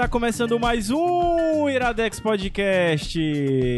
Está 0.00 0.08
começando 0.08 0.58
mais 0.58 0.88
um 0.90 1.68
Iradex 1.68 2.20
Podcast. 2.20 3.20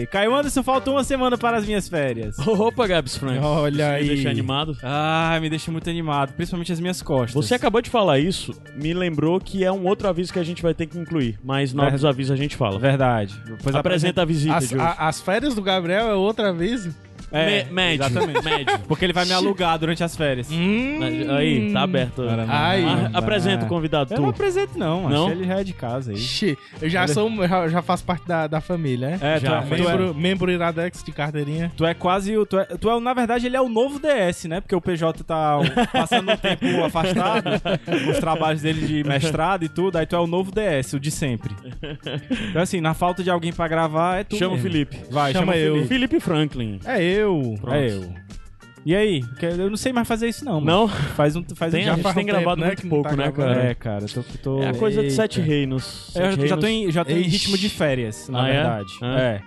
Caio 0.08 0.32
Anderson, 0.32 0.62
falta 0.62 0.88
uma 0.88 1.02
semana 1.02 1.36
para 1.36 1.56
as 1.56 1.66
minhas 1.66 1.88
férias. 1.88 2.38
Opa, 2.46 2.86
Gabs 2.86 3.16
Frank. 3.16 3.40
Olha 3.40 3.72
Isso 3.74 3.82
aí. 3.82 4.02
Me 4.02 4.08
deixa 4.14 4.30
animado. 4.30 4.76
Ah, 4.84 5.36
me 5.40 5.50
deixa 5.50 5.72
muito 5.72 5.90
animado, 5.90 6.32
principalmente 6.34 6.70
as 6.72 6.78
minhas 6.78 7.02
costas. 7.02 7.32
Você 7.32 7.56
acabou 7.56 7.82
de 7.82 7.90
falar 7.90 8.20
isso, 8.20 8.54
me 8.76 8.94
lembrou 8.94 9.40
que 9.40 9.64
é 9.64 9.72
um 9.72 9.84
outro 9.84 10.06
aviso 10.06 10.32
que 10.32 10.38
a 10.38 10.44
gente 10.44 10.62
vai 10.62 10.72
ter 10.72 10.86
que 10.86 10.96
incluir, 10.96 11.40
mas 11.42 11.74
novos 11.74 12.04
É. 12.04 12.08
avisos 12.08 12.30
a 12.30 12.36
gente 12.36 12.54
fala. 12.56 12.78
Verdade. 12.78 13.34
Pois 13.60 13.74
Apresenta 13.74 14.22
a 14.22 14.24
visita 14.24 14.58
As, 14.58 14.68
de 14.68 14.76
hoje. 14.76 14.84
a- 14.84 15.08
as 15.08 15.20
férias 15.20 15.56
do 15.56 15.60
Gabriel 15.60 16.06
é 16.08 16.14
outro 16.14 16.46
aviso? 16.46 16.94
É, 17.32 17.64
Me- 17.64 17.72
médio, 17.72 18.06
Exatamente. 18.06 18.44
médio. 18.44 18.78
Porque 18.86 19.04
ele 19.04 19.12
vai 19.12 19.24
me 19.24 19.32
alugar 19.32 19.78
durante 19.78 20.04
as 20.04 20.16
férias. 20.16 20.48
Hum. 20.50 20.98
Aí, 21.36 21.72
tá 21.72 21.82
aberto. 21.82 22.22
Ai. 22.48 22.84
Ah, 22.84 23.10
apresenta 23.18 23.64
o 23.64 23.68
convidado, 23.68 24.12
Eu 24.14 24.20
não 24.20 24.32
tu. 24.32 24.34
apresento, 24.36 24.78
não. 24.78 25.08
Não? 25.08 25.26
Acho 25.26 25.34
que 25.36 25.40
ele 25.42 25.48
já 25.48 25.60
é 25.60 25.64
de 25.64 25.72
casa 25.72 26.10
aí. 26.12 26.16
Ixi, 26.16 26.58
eu 26.80 26.88
já 26.88 27.06
sou, 27.08 27.30
já, 27.48 27.68
já 27.68 27.82
faço 27.82 28.04
parte 28.04 28.26
da, 28.26 28.46
da 28.46 28.60
família, 28.60 29.10
né? 29.10 29.18
É, 29.20 29.38
tu, 29.40 29.46
Já, 29.46 29.58
é, 29.58 29.62
tu, 29.62 29.74
é, 29.74 29.78
membro, 29.78 30.14
membro 30.14 30.50
Iradex 30.50 31.02
de 31.02 31.12
carteirinha. 31.12 31.72
tu 31.76 31.84
é 31.86 31.94
quase 31.94 32.36
o. 32.36 32.44
Tu 32.44 32.58
é, 32.58 32.64
tu 32.64 32.90
é, 32.90 33.00
na 33.00 33.14
verdade, 33.14 33.46
ele 33.46 33.56
é 33.56 33.60
o 33.60 33.68
novo 33.68 33.98
DS, 33.98 34.44
né? 34.46 34.60
Porque 34.60 34.74
o 34.74 34.80
PJ 34.80 35.24
tá 35.24 35.58
passando 35.92 36.30
um 36.32 36.36
tempo 36.36 36.66
afastado 36.84 37.42
com 38.04 38.10
os 38.10 38.18
trabalhos 38.18 38.62
dele 38.62 38.86
de 38.86 39.04
mestrado 39.04 39.64
e 39.64 39.68
tudo. 39.68 39.96
Aí 39.96 40.06
tu 40.06 40.14
é 40.16 40.20
o 40.20 40.26
novo 40.26 40.50
DS, 40.52 40.92
o 40.94 41.00
de 41.00 41.10
sempre. 41.10 41.54
Então, 42.50 42.60
assim, 42.62 42.80
na 42.80 42.94
falta 42.94 43.22
de 43.22 43.30
alguém 43.30 43.52
pra 43.52 43.66
gravar, 43.68 44.20
é 44.20 44.24
tu. 44.24 44.36
Chama 44.36 44.52
o 44.52 44.54
mesmo. 44.56 44.70
Felipe. 44.70 44.98
Vai, 45.10 45.32
chama, 45.32 45.52
Chama 45.52 45.56
eu. 45.56 45.86
Felipe 45.86 46.20
Franklin. 46.20 46.78
É 46.84 47.02
eu. 47.02 47.21
Pronto. 47.60 47.74
É 47.74 47.90
eu. 47.90 48.14
E 48.84 48.96
aí? 48.96 49.22
Que- 49.38 49.46
Eu 49.46 49.70
não 49.70 49.76
sei 49.76 49.92
mais 49.92 50.08
fazer 50.08 50.28
isso, 50.28 50.44
não. 50.44 50.60
mano. 50.60 50.66
Não? 50.66 50.88
Faz 50.88 51.36
um. 51.36 51.44
Faz 51.54 51.70
Tem, 51.72 51.82
um 51.82 51.84
a 51.84 51.86
já 51.86 51.94
gente 51.94 52.02
faz 52.02 52.14
tem 52.16 52.24
um 52.24 52.26
gravado 52.26 52.56
tempo, 52.56 52.60
né, 52.62 52.66
muito 52.66 52.82
não 52.82 52.90
pouco, 52.90 53.10
tá 53.10 53.16
né, 53.16 53.22
gravando. 53.30 53.54
cara? 53.54 53.66
É, 53.70 53.74
cara, 53.74 54.04
eu 54.04 54.08
tô. 54.08 54.38
tô... 54.42 54.62
É 54.62 54.68
a 54.70 54.74
coisa 54.74 55.00
de 55.00 55.06
Eita. 55.06 55.16
sete 55.16 55.40
reinos. 55.40 56.12
É, 56.16 56.26
eu 56.26 56.32
Sete 56.32 56.48
já 56.48 56.56
tô, 56.56 56.66
reinos. 56.66 56.88
em, 56.88 56.92
já 56.92 57.04
tô 57.04 57.12
em 57.12 57.22
ritmo 57.22 57.56
de 57.56 57.68
férias, 57.68 58.28
na 58.28 58.42
Ah, 58.42 58.48
é? 58.48 58.52
verdade. 58.52 58.92
Ah. 59.00 59.20
É. 59.20 59.40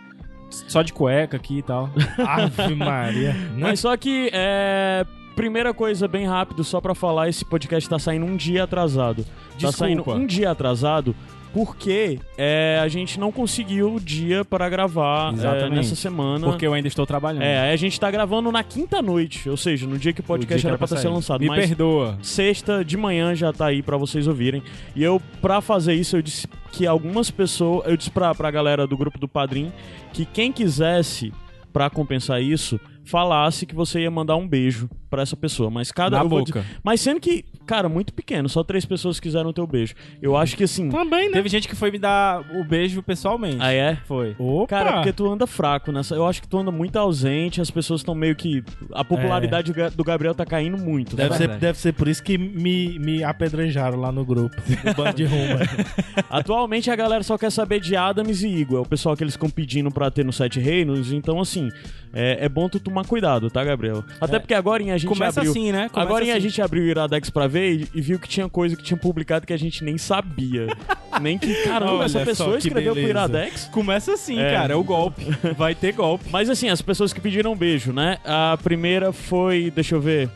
Só 0.49 0.81
de 0.81 0.93
cueca 0.93 1.35
aqui 1.35 1.57
e 1.57 1.61
tal. 1.61 1.89
Ave 2.25 2.75
Maria. 2.75 3.33
Né? 3.33 3.49
Mas 3.57 3.79
só 3.81 3.95
que, 3.97 4.29
é... 4.31 5.05
Primeira 5.35 5.73
coisa, 5.73 6.07
bem 6.07 6.25
rápido, 6.25 6.63
só 6.63 6.79
pra 6.79 6.95
falar, 6.95 7.27
esse 7.27 7.43
podcast 7.43 7.89
tá 7.89 7.99
saindo 7.99 8.25
um 8.25 8.37
dia 8.37 8.63
atrasado. 8.63 9.25
Tá 9.25 9.29
Desculpa. 9.57 9.77
saindo 9.77 10.09
um 10.11 10.25
dia 10.25 10.49
atrasado 10.49 11.13
porque 11.55 12.19
é, 12.37 12.81
a 12.83 12.87
gente 12.89 13.17
não 13.17 13.31
conseguiu 13.31 13.95
o 13.95 13.99
dia 14.01 14.43
para 14.43 14.67
gravar 14.67 15.33
é, 15.39 15.69
nessa 15.69 15.95
semana. 15.95 16.45
Porque 16.45 16.67
eu 16.67 16.73
ainda 16.73 16.89
estou 16.89 17.05
trabalhando. 17.05 17.43
É, 17.43 17.71
a 17.71 17.75
gente 17.77 17.97
tá 17.97 18.11
gravando 18.11 18.51
na 18.51 18.61
quinta 18.61 19.01
noite, 19.01 19.49
ou 19.49 19.55
seja, 19.55 19.87
no 19.87 19.97
dia 19.97 20.11
que 20.11 20.19
o 20.19 20.23
O 20.23 20.25
podcast 20.27 20.61
que 20.61 20.67
era 20.67 20.77
pra 20.77 20.85
sair. 20.85 20.99
ser 20.99 21.07
lançado. 21.07 21.39
Me 21.39 21.47
mas 21.47 21.67
perdoa. 21.67 22.17
sexta 22.21 22.83
de 22.83 22.97
manhã 22.97 23.33
já 23.33 23.53
tá 23.53 23.67
aí 23.67 23.81
pra 23.81 23.95
vocês 23.95 24.27
ouvirem. 24.27 24.61
E 24.93 25.01
eu, 25.01 25.21
pra 25.41 25.61
fazer 25.61 25.93
isso, 25.93 26.17
eu 26.17 26.21
disse 26.21 26.45
que 26.73 26.85
algumas 26.85 27.31
pessoas. 27.31 27.87
Eu 27.87 27.95
disse 27.95 28.11
pra, 28.11 28.35
pra 28.35 28.51
galera 28.51 28.85
do 28.85 28.97
grupo 28.97 29.17
do 29.17 29.27
Padrim 29.29 29.71
que 30.11 30.25
quem 30.25 30.51
quisesse, 30.51 31.31
pra 31.71 31.89
compensar 31.89 32.41
isso, 32.41 32.77
falasse 33.05 33.65
que 33.65 33.75
você 33.75 34.01
ia 34.01 34.11
mandar 34.11 34.35
um 34.35 34.47
beijo 34.47 34.89
pra 35.09 35.21
essa 35.21 35.35
pessoa. 35.37 35.69
Mas 35.69 35.91
cada. 35.91 36.17
Na 36.17 36.23
vou 36.23 36.39
boca. 36.39 36.61
dizer- 36.61 36.79
mas 36.83 36.99
sendo 36.99 37.19
que, 37.19 37.45
cara, 37.65 37.87
muito 37.87 38.13
pequeno, 38.13 38.49
só 38.49 38.63
três 38.63 38.83
pessoas 38.85 39.19
quiseram 39.19 39.49
o 39.49 39.53
teu 39.53 39.65
beijo. 39.67 39.93
Eu 40.21 40.35
acho 40.35 40.57
que 40.57 40.63
assim. 40.63 40.89
Também, 40.89 41.27
né? 41.27 41.33
Teve 41.33 41.47
gente 41.49 41.67
que 41.67 41.75
foi 41.75 41.91
me 41.91 41.99
dar 41.99 42.41
o 42.55 42.63
beijo 42.63 43.01
pessoalmente. 43.03 43.57
Ah, 43.59 43.71
é? 43.71 43.95
Foi. 44.05 44.35
Opa! 44.39 44.67
Cara, 44.67 44.93
porque 44.93 45.13
tu 45.13 45.29
anda 45.31 45.45
fraco 45.47 45.91
nessa. 45.91 46.15
Eu 46.15 46.25
acho 46.27 46.41
que 46.41 46.47
tu 46.47 46.57
anda 46.57 46.71
muito 46.71 46.97
ausente, 46.97 47.61
as 47.61 47.71
pessoas 47.71 48.01
estão 48.01 48.15
meio 48.15 48.35
que. 48.35 48.63
A 48.93 49.03
popularidade 49.05 49.71
do 49.71 49.75
Ga- 49.75 49.89
do 49.89 50.03
Gabriel 50.03 50.33
tá 50.35 50.45
caindo 50.45 50.77
muito. 50.77 51.15
Deve 51.15 51.35
ser, 51.37 51.47
deve 51.57 51.77
ser 51.79 51.93
por 51.93 52.07
isso 52.07 52.21
que 52.23 52.37
me, 52.37 52.97
me 52.99 53.23
apedrejaram 53.23 53.99
lá 53.99 54.11
no 54.11 54.25
grupo. 54.25 54.55
No 54.83 54.93
bando 54.93 55.13
de 55.15 55.23
rumba. 55.25 55.59
Atualmente 56.29 56.89
a 56.91 56.95
galera 56.95 57.23
só 57.23 57.37
quer 57.37 57.51
saber 57.51 57.79
de 57.79 57.95
Adams 57.95 58.41
e 58.43 58.47
Igor. 58.47 58.79
É 58.79 58.81
o 58.81 58.85
pessoal 58.85 59.15
que 59.15 59.23
eles 59.23 59.33
ficam 59.33 59.49
pedindo 59.49 59.91
pra 59.91 60.09
ter 60.11 60.25
no 60.25 60.33
Sete 60.33 60.59
Reinos. 60.59 61.11
Então, 61.11 61.39
assim, 61.39 61.69
é, 62.13 62.45
é 62.45 62.49
bom 62.49 62.67
tu 62.69 62.79
tomar 62.79 62.94
cuidado, 63.03 63.49
tá, 63.49 63.63
Gabriel? 63.63 64.03
Até 64.21 64.39
porque 64.39 64.53
agora 64.53 64.81
a 64.83 64.97
gente 64.97 65.07
Começa 65.07 65.39
abriu. 65.41 65.51
assim, 65.51 65.71
né? 65.71 65.89
Começa 65.89 65.99
Agora 66.07 66.25
a 66.25 66.31
assim. 66.31 66.39
gente 66.41 66.61
abriu 66.61 66.83
o 66.83 66.87
Iradex 66.87 67.29
pra 67.29 67.47
ver 67.47 67.89
e, 67.93 68.01
viu 68.01 68.19
que 68.19 68.27
tinha 68.27 68.47
coisa 68.47 68.75
que 68.75 68.83
tinha 68.83 68.97
publicado 68.97 69.45
que 69.45 69.53
a 69.53 69.57
gente 69.57 69.83
nem 69.83 69.97
sabia. 69.97 70.67
nem 71.21 71.37
que, 71.37 71.53
caramba, 71.63 71.93
Olha 71.93 72.05
essa 72.05 72.19
pessoa 72.21 72.57
escreveu 72.57 72.93
pro. 72.93 73.01
Iradex. 73.01 73.65
Começa 73.71 74.13
assim, 74.13 74.39
É. 74.39 74.51
cara. 74.51 74.73
É 74.73 74.75
o 74.75 74.83
golpe. 74.83 75.25
Vai 75.57 75.73
ter 75.75 75.91
golpe. 75.93 76.25
Mas 76.31 76.49
assim, 76.49 76.69
as 76.69 76.81
pessoas 76.81 77.11
que 77.11 77.19
pediram 77.21 77.55
beijo, 77.55 77.91
né? 77.91 78.17
A 78.23 78.57
primeira 78.61 79.11
foi, 79.11 79.71
deixa 79.73 79.95
eu 79.95 80.01
ver, 80.01 80.29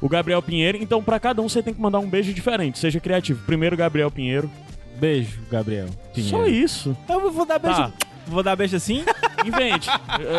o 0.00 0.08
Gabriel 0.08 0.42
Pinheiro. 0.42 0.78
Então, 0.80 1.02
pra 1.02 1.18
cada 1.18 1.40
um 1.42 1.48
você 1.48 1.62
tem 1.62 1.74
que 1.74 1.80
mandar 1.80 1.98
um 1.98 2.08
beijo 2.08 2.32
diferente, 2.32 2.78
seja 2.78 3.00
criativo. 3.00 3.42
Primeiro, 3.46 3.76
Gabriel 3.76 4.10
Pinheiro. 4.10 4.50
Beijo, 4.98 5.40
Gabriel. 5.50 5.88
Pinheiro. 6.14 6.36
Só 6.36 6.46
isso. 6.46 6.96
Eu 7.08 7.30
vou 7.30 7.44
dar 7.44 7.58
beijo. 7.58 7.76
Tá. 7.76 7.92
Vou 8.26 8.42
dar 8.42 8.56
beijo 8.56 8.76
assim? 8.76 9.04
Invente. 9.46 9.88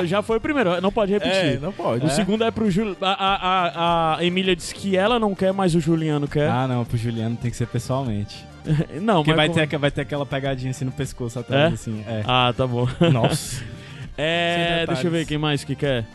Eh, 0.02 0.06
Já 0.06 0.22
foi 0.22 0.38
o 0.38 0.42
primeiro, 0.42 0.82
não 0.82 0.92
pode 0.92 1.12
repetir. 1.14 1.34
é, 1.56 1.60
não 1.62 1.72
pode. 1.72 2.06
O 2.06 2.10
segundo 2.10 2.44
é 2.44 2.52
pro 2.52 2.70
Júlio. 2.70 2.98
A, 3.02 3.12
a, 3.12 3.36
a, 3.36 4.18
a 4.18 4.24
Emília 4.26 4.56
disse 4.56 4.74
que 4.76 4.98
ela 4.98 5.18
não 5.20 5.34
quer, 5.34 5.54
mas 5.54 5.74
o 5.76 5.80
Juliano 5.80 6.28
quer. 6.28 6.50
Ah, 6.50 6.68
não. 6.68 6.84
Pro 6.84 6.98
Juliano 6.98 7.36
tem 7.38 7.50
que 7.50 7.56
ser 7.58 7.68
pessoalmente. 7.68 8.46
não, 9.02 9.24
Porque 9.24 9.30
mas. 9.32 9.38
vai 9.38 9.48
como- 9.50 9.68
ter, 9.68 9.78
vai 9.78 9.92
ter 9.92 10.02
aquela 10.02 10.26
pegadinha 10.26 10.72
assim 10.72 10.84
no 10.86 10.92
pescoço 10.92 11.40
atrás, 11.40 11.72
É? 11.72 11.74
assim. 11.76 12.04
É. 12.08 12.24
Ah, 12.28 12.54
tá 12.56 12.68
bom. 12.68 12.86
Nossa. 13.14 13.64
É. 14.18 14.86
Deixa 14.86 15.08
eu 15.08 15.12
ver 15.12 15.26
quem 15.26 15.38
mais 15.38 15.64
que 15.64 15.76
quer. 15.76 16.06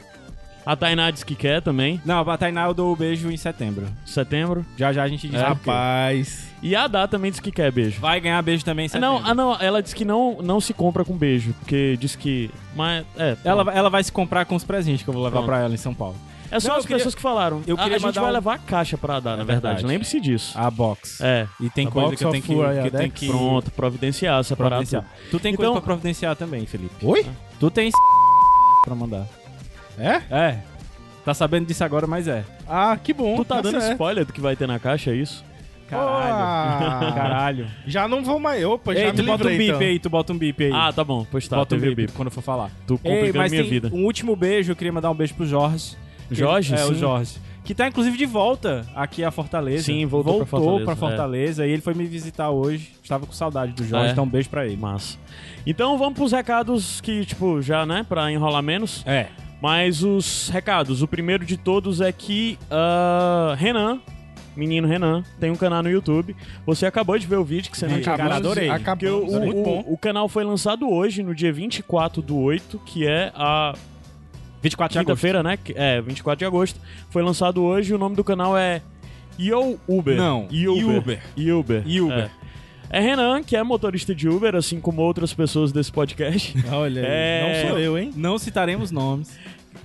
A 0.65 0.77
Tainá 0.77 1.11
disse 1.11 1.25
que 1.27 1.35
quer 1.35 1.61
também. 1.63 2.01
Não, 2.05 2.21
a 2.29 2.37
Tainá 2.39 2.67
eu 2.67 2.75
dou 2.75 2.93
o 2.93 2.97
beijo 2.97 3.31
em 3.31 3.37
setembro. 3.37 3.87
Setembro. 4.07 4.65
Já 4.77 4.93
já 4.93 5.03
a 5.03 5.09
gente 5.09 5.27
diz 5.27 5.41
É. 5.41 5.45
Rapaz. 5.45 6.52
E 6.63 6.77
a 6.77 6.87
Dá 6.87 7.09
também 7.09 7.31
disse 7.31 7.43
que 7.43 7.51
quer 7.51 7.73
beijo. 7.73 8.01
Vai 8.01 8.21
ganhar 8.21 8.41
beijo 8.41 8.65
também 8.65 8.87
em 8.87 8.91
Ah, 8.95 9.01
não, 9.01 9.21
ah, 9.25 9.35
não, 9.35 9.61
ela 9.61 9.83
disse 9.83 9.97
que 9.97 10.05
não, 10.05 10.39
não 10.41 10.61
se 10.61 10.73
compra 10.73 11.05
com 11.05 11.17
beijo, 11.17 11.53
porque 11.59 11.97
diz 11.99 12.15
que. 12.15 12.51
Mas. 12.77 13.05
É. 13.17 13.37
Ela, 13.45 13.73
ela 13.73 13.91
vai 13.91 14.03
se 14.05 14.13
comprar 14.13 14.45
com 14.45 14.55
os 14.55 14.63
presentes 14.63 15.03
que 15.03 15.09
eu 15.11 15.15
vou 15.15 15.23
levar 15.25 15.39
Pronto. 15.39 15.47
pra 15.47 15.59
ela 15.61 15.75
em 15.75 15.79
São 15.79 15.93
Paulo. 15.93 16.15
É 16.53 16.61
só 16.61 16.69
Não, 16.69 16.77
as 16.77 16.83
queria- 16.83 16.99
pessoas 16.99 17.15
que 17.15 17.23
falaram. 17.23 17.63
eu 17.67 17.75
A- 17.77 17.79
queria 17.79 17.97
a, 17.97 17.99
gente 17.99 18.07
mandar 18.09 18.21
vai 18.21 18.31
um- 18.31 18.35
levar 18.35 18.55
a 18.55 18.59
caixa 18.59 18.97
pra 18.99 19.19
dar, 19.21 19.37
na 19.39 19.43
É 19.43 19.47
verdade. 19.47 19.63
verdade. 19.77 19.87
Lembre-se 19.87 20.21
disso. 20.21 20.53
A 20.57 20.71
box. 20.71 21.19
É. 21.23 21.49
E 21.59 21.69
tem 21.71 21.87
A 21.87 21.91
coisa 21.91 22.15
que 22.15 22.25
eu 22.25 22.31
tenho 22.31 22.43
que, 22.43 22.55
que, 22.55 22.91
tenho 22.97 23.11
que 23.11 23.27
Pronto, 23.27 23.71
providenciar, 23.71 24.45
separar 24.45 24.69
providenciar. 24.71 25.05
Tu 25.31 25.41
tem 25.41 25.55
Então- 25.55 25.65
coisa 25.65 25.81
pra 25.81 25.81
providenciar 25.95 26.37
também, 26.37 26.67
Felipe. 26.67 26.95
Oi? 27.05 27.27
Tu 27.59 27.71
tem 27.71 27.91
pra 28.85 28.95
mandar. 28.95 29.27
É? 29.99 30.21
É. 30.31 30.59
Tá 31.25 31.33
sabendo 31.33 31.67
disso 31.67 31.83
agora, 31.85 32.07
mas 32.07 32.29
é. 32.29 32.45
Ah, 32.69 32.97
que 33.03 33.13
bom. 33.15 33.37
Tu 33.37 33.45
tá 33.47 33.61
dando 33.61 33.81
certo. 33.81 33.93
spoiler 33.93 34.25
do 34.27 34.33
que 34.33 34.41
vai 34.41 34.55
ter 34.55 34.67
na 34.69 34.79
caixa, 34.79 35.11
é 35.11 35.15
isso? 35.15 35.43
Caralho. 35.93 37.07
Ah. 37.09 37.13
Caralho. 37.15 37.67
Já 37.87 38.09
não 38.09 38.25
vou 38.25 38.39
mais. 38.41 38.65
Opa, 38.65 38.95
já 38.95 39.01
Ei, 39.01 39.07
me 39.13 39.17
tu 39.19 39.23
bota 39.25 39.45
um 39.45 39.51
bip 39.51 39.65
então. 39.65 39.81
aí, 39.81 39.99
tu 39.99 40.11
bota 40.11 40.33
um 40.33 40.39
bip 40.39 40.65
aí. 40.65 40.73
Ah, 40.73 40.93
tá 40.93 41.05
bom. 41.05 41.27
Pois 41.31 41.47
tá, 41.47 41.57
bota 41.57 41.75
um 41.75 41.79
bip, 41.79 41.95
bip. 41.95 42.13
quando 42.13 42.29
eu 42.29 42.33
for 42.33 42.43
falar. 42.43 42.71
Tu 42.87 42.95
Ei, 42.95 42.99
complicando 42.99 43.39
mas 43.39 43.51
minha 43.51 43.63
tem 43.63 43.71
vida. 43.71 43.91
um 43.93 44.05
último 44.05 44.35
beijo, 44.35 44.73
eu 44.73 44.77
queria 44.77 44.93
mandar 44.93 45.11
um 45.11 45.15
beijo 45.15 45.35
pro 45.35 45.47
Jorge. 45.47 45.97
Jorge, 46.31 46.75
É, 46.75 46.79
sim. 46.79 46.93
o 46.93 46.95
Jorge. 46.95 47.37
Que 47.65 47.75
tá, 47.75 47.87
inclusive, 47.87 48.17
de 48.17 48.27
volta 48.27 48.85
aqui 48.95 49.23
a 49.23 49.31
Fortaleza. 49.31 49.85
Sim, 49.85 50.05
voltou 50.07 50.39
pra 50.39 50.47
Fortaleza, 50.47 50.85
pra 50.85 50.97
Fortaleza. 50.97 51.67
E 51.67 51.71
ele 51.71 51.81
foi 51.83 51.95
me 51.95 52.05
visitar 52.07 52.51
hoje. 52.51 52.91
Estava 53.03 53.25
com 53.25 53.33
saudade 53.33 53.73
do 53.73 53.85
Jorge, 53.87 54.09
é? 54.09 54.11
então 54.13 54.25
um 54.25 54.29
beijo 54.29 54.49
pra 54.51 54.67
ele. 54.67 54.77
Massa. 54.77 55.17
Então 55.65 55.97
vamos 55.97 56.15
pros 56.15 56.33
recados 56.33 57.01
que, 57.01 57.25
tipo, 57.25 57.63
já, 57.63 57.87
né, 57.87 58.05
pra 58.09 58.33
enrolar 58.33 58.63
menos. 58.63 59.05
É. 59.07 59.27
Mas 59.61 60.03
os 60.03 60.49
recados, 60.49 61.03
o 61.03 61.07
primeiro 61.07 61.45
de 61.47 61.57
todos 61.57 62.01
é 62.01 62.11
que 62.11 62.59
ah, 62.69 63.55
Renan, 63.57 64.01
menino 64.57 64.87
Renan, 64.87 65.25
tem 65.41 65.51
um 65.51 65.57
canal 65.57 65.83
no 65.83 65.91
YouTube. 65.91 66.35
Você 66.67 66.87
acabou 66.87 67.19
de 67.19 67.27
ver 67.27 67.37
o 67.37 67.45
vídeo 67.45 67.71
que 67.71 67.79
você 67.79 67.87
não 67.87 68.01
tinha 68.01 68.17
cara, 68.17 68.37
adorei. 68.37 68.69
Porque 68.69 68.83
Acabamos. 68.83 69.33
o, 69.35 69.39
o- 69.39 69.93
o 69.95 69.99
canal 69.99 70.29
foi 70.29 70.45
lançado 70.45 70.91
hoje, 70.91 71.23
no 71.23 71.35
dia 71.35 71.53
24 71.53 72.21
do 72.23 72.37
8, 72.39 72.79
que 72.85 73.07
é 73.07 73.33
a 73.35 73.75
24 74.63 74.93
de 74.93 74.99
agosto. 74.99 75.07
quinta-feira, 75.09 75.43
né? 75.43 75.57
que- 75.57 75.75
É, 75.77 76.01
24 76.01 76.39
de 76.39 76.45
agosto. 76.45 76.79
Foi 77.11 77.23
lançado 77.23 77.63
hoje, 77.63 77.95
o 77.95 77.99
nome 77.99 78.15
do 78.17 78.23
canal 78.25 78.57
é 78.57 78.83
Yo 79.41 79.79
Uber. 79.89 80.17
Não, 80.17 80.45
Uber. 80.47 81.21
Uber. 81.57 81.83
Uber. 82.05 82.31
É. 82.39 82.43
É 82.95 83.01
Renan, 83.01 83.43
que 83.43 83.57
é 83.57 83.63
motorista 83.63 84.15
de 84.15 84.29
Uber, 84.29 84.55
assim 84.55 84.79
como 84.79 85.01
outras 85.01 85.33
pessoas 85.33 85.73
desse 85.73 85.91
podcast. 85.91 86.55
Olha 86.71 87.01
aí. 87.01 87.09
É. 87.09 87.63
Não 87.63 87.71
sou 87.71 87.79
eu, 87.79 87.97
hein? 87.99 88.11
Não 88.15 88.39
citaremos 88.39 88.91
nomes. 88.91 89.39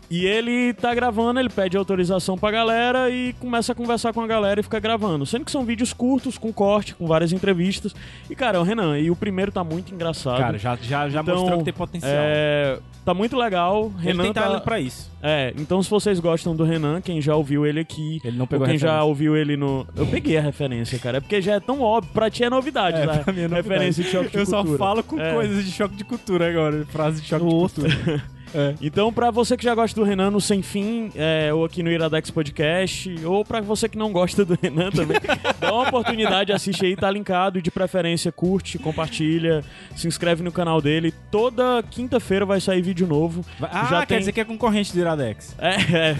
E 0.10 0.26
ele 0.26 0.74
tá 0.74 0.96
gravando, 0.96 1.38
ele 1.40 1.50
pede 1.50 1.76
autorização 1.76 2.38
pra 2.38 2.50
galera 2.50 3.10
e 3.10 3.34
começa 3.42 3.74
a 3.74 3.76
conversar 3.76 4.14
com 4.14 4.22
a 4.22 4.28
galera 4.28 4.62
e 4.62 4.64
fica 4.64 4.80
gravando. 4.80 5.26
Sendo 5.26 5.44
que 5.44 5.52
são 5.52 5.66
vídeos 5.66 5.92
curtos, 5.92 6.38
com 6.38 6.54
corte, 6.54 6.96
com 6.96 7.06
várias 7.06 7.34
entrevistas. 7.34 7.94
E, 8.30 8.36
cara, 8.36 8.58
é 8.58 8.60
o 8.62 8.64
Renan. 8.64 8.98
E 8.98 9.12
o 9.12 9.16
primeiro 9.18 9.52
tá 9.52 9.66
muito 9.66 9.94
engraçado. 9.94 10.38
Cara, 10.38 10.58
já, 10.58 10.78
já, 10.78 11.10
já 11.10 11.20
Então, 11.22 11.36
mostrou 11.36 11.58
que 11.58 11.66
tem 11.66 11.74
potencial. 11.74 12.14
É, 12.16 12.80
tá 13.04 13.14
muito 13.14 13.36
legal. 13.36 13.92
Ele 13.98 14.04
Renan 14.08 14.24
tem 14.24 14.34
tá... 14.34 14.44
talento 14.44 14.64
pra 14.64 14.80
isso. 14.80 15.12
É, 15.22 15.54
então 15.58 15.84
se 15.84 15.90
vocês 15.90 16.22
gostam 16.22 16.56
do 16.56 16.64
Renan, 16.64 17.02
quem 17.02 17.20
já 17.22 17.36
ouviu 17.36 17.66
ele 17.66 17.82
aqui, 17.82 18.22
Ele 18.24 18.38
não 18.38 18.44
ou 18.44 18.48
pegou 18.48 18.66
quem 18.66 18.78
já 18.78 19.04
ouviu 19.04 19.36
ele 19.36 19.58
no... 19.58 19.86
Eu 19.94 20.06
peguei 20.08 20.38
a 20.38 20.42
referência, 20.42 20.98
cara. 21.00 21.18
É 21.18 21.20
porque 21.20 21.42
já 21.42 21.56
é 21.56 21.60
tão 21.60 21.82
óbvio. 21.82 22.14
Pra 22.14 22.30
ti 22.30 22.46
é 22.46 22.50
novidade, 22.50 23.02
É, 23.02 23.06
né? 23.06 23.18
pra 23.26 23.34
mim 23.34 23.42
é 23.42 23.48
novidade. 23.50 23.68
Referência 23.68 24.04
de 24.06 24.10
choque 24.10 24.30
de 24.30 24.38
Eu 24.38 24.46
cultura. 24.46 24.72
só 24.72 24.78
falo 24.78 25.04
com 25.04 25.20
É. 25.20 25.34
coisas 25.34 25.66
de 25.66 25.72
choque 25.72 25.96
de 25.98 26.06
cultura 26.06 26.50
agora. 26.50 26.86
Frase 26.86 27.22
de 27.22 27.28
choque 27.28 27.44
Nossa. 27.44 27.82
de 27.82 27.94
cultura. 27.94 28.24
É. 28.54 28.74
Então, 28.82 29.12
pra 29.12 29.30
você 29.32 29.56
que 29.58 29.64
já 29.64 29.76
gosta 29.76 30.00
do 30.00 30.06
Renan 30.06 30.32
no 30.32 30.40
Sem 30.42 30.62
Fim, 30.62 31.12
é, 31.16 31.54
ou 31.54 31.66
aqui 31.66 31.84
no 31.84 31.92
Iradex 31.92 32.32
Podcast, 32.32 33.14
ou 33.26 33.44
pra 33.46 33.62
você 33.62 33.88
que 33.90 33.98
não 33.98 34.12
gosta 34.12 34.44
do 34.46 34.58
Renan 34.62 34.90
também, 34.92 35.18
dá 35.60 35.74
uma 35.74 35.88
oportunidade, 35.88 36.52
assiste 36.52 36.86
aí, 36.86 36.96
tá 36.96 37.10
linkado, 37.12 37.60
e 37.60 37.62
de 37.62 37.70
preferência 37.72 38.32
curte, 38.32 38.80
compartilha, 38.80 39.64
se 39.96 40.08
inscreve 40.08 40.44
no 40.44 40.52
canal 40.52 40.82
dele. 40.82 41.14
Toda 41.32 41.84
quinta-feira 41.90 42.46
vai 42.46 42.60
sair 42.62 42.82
vídeo 42.82 43.06
novo. 43.08 43.46
Ah, 43.62 43.88
Já 43.90 44.00
quer 44.02 44.06
tem- 44.08 44.20
dizer 44.20 44.32
que 44.32 44.42
é 44.42 44.46
concorrente 44.46 44.94
do 44.94 45.00
Iradex. 45.00 45.56
É, 45.60 45.70
é. 46.12 46.16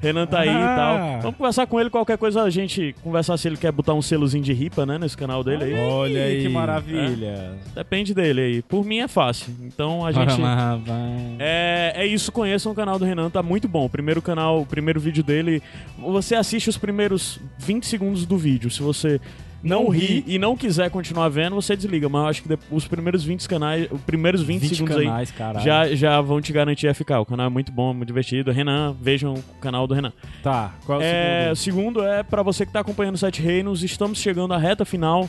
Renan 0.00 0.26
tá 0.26 0.40
aí 0.40 0.48
e 0.48 0.52
Ah. 0.52 0.74
tal. 0.76 1.20
Vamos 1.22 1.36
conversar 1.36 1.66
com 1.66 1.80
ele, 1.80 1.88
qualquer 1.90 2.18
coisa 2.18 2.42
a 2.42 2.50
gente 2.50 2.94
conversar 3.02 3.36
se 3.36 3.48
ele 3.48 3.56
quer 3.56 3.72
botar 3.72 3.94
um 3.94 4.02
selozinho 4.02 4.44
de 4.44 4.52
ripa, 4.52 4.84
né, 4.84 4.98
nesse 4.98 5.16
canal 5.16 5.42
dele 5.42 5.64
aí. 5.64 5.74
Olha 5.74 6.22
aí. 6.24 6.42
Que 6.42 6.48
maravilha. 6.48 7.54
Depende 7.74 8.14
dele 8.14 8.40
aí. 8.40 8.62
Por 8.62 8.84
mim 8.84 8.98
é 8.98 9.08
fácil. 9.08 9.52
Então 9.62 10.04
a 10.04 10.12
gente. 10.12 10.40
É, 11.38 11.92
é 11.96 12.06
isso, 12.06 12.30
conheçam 12.32 12.72
o 12.72 12.74
canal 12.74 12.98
do 12.98 13.04
Renan, 13.04 13.30
tá 13.30 13.42
muito 13.42 13.68
bom. 13.68 13.86
O 13.86 13.90
primeiro 13.90 14.20
canal, 14.22 14.60
o 14.62 14.66
primeiro 14.66 15.00
vídeo 15.00 15.22
dele, 15.24 15.62
você 15.98 16.34
assiste 16.34 16.68
os 16.68 16.76
primeiros 16.78 17.38
20 17.58 17.86
segundos 17.86 18.26
do 18.26 18.36
vídeo. 18.36 18.70
Se 18.70 18.82
você 18.82 19.20
não, 19.66 19.84
Não 19.84 19.88
ri 19.90 20.22
e 20.26 20.38
não 20.38 20.56
quiser 20.56 20.90
continuar 20.90 21.28
vendo, 21.28 21.54
você 21.54 21.76
desliga. 21.76 22.08
Mas 22.08 22.22
eu 22.22 22.28
acho 22.28 22.42
que 22.42 22.58
os 22.70 22.86
primeiros 22.86 23.24
20 23.24 23.48
canais, 23.48 23.88
os 23.90 24.00
primeiros 24.02 24.42
20, 24.42 24.60
20 24.62 24.74
segundos 24.76 24.96
canais, 25.04 25.30
aí 25.30 25.36
caralho. 25.36 25.64
já, 25.64 25.94
já 25.94 26.20
vão 26.20 26.40
te 26.40 26.52
garantir 26.52 26.92
ficar. 26.94 27.20
O 27.20 27.26
canal 27.26 27.46
é 27.46 27.50
muito 27.50 27.70
bom, 27.72 27.92
muito 27.92 28.06
divertido. 28.08 28.50
Renan, 28.52 28.96
vejam 29.00 29.34
o 29.34 29.42
canal 29.60 29.86
do 29.86 29.94
Renan. 29.94 30.12
Tá, 30.42 30.74
qual 30.84 31.00
é 31.00 31.04
o 31.04 31.06
É, 31.06 31.12
segundo? 31.12 31.52
o 31.52 31.56
segundo 31.56 32.02
é 32.04 32.22
pra 32.22 32.42
você 32.42 32.64
que 32.64 32.72
tá 32.72 32.80
acompanhando 32.80 33.14
o 33.14 33.18
Sete 33.18 33.42
Reinos, 33.42 33.82
estamos 33.82 34.18
chegando 34.18 34.54
à 34.54 34.58
reta 34.58 34.84
final. 34.84 35.28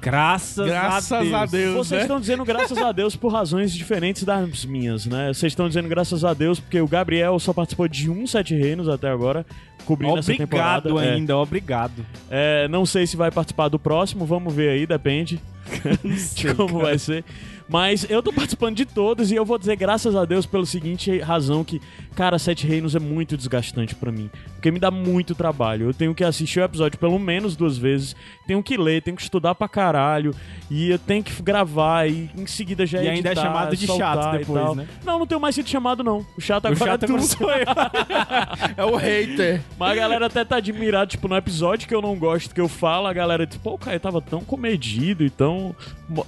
Graças, 0.00 0.66
Graças 0.66 1.12
a 1.12 1.20
Deus. 1.22 1.34
a 1.34 1.46
Deus. 1.46 1.74
Vocês 1.74 1.98
né? 1.98 2.02
estão 2.02 2.20
dizendo 2.20 2.44
graças 2.44 2.78
a 2.78 2.92
Deus 2.92 3.16
por 3.16 3.32
razões 3.32 3.72
diferentes 3.72 4.22
das 4.22 4.64
minhas, 4.64 5.06
né? 5.06 5.28
Vocês 5.32 5.52
estão 5.52 5.66
dizendo 5.68 5.88
graças 5.88 6.24
a 6.24 6.32
Deus 6.34 6.60
porque 6.60 6.80
o 6.80 6.86
Gabriel 6.86 7.38
só 7.38 7.52
participou 7.52 7.88
de 7.88 8.08
um 8.10 8.26
Sete 8.26 8.54
Reinos 8.54 8.88
até 8.88 9.08
agora, 9.08 9.44
cobrindo 9.84 10.16
essa 10.18 10.32
temporada. 10.34 10.88
Obrigado 10.90 11.10
É, 11.12 11.14
ainda, 11.14 11.36
obrigado. 11.36 12.06
é, 12.30 12.68
não 12.68 12.86
sei 12.86 13.06
se 13.06 13.16
vai 13.16 13.30
participar 13.30 13.68
do 13.68 13.78
próximo, 13.78 14.24
vamos 14.24 14.54
ver 14.54 14.70
aí, 14.70 14.86
depende 14.86 15.40
de 16.34 16.54
como 16.54 16.78
vai 16.78 16.98
ser. 16.98 17.24
Mas 17.68 18.06
eu 18.08 18.22
tô 18.22 18.32
participando 18.32 18.76
de 18.76 18.86
todos 18.86 19.30
e 19.30 19.34
eu 19.34 19.44
vou 19.44 19.58
dizer 19.58 19.76
graças 19.76 20.16
a 20.16 20.24
Deus 20.24 20.46
pela 20.46 20.64
seguinte 20.64 21.18
razão 21.18 21.62
que, 21.62 21.80
cara, 22.14 22.38
Sete 22.38 22.66
Reinos 22.66 22.94
é 22.94 22.98
muito 22.98 23.36
desgastante 23.36 23.94
pra 23.94 24.10
mim. 24.10 24.30
Porque 24.54 24.70
me 24.70 24.78
dá 24.78 24.90
muito 24.90 25.34
trabalho. 25.34 25.86
Eu 25.88 25.94
tenho 25.94 26.14
que 26.14 26.24
assistir 26.24 26.60
o 26.60 26.64
episódio 26.64 26.98
pelo 26.98 27.18
menos 27.18 27.56
duas 27.56 27.76
vezes, 27.76 28.16
tenho 28.46 28.62
que 28.62 28.76
ler, 28.76 29.02
tenho 29.02 29.16
que 29.16 29.22
estudar 29.22 29.54
pra 29.54 29.68
caralho, 29.68 30.34
e 30.70 30.90
eu 30.90 30.98
tenho 30.98 31.22
que 31.22 31.42
gravar 31.42 32.08
e 32.08 32.30
em 32.36 32.46
seguida 32.46 32.86
já 32.86 33.02
E 33.02 33.08
ainda 33.08 33.28
é 33.28 33.32
editar, 33.32 33.42
chamado 33.46 33.76
de 33.76 33.86
chato 33.86 34.38
depois, 34.38 34.76
né? 34.76 34.88
Não, 35.04 35.18
não 35.18 35.26
tenho 35.26 35.40
mais 35.40 35.54
sido 35.54 35.68
chamado 35.68 36.02
não. 36.02 36.24
O 36.36 36.40
chato 36.40 36.64
O 36.64 36.68
agora 36.68 36.92
chato 36.92 37.02
é 37.02 37.06
tu. 37.06 37.12
agora 37.12 37.22
sou 37.26 37.50
eu. 37.50 37.66
É 38.76 38.84
o 38.84 38.96
hater. 38.96 39.62
Mas 39.78 39.92
a 39.92 39.94
galera 39.94 40.26
até 40.26 40.44
tá 40.44 40.56
admirada, 40.56 41.06
tipo, 41.06 41.28
no 41.28 41.36
episódio 41.36 41.86
que 41.88 41.94
eu 41.94 42.02
não 42.02 42.16
gosto 42.16 42.54
que 42.54 42.60
eu 42.60 42.68
falo, 42.68 43.06
a 43.06 43.12
galera, 43.12 43.46
tipo, 43.46 43.62
pô, 43.64 43.74
o 43.74 43.78
Caio 43.78 44.00
tava 44.00 44.20
tão 44.20 44.40
comedido 44.40 45.24
e 45.24 45.30
tão. 45.30 45.74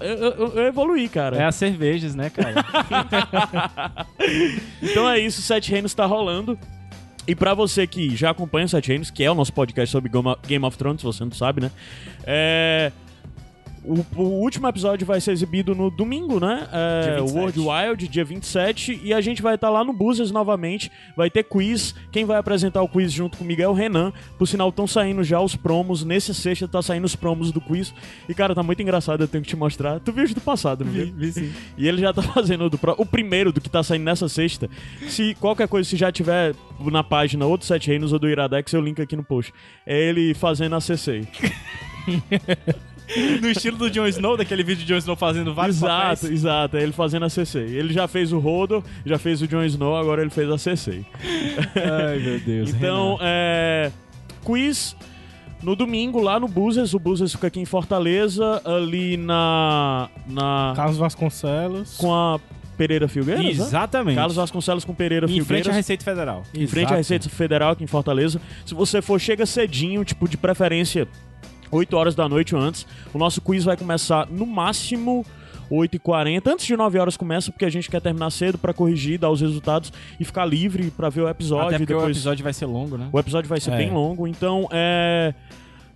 Eu, 0.01 0.17
eu, 0.17 0.53
eu 0.57 0.67
evoluí, 0.67 1.09
cara. 1.09 1.30
É 1.37 1.45
as 1.45 1.55
cervejas, 1.55 2.15
né, 2.15 2.31
cara? 2.31 2.65
Então 4.83 5.09
é 5.09 5.19
isso, 5.19 5.43
Sete 5.43 5.71
Reinos 5.71 5.95
tá 5.95 6.07
rolando. 6.07 6.59
E 7.27 7.35
pra 7.35 7.55
você 7.55 7.87
que 7.87 8.17
já 8.17 8.31
acompanha 8.31 8.67
o 8.67 8.69
Sete 8.69 8.89
Reinos, 8.89 9.11
que 9.11 9.23
é 9.23 9.31
o 9.31 9.35
nosso 9.35 9.53
podcast 9.53 9.91
sobre 9.93 10.11
Game 10.47 10.65
of 10.65 10.77
Thrones, 10.77 11.01
se 11.01 11.07
você 11.07 11.25
não 11.25 11.33
sabe, 11.33 11.61
né? 11.61 11.71
É. 12.25 12.93
O, 13.83 14.05
o 14.17 14.23
último 14.43 14.69
episódio 14.69 15.07
vai 15.07 15.21
ser 15.21 15.33
exibido 15.33 15.75
no 15.75 15.91
domingo, 15.91 16.39
né? 16.39 16.69
É, 16.73 17.01
Dia 17.03 17.21
27. 17.21 17.39
World 17.39 17.61
Wild, 17.61 18.09
dia 18.09 18.25
27. 18.25 19.01
E 19.03 19.15
a 19.15 19.21
gente 19.21 19.41
vai 19.41 19.55
estar 19.55 19.71
lá 19.71 19.83
no 19.83 19.93
Buzzers 19.93 20.31
novamente. 20.31 20.91
Vai 21.17 21.31
ter 21.31 21.45
quiz. 21.45 21.95
Quem 22.13 22.25
vai 22.25 22.37
apresentar 22.37 22.83
o 22.83 22.89
quiz 22.89 23.11
junto 23.11 23.39
comigo 23.39 23.63
é 23.63 23.69
o 23.69 23.73
Renan. 23.73 24.13
Por 24.39 24.47
sinal, 24.47 24.69
estão 24.69 24.87
saindo 24.87 25.25
já 25.25 25.41
os 25.41 25.57
promos. 25.57 26.05
Nesse 26.05 26.35
sexta 26.35 26.69
tá 26.69 26.83
saindo 26.83 27.05
os 27.05 27.17
promos 27.17 27.51
do 27.53 27.61
quiz. 27.61 27.95
E, 28.29 28.35
cara, 28.35 28.55
tá 28.55 28.63
muito 28.63 28.83
engraçado. 28.83 29.23
Eu 29.23 29.29
tenho 29.29 29.43
que 29.43 29.49
te 29.49 29.57
mostrar. 29.57 29.99
Tu 30.01 30.13
viu 30.13 30.29
do 30.35 30.41
passado, 30.41 30.85
viu? 30.85 31.13
vi 31.15 31.33
sim. 31.33 31.53
E 31.79 31.89
ele 31.89 32.01
já 32.03 32.13
tá 32.13 32.21
fazendo 32.23 32.65
o 32.67 32.71
do 32.71 32.79
o 32.99 33.07
primeiro 33.07 33.53
do 33.53 33.61
que 33.61 33.71
tá 33.71 33.83
saindo 33.83 34.05
nessa 34.05 34.29
sexta. 34.29 34.69
Se 35.09 35.35
qualquer 35.37 35.69
coisa, 35.69 35.89
se 35.89 35.97
já 35.97 36.13
tiver 36.13 36.55
na 36.81 37.03
página 37.03 37.47
ou 37.47 37.57
do 37.57 37.65
Sete 37.65 37.89
Reinos 37.89 38.13
ou 38.13 38.19
do 38.19 38.29
Iradex, 38.29 38.73
eu 38.73 38.81
link 38.81 39.01
aqui 39.01 39.17
no 39.17 39.25
post. 39.25 39.53
É 39.87 39.99
ele 39.99 40.35
fazendo 40.35 40.77
a 40.77 40.81
CC. 40.81 41.27
No 43.41 43.49
estilo 43.51 43.77
do 43.77 43.91
Jon 43.91 44.07
Snow, 44.07 44.37
daquele 44.37 44.63
vídeo 44.63 44.83
de 44.85 44.89
Jon 44.93 44.99
Snow 44.99 45.17
fazendo 45.17 45.53
vários 45.55 45.77
Exato, 45.79 46.21
papéis. 46.21 46.25
exato. 46.33 46.77
É 46.77 46.83
ele 46.83 46.93
fazendo 46.93 47.25
a 47.25 47.29
CC. 47.29 47.59
Ele 47.59 47.93
já 47.93 48.07
fez 48.07 48.33
o 48.33 48.39
Rodo, 48.39 48.83
já 49.05 49.19
fez 49.19 49.43
o 49.43 49.47
Jon 49.49 49.65
Snow, 49.65 49.97
agora 49.97 50.21
ele 50.23 50.31
fez 50.31 50.49
a 50.51 50.59
CC. 50.59 51.05
Ai, 51.75 52.19
meu 52.19 52.41
Deus. 52.41 52.71
Então, 52.71 53.19
é. 53.21 53.91
Quiz. 54.45 54.97
No 55.63 55.77
domingo, 55.77 56.23
lá 56.23 56.41
no 56.41 56.49
Buzzers, 56.49 56.95
o 56.95 56.99
Buzzers 56.99 57.33
fica 57.33 57.49
aqui 57.49 57.61
em 57.61 57.67
Fortaleza, 57.67 58.63
ali 58.65 59.19
na. 59.19 60.09
na 60.27 60.73
Carlos 60.75 60.97
Vasconcelos. 60.97 61.99
com 61.99 62.15
a 62.15 62.41
Pereira 62.79 63.07
Filgueiras, 63.07 63.45
né? 63.45 63.51
Exatamente. 63.51 64.17
Carlos 64.17 64.37
Vasconcelos 64.37 64.87
com 64.87 64.95
Pereira 64.95 65.27
em 65.27 65.29
frente 65.29 65.45
Filgueiras. 65.45 65.69
à 65.69 65.73
Receita 65.73 66.03
Federal. 66.03 66.43
em 66.55 66.67
frente 66.67 66.91
à 66.95 66.97
Receita 66.97 67.29
Federal 67.29 67.73
aqui 67.73 67.85
em 67.85 67.87
Fortaleza. 67.87 68.41
Se 68.65 68.73
você 68.75 69.03
for, 69.03 69.21
chega 69.21 69.45
cedinho, 69.45 70.03
tipo, 70.03 70.27
de 70.27 70.39
preferência 70.39 71.07
8 71.71 71.97
horas 71.97 72.15
da 72.15 72.29
noite 72.29 72.55
antes. 72.57 72.87
O 73.13 73.19
nosso 73.19 73.41
quiz 73.41 73.65
vai 73.65 73.77
começar 73.77 74.27
no 74.31 74.47
máximo 74.47 75.25
8h40. 75.71 76.47
Antes 76.47 76.67
de 76.67 76.77
9 76.77 76.99
horas 76.99 77.17
começa, 77.17 77.51
porque 77.53 77.65
a 77.65 77.71
gente 77.71 77.89
quer 77.91 78.01
terminar 78.01 78.31
cedo 78.31 78.59
pra 78.59 78.75
corrigir, 78.75 79.19
dar 79.19 79.31
os 79.31 79.41
resultados 79.41 79.93
e 80.19 80.25
ficar 80.25 80.45
livre 80.45 80.91
pra 80.91 81.09
ver 81.09 81.23
o 81.23 81.29
episódio. 81.29 81.69
Até 81.69 81.79
porque 81.79 81.93
depois... 81.93 82.09
o 82.09 82.11
episódio 82.11 82.43
vai 82.43 82.53
ser 82.53 82.67
longo, 82.67 82.97
né? 82.97 83.09
O 83.13 83.19
episódio 83.19 83.49
vai 83.49 83.61
ser 83.61 83.73
É. 83.73 83.77
bem 83.77 83.91
longo, 83.91 84.27
então 84.27 84.69
é. 84.73 85.33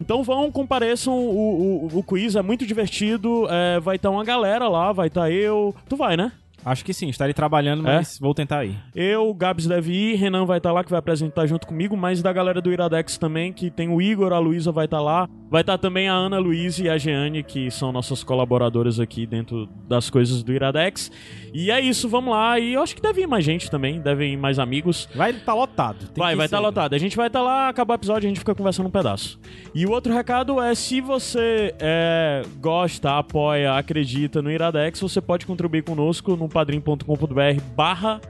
Então 0.00 0.22
vão, 0.22 0.50
compareçam, 0.50 1.16
o, 1.16 1.88
o, 1.94 1.98
o 1.98 2.02
quiz 2.02 2.34
é 2.34 2.42
muito 2.42 2.66
divertido, 2.66 3.46
é, 3.48 3.78
vai 3.80 3.96
estar 3.96 4.10
uma 4.10 4.24
galera 4.24 4.68
lá, 4.68 4.92
vai 4.92 5.06
estar 5.06 5.30
eu. 5.30 5.74
Tu 5.88 5.96
vai, 5.96 6.16
né? 6.16 6.32
Acho 6.64 6.84
que 6.84 6.94
sim, 6.94 7.08
estarei 7.08 7.34
trabalhando, 7.34 7.80
É? 7.88 7.96
mas 7.96 8.18
vou 8.18 8.32
tentar 8.34 8.64
ir. 8.64 8.76
Eu, 8.94 9.28
o 9.28 9.34
Gabs 9.34 9.66
deve 9.66 9.92
ir, 9.92 10.14
Renan 10.16 10.44
vai 10.44 10.58
estar 10.58 10.72
lá, 10.72 10.82
que 10.82 10.90
vai 10.90 10.98
apresentar 10.98 11.46
junto 11.46 11.66
comigo, 11.66 11.96
mas 11.96 12.22
da 12.22 12.32
galera 12.32 12.60
do 12.60 12.72
Iradex 12.72 13.18
também, 13.18 13.52
que 13.52 13.70
tem 13.70 13.88
o 13.88 14.00
Igor, 14.00 14.32
a 14.32 14.38
Luísa 14.38 14.72
vai 14.72 14.86
estar 14.86 15.00
lá. 15.00 15.28
Vai 15.50 15.60
estar 15.60 15.78
também 15.78 16.08
a 16.08 16.14
Ana 16.14 16.38
Luiz 16.38 16.78
e 16.78 16.88
a 16.88 16.98
Jeane, 16.98 17.42
que 17.44 17.70
são 17.70 17.92
nossas 17.92 18.24
colaboradoras 18.24 18.98
aqui 18.98 19.24
dentro 19.26 19.68
das 19.88 20.10
coisas 20.10 20.42
do 20.42 20.52
Iradex. 20.52 21.12
E 21.52 21.70
é 21.70 21.80
isso, 21.80 22.08
vamos 22.08 22.32
lá. 22.34 22.58
E 22.58 22.72
eu 22.74 22.82
acho 22.82 22.96
que 22.96 23.00
deve 23.02 23.22
ir 23.22 23.26
mais 23.28 23.44
gente 23.44 23.70
também, 23.70 24.00
devem 24.00 24.32
ir 24.32 24.36
mais 24.36 24.58
amigos. 24.58 25.08
Vai 25.14 25.30
estar 25.30 25.54
lotado. 25.54 26.08
tem 26.08 26.22
vai, 26.22 26.34
vai 26.34 26.44
ir 26.44 26.46
estar 26.46 26.58
lotado. 26.58 26.94
A 26.94 26.98
gente 26.98 27.16
vai 27.16 27.28
estar 27.28 27.40
lá, 27.42 27.68
acabar 27.68 27.94
o 27.94 27.96
episódio, 27.96 28.26
a 28.26 28.28
gente 28.28 28.40
fica 28.40 28.54
conversando 28.54 28.86
um 28.86 28.90
pedaço. 28.90 29.38
E 29.72 29.86
o 29.86 29.90
outro 29.92 30.12
recado 30.12 30.60
é: 30.60 30.74
se 30.74 31.00
você 31.00 31.72
é, 31.78 32.42
gosta, 32.60 33.16
apoia, 33.18 33.74
acredita 33.76 34.42
no 34.42 34.50
Iradex, 34.50 35.00
você 35.00 35.20
pode 35.20 35.46
contribuir 35.46 35.82
conosco 35.82 36.34
no 36.34 36.48
padrim.com.br 36.54 37.60
barra 37.74 38.20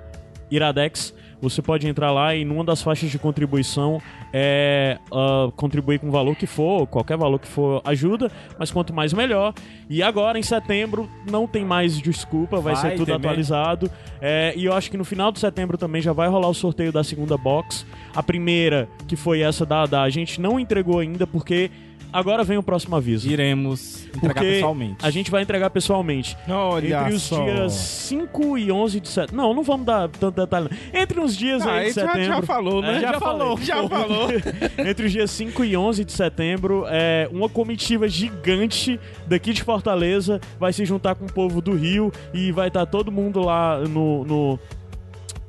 Iradex. 0.51 1.15
Você 1.43 1.61
pode 1.61 1.87
entrar 1.87 2.11
lá 2.11 2.35
e 2.35 2.43
numa 2.43 2.65
das 2.65 2.81
faixas 2.81 3.11
de 3.11 3.19
contribuição 3.19 4.01
é 4.33 4.99
ah, 5.13 5.51
contribuir 5.55 5.99
com 5.99 6.09
o 6.09 6.11
valor 6.11 6.35
que 6.35 6.47
for, 6.47 6.87
qualquer 6.87 7.19
valor 7.19 7.39
que 7.39 7.47
for 7.47 7.83
ajuda, 7.85 8.33
mas 8.59 8.71
quanto 8.71 8.95
mais 8.95 9.13
melhor. 9.13 9.53
E 9.91 10.03
agora, 10.03 10.39
em 10.39 10.43
setembro, 10.43 11.07
não 11.31 11.47
tem 11.47 11.63
mais 11.63 12.01
desculpa, 12.01 12.61
vai, 12.61 12.75
Vai 12.75 12.91
ser 12.91 12.97
tudo 12.97 13.13
atualizado. 13.13 13.91
É, 14.23 14.55
e 14.57 14.65
eu 14.65 14.73
acho 14.73 14.91
que 14.91 14.97
no 14.97 15.05
final 15.05 15.31
de 15.31 15.39
setembro 15.39 15.77
também 15.77 16.01
já 16.01 16.15
vai 16.15 16.29
rolar 16.29 16.49
o 16.49 16.55
sorteio 16.55 16.91
da 16.91 17.05
segunda 17.05 17.37
box. 17.37 17.85
A 18.17 18.23
primeira, 18.23 18.89
que 19.07 19.15
foi 19.15 19.41
essa 19.43 19.67
da, 19.67 19.85
da 19.85 20.03
a 20.03 20.09
gente 20.09 20.41
não 20.41 20.59
entregou 20.59 21.01
ainda, 21.01 21.27
porque 21.27 21.71
agora 22.15 22.45
vem 22.45 22.57
o 22.57 22.63
próximo 22.63 22.97
aviso. 22.97 23.29
Iremos 23.29 24.07
entregar 24.07 24.35
Porque 24.35 24.51
pessoalmente. 24.53 25.05
a 25.05 25.11
gente 25.11 25.31
vai 25.31 25.43
entregar 25.43 25.69
pessoalmente. 25.71 26.37
Olha 26.49 27.01
Entre 27.03 27.15
os 27.15 27.23
só. 27.23 27.45
dias 27.45 27.73
5 27.73 28.57
e 28.59 28.71
11 28.73 29.01
de 29.01 29.09
setembro. 29.09 29.37
Não, 29.37 29.53
não 29.53 29.63
vamos 29.63 29.85
dar 29.85 30.09
tanto 30.09 30.41
detalhe. 30.41 30.69
Entre 30.93 31.21
os 31.21 31.37
dias 31.37 31.67
Ah, 31.67 31.73
aí 31.73 31.81
de 31.93 32.01
aí 32.01 32.07
já, 32.07 32.13
setembro. 32.13 32.25
já 32.37 32.43
falou, 32.43 32.81
né? 32.81 32.97
É, 32.97 33.01
já 33.01 33.21
falou. 33.21 33.59
Já 33.59 33.89
falou. 33.89 34.29
Entre 34.87 35.07
os 35.07 35.13
dias 35.13 35.31
5 35.31 35.65
e 35.65 35.77
11 35.77 36.05
de 36.05 36.13
setembro, 36.13 36.85
é, 36.89 37.29
uma 37.33 37.49
comitiva 37.49 38.09
gigante 38.09 38.99
daqui 39.27 39.53
de 39.53 39.63
Fortaleza 39.63 40.41
vai 40.59 40.73
se 40.73 40.85
juntar 40.85 41.15
com 41.17 41.25
o 41.27 41.33
povo 41.33 41.61
do 41.61 41.75
Rio 41.75 42.13
e 42.33 42.53
vai 42.53 42.69
estar 42.69 42.87
todo 42.87 43.11
mundo 43.11 43.41
lá 43.41 43.81
no. 43.81 44.25
no 44.25 44.59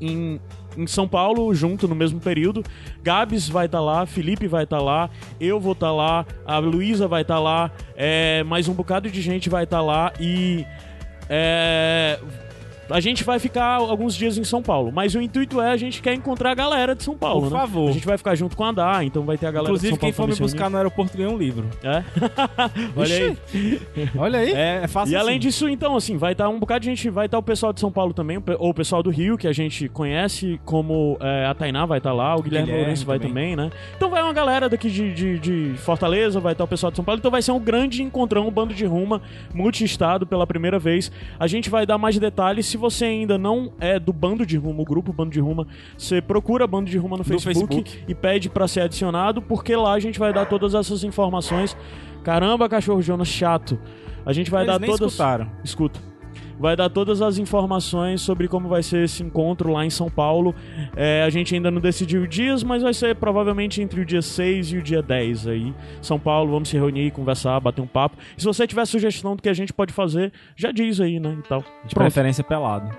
em 0.01 0.39
em 0.77 0.87
São 0.87 1.07
Paulo 1.07 1.53
junto 1.53 1.87
no 1.87 1.95
mesmo 1.95 2.19
período. 2.19 2.63
Gabs 3.03 3.47
vai 3.49 3.65
estar 3.65 3.81
lá, 3.81 4.05
Felipe 4.05 4.47
vai 4.47 4.63
estar 4.63 4.79
lá, 4.79 5.09
eu 5.39 5.59
vou 5.59 5.73
estar 5.73 5.91
lá, 5.91 6.25
a 6.45 6.57
Luísa 6.57 7.07
vai 7.07 7.21
estar 7.21 7.39
lá, 7.39 7.71
é, 7.95 8.43
mais 8.43 8.67
um 8.67 8.73
bocado 8.73 9.09
de 9.09 9.21
gente 9.21 9.49
vai 9.49 9.63
estar 9.63 9.81
lá 9.81 10.11
e. 10.19 10.65
É, 11.29 12.19
a 12.89 12.99
gente 12.99 13.23
vai 13.23 13.39
ficar 13.39 13.75
alguns 13.75 14.15
dias 14.15 14.37
em 14.37 14.43
São 14.43 14.61
Paulo, 14.61 14.91
mas 14.91 15.15
o 15.15 15.21
intuito 15.21 15.59
é 15.61 15.71
a 15.71 15.77
gente 15.77 16.01
quer 16.01 16.13
encontrar 16.13 16.51
a 16.51 16.55
galera 16.55 16.95
de 16.95 17.03
São 17.03 17.17
Paulo, 17.17 17.41
Por 17.41 17.51
né? 17.51 17.59
favor. 17.59 17.89
A 17.89 17.93
gente 17.93 18.05
vai 18.05 18.17
ficar 18.17 18.35
junto 18.35 18.55
com 18.55 18.63
a 18.63 18.69
Andar, 18.69 19.03
então 19.03 19.23
vai 19.23 19.37
ter 19.37 19.47
a 19.47 19.51
galera 19.51 19.65
de 19.65 19.71
Inclusive, 19.71 19.91
São 19.91 19.99
quem 19.99 20.13
Paulo 20.13 20.15
for 20.15 20.27
me 20.27 20.35
também 20.35 20.49
se 20.49 20.53
buscar 20.55 20.69
no 20.69 20.77
aeroporto 20.77 21.17
ganha 21.17 21.29
um 21.29 21.37
livro. 21.37 21.67
É? 21.83 22.03
Olha 22.95 23.15
aí. 23.15 23.81
Olha 24.17 24.39
aí. 24.39 24.51
É, 24.53 24.81
é 24.83 24.87
fácil 24.87 25.13
E 25.13 25.15
além 25.15 25.35
assim. 25.35 25.39
disso, 25.39 25.69
então, 25.69 25.95
assim, 25.95 26.17
vai 26.17 26.31
estar 26.33 26.49
um 26.49 26.59
bocado 26.59 26.81
de 26.81 26.87
gente, 26.87 27.09
vai 27.09 27.25
estar 27.25 27.37
o 27.37 27.43
pessoal 27.43 27.73
de 27.73 27.79
São 27.79 27.91
Paulo 27.91 28.13
também, 28.13 28.41
ou 28.59 28.69
o 28.69 28.73
pessoal 28.73 29.01
do 29.01 29.09
Rio, 29.09 29.37
que 29.37 29.47
a 29.47 29.53
gente 29.53 29.87
conhece, 29.89 30.59
como 30.65 31.17
é, 31.19 31.45
a 31.45 31.53
Tainá 31.53 31.85
vai 31.85 31.97
estar 31.97 32.13
lá, 32.13 32.35
o 32.35 32.41
Guilherme, 32.41 32.67
Guilherme 32.67 32.83
Lourenço 32.83 33.05
vai 33.05 33.19
também. 33.19 33.55
também, 33.55 33.55
né? 33.55 33.71
Então 33.95 34.09
vai 34.09 34.21
uma 34.21 34.33
galera 34.33 34.69
daqui 34.69 34.89
de, 34.89 35.13
de, 35.13 35.39
de 35.39 35.73
Fortaleza, 35.77 36.39
vai 36.39 36.53
estar 36.53 36.63
o 36.63 36.67
pessoal 36.67 36.91
de 36.91 36.95
São 36.97 37.05
Paulo, 37.05 37.19
então 37.19 37.31
vai 37.31 37.41
ser 37.41 37.51
um 37.51 37.59
grande 37.59 38.01
encontrão, 38.03 38.47
um 38.47 38.51
bando 38.51 38.73
de 38.73 38.85
ruma, 38.85 39.21
multi-estado 39.53 40.25
pela 40.25 40.45
primeira 40.45 40.77
vez. 40.77 41.11
A 41.39 41.47
gente 41.47 41.69
vai 41.69 41.85
dar 41.85 41.97
mais 41.97 42.17
detalhes, 42.19 42.65
se 42.75 42.77
você 42.77 43.05
ainda 43.05 43.37
não 43.37 43.71
é 43.79 43.97
do 43.97 44.11
Bando 44.11 44.45
de 44.45 44.57
Ruma, 44.57 44.81
o 44.81 44.85
grupo 44.85 45.13
Bando 45.13 45.31
de 45.31 45.39
Ruma, 45.39 45.65
você 45.97 46.21
procura 46.21 46.67
Bando 46.67 46.89
de 46.89 46.97
Ruma 46.97 47.15
no 47.15 47.23
Facebook, 47.23 47.73
Facebook. 47.73 48.03
e 48.05 48.13
pede 48.13 48.49
pra 48.49 48.67
ser 48.67 48.81
adicionado, 48.81 49.41
porque 49.41 49.73
lá 49.77 49.93
a 49.93 49.99
gente 49.99 50.19
vai 50.19 50.33
dar 50.33 50.45
todas 50.45 50.75
essas 50.75 51.01
informações. 51.05 51.75
Caramba, 52.21 52.67
cachorro 52.67 53.01
Jonas 53.01 53.29
chato. 53.29 53.79
A 54.25 54.33
gente 54.33 54.51
vai 54.51 54.63
Eles 54.63 54.73
dar 54.73 54.79
nem 54.79 54.89
todas 54.89 55.13
escutaram. 55.13 55.49
escuta. 55.63 56.01
Vai 56.57 56.75
dar 56.75 56.89
todas 56.89 57.21
as 57.21 57.37
informações 57.37 58.21
sobre 58.21 58.47
como 58.47 58.69
vai 58.69 58.81
ser 58.81 59.03
esse 59.03 59.21
encontro 59.21 59.71
lá 59.71 59.85
em 59.85 59.89
São 59.89 60.09
Paulo. 60.09 60.55
É, 60.95 61.23
a 61.23 61.29
gente 61.29 61.53
ainda 61.53 61.69
não 61.69 61.81
decidiu 61.81 62.25
dias, 62.25 62.63
mas 62.63 62.81
vai 62.81 62.93
ser 62.93 63.15
provavelmente 63.15 63.81
entre 63.81 64.01
o 64.01 64.05
dia 64.05 64.21
6 64.21 64.71
e 64.71 64.77
o 64.77 64.81
dia 64.81 65.01
10 65.01 65.47
aí. 65.47 65.73
São 66.01 66.19
Paulo, 66.19 66.51
vamos 66.51 66.69
se 66.69 66.77
reunir, 66.77 67.11
conversar, 67.11 67.59
bater 67.59 67.81
um 67.81 67.87
papo. 67.87 68.17
E 68.37 68.41
se 68.41 68.45
você 68.45 68.65
tiver 68.65 68.85
sugestão 68.85 69.35
do 69.35 69.41
que 69.41 69.49
a 69.49 69.53
gente 69.53 69.73
pode 69.73 69.93
fazer, 69.93 70.31
já 70.55 70.71
diz 70.71 71.01
aí, 71.01 71.19
né? 71.19 71.35
E 71.39 71.47
tal. 71.47 71.59
De 71.59 71.93
Pronto. 71.93 72.05
preferência 72.05 72.43
pelado. 72.43 72.89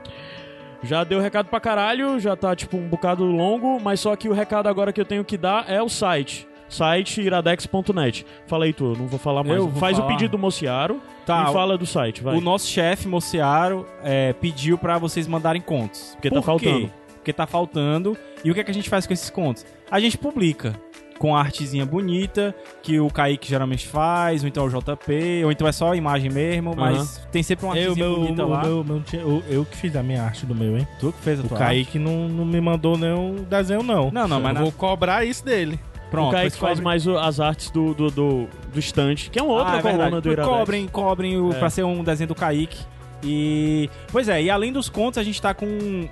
Já 0.82 1.02
deu 1.04 1.20
recado 1.20 1.48
pra 1.48 1.58
caralho, 1.58 2.20
já 2.20 2.36
tá 2.36 2.54
tipo 2.54 2.76
um 2.76 2.88
bocado 2.88 3.25
longo, 3.25 3.80
mas 3.80 4.00
só 4.00 4.14
que 4.14 4.28
o 4.28 4.32
recado 4.32 4.68
agora 4.68 4.92
que 4.92 5.00
eu 5.00 5.04
tenho 5.04 5.25
que 5.25 5.38
dar 5.38 5.64
é 5.68 5.82
o 5.82 5.88
site. 5.88 6.46
Site 6.68 7.20
iradex.net. 7.23 8.26
Fala 8.46 8.64
aí, 8.64 8.73
tu, 8.73 8.94
não 8.99 9.06
vou 9.06 9.18
falar 9.18 9.42
mais. 9.44 9.56
Eu 9.56 9.68
vou 9.68 9.80
Faz 9.80 9.96
o 9.99 10.02
falar. 10.02 10.12
pedido 10.14 10.32
do 10.32 10.38
Mociaro 10.38 11.00
Tá, 11.25 11.46
e 11.49 11.52
fala 11.52 11.76
do 11.76 11.87
site, 11.87 12.23
vai. 12.23 12.37
O 12.37 12.40
nosso 12.40 12.66
chefe, 12.68 13.08
Mociaro, 13.08 13.87
é, 14.02 14.32
pediu 14.35 14.76
pra 14.78 14.96
vocês 14.99 15.26
mandarem 15.26 15.61
contos. 15.61 16.11
Porque 16.14 16.30
tá 16.30 16.37
Por 16.40 16.61
quê? 16.61 16.66
faltando. 16.66 16.92
Porque 17.16 17.32
tá 17.32 17.46
faltando. 17.46 18.16
E 18.44 18.50
o 18.50 18.54
que, 18.54 18.61
é 18.61 18.64
que 18.64 18.70
a 18.70 18.75
gente 18.75 18.88
faz 18.88 19.06
com 19.06 19.12
esses 19.12 19.28
contos? 19.30 19.66
A 19.90 19.99
gente 19.99 20.16
publica 20.16 20.75
com 21.18 21.35
a 21.35 21.40
artezinha 21.40 21.85
bonita, 21.87 22.54
que 22.82 23.00
o 23.00 23.08
Kaique 23.08 23.49
geralmente 23.49 23.87
faz, 23.88 24.42
ou 24.42 24.49
então 24.49 24.66
o 24.66 24.68
JP, 24.68 25.44
ou 25.44 25.50
então 25.50 25.66
é 25.66 25.73
só 25.73 25.92
a 25.92 25.96
imagem 25.96 26.30
mesmo, 26.30 26.75
mas 26.76 27.26
tem 27.32 27.42
sempre 27.42 27.64
uma 27.64 27.75
Eu, 27.76 27.90
artezinha 27.92 28.06
meu, 28.06 28.16
bonita 28.18 28.35
meu, 28.35 28.49
lá. 28.49 28.62
meu, 28.62 28.85
meu, 28.85 29.02
eu, 29.14 29.42
eu 29.49 29.64
que 29.64 29.76
fiz 29.78 29.96
a 29.96 30.02
minha 30.02 30.23
arte 30.23 30.44
do 30.44 30.54
meu, 30.54 30.76
hein? 30.76 30.87
Tu 31.00 31.11
que 31.12 31.18
fez 31.23 31.40
a 31.40 31.42
O 31.42 31.49
tua 31.49 31.56
Kaique 31.58 31.99
não, 31.99 32.28
não 32.28 32.44
me 32.44 32.61
mandou 32.61 32.99
nenhum 32.99 33.37
desenho, 33.49 33.82
não. 33.82 34.11
Não, 34.12 34.28
não, 34.28 34.38
mas 34.40 34.50
Eu 34.50 34.54
na- 34.54 34.61
vou 34.61 34.73
cobrar 34.73 35.25
isso 35.25 35.42
dele. 35.44 35.80
Pronto, 36.10 36.28
o 36.28 36.32
Kaique 36.32 36.56
faz 36.56 36.72
cobre- 36.78 36.84
mais 36.84 37.06
o- 37.06 37.16
as 37.18 37.40
artes 37.40 37.70
do, 37.70 37.92
do, 37.92 38.10
do, 38.10 38.48
do 38.72 38.78
estante, 38.78 39.28
que 39.30 39.38
é 39.38 39.42
uma 39.42 39.54
outra 39.54 39.75
Ah, 39.75 39.78
é 39.78 39.82
coluna 39.82 40.20
do 40.20 40.30
Iradex. 40.30 40.56
Cobrem, 40.56 40.86
cobrem 40.86 41.40
o, 41.40 41.52
É. 41.52 41.58
pra 41.58 41.68
ser 41.68 41.84
um 41.84 42.02
desenho 42.04 42.28
do 42.28 42.34
Kaique. 42.34 42.78
E. 43.23 43.88
Pois 44.12 44.28
é, 44.28 44.42
e 44.42 44.50
além 44.50 44.73
dos 44.73 44.88
contos, 44.88 45.18
a 45.18 45.23
gente 45.23 45.40
tá 45.40 45.54
com 45.54 45.66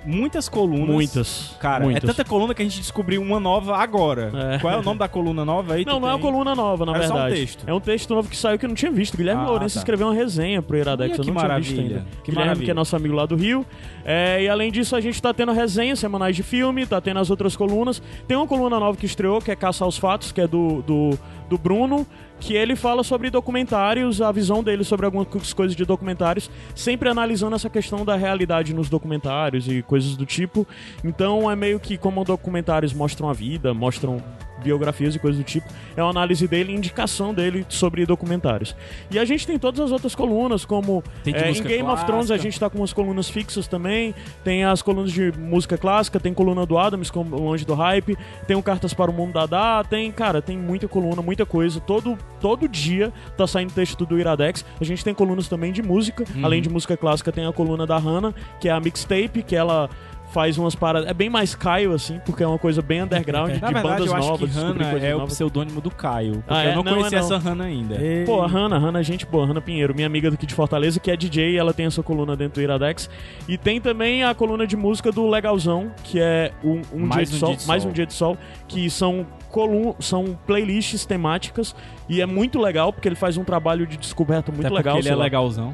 muitas 0.05 0.49
colunas. 0.49 0.87
Muitas. 0.89 1.55
Cara, 1.59 1.83
muitas. 1.83 2.03
é 2.03 2.07
tanta 2.07 2.23
coluna 2.27 2.53
que 2.53 2.61
a 2.61 2.65
gente 2.65 2.79
descobriu 2.79 3.21
uma 3.21 3.39
nova 3.39 3.77
agora. 3.77 4.31
É. 4.55 4.59
Qual 4.59 4.73
é 4.73 4.77
o 4.77 4.81
nome 4.83 4.99
da 4.99 5.07
coluna 5.07 5.45
nova 5.45 5.75
aí? 5.75 5.85
Não, 5.85 5.99
não 5.99 6.07
é 6.09 6.11
uma 6.11 6.19
tem? 6.19 6.31
coluna 6.31 6.55
nova, 6.55 6.85
na 6.85 6.93
Era 6.95 7.07
só 7.07 7.13
um 7.13 7.17
verdade. 7.17 7.35
texto. 7.35 7.63
É 7.67 7.73
um 7.73 7.79
texto 7.79 8.13
novo 8.13 8.29
que 8.29 8.35
saiu 8.35 8.57
que 8.59 8.65
eu 8.65 8.69
não 8.69 8.75
tinha 8.75 8.91
visto. 8.91 9.15
Guilherme 9.17 9.43
Ah, 9.43 9.47
Lourenço 9.47 9.75
tá. 9.75 9.79
escreveu 9.81 10.07
uma 10.07 10.13
resenha 10.13 10.61
pro 10.61 10.77
Iradex, 10.77 11.11
Olha 11.11 11.19
eu 11.19 11.23
que 11.25 11.31
não 11.31 11.39
tinha 11.41 11.57
visto 11.57 11.75
maravilha. 11.75 11.97
ainda. 11.99 12.07
Que 12.23 12.31
Guilherme, 12.31 12.35
maravilha. 12.47 12.65
que 12.65 12.71
é 12.71 12.73
nosso 12.73 12.95
amigo 12.95 13.15
lá 13.15 13.25
do 13.25 13.35
Rio. 13.35 13.65
É, 14.03 14.43
e 14.43 14.49
além 14.49 14.71
disso, 14.71 14.95
a 14.95 15.01
gente 15.01 15.21
tá 15.21 15.33
tendo 15.33 15.51
resenhas 15.51 15.99
semanais 15.99 16.35
de 16.35 16.43
filme, 16.43 16.85
tá 16.85 16.99
tendo 16.99 17.19
as 17.19 17.29
outras 17.29 17.55
colunas. 17.55 18.01
Tem 18.27 18.35
uma 18.35 18.47
coluna 18.47 18.79
nova 18.79 18.97
que 18.97 19.05
estreou, 19.05 19.39
que 19.41 19.51
é 19.51 19.55
Caça 19.55 19.83
aos 19.85 19.97
Fatos, 19.97 20.31
que 20.31 20.41
é 20.41 20.47
do, 20.47 20.81
do, 20.81 21.17
do 21.49 21.57
Bruno, 21.57 22.05
que 22.39 22.53
ele 22.53 22.75
fala 22.75 23.03
sobre 23.03 23.29
documentários, 23.29 24.21
a 24.21 24.31
visão 24.31 24.63
dele 24.63 24.83
sobre 24.83 25.05
algumas 25.05 25.53
coisas 25.53 25.75
de 25.75 25.85
documentários, 25.85 26.49
sempre 26.75 27.09
analisando 27.09 27.55
essa 27.55 27.69
questão 27.69 28.05
da 28.05 28.15
realidade 28.15 28.73
nos 28.73 28.89
documentários 28.89 29.67
e 29.67 29.81
coisas 29.81 30.15
do 30.15 30.25
tipo. 30.25 30.67
Então 31.03 31.49
é 31.49 31.55
meio 31.55 31.79
que 31.79 31.97
como 31.97 32.23
documentários 32.23 32.93
mostram 32.93 33.29
a 33.29 33.33
vida, 33.33 33.73
mostram 33.73 34.21
biografias 34.65 35.15
e 35.15 35.19
coisas 35.19 35.39
do 35.39 35.43
tipo, 35.45 35.67
é 35.95 36.01
uma 36.03 36.09
análise 36.09 36.47
dele, 36.47 36.73
indicação 36.73 37.33
dele 37.33 37.65
sobre 37.69 38.05
documentários. 38.05 38.75
E 39.09 39.17
a 39.17 39.23
gente 39.23 39.45
tem 39.47 39.57
todas 39.57 39.79
as 39.79 39.91
outras 39.91 40.13
colunas, 40.15 40.65
como 40.65 41.03
é, 41.25 41.49
em 41.51 41.63
Game 41.63 41.87
of 41.89 42.03
Thrones 42.05 42.25
a 42.25 42.33
clássica. 42.33 42.37
gente 42.39 42.59
tá 42.59 42.69
com 42.69 42.79
umas 42.79 42.91
colunas 42.91 43.29
fixas 43.29 43.67
também, 43.67 44.13
tem 44.43 44.65
as 44.65 44.81
colunas 44.81 45.11
de 45.11 45.31
música 45.37 45.77
clássica, 45.77 46.19
tem 46.19 46.33
coluna 46.33 46.65
do 46.65 46.77
Adams, 46.77 47.09
como 47.11 47.37
Longe 47.37 47.63
do 47.65 47.73
Hype, 47.75 48.17
tem 48.47 48.55
o 48.57 48.63
Cartas 48.63 48.93
para 48.93 49.09
o 49.11 49.13
Mundo 49.13 49.33
da 49.33 49.45
Dá, 49.45 49.83
tem, 49.87 50.11
cara, 50.11 50.41
tem 50.41 50.57
muita 50.57 50.87
coluna, 50.87 51.21
muita 51.21 51.45
coisa, 51.45 51.79
todo, 51.79 52.17
todo 52.41 52.67
dia 52.67 53.13
tá 53.37 53.45
saindo 53.45 53.71
texto 53.73 54.05
do 54.05 54.19
Iradex, 54.19 54.65
a 54.81 54.83
gente 54.83 55.03
tem 55.03 55.13
colunas 55.13 55.47
também 55.47 55.71
de 55.71 55.81
música, 55.83 56.25
Uhum. 56.35 56.45
além 56.45 56.61
de 56.61 56.69
música 56.69 56.97
clássica 56.97 57.31
tem 57.31 57.45
a 57.45 57.53
coluna 57.53 57.85
da 57.85 57.97
Hannah, 57.97 58.33
que 58.59 58.67
é 58.67 58.71
a 58.71 58.79
mixtape, 58.79 59.43
que 59.43 59.55
ela 59.55 59.89
faz 60.31 60.57
umas 60.57 60.75
paradas, 60.75 61.09
é 61.09 61.13
bem 61.13 61.29
mais 61.29 61.55
Caio 61.55 61.93
assim, 61.93 62.19
porque 62.25 62.43
é 62.43 62.47
uma 62.47 62.57
coisa 62.59 62.81
bem 62.81 63.01
underground, 63.03 63.51
de 63.55 63.61
Na 63.61 63.67
verdade, 63.71 63.87
bandas 63.87 64.07
eu 64.07 64.15
acho 64.15 64.27
novas, 64.27 64.49
que 64.51 64.55
coisas 64.59 65.03
é 65.03 65.15
o 65.15 65.17
novas. 65.19 65.33
pseudônimo 65.33 65.81
do 65.81 65.91
Caio. 65.91 66.43
Ah, 66.47 66.63
é? 66.63 66.71
eu 66.71 66.75
não, 66.75 66.83
Não, 66.83 66.91
é 66.91 66.95
conhecia 66.95 67.19
não. 67.19 67.25
essa 67.25 67.37
Hannah 67.37 67.63
ainda. 67.65 67.97
Pô, 68.25 68.41
a 68.41 68.47
Hanna, 68.47 68.77
Hanna 68.77 68.99
é 68.99 69.03
gente 69.03 69.25
boa, 69.25 69.45
Hanna 69.45 69.61
Pinheiro, 69.61 69.93
minha 69.95 70.07
amiga 70.07 70.29
daqui 70.29 70.45
de 70.45 70.53
Fortaleza, 70.53 70.99
que 70.99 71.09
é 71.09 71.15
DJ, 71.15 71.57
ela 71.57 71.73
tem 71.73 71.85
essa 71.85 72.03
coluna 72.03 72.35
dentro 72.35 72.55
do 72.55 72.61
Iradex. 72.61 73.09
E 73.47 73.57
tem 73.57 73.79
também 73.79 74.23
a 74.23 74.33
coluna 74.35 74.67
de 74.67 74.75
música 74.75 75.11
do 75.11 75.27
Legalzão, 75.29 75.91
que 76.03 76.19
é 76.19 76.51
um, 76.63 76.81
um 76.93 77.05
Mais 77.05 77.29
dia 77.29 77.37
de 77.39 77.43
um 77.43 77.47
sol, 77.47 77.49
dia 77.49 77.57
de 77.57 77.67
mais 77.67 77.81
sol. 77.83 77.89
um 77.91 77.93
dia 77.93 78.05
de 78.05 78.13
sol, 78.13 78.37
que 78.67 78.89
são 78.89 79.25
colun 79.51 79.93
são 79.99 80.37
playlists 80.45 81.05
temáticas 81.05 81.73
e 82.09 82.19
é 82.19 82.25
muito 82.25 82.59
legal 82.59 82.91
porque 82.91 83.07
ele 83.07 83.15
faz 83.15 83.37
um 83.37 83.43
trabalho 83.45 83.87
de 83.87 83.95
descoberta 83.95 84.51
muito 84.51 84.65
Até 84.65 84.75
legal. 84.75 84.97
ele 84.97 85.07
é 85.07 85.15
legalzão. 85.15 85.73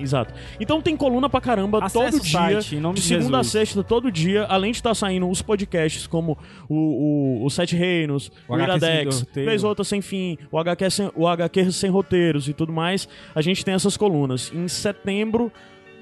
Exato. 0.00 0.32
Então 0.60 0.80
tem 0.80 0.96
coluna 0.96 1.28
pra 1.28 1.40
caramba 1.40 1.84
Acesse 1.84 2.18
todo 2.18 2.22
dia. 2.22 2.60
site, 2.60 2.76
de 2.94 3.00
segunda 3.02 3.38
a 3.38 3.42
Jesus. 3.42 3.46
sexta, 3.52 3.82
todo 3.84 4.10
dia, 4.10 4.44
além 4.44 4.70
de 4.72 4.78
estar 4.78 4.94
saindo 4.94 5.28
os 5.28 5.42
podcasts 5.42 6.06
como 6.06 6.38
o, 6.68 7.40
o, 7.42 7.44
o 7.44 7.50
Sete 7.50 7.76
Reinos, 7.76 8.30
O 8.48 8.54
o, 8.54 8.60
Iradex, 8.60 9.20
roteiro. 9.20 9.48
vez 9.50 9.64
outra 9.64 9.84
sem 9.84 10.00
fim, 10.00 10.38
o 10.50 10.58
HQ 10.58 10.90
sem, 10.90 11.10
o 11.14 11.26
HQ 11.26 11.72
sem 11.72 11.90
roteiros 11.90 12.48
e 12.48 12.52
tudo 12.52 12.72
mais, 12.72 13.08
a 13.34 13.40
gente 13.42 13.64
tem 13.64 13.74
essas 13.74 13.96
colunas. 13.96 14.52
Em 14.54 14.68
setembro, 14.68 15.50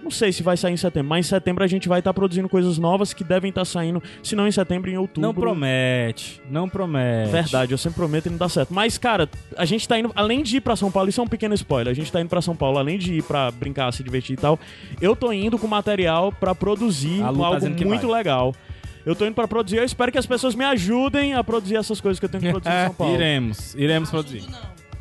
não 0.02 0.10
sei 0.10 0.32
se 0.32 0.42
vai 0.42 0.56
sair 0.56 0.72
em 0.72 0.76
setembro, 0.76 1.08
mas 1.08 1.26
em 1.26 1.28
setembro 1.28 1.62
a 1.62 1.66
gente 1.66 1.88
vai 1.88 1.98
estar 1.98 2.12
produzindo 2.14 2.48
coisas 2.48 2.78
novas 2.78 3.12
que 3.12 3.22
devem 3.24 3.48
estar 3.50 3.64
saindo, 3.64 4.02
se 4.22 4.34
não 4.34 4.46
em 4.46 4.52
setembro, 4.52 4.90
em 4.90 4.96
outubro. 4.96 5.20
Não 5.28 5.34
promete. 5.34 6.40
Não 6.50 6.68
promete. 6.68 7.30
Verdade, 7.30 7.72
eu 7.72 7.78
sempre 7.78 7.96
prometo 7.96 8.26
e 8.26 8.30
não 8.30 8.38
dá 8.38 8.48
certo. 8.48 8.72
Mas, 8.72 8.98
cara, 8.98 9.28
a 9.56 9.64
gente 9.64 9.86
tá 9.86 9.98
indo, 9.98 10.10
além 10.14 10.42
de 10.42 10.56
ir 10.56 10.60
pra 10.60 10.76
São 10.76 10.90
Paulo, 10.90 11.08
isso 11.08 11.20
é 11.20 11.24
um 11.24 11.28
pequeno 11.28 11.54
spoiler, 11.54 11.90
a 11.90 11.94
gente 11.94 12.10
tá 12.10 12.20
indo 12.20 12.28
pra 12.28 12.40
São 12.42 12.56
Paulo, 12.56 12.78
além 12.78 12.98
de 12.98 13.14
ir 13.14 13.22
pra 13.22 13.50
brincar, 13.50 13.92
se 13.92 14.02
divertir 14.02 14.34
e 14.34 14.40
tal, 14.40 14.58
eu 15.00 15.14
tô 15.14 15.32
indo 15.32 15.58
com 15.58 15.66
material 15.66 16.32
pra 16.32 16.54
produzir 16.54 17.20
tá 17.20 17.26
algo 17.26 17.74
que 17.74 17.84
muito 17.84 18.06
vai. 18.08 18.18
legal. 18.18 18.54
Eu 19.04 19.14
tô 19.16 19.24
indo 19.24 19.34
pra 19.34 19.48
produzir, 19.48 19.78
eu 19.78 19.84
espero 19.84 20.12
que 20.12 20.18
as 20.18 20.26
pessoas 20.26 20.54
me 20.54 20.64
ajudem 20.64 21.34
a 21.34 21.42
produzir 21.42 21.76
essas 21.76 22.00
coisas 22.00 22.20
que 22.20 22.26
eu 22.26 22.28
tenho 22.28 22.42
que 22.42 22.50
produzir 22.50 22.70
em 22.74 22.84
São 22.86 22.94
Paulo. 22.94 23.14
Iremos. 23.14 23.74
Iremos 23.74 24.10
produzir. 24.10 24.44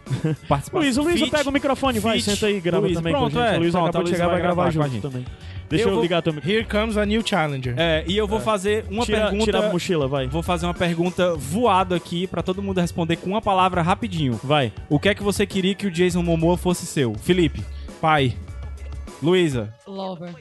Participação. 0.48 0.80
Luísa, 0.80 1.02
Luísa, 1.02 1.18
Feat. 1.20 1.32
pega 1.32 1.50
o 1.50 1.54
microfone, 1.54 2.00
vai, 2.00 2.20
senta 2.20 2.48
aí, 2.48 2.60
grava 2.60 2.86
Luísa, 2.86 3.00
também 3.00 3.14
pronto, 3.14 3.34
com 3.34 3.40
a 3.40 3.46
gente. 3.46 3.56
é, 3.56 3.58
Luísa 3.58 3.72
pronto, 3.78 3.90
acabou 3.90 4.02
a 4.02 4.04
de 4.04 4.10
chegar, 4.12 4.28
vai 4.28 4.42
gravar 4.42 4.56
gravar 4.56 4.64
com 4.74 4.80
a 4.80 4.84
junto 4.88 4.94
gente. 4.94 5.02
também. 5.02 5.26
Deixa 5.70 5.84
Eu 5.86 5.90
eu, 5.90 5.94
vou- 5.94 6.02
ligar 6.04 6.22
microfone. 6.24 6.42
Here 6.48 6.66
comes 6.66 6.98
a 6.98 7.06
new 7.06 7.22
challenger. 7.26 7.76
É, 7.78 8.04
e 8.08 8.18
eu 8.18 8.28
vou 8.28 8.40
fazer 8.40 8.86
uma 8.90 9.06
tira, 9.06 9.22
pergunta. 9.26 9.44
tira 9.46 9.68
a 9.68 9.72
mochila, 9.72 10.08
vai. 10.08 10.28
Vou 10.28 10.42
fazer 10.42 10.66
uma 10.66 10.74
pergunta 10.74 11.36
voada 11.36 11.96
aqui 11.96 12.26
pra 12.26 12.42
todo 12.42 12.62
mundo 12.64 12.82
responder 12.82 13.18
com 13.18 13.30
uma 13.30 13.42
palavra 13.42 13.82
rapidinho. 13.84 14.40
Vai. 14.44 14.74
O 14.90 15.00
que 15.00 15.10
é 15.10 15.14
que 15.16 15.22
você 15.22 15.46
queria 15.46 15.76
que 15.76 15.86
o 15.86 15.92
Jason 15.92 16.24
Momoa 16.24 16.58
fosse 16.58 16.88
seu? 16.88 17.14
Felipe. 17.14 17.64
Pai. 18.02 18.36
Luísa. 19.22 19.72
Lover. 19.86 20.34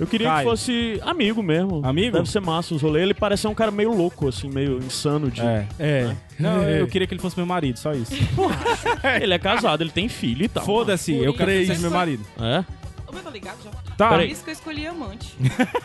Eu 0.00 0.06
queria 0.06 0.28
Caio. 0.28 0.38
que 0.44 0.50
fosse 0.50 0.98
amigo 1.02 1.42
mesmo. 1.42 1.82
Amigo? 1.84 2.16
Deve 2.16 2.30
ser 2.30 2.40
massa 2.40 2.74
os 2.74 2.80
rolês. 2.80 3.04
Ele 3.04 3.12
parece 3.12 3.42
ser 3.42 3.48
um 3.48 3.54
cara 3.54 3.70
meio 3.70 3.94
louco, 3.94 4.26
assim, 4.28 4.48
meio 4.48 4.78
insano 4.78 5.30
de... 5.30 5.42
É. 5.42 5.66
É. 5.78 6.16
Não, 6.38 6.62
eu 6.62 6.86
queria 6.88 7.06
que 7.06 7.12
ele 7.12 7.20
fosse 7.20 7.36
meu 7.36 7.44
marido, 7.44 7.78
só 7.78 7.92
isso. 7.92 8.12
Ele 9.20 9.34
é 9.34 9.38
casado, 9.38 9.82
ele 9.82 9.90
tem 9.90 10.08
filho 10.08 10.44
e 10.44 10.48
tal. 10.48 10.64
Foda-se, 10.64 11.12
eu 11.12 11.34
quero 11.34 11.34
que 11.34 11.42
ele 11.42 11.52
Três. 11.52 11.66
seja 11.68 11.80
meu 11.80 11.90
marido. 11.90 12.24
É? 12.40 12.64
O 13.06 13.12
meu 13.12 13.22
tá 13.22 13.30
ligado 13.30 13.58
já? 13.62 13.70
Tá. 13.96 14.08
Por 14.08 14.22
isso 14.22 14.42
que 14.42 14.48
eu 14.48 14.54
escolhi 14.54 14.86
amante. 14.86 15.34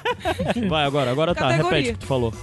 Vai, 0.70 0.86
agora, 0.86 1.12
agora 1.12 1.36
tá. 1.36 1.50
Categoria. 1.50 1.70
Repete 1.72 1.90
o 1.90 1.94
que 1.96 2.00
tu 2.00 2.06
falou. 2.06 2.34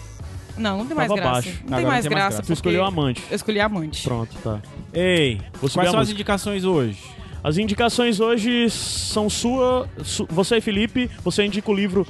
Não, 0.59 0.79
não 0.79 0.87
tem 0.87 0.95
mais 0.95 1.09
Tava 1.09 1.21
graça. 1.21 1.33
baixo. 1.33 1.49
Não 1.49 1.55
tem 1.55 1.65
não 1.65 1.71
mais 1.71 1.83
tem 1.83 1.91
mais 1.91 2.05
graça. 2.05 2.37
graça. 2.37 2.43
Tu 2.43 2.53
escolheu 2.53 2.85
amante. 2.85 3.23
Eu 3.31 3.37
escolhi 3.37 3.61
amante. 3.61 4.03
Pronto, 4.03 4.37
tá. 4.45 4.61
Ei, 4.93 5.41
quais 5.73 5.91
são 5.91 6.01
as 6.01 6.11
indicações 6.11 6.65
hoje? 6.65 6.99
As 7.45 7.59
indicações 7.59 8.21
hoje 8.21 8.71
são 8.71 9.29
sua, 9.29 9.89
su- 10.05 10.27
você 10.31 10.59
e 10.59 10.61
Felipe, 10.61 11.11
você 11.25 11.45
indica 11.45 11.71
o 11.71 11.75
livro 11.75 12.07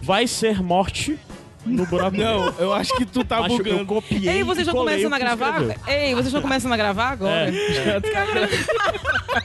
Vai 0.00 0.26
Ser 0.28 0.62
Morte, 0.62 1.18
no 1.64 1.84
buraco. 1.86 2.14
Não, 2.18 2.54
eu 2.58 2.72
acho 2.72 2.94
que 2.96 3.04
tu 3.04 3.24
tá 3.24 3.40
Macho, 3.40 3.54
eu 3.54 3.58
bugando. 3.58 3.84
copiei 3.86 4.28
Ei, 4.36 4.44
vocês 4.44 4.68
começando 4.68 5.10
o 5.10 5.14
a 5.14 5.18
gravar? 5.18 5.60
Ei, 5.88 6.12
vocês 6.14 6.26
estão 6.26 6.40
começando 6.42 6.72
a 6.72 6.76
gravar 6.76 7.08
agora? 7.10 7.50
É. 7.52 8.00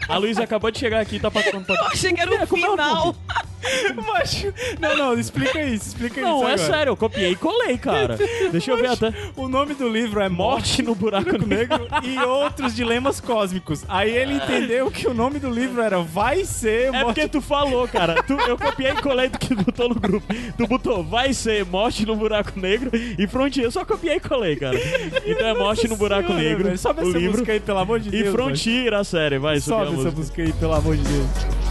A 0.07 0.17
Luísa 0.17 0.43
acabou 0.43 0.69
de 0.69 0.77
chegar 0.79 0.99
aqui 0.99 1.15
e 1.15 1.19
tá 1.19 1.31
passando 1.31 1.65
pra... 1.65 1.75
Eu 1.75 1.85
achei 1.87 2.13
que 2.13 2.21
era 2.21 2.43
o 2.43 2.47
como 2.47 2.65
é 2.65 2.69
o 2.69 2.71
final. 2.71 3.15
Não, 4.79 4.97
não, 4.97 5.19
explica 5.19 5.61
isso, 5.61 5.89
explica 5.89 6.21
Não, 6.21 6.37
isso 6.39 6.47
é 6.47 6.53
agora. 6.53 6.57
sério, 6.71 6.91
eu 6.91 6.97
copiei 6.97 7.31
e 7.31 7.35
colei, 7.35 7.77
cara. 7.77 8.17
Deixa 8.51 8.71
eu 8.71 8.77
ver 8.77 8.87
até. 8.87 9.13
O 9.35 9.47
nome 9.47 9.73
do 9.73 9.87
livro 9.87 10.19
é 10.19 10.29
Morte 10.29 10.81
no 10.81 10.95
Buraco 10.95 11.37
Negro. 11.45 11.87
e 12.03 12.17
outros 12.19 12.75
dilemas 12.75 13.19
cósmicos. 13.19 13.83
Aí 13.87 14.09
ele 14.15 14.33
entendeu 14.35 14.89
que 14.91 15.07
o 15.07 15.13
nome 15.13 15.39
do 15.39 15.49
livro 15.49 15.81
era 15.81 15.99
Vai 15.99 16.43
ser 16.45 16.87
É 16.87 16.91
Morte 16.91 17.05
porque 17.05 17.27
tu 17.27 17.41
falou, 17.41 17.87
cara. 17.87 18.21
Tu- 18.23 18.33
eu 18.41 18.57
copiei 18.57 18.91
e 18.91 19.01
colei 19.01 19.29
do 19.29 19.37
que 19.37 19.49
tu 19.55 19.63
botou 19.63 19.89
no 19.89 19.95
grupo. 19.95 20.25
Tu 20.57 20.67
botou 20.67 21.03
vai 21.03 21.33
ser 21.33 21.65
morte 21.65 22.05
no 22.05 22.15
buraco 22.15 22.59
negro 22.59 22.91
e 22.93 23.27
Frontier. 23.27 23.65
Eu 23.65 23.71
só 23.71 23.85
copiei 23.85 24.15
e 24.15 24.19
colei, 24.19 24.55
cara. 24.55 24.77
Então 25.25 25.47
é 25.47 25.53
morte 25.53 25.87
no 25.87 25.95
buraco 25.95 26.27
Senhora, 26.27 26.43
negro. 26.43 26.63
velho. 26.65 26.77
Sobe 26.77 27.01
o 27.01 27.09
essa 27.09 27.17
livro. 27.17 27.31
música 27.33 27.51
aí, 27.51 27.59
pelo 27.59 27.79
amor 27.79 27.99
de 27.99 28.09
E 28.09 28.23
Deus. 28.23 28.31
Frontier, 28.33 28.93
a 28.93 29.03
série. 29.03 29.37
Vai, 29.37 29.59
Sobe 29.59 29.99
essa 29.99 30.11
música 30.11 30.41
aí, 30.41 30.51
pelo 30.53 30.73
amor 30.73 30.95
de 30.97 31.03
Deus. 31.03 31.70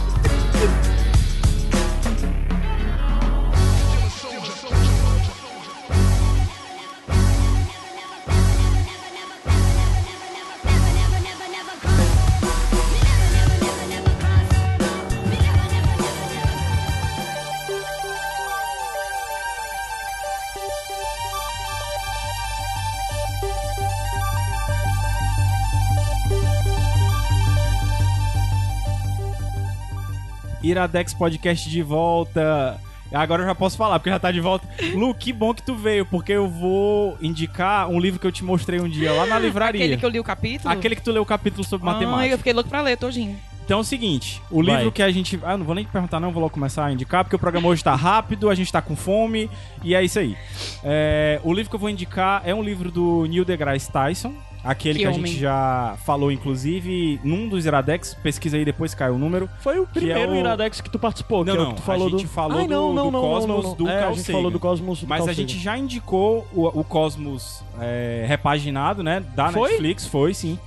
Iradex 30.71 31.13
Podcast 31.13 31.69
de 31.69 31.81
volta. 31.81 32.79
Agora 33.13 33.43
eu 33.43 33.47
já 33.47 33.53
posso 33.53 33.75
falar, 33.75 33.99
porque 33.99 34.09
já 34.09 34.17
tá 34.19 34.31
de 34.31 34.39
volta. 34.39 34.65
Lu, 34.93 35.13
que 35.13 35.33
bom 35.33 35.53
que 35.53 35.61
tu 35.61 35.75
veio, 35.75 36.05
porque 36.05 36.31
eu 36.31 36.47
vou 36.47 37.17
indicar 37.21 37.89
um 37.89 37.99
livro 37.99 38.17
que 38.19 38.25
eu 38.25 38.31
te 38.31 38.41
mostrei 38.43 38.79
um 38.79 38.87
dia 38.87 39.11
lá 39.11 39.25
na 39.25 39.37
livraria. 39.39 39.81
Aquele 39.83 39.97
que 39.97 40.05
eu 40.05 40.09
li 40.09 40.19
o 40.19 40.23
capítulo? 40.23 40.73
Aquele 40.73 40.95
que 40.95 41.01
tu 41.01 41.11
leu 41.11 41.21
o 41.21 41.25
capítulo 41.25 41.63
sobre 41.63 41.89
Ah, 41.89 41.93
matemática. 41.93 42.33
eu 42.33 42.37
fiquei 42.37 42.53
louco 42.53 42.69
pra 42.69 42.81
ler, 42.81 42.97
todinho. 42.97 43.37
Então 43.65 43.77
é 43.77 43.81
o 43.81 43.83
seguinte, 43.83 44.41
o 44.49 44.63
Vai. 44.63 44.77
livro 44.77 44.91
que 44.91 45.03
a 45.03 45.11
gente... 45.11 45.39
Ah, 45.43 45.55
não 45.55 45.65
vou 45.65 45.75
nem 45.75 45.83
te 45.85 45.91
perguntar 45.91 46.19
não, 46.19 46.31
vou 46.31 46.41
logo 46.41 46.53
começar 46.53 46.85
a 46.85 46.91
indicar, 46.91 47.23
porque 47.23 47.35
o 47.35 47.39
programa 47.39 47.67
hoje 47.67 47.83
tá 47.83 47.95
rápido, 47.95 48.49
a 48.49 48.55
gente 48.55 48.71
tá 48.71 48.81
com 48.81 48.95
fome, 48.95 49.49
e 49.83 49.93
é 49.93 50.03
isso 50.03 50.17
aí. 50.19 50.35
É, 50.83 51.39
o 51.43 51.53
livro 51.53 51.69
que 51.69 51.75
eu 51.75 51.79
vou 51.79 51.89
indicar 51.89 52.41
é 52.43 52.55
um 52.55 52.63
livro 52.63 52.89
do 52.91 53.25
Neil 53.27 53.45
deGrasse 53.45 53.89
Tyson, 53.91 54.33
aquele 54.63 54.99
que, 54.99 55.05
Que 55.05 55.09
a 55.09 55.11
gente 55.11 55.39
já 55.39 55.97
falou, 56.05 56.31
inclusive, 56.31 57.19
num 57.23 57.47
dos 57.47 57.65
Iradex, 57.65 58.13
pesquisa 58.13 58.57
aí 58.57 58.65
depois, 58.65 58.93
caiu 58.93 59.15
o 59.15 59.17
número. 59.17 59.49
Foi 59.59 59.79
o 59.79 59.87
Que 59.87 59.99
é 59.99 60.01
primeiro 60.13 60.31
o- 60.31 60.35
Iradex 60.35 60.81
que 60.81 60.89
tu 60.89 60.99
participou. 60.99 61.43
Não, 61.43 61.53
que 61.53 61.59
é 61.59 61.61
o 61.61 61.65
não, 61.65 61.71
que 61.73 61.81
tu 61.81 61.85
falou 61.85 62.07
a 62.07 62.09
gente 62.11 62.23
do... 62.23 62.29
falou 62.29 62.57
Ai, 62.59 62.67
não, 62.67 62.89
do- 62.89 62.93
não, 62.93 63.05
do 63.05 63.11
não, 63.11 63.21
Cosmos 63.21 63.65
não, 63.65 63.73
do 63.75 63.87
é, 63.89 64.03
a 64.03 64.07
gente 64.11 64.21
Sagan. 64.21 64.37
falou 64.37 64.51
do 64.51 64.59
Cosmos 64.59 65.01
do 65.01 65.07
Mas 65.07 65.19
Carl 65.19 65.29
a 65.29 65.33
gente 65.33 65.53
Sagan. 65.53 65.63
já 65.63 65.77
indicou 65.77 66.47
o, 66.53 66.67
o 66.79 66.83
Cosmos 66.83 67.63
é, 67.79 68.25
repaginado, 68.27 69.01
né, 69.03 69.23
da 69.35 69.51
Foi? 69.51 69.69
Netflix, 69.69 70.05
foi 70.05 70.33
sim. 70.33 70.57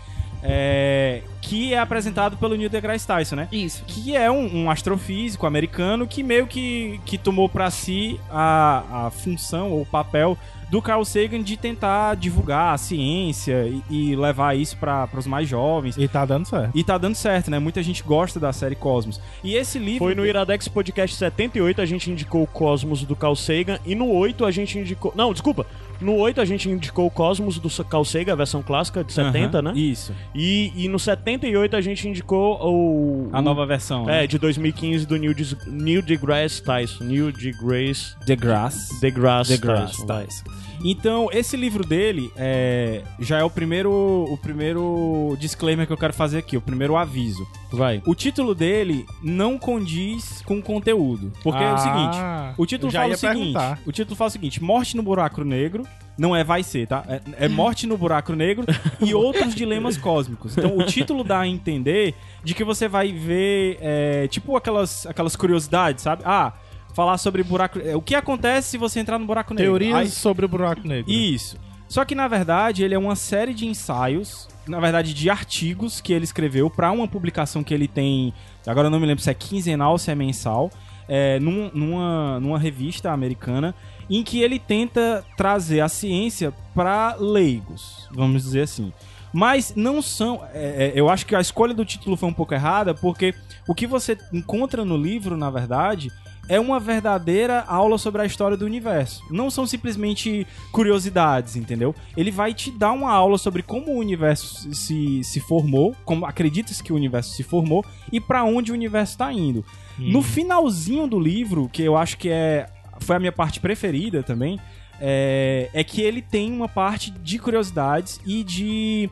É, 0.46 1.22
que 1.40 1.72
é 1.72 1.78
apresentado 1.78 2.36
pelo 2.36 2.54
Neil 2.54 2.68
deGrasse 2.68 3.06
Tyson, 3.06 3.34
né? 3.36 3.48
Isso. 3.50 3.82
que 3.86 4.14
é 4.14 4.30
um, 4.30 4.64
um 4.64 4.70
astrofísico 4.70 5.46
americano 5.46 6.06
que 6.06 6.22
meio 6.22 6.46
que, 6.46 7.00
que 7.06 7.16
tomou 7.16 7.48
pra 7.48 7.70
si 7.70 8.20
a, 8.30 9.06
a 9.06 9.10
função 9.10 9.70
ou 9.70 9.80
o 9.82 9.86
papel 9.86 10.36
do 10.74 10.82
Carl 10.82 11.04
Sagan 11.04 11.40
de 11.40 11.56
tentar 11.56 12.16
divulgar 12.16 12.74
a 12.74 12.78
ciência 12.78 13.64
e, 13.88 14.10
e 14.10 14.16
levar 14.16 14.56
isso 14.56 14.76
para 14.76 15.08
os 15.16 15.24
mais 15.24 15.48
jovens. 15.48 15.96
E 15.96 16.08
tá 16.08 16.24
dando 16.26 16.46
certo. 16.46 16.70
E 16.76 16.82
tá 16.82 16.98
dando 16.98 17.14
certo, 17.14 17.48
né? 17.48 17.60
Muita 17.60 17.80
gente 17.80 18.02
gosta 18.02 18.40
da 18.40 18.52
série 18.52 18.74
Cosmos. 18.74 19.20
E 19.44 19.54
esse 19.54 19.78
livro. 19.78 20.00
Foi 20.00 20.16
no 20.16 20.26
Iradex 20.26 20.66
Podcast 20.66 21.14
78 21.14 21.80
a 21.80 21.86
gente 21.86 22.10
indicou 22.10 22.42
o 22.42 22.46
Cosmos 22.48 23.04
do 23.04 23.14
Carl 23.14 23.36
Sagan 23.36 23.78
e 23.86 23.94
no 23.94 24.10
8 24.10 24.44
a 24.44 24.50
gente 24.50 24.76
indicou... 24.76 25.12
Não, 25.14 25.32
desculpa. 25.32 25.64
No 26.00 26.16
8 26.16 26.40
a 26.40 26.44
gente 26.44 26.68
indicou 26.68 27.06
o 27.06 27.10
Cosmos 27.10 27.60
do 27.60 27.70
Carl 27.84 28.04
Sagan, 28.04 28.32
a 28.32 28.36
versão 28.36 28.60
clássica 28.60 29.04
de 29.04 29.12
70, 29.12 29.58
Aham, 29.58 29.62
né? 29.62 29.78
Isso. 29.78 30.12
E, 30.34 30.72
e 30.74 30.88
no 30.88 30.98
78 30.98 31.76
a 31.76 31.80
gente 31.80 32.08
indicou 32.08 32.58
o... 32.60 33.28
A 33.32 33.38
o- 33.38 33.42
nova 33.42 33.64
versão. 33.64 34.06
né? 34.06 34.24
É, 34.24 34.26
de 34.26 34.38
2015 34.40 35.06
do 35.06 35.16
Neil, 35.16 35.34
Des- 35.34 35.56
Neil 35.68 36.02
deGrasse 36.02 36.60
Tyson. 36.60 37.04
Neil 37.04 37.30
deGrasse... 37.30 38.16
deGrasse. 38.26 39.00
deGrasse, 39.00 39.52
deGrasse 39.52 40.04
Tyson. 40.04 40.06
Tyson. 40.42 40.63
Então, 40.84 41.30
esse 41.32 41.56
livro 41.56 41.82
dele 41.82 42.30
é, 42.36 43.02
já 43.18 43.38
é 43.38 43.42
o 43.42 43.48
primeiro, 43.48 43.90
o 43.90 44.36
primeiro 44.36 45.34
disclaimer 45.40 45.86
que 45.86 45.92
eu 45.92 45.96
quero 45.96 46.12
fazer 46.12 46.38
aqui, 46.38 46.58
o 46.58 46.60
primeiro 46.60 46.94
aviso. 46.94 47.46
Vai. 47.72 48.02
O 48.06 48.14
título 48.14 48.54
dele 48.54 49.06
não 49.22 49.58
condiz 49.58 50.42
com 50.42 50.58
o 50.58 50.62
conteúdo. 50.62 51.32
Porque 51.42 51.62
é 51.62 51.72
o 51.72 51.78
seguinte: 51.78 52.16
Ah, 52.18 52.54
o 52.58 52.66
título 52.66 52.92
fala 52.92 53.14
o 53.14 53.16
seguinte: 53.16 53.38
perguntar. 53.54 53.78
o 53.86 53.92
título 53.92 54.14
fala 54.14 54.28
o 54.28 54.32
seguinte: 54.32 54.62
Morte 54.62 54.96
no 54.96 55.02
Buraco 55.02 55.42
Negro. 55.42 55.84
Não 56.16 56.36
é 56.36 56.44
vai 56.44 56.62
ser, 56.62 56.86
tá? 56.86 57.02
É, 57.08 57.46
é 57.46 57.48
Morte 57.48 57.88
no 57.88 57.98
Buraco 57.98 58.34
Negro 58.34 58.64
e 59.00 59.12
outros 59.16 59.52
dilemas 59.52 59.96
cósmicos. 59.96 60.56
Então 60.56 60.76
o 60.78 60.86
título 60.86 61.24
dá 61.24 61.40
a 61.40 61.48
entender 61.48 62.14
de 62.44 62.54
que 62.54 62.62
você 62.62 62.86
vai 62.86 63.10
ver, 63.10 63.78
é, 63.80 64.28
tipo 64.28 64.56
aquelas, 64.56 65.06
aquelas 65.06 65.34
curiosidades, 65.34 66.04
sabe? 66.04 66.22
Ah, 66.24 66.52
falar 66.94 67.18
sobre 67.18 67.42
buraco. 67.42 67.78
é, 67.80 67.94
O 67.96 68.00
que 68.00 68.14
acontece 68.14 68.70
se 68.70 68.78
você 68.78 69.00
entrar 69.00 69.18
no 69.18 69.26
buraco 69.26 69.52
negro? 69.52 69.64
Teorias 69.78 69.96
Aí- 69.96 70.08
sobre 70.08 70.44
o 70.46 70.48
buraco 70.48 70.86
negro. 70.86 71.10
isso. 71.10 71.56
Só 71.88 72.04
que 72.04 72.14
na 72.14 72.26
verdade 72.26 72.82
ele 72.82 72.94
é 72.94 72.98
uma 72.98 73.14
série 73.14 73.52
de 73.52 73.66
ensaios, 73.66 74.48
na 74.66 74.80
verdade 74.80 75.12
de 75.12 75.28
artigos 75.28 76.00
que 76.00 76.12
ele 76.12 76.24
escreveu 76.24 76.70
para 76.70 76.90
uma 76.90 77.06
publicação 77.06 77.62
que 77.62 77.74
ele 77.74 77.86
tem, 77.86 78.32
agora 78.66 78.86
eu 78.86 78.90
não 78.90 78.98
me 78.98 79.06
lembro 79.06 79.22
se 79.22 79.30
é 79.30 79.34
quinzenal 79.34 79.92
ou 79.92 79.98
se 79.98 80.10
é 80.10 80.14
mensal, 80.14 80.70
é, 81.06 81.38
num- 81.38 81.70
numa, 81.74 82.40
numa 82.40 82.58
revista 82.58 83.12
americana, 83.12 83.74
em 84.08 84.22
que 84.22 84.40
ele 84.40 84.58
tenta 84.58 85.24
trazer 85.36 85.80
a 85.80 85.88
ciência 85.88 86.52
para 86.74 87.14
leigos, 87.20 88.08
vamos 88.10 88.42
dizer 88.42 88.62
assim. 88.62 88.92
Mas 89.32 89.74
não 89.76 90.00
são. 90.00 90.42
é, 90.54 90.86
é, 90.86 90.92
eu 90.94 91.08
acho 91.10 91.26
que 91.26 91.34
a 91.34 91.40
escolha 91.40 91.74
do 91.74 91.84
título 91.84 92.16
foi 92.16 92.28
um 92.28 92.32
pouco 92.32 92.54
errada, 92.54 92.94
porque 92.94 93.34
o 93.68 93.74
que 93.74 93.86
você 93.86 94.16
encontra 94.32 94.84
no 94.84 94.96
livro, 94.96 95.36
na 95.36 95.50
verdade, 95.50 96.10
é 96.48 96.60
uma 96.60 96.78
verdadeira 96.78 97.64
aula 97.66 97.98
sobre 97.98 98.22
a 98.22 98.26
história 98.26 98.56
do 98.56 98.64
universo. 98.64 99.22
Não 99.30 99.50
são 99.50 99.66
simplesmente 99.66 100.46
curiosidades, 100.70 101.56
entendeu? 101.56 101.94
Ele 102.16 102.30
vai 102.30 102.52
te 102.52 102.70
dar 102.70 102.92
uma 102.92 103.12
aula 103.12 103.38
sobre 103.38 103.62
como 103.62 103.92
o 103.92 103.98
universo 103.98 104.74
se, 104.74 105.22
se 105.24 105.40
formou, 105.40 105.96
como 106.04 106.26
acredita-se 106.26 106.82
que 106.82 106.92
o 106.92 106.96
universo 106.96 107.34
se 107.34 107.42
formou 107.42 107.84
e 108.12 108.20
para 108.20 108.44
onde 108.44 108.70
o 108.70 108.74
universo 108.74 109.12
está 109.12 109.32
indo. 109.32 109.64
No 109.98 110.22
finalzinho 110.22 111.06
do 111.06 111.20
livro, 111.20 111.68
que 111.72 111.82
eu 111.82 111.96
acho 111.96 112.18
que 112.18 112.28
é 112.28 112.68
foi 113.00 113.16
a 113.16 113.18
minha 113.18 113.32
parte 113.32 113.60
preferida 113.60 114.22
também, 114.22 114.58
é, 115.00 115.68
é 115.72 115.84
que 115.84 116.00
ele 116.00 116.22
tem 116.22 116.52
uma 116.52 116.68
parte 116.68 117.10
de 117.10 117.38
curiosidades 117.38 118.20
e 118.24 118.42
de 118.42 119.10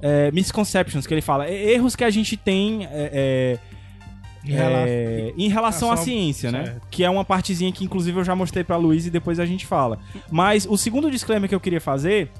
é, 0.00 0.30
misconceptions 0.32 1.06
que 1.06 1.14
ele 1.14 1.20
fala, 1.20 1.50
erros 1.50 1.94
que 1.94 2.04
a 2.04 2.10
gente 2.10 2.36
tem 2.36 2.84
é, 2.86 2.88
é, 2.92 3.58
Em 4.44 4.54
é, 4.54 5.32
em 5.36 5.48
relação 5.48 5.88
à 5.88 5.92
relação- 5.92 6.04
ciência, 6.04 6.50
né? 6.52 6.64
certo. 6.64 6.82
Que 6.90 7.04
é 7.04 7.10
uma 7.10 7.24
partezinha 7.24 7.70
que 7.72 7.84
inclusive 7.84 8.18
eu 8.18 8.24
já 8.24 8.34
mostrei 8.34 8.64
pra 8.64 8.76
Luiz 8.76 9.06
e 9.06 9.10
depois 9.10 9.38
a 9.40 9.44
gente 9.46 9.66
fala. 9.66 9.98
Mas 10.30 10.66
o 10.68 10.76
segundo 10.76 11.10
disclaimer 11.10 11.48
que 11.48 11.54
eu 11.54 11.60
queria 11.60 11.80
fazer 11.80 12.30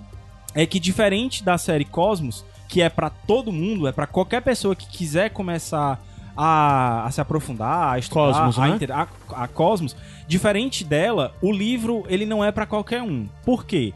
é 0.55 0.65
que 0.65 0.79
diferente 0.81 1.43
da 1.45 1.59
série 1.59 1.85
Cosmos, 1.85 2.45
que 2.69 2.81
é 2.81 2.89
pra 2.89 3.11
todo 3.11 3.53
mundo, 3.53 3.87
é 3.87 3.93
pra 3.93 4.07
qualquer 4.07 4.41
pessoa 4.43 4.75
que 4.77 4.87
quiser 4.89 5.31
começar 5.31 6.03
a, 6.37 7.05
a 7.07 7.11
se 7.11 7.21
aprofundar, 7.21 7.95
a 7.95 7.99
estudar, 7.99 8.33
Cosmos, 8.33 8.59
a, 8.59 8.69
né? 8.69 8.75
inter- 8.77 8.93
a- 8.97 9.09
a 9.33 9.49
Cosmos, 9.49 9.97
diferente 10.27 10.85
dela, 10.85 11.35
o 11.43 11.51
livro 11.53 12.05
ele 12.09 12.25
não 12.25 12.45
é 12.45 12.53
pra 12.53 12.65
qualquer 12.65 13.03
um. 13.03 13.27
Por 13.45 13.67
quê? 13.67 13.93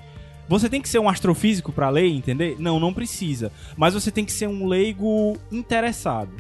Você 0.49 0.69
tem 0.69 0.83
que 0.83 0.88
ser 0.88 0.99
um 0.99 1.09
astrofísico 1.09 1.73
pra 1.73 1.88
ler, 1.88 2.09
entender? 2.09 2.57
Não, 2.59 2.79
não 2.81 2.93
precisa. 2.93 3.51
Mas 3.77 3.95
você 3.95 4.11
tem 4.11 4.25
que 4.25 4.33
ser 4.33 4.49
um 4.49 4.67
leigo 4.67 5.37
interessado. 5.51 6.31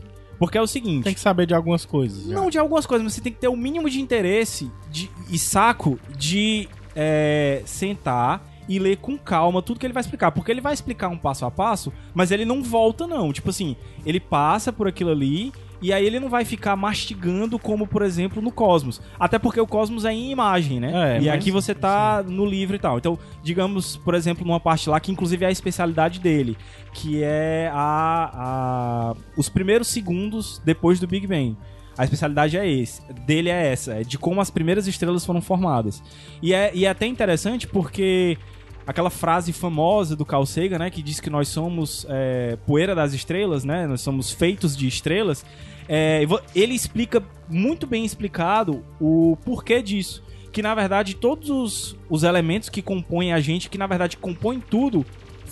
Porque 0.42 0.58
é 0.58 0.60
o 0.60 0.66
seguinte, 0.66 1.04
Tem 1.04 1.14
que 1.14 1.20
saber 1.20 1.46
de 1.46 1.54
algumas 1.54 1.84
coisas. 1.86 2.26
já. 2.26 2.34
não 2.34 2.50
de 2.50 2.58
algumas 2.58 2.84
coisas, 2.84 3.04
mas 3.04 3.12
você 3.12 3.20
tem 3.20 3.32
que 3.32 3.38
ter 3.38 3.46
o 3.46 3.56
mínimo 3.56 3.88
de 3.88 4.00
interesse 4.00 4.68
de- 4.90 5.08
e 5.30 5.38
saco 5.38 6.00
de 6.18 6.68
é, 6.96 7.62
sentar 7.64 8.44
e 8.68 8.76
ler 8.80 8.96
com 8.96 9.16
calma 9.16 9.62
tudo 9.62 9.78
que 9.78 9.86
ele 9.86 9.92
vai 9.94 10.00
explicar. 10.00 10.32
Porque 10.32 10.50
ele 10.50 10.60
vai 10.60 10.74
explicar 10.74 11.08
um 11.10 11.16
passo 11.16 11.44
a 11.46 11.50
passo, 11.50 11.92
mas 12.12 12.32
ele 12.32 12.44
não 12.44 12.60
volta, 12.60 13.06
não. 13.06 13.32
Tipo 13.32 13.50
assim, 13.50 13.76
ele 14.04 14.18
passa 14.18 14.72
por 14.72 14.88
aquilo 14.88 15.10
ali 15.10 15.52
e 15.82 15.92
aí 15.92 16.06
ele 16.06 16.20
não 16.20 16.28
vai 16.28 16.44
ficar 16.44 16.76
mastigando 16.76 17.58
como, 17.58 17.86
por 17.86 18.02
exemplo, 18.02 18.40
no 18.40 18.52
Cosmos. 18.52 19.00
Até 19.18 19.38
porque 19.38 19.60
o 19.60 19.66
Cosmos 19.66 20.04
é 20.04 20.12
em 20.12 20.30
imagem, 20.30 20.78
né? 20.80 21.16
É, 21.16 21.20
e 21.20 21.26
mas- 21.26 21.34
aqui 21.34 21.50
você 21.50 21.74
tá 21.74 22.22
no 22.26 22.46
livro 22.46 22.76
e 22.76 22.78
tal. 22.78 22.96
Então, 22.98 23.18
digamos, 23.42 23.96
por 23.96 24.14
exemplo, 24.14 24.46
numa 24.46 24.60
parte 24.60 24.88
lá 24.88 24.98
que 25.00 25.10
inclusive 25.10 25.44
é 25.44 25.48
a 25.48 25.50
especialidade 25.50 26.20
dele, 26.20 26.56
que 26.94 27.20
é 27.22 27.68
a, 27.74 28.30
a- 28.32 29.16
os 29.36 29.48
primeiros 29.48 29.88
segundos 29.88 30.60
depois 30.64 31.00
do 31.00 31.06
Big 31.06 31.26
Bang. 31.26 31.56
A 31.98 32.04
especialidade 32.04 32.56
é 32.56 32.66
esse, 32.66 33.02
dele 33.26 33.50
é 33.50 33.66
essa, 33.70 33.94
é 33.94 34.02
de 34.02 34.16
como 34.16 34.40
as 34.40 34.48
primeiras 34.50 34.86
estrelas 34.86 35.26
foram 35.26 35.42
formadas. 35.42 36.02
E 36.40 36.54
é, 36.54 36.70
e 36.74 36.86
é 36.86 36.88
até 36.88 37.04
interessante 37.06 37.66
porque 37.66 38.38
aquela 38.86 39.10
frase 39.10 39.52
famosa 39.52 40.16
do 40.16 40.24
Carl 40.24 40.46
Sagan, 40.46 40.78
né, 40.78 40.90
que 40.90 41.02
diz 41.02 41.20
que 41.20 41.28
nós 41.28 41.48
somos 41.48 42.06
é, 42.08 42.56
poeira 42.66 42.94
das 42.94 43.12
estrelas, 43.12 43.62
né, 43.62 43.86
nós 43.86 44.00
somos 44.00 44.32
feitos 44.32 44.74
de 44.76 44.88
estrelas, 44.88 45.44
é, 45.94 46.22
ele 46.54 46.74
explica 46.74 47.22
muito 47.50 47.86
bem 47.86 48.02
explicado 48.02 48.82
o 48.98 49.36
porquê 49.44 49.82
disso. 49.82 50.24
Que 50.50 50.62
na 50.62 50.74
verdade 50.74 51.14
todos 51.14 51.50
os, 51.50 51.96
os 52.08 52.22
elementos 52.22 52.70
que 52.70 52.80
compõem 52.80 53.34
a 53.34 53.40
gente, 53.40 53.68
que 53.68 53.76
na 53.76 53.86
verdade 53.86 54.16
compõem 54.16 54.58
tudo, 54.58 55.04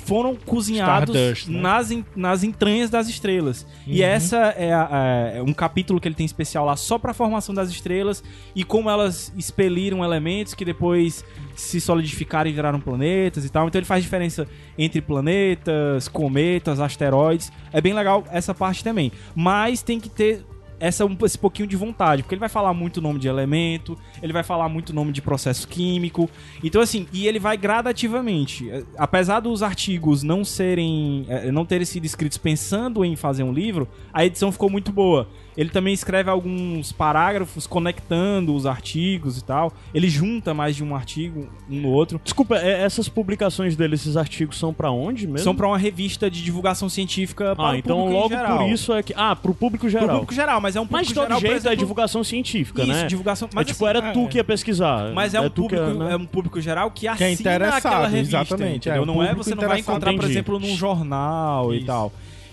foram 0.04 0.34
cozinhados 0.34 1.14
Stardust, 1.14 1.48
né? 1.50 1.60
nas, 1.60 1.90
nas 2.16 2.42
entranhas 2.42 2.90
das 2.90 3.08
estrelas. 3.08 3.66
E 3.86 4.02
essa 4.02 4.36
é, 4.56 4.72
a- 4.72 4.88
a- 4.90 5.28
é 5.36 5.42
um 5.42 5.52
capítulo 5.52 6.00
que 6.00 6.08
ele 6.08 6.14
tem 6.14 6.26
especial 6.26 6.64
lá 6.64 6.76
só 6.76 6.98
pra 6.98 7.12
formação 7.14 7.54
das 7.54 7.70
estrelas 7.70 8.22
e 8.54 8.64
como 8.64 8.88
elas 8.90 9.32
expeliram 9.36 10.04
elementos 10.04 10.54
que 10.54 10.64
depois 10.64 11.24
se 11.54 11.80
solidificaram 11.80 12.48
e 12.50 12.52
viraram 12.52 12.80
planetas 12.80 13.44
e 13.44 13.48
tal. 13.50 13.68
Então 13.68 13.78
ele 13.78 13.86
faz 13.86 14.02
diferença 14.02 14.46
entre 14.78 15.00
planetas, 15.00 16.08
cometas, 16.08 16.80
asteroides. 16.80 17.52
É 17.72 17.80
bem 17.80 17.92
legal 17.92 18.24
essa 18.30 18.54
parte 18.54 18.82
também. 18.84 19.12
Mas 19.34 19.82
tem 19.82 20.00
que 20.00 20.08
ter 20.08 20.44
essa, 20.80 21.04
um- 21.06 21.16
esse 21.24 21.38
pouquinho 21.38 21.68
de 21.68 21.76
vontade, 21.76 22.22
porque 22.22 22.34
ele 22.34 22.40
vai 22.40 22.48
falar 22.48 22.72
muito 22.74 23.00
nome 23.00 23.18
de 23.20 23.28
elemento, 23.28 23.96
ele 24.22 24.32
vai 24.32 24.42
falar 24.42 24.68
muito 24.68 24.92
nome 24.92 25.12
de 25.12 25.20
processo 25.22 25.68
químico. 25.68 26.28
Então, 26.64 26.80
assim, 26.80 27.06
e 27.12 27.26
ele 27.28 27.38
vai 27.38 27.56
gradativamente. 27.56 28.68
Eh, 28.70 28.82
Apesar 28.96 29.40
dos 29.40 29.62
artigos 29.62 30.22
não 30.22 30.44
serem. 30.44 31.24
eh, 31.28 31.50
não 31.52 31.64
terem 31.64 31.84
sido 31.84 32.04
escritos 32.04 32.38
pensando 32.38 33.04
em 33.04 33.14
fazer 33.16 33.42
um 33.42 33.52
livro, 33.52 33.86
a 34.12 34.24
edição 34.24 34.50
ficou 34.50 34.70
muito 34.70 34.90
boa. 34.90 35.28
Ele 35.56 35.68
também 35.68 35.92
escreve 35.92 36.30
alguns 36.30 36.92
parágrafos 36.92 37.66
conectando 37.66 38.54
os 38.54 38.66
artigos 38.66 39.36
e 39.38 39.44
tal. 39.44 39.72
Ele 39.92 40.08
junta 40.08 40.54
mais 40.54 40.76
de 40.76 40.84
um 40.84 40.94
artigo 40.94 41.48
um 41.68 41.80
no 41.80 41.88
outro. 41.88 42.20
Desculpa, 42.22 42.56
é- 42.56 42.82
essas 42.82 43.08
publicações 43.08 43.74
dele, 43.76 43.94
esses 43.94 44.16
artigos 44.16 44.58
são 44.58 44.72
pra 44.72 44.90
onde 44.90 45.26
mesmo? 45.26 45.40
São 45.44 45.54
pra 45.54 45.66
uma 45.66 45.76
revista 45.78 46.30
de 46.30 46.42
divulgação 46.42 46.88
científica 46.88 47.54
para 47.56 47.64
Ah, 47.68 47.72
o 47.72 47.74
então 47.76 47.96
público 47.98 48.12
em 48.16 48.20
logo 48.22 48.28
geral. 48.34 48.58
por 48.58 48.68
isso 48.70 48.92
é 48.92 49.02
que. 49.02 49.12
Ah, 49.16 49.34
pro 49.36 49.52
público 49.54 49.80
Pro 49.82 49.90
geral. 49.90 50.08
público 50.08 50.34
geral, 50.34 50.60
mas 50.60 50.76
é 50.76 50.80
um 50.80 50.86
público 50.86 51.06
Mas 51.08 51.08
geral, 51.08 51.26
por 51.28 51.40
jeito 51.40 51.52
é 51.52 51.56
exemplo, 51.56 51.76
divulgação 51.76 52.22
científica, 52.24 52.82
Isso, 52.82 52.92
né? 52.92 53.06
divulgação. 53.06 53.48
Mas 53.48 53.54
Mas 53.54 53.66
tipo, 53.76 53.84
assim, 53.86 53.96
era 53.98 54.12
tu 54.12 54.20
é. 54.20 54.26
que 54.28 54.36
ia 54.38 54.44
pesquisar. 54.44 55.12
Mas 55.12 55.34
é, 55.34 55.40
um 55.40 55.50
tu 55.50 55.66
que 55.68 55.76
público, 55.76 55.98
né? 55.98 56.12
é 56.12 56.16
um 56.16 56.26
público 56.26 56.60
geral 56.60 56.90
que 56.90 57.00
Que 57.00 57.06
é 57.08 57.10
assina 57.10 57.30
interessado, 57.32 57.76
aquela 57.86 58.06
revista, 58.08 58.36
exatamente, 58.40 58.88
é, 58.88 59.00
um 59.00 59.04
não 59.04 59.22
é 59.22 59.34
você 59.34 59.54
não 59.54 59.66
vai 59.66 59.80
encontrar, 59.80 60.10
por 60.12 60.18
Entendi. 60.18 60.32
exemplo, 60.32 60.58
num 60.60 60.76
jornal 60.76 61.74
e 61.74 61.78
Isso. 61.78 61.86
tal. 61.86 62.12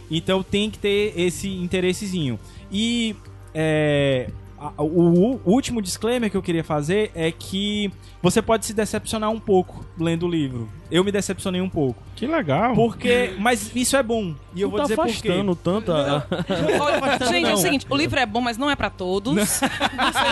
Então 0.10 0.42
tem 0.42 0.70
que 0.70 0.80
ter 0.80 1.14
esse 1.18 1.50
interessezinho. 1.50 2.40
E 2.72 3.16
é, 3.54 4.30
a- 4.60 4.72
o, 4.82 5.40
o 5.46 5.52
último 5.52 5.82
disclaimer 5.82 6.30
que 6.30 6.38
eu 6.38 6.42
queria 6.42 6.64
fazer 6.64 7.12
é 7.16 7.32
que 7.32 7.92
você 8.22 8.42
pode 8.42 8.66
se 8.66 8.74
decepcionar 8.74 9.30
um 9.30 9.40
pouco 9.40 9.86
lendo 10.00 10.26
o 10.26 10.30
livro. 10.30 10.68
Eu 10.90 11.04
me 11.04 11.12
decepcionei 11.12 11.60
um 11.62 11.70
pouco. 11.70 12.02
Que 12.16 12.26
legal. 12.26 12.74
Porque, 12.74 13.34
mas 13.40 13.76
isso 13.76 13.96
é 13.98 14.02
bom. 14.02 14.34
E 14.56 14.62
eu 14.62 14.70
Tu 14.70 14.72
vou 14.72 14.78
tá 14.80 14.84
dizer 14.84 14.96
por 14.96 15.06
quê. 15.08 15.12
afastando 15.30 15.56
tanto 15.56 15.92
a- 15.92 16.26
gente, 17.30 17.46
é 17.46 17.50
não. 17.50 17.54
o 17.54 17.58
seguinte, 17.58 17.86
o 17.90 17.96
livro 17.96 18.18
é 18.20 18.26
bom, 18.26 18.42
mas 18.42 18.58
não 18.58 18.70
é 18.70 18.76
pra 18.76 18.90
todos. 18.90 19.34
Você 19.36 19.66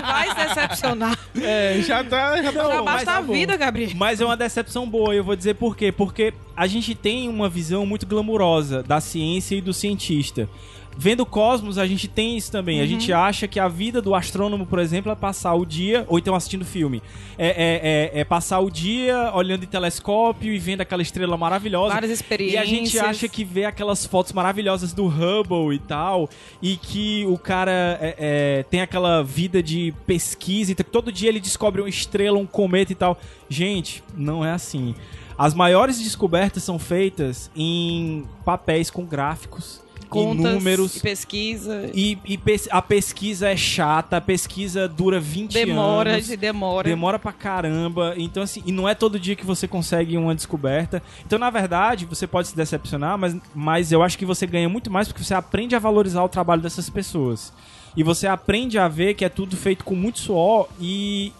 vai 0.02 0.30
se 0.30 0.36
decepcionar. 0.48 1.17
É, 1.41 1.80
já 1.82 2.04
tá. 2.04 2.41
Já 2.41 2.52
tá 2.54 2.63
Já 2.63 2.63
Não, 2.76 2.86
mas 2.86 2.95
basta 2.95 3.12
é 3.12 3.13
a 3.15 3.21
bom. 3.21 3.34
vida, 3.34 3.58
Gabriel. 3.58 3.91
Mas 3.95 4.21
é 4.21 4.26
uma 4.26 4.38
decepção 4.38 4.89
boa, 4.89 5.13
e 5.13 5.17
eu 5.17 5.24
vou 5.24 5.36
dizer 5.36 5.54
por 5.56 5.76
quê. 5.76 5.91
Porque 5.91 6.34
a 6.56 6.65
gente 6.65 6.95
tem 6.95 7.28
uma 7.30 7.50
visão 7.50 7.86
muito 7.86 8.08
glamurosa 8.08 8.82
da 8.82 9.00
ciência 9.02 9.56
e 9.56 9.62
do 9.62 9.74
cientista. 9.74 10.50
Vendo 10.98 11.26
Cosmos, 11.26 11.78
a 11.78 11.86
gente 11.86 12.08
tem 12.08 12.38
isso 12.38 12.50
também. 12.52 12.80
A 12.80 12.86
gente 12.86 13.12
acha 13.12 13.48
que 13.50 13.60
a 13.60 13.68
vida 13.68 14.02
do 14.02 14.16
astrônomo, 14.16 14.66
por 14.66 14.80
exemplo, 14.80 15.12
é 15.12 15.16
passar 15.16 15.54
o 15.54 15.66
dia, 15.66 16.06
ou 16.08 16.18
então 16.18 16.34
assistindo 16.34 16.64
filme, 16.64 17.04
é, 17.38 17.48
é- 17.48 18.18
é- 18.18 18.22
é 18.22 18.24
passar 18.24 18.60
o 18.60 18.72
dia 18.72 19.30
olhando 19.36 19.64
em 19.64 19.68
telescópio 19.68 20.54
e 20.54 20.58
vendo 20.58 20.80
aquela 20.82 21.02
estrela 21.02 21.36
maravilhosa. 21.36 21.94
Várias 21.94 22.12
E 22.12 22.14
experiências. 22.14 22.62
a 22.62 22.66
gente 22.66 22.98
acha 22.98 23.28
que 23.28 23.44
vê 23.44 23.66
aquelas 23.66 24.06
fotos 24.06 24.32
maravilhosas 24.32 24.94
do 24.94 25.06
Hubble 25.06 25.76
e 25.76 25.80
tal, 25.80 26.30
e 26.62 26.78
que 26.78 27.26
o 27.28 27.38
cara 27.38 27.72
é, 28.02 28.16
é, 28.18 28.64
tem 28.64 28.80
aquela 28.82 29.22
vida 29.22 29.62
de 29.62 29.94
pesquisa, 30.08 30.72
e 30.72 30.76
todo 30.76 31.12
dia 31.12 31.28
ele 31.28 31.42
descobre 31.42 31.82
uma 31.82 31.90
estrela, 31.90 32.38
um 32.40 32.46
cometa 32.46 32.94
e 32.94 32.96
tal. 32.96 33.20
Gente, 33.50 34.02
não 34.16 34.46
é 34.46 34.52
assim. 34.52 34.96
As 35.38 35.54
maiores 35.54 36.00
descobertas 36.00 36.64
são 36.64 36.80
feitas 36.80 37.52
em 37.54 38.24
papéis 38.46 38.90
com 38.90 39.04
gráficos, 39.06 39.84
contas, 40.15 40.54
números. 40.54 40.95
e 40.95 40.99
pesquisa, 40.99 41.91
E, 41.93 42.17
e 42.25 42.38
pes- 42.38 42.67
a 42.71 42.82
pesquisa 42.82 43.49
é 43.49 43.56
chata, 43.58 44.17
a 44.17 44.21
pesquisa 44.21 44.88
dura 44.88 45.19
20 45.19 45.54
demora, 45.54 46.13
anos. 46.13 46.25
de 46.28 46.38
demora. 46.38 46.88
Demora 46.88 47.19
pra 47.19 47.32
caramba. 47.32 48.13
Então, 48.17 48.41
assim, 48.43 48.62
e 48.65 48.71
não 48.71 48.88
é 48.88 48.95
todo 48.95 49.19
dia 49.19 49.36
que 49.36 49.45
você 49.45 49.67
consegue 49.67 50.17
uma 50.17 50.34
descoberta. 50.36 51.01
Então, 51.25 51.38
na 51.39 51.49
verdade, 51.49 52.06
você 52.06 52.25
pode 52.25 52.47
se 52.47 52.56
decepcionar, 52.56 53.17
mas, 53.17 53.36
mas 53.54 53.91
eu 53.91 54.01
acho 54.01 54.17
que 54.17 54.25
você 54.25 54.45
ganha 54.47 54.67
muito 54.69 54.91
mais 54.91 55.08
porque 55.08 55.23
você 55.23 55.34
aprende 55.34 55.75
a 55.75 55.80
valorizar 55.80 56.23
o 56.23 56.30
trabalho 56.30 56.62
dessas 56.62 56.89
pessoas. 56.89 57.54
E 57.97 58.04
você 58.04 58.28
aprende 58.28 58.78
a 58.78 58.88
ver 58.88 59.13
que 59.13 59.23
é 59.23 59.30
tudo 59.30 59.56
feito 59.56 59.84
com 59.86 59.95
muito 59.95 60.19
suor 60.19 60.67
e. 60.80 61.32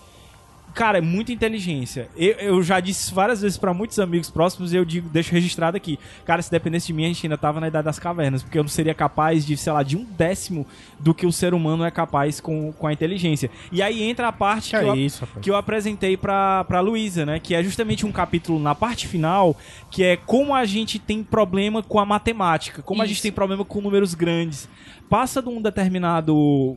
Cara, 0.76 0.98
é 0.98 1.02
muita 1.02 1.32
inteligência. 1.32 2.10
Eu, 2.18 2.34
eu 2.34 2.62
já 2.62 2.82
disse 2.82 3.04
isso 3.06 3.16
várias 3.16 3.42
vezes 3.42 3.58
pra 3.58 3.74
muitos 3.74 3.98
amigos 3.98 4.30
próximos 4.30 4.74
e 4.74 4.76
eu 4.76 4.84
digo, 4.84 5.08
deixo 5.08 5.32
registrado 5.32 5.78
aqui. 5.78 5.98
Cara, 6.26 6.42
se 6.42 6.52
dependesse 6.52 6.88
de 6.88 6.94
mim, 6.94 7.06
a 7.06 7.08
gente 7.08 7.26
ainda 7.26 7.38
tava 7.38 7.62
na 7.62 7.70
idade 7.70 7.86
das 7.86 7.98
cavernas, 7.98 8.44
porque 8.44 8.60
eu 8.60 8.64
não 8.64 8.70
seria 8.70 8.94
capaz 8.94 9.46
de, 9.46 9.56
sei 9.56 9.72
lá, 9.72 9.82
de 9.84 9.96
um 9.96 10.04
décimo 10.04 10.68
do 11.00 11.14
que 11.14 11.26
o 11.26 11.32
ser 11.32 11.54
humano 11.54 11.86
é 11.86 11.90
capaz 11.90 12.42
com, 12.42 12.74
com 12.74 12.88
a 12.88 12.92
inteligência. 12.92 13.50
E 13.72 13.82
aí 13.82 14.04
entra 14.04 14.28
a 14.28 14.34
parte 14.34 14.72
Que 14.72 14.80
que, 14.80 14.84
é 14.84 14.90
eu, 14.90 14.96
isso, 14.96 15.28
que 15.42 15.50
eu 15.50 15.56
apresentei 15.56 16.18
pra, 16.18 16.66
pra 16.66 16.82
Luísa, 16.82 17.26
né? 17.26 17.40
Que 17.40 17.56
é 17.56 17.64
justamente 17.64 18.06
um 18.06 18.12
capítulo 18.12 18.60
na 18.60 18.76
parte 18.76 19.08
final, 19.08 19.56
que 19.90 20.04
é 20.04 20.18
como 20.18 20.54
a 20.54 20.66
gente 20.66 21.00
tem 21.00 21.24
problema 21.24 21.82
com 21.82 22.00
a 22.00 22.06
matemática, 22.06 22.82
como 22.82 23.02
a 23.02 23.06
gente 23.06 23.16
Isso. 23.16 23.24
tem 23.24 23.32
problema 23.32 23.64
com 23.64 23.80
números 23.80 24.14
grandes. 24.14 24.68
Passa 25.10 25.42
de 25.42 25.48
um 25.48 25.62
determinado 25.62 26.76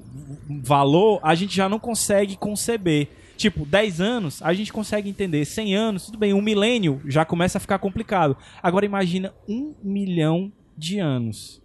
valor, 0.49 1.19
a 1.21 1.35
gente 1.35 1.57
já 1.57 1.69
não 1.69 1.81
consegue 1.81 2.37
conceber. 2.37 3.09
Tipo, 3.39 3.65
10 3.65 4.01
anos, 4.01 4.43
a 4.43 4.53
gente 4.53 4.73
consegue 4.73 5.09
entender. 5.09 5.45
100 5.45 5.77
anos, 5.77 6.07
tudo 6.07 6.19
bem. 6.19 6.35
Um 6.35 6.43
milênio 6.43 7.01
já 7.07 7.25
começa 7.25 7.57
a 7.57 7.61
ficar 7.61 7.79
complicado. 7.79 8.37
Agora 8.61 8.85
imagina 8.85 9.33
um 9.49 9.77
milhão 9.81 10.53
de 10.77 10.99
anos. 10.99 11.63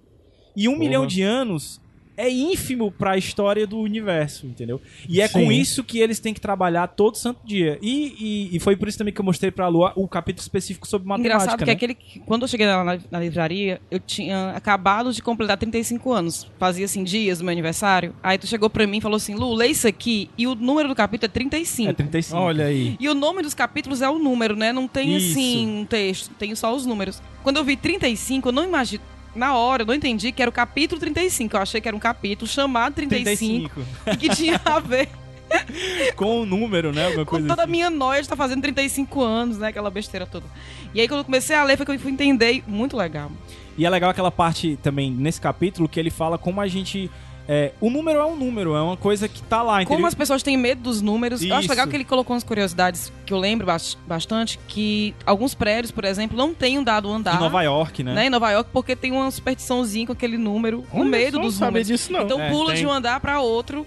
E 0.55 0.69
um 0.69 0.77
milhão 0.77 1.07
de 1.07 1.23
anos 1.23 1.81
é 2.15 2.30
ínfimo 2.30 2.91
pra 2.91 3.17
história 3.17 3.65
do 3.65 3.80
universo, 3.80 4.45
entendeu? 4.45 4.80
E 5.10 5.19
é 5.21 5.28
com 5.28 5.39
Sim. 5.39 5.52
isso 5.52 5.84
que 5.84 5.99
eles 5.99 6.19
têm 6.19 6.34
que 6.34 6.39
trabalhar 6.41 6.88
todo 6.88 7.17
santo 7.17 7.39
dia. 7.45 7.78
E, 7.82 8.49
e, 8.52 8.56
e 8.56 8.60
foi 8.60 8.76
por 8.76 8.88
isso 8.88 8.97
também 8.97 9.13
que 9.13 9.19
eu 9.19 9.26
mostrei 9.26 9.49
pra 9.52 9.67
Lu 9.67 9.89
o 9.95 10.08
capítulo 10.08 10.41
específico 10.41 10.88
sobre 10.88 11.08
matemática, 11.08 11.36
Engraçado 11.36 11.60
que 11.60 11.65
né? 11.65 11.71
aquele 11.71 11.93
que- 11.95 12.19
quando 12.19 12.43
eu 12.43 12.47
cheguei 12.47 12.67
lá 12.67 12.84
na, 12.84 12.99
na 13.10 13.19
livraria, 13.19 13.82
eu 13.89 13.99
tinha 13.99 14.52
acabado 14.52 15.12
de 15.12 15.21
completar 15.21 15.58
35 15.58 16.12
anos. 16.12 16.47
Fazia 16.60 16.86
assim 16.86 17.04
dias 17.04 17.39
do 17.39 17.43
meu 17.43 17.52
aniversário. 17.52 18.13
Aí 18.21 18.38
tu 18.38 18.45
chegou 18.47 18.69
pra 18.69 18.86
mim 18.86 18.97
e 18.97 19.02
falou 19.02 19.17
assim: 19.17 19.34
"Lu, 19.36 19.54
lê 19.54 19.67
isso 19.67 19.88
aqui" 19.88 20.30
e 20.38 20.45
o 20.47 20.56
número 20.56 20.89
do 20.89 20.95
capítulo 20.95 21.26
é 21.26 21.34
35. 21.34 21.89
É 21.89 21.93
35. 21.93 22.39
Olha 22.39 22.65
aí. 22.65 22.95
E 22.99 23.10
o 23.10 23.13
nome 23.13 23.41
dos 23.41 23.54
capítulos 23.54 24.02
é 24.02 24.10
o 24.10 24.19
número, 24.19 24.56
né? 24.56 24.71
Não 24.71 24.88
tem 24.88 25.15
Isso. 25.17 25.32
assim 25.32 25.67
um 25.67 25.86
texto, 25.86 26.30
tem 26.38 26.54
só 26.56 26.76
os 26.76 26.86
números. 26.86 27.21
Quando 27.41 27.58
eu 27.58 27.63
vi 27.63 27.76
35, 27.76 28.49
eu 28.49 28.52
não 28.54 28.63
imagino. 28.63 29.04
Na 29.35 29.55
hora, 29.55 29.83
eu 29.83 29.87
não 29.87 29.93
entendi 29.93 30.31
que 30.31 30.41
era 30.41 30.49
o 30.49 30.53
capítulo 30.53 30.99
35. 30.99 31.55
Eu 31.55 31.61
achei 31.61 31.81
que 31.81 31.87
era 31.87 31.97
um 31.97 31.99
capítulo 31.99 32.49
chamado 32.49 32.93
35, 32.93 33.81
35. 33.81 34.11
e 34.11 34.17
que 34.17 34.35
tinha 34.35 34.61
a 34.63 34.79
ver 34.79 35.09
Com 36.15 36.41
o 36.41 36.45
número, 36.45 36.91
né? 36.91 37.07
Alguma 37.07 37.25
com 37.25 37.37
toda 37.41 37.61
a 37.61 37.63
assim. 37.63 37.71
minha 37.71 37.89
noia 37.89 38.21
de 38.21 38.25
estar 38.25 38.35
fazendo 38.35 38.61
35 38.61 39.21
anos, 39.21 39.57
né? 39.57 39.67
Aquela 39.67 39.89
besteira 39.89 40.25
toda. 40.25 40.45
E 40.93 41.01
aí, 41.01 41.07
quando 41.07 41.19
eu 41.19 41.25
comecei 41.25 41.55
a 41.55 41.63
ler, 41.63 41.77
foi 41.77 41.85
que 41.85 41.91
eu 41.91 41.99
fui 41.99 42.11
entender. 42.11 42.63
Muito 42.67 42.95
legal. 42.97 43.31
E 43.77 43.85
é 43.85 43.89
legal 43.89 44.09
aquela 44.09 44.31
parte 44.31 44.77
também 44.81 45.11
nesse 45.11 45.41
capítulo 45.41 45.87
que 45.89 45.99
ele 45.99 46.09
fala 46.09 46.37
como 46.37 46.61
a 46.61 46.67
gente. 46.67 47.09
É, 47.47 47.71
o 47.82 47.89
número 47.89 48.19
é 48.19 48.25
um 48.25 48.36
número, 48.36 48.73
é 48.75 48.82
uma 48.82 48.95
coisa 48.95 49.27
que 49.27 49.41
tá 49.43 49.62
lá, 49.62 49.82
entendeu? 49.82 49.97
Como 49.97 50.08
as 50.08 50.13
pessoas 50.13 50.41
têm 50.41 50.56
medo 50.58 50.82
dos 50.82 51.01
números. 51.01 51.41
Eu 51.41 51.51
acho 51.53 51.62
Isso. 51.62 51.69
legal 51.69 51.88
que 51.88 51.95
ele 51.95 52.03
colocou 52.06 52.34
umas 52.34 52.43
curiosidades 52.43 53.12
que 53.25 53.34
eu 53.34 53.38
lembro 53.38 53.65
bas- 53.67 53.97
bastante, 54.08 54.60
que 54.67 55.13
alguns 55.25 55.53
prédios, 55.53 55.91
por 55.91 56.06
exemplo, 56.06 56.38
não 56.38 56.53
têm 56.53 56.79
um 56.79 56.84
dado 56.84 57.12
andar. 57.12 57.36
Em 57.36 57.39
Nova 57.39 57.62
York, 57.63 58.03
né? 58.03 58.13
né, 58.13 58.25
em 58.27 58.29
Nova 58.29 58.49
York, 58.51 58.69
porque 58.71 58.95
tem 58.95 59.12
uma 59.12 59.29
superstiçãozinha 59.29 60.06
com 60.08 60.13
aquele 60.13 60.38
número, 60.38 60.84
com 60.89 61.01
Olha 61.01 61.10
medo 61.10 61.39
dos 61.39 61.60
números. 61.60 61.88
disso, 61.88 62.12
não. 62.12 62.21
Então 62.21 62.39
É, 62.41 62.49
pula 62.49 62.71
tem. 62.71 62.82
de 62.82 62.86
um 62.88 62.91
andar 62.91 63.19
pra 63.19 63.41
outro, 63.41 63.86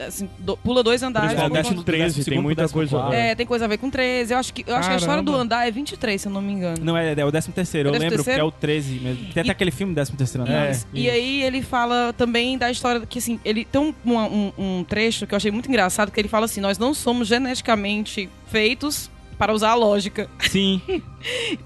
assim, 0.00 0.28
do- 0.38 0.56
pula 0.56 0.82
dois 0.82 1.02
andares. 1.02 1.30
coisa- 1.38 1.50
treze, 1.50 1.62
décimo 1.64 1.84
tem 1.84 2.22
segundo, 2.24 2.42
muita 2.42 2.68
coisa- 2.68 2.96
quarto. 2.96 3.12
É, 3.14 3.34
tem 3.34 3.46
coisa 3.46 3.64
a 3.64 3.68
ver 3.68 3.78
com 3.78 3.90
13. 3.90 4.32
Eu 4.34 4.38
acho 4.38 4.52
que, 4.54 4.64
eu 4.66 4.74
acho 4.76 4.88
que 4.88 4.94
a 4.94 4.98
história 4.98 5.22
do 5.22 5.34
andar 5.34 5.66
é 5.66 5.70
23, 5.70 6.20
se 6.20 6.28
eu 6.28 6.32
não 6.32 6.40
me 6.42 6.52
engano. 6.52 6.76
Não, 6.84 6.96
é, 6.96 7.12
é 7.12 7.24
o 7.24 7.30
13 7.30 7.52
terceiro, 7.52 7.88
eu 7.90 7.94
É 7.94 7.96
o 7.96 8.00
lembro 8.00 8.18
13º? 8.18 8.34
que 8.34 8.40
é 8.40 8.44
o 8.44 8.50
13 8.50 8.94
mesmo. 9.00 9.24
Tem 9.32 9.40
até 9.42 9.48
E- 9.48 9.50
aquele 9.50 9.70
filme 9.70 9.94
13 9.94 10.12
terceiro 10.12 10.42
andar. 10.48 10.70
Isso. 10.70 10.86
E 10.92 11.08
aí 11.10 11.42
ele 11.42 11.62
fala 11.62 12.12
também 12.16 12.56
da 12.58 12.70
história 12.70 13.00
que 13.06 13.18
assim, 13.18 13.38
ele 13.44 13.64
tem 13.64 13.80
um, 13.80 13.94
um- 14.06 14.52
um 14.58 14.84
trecho 14.84 15.26
que 15.26 15.34
eu 15.34 15.36
achei 15.36 15.50
muito 15.50 15.68
engraçado, 15.68 16.10
que 16.10 16.20
ele 16.20 16.28
fala 16.28 16.44
assim, 16.46 16.60
nós 16.60 16.78
não 16.78 16.92
somos 16.94 17.28
geneticamente 17.28 18.28
feitos 18.48 19.10
para 19.38 19.52
usar 19.52 19.70
a 19.70 19.74
lógica. 19.74 20.28
Sim, 20.40 20.80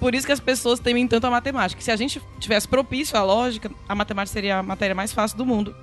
Por 0.01 0.15
isso 0.15 0.27
que 0.27 0.33
as 0.33 0.41
pessoas 0.41 0.79
temem 0.81 1.07
tanto 1.07 1.27
a 1.27 1.31
matemática. 1.31 1.81
Se 1.83 1.91
a 1.91 1.97
gente 1.97 2.21
tivesse 2.41 2.67
propício 2.67 3.17
à 3.19 3.23
lógica, 3.23 3.71
a 3.89 3.95
matemática 3.95 4.33
seria 4.33 4.59
a 4.59 4.63
matéria 4.63 4.95
mais 4.95 5.13
fácil 5.13 5.37
do 5.37 5.45
mundo. 5.45 5.75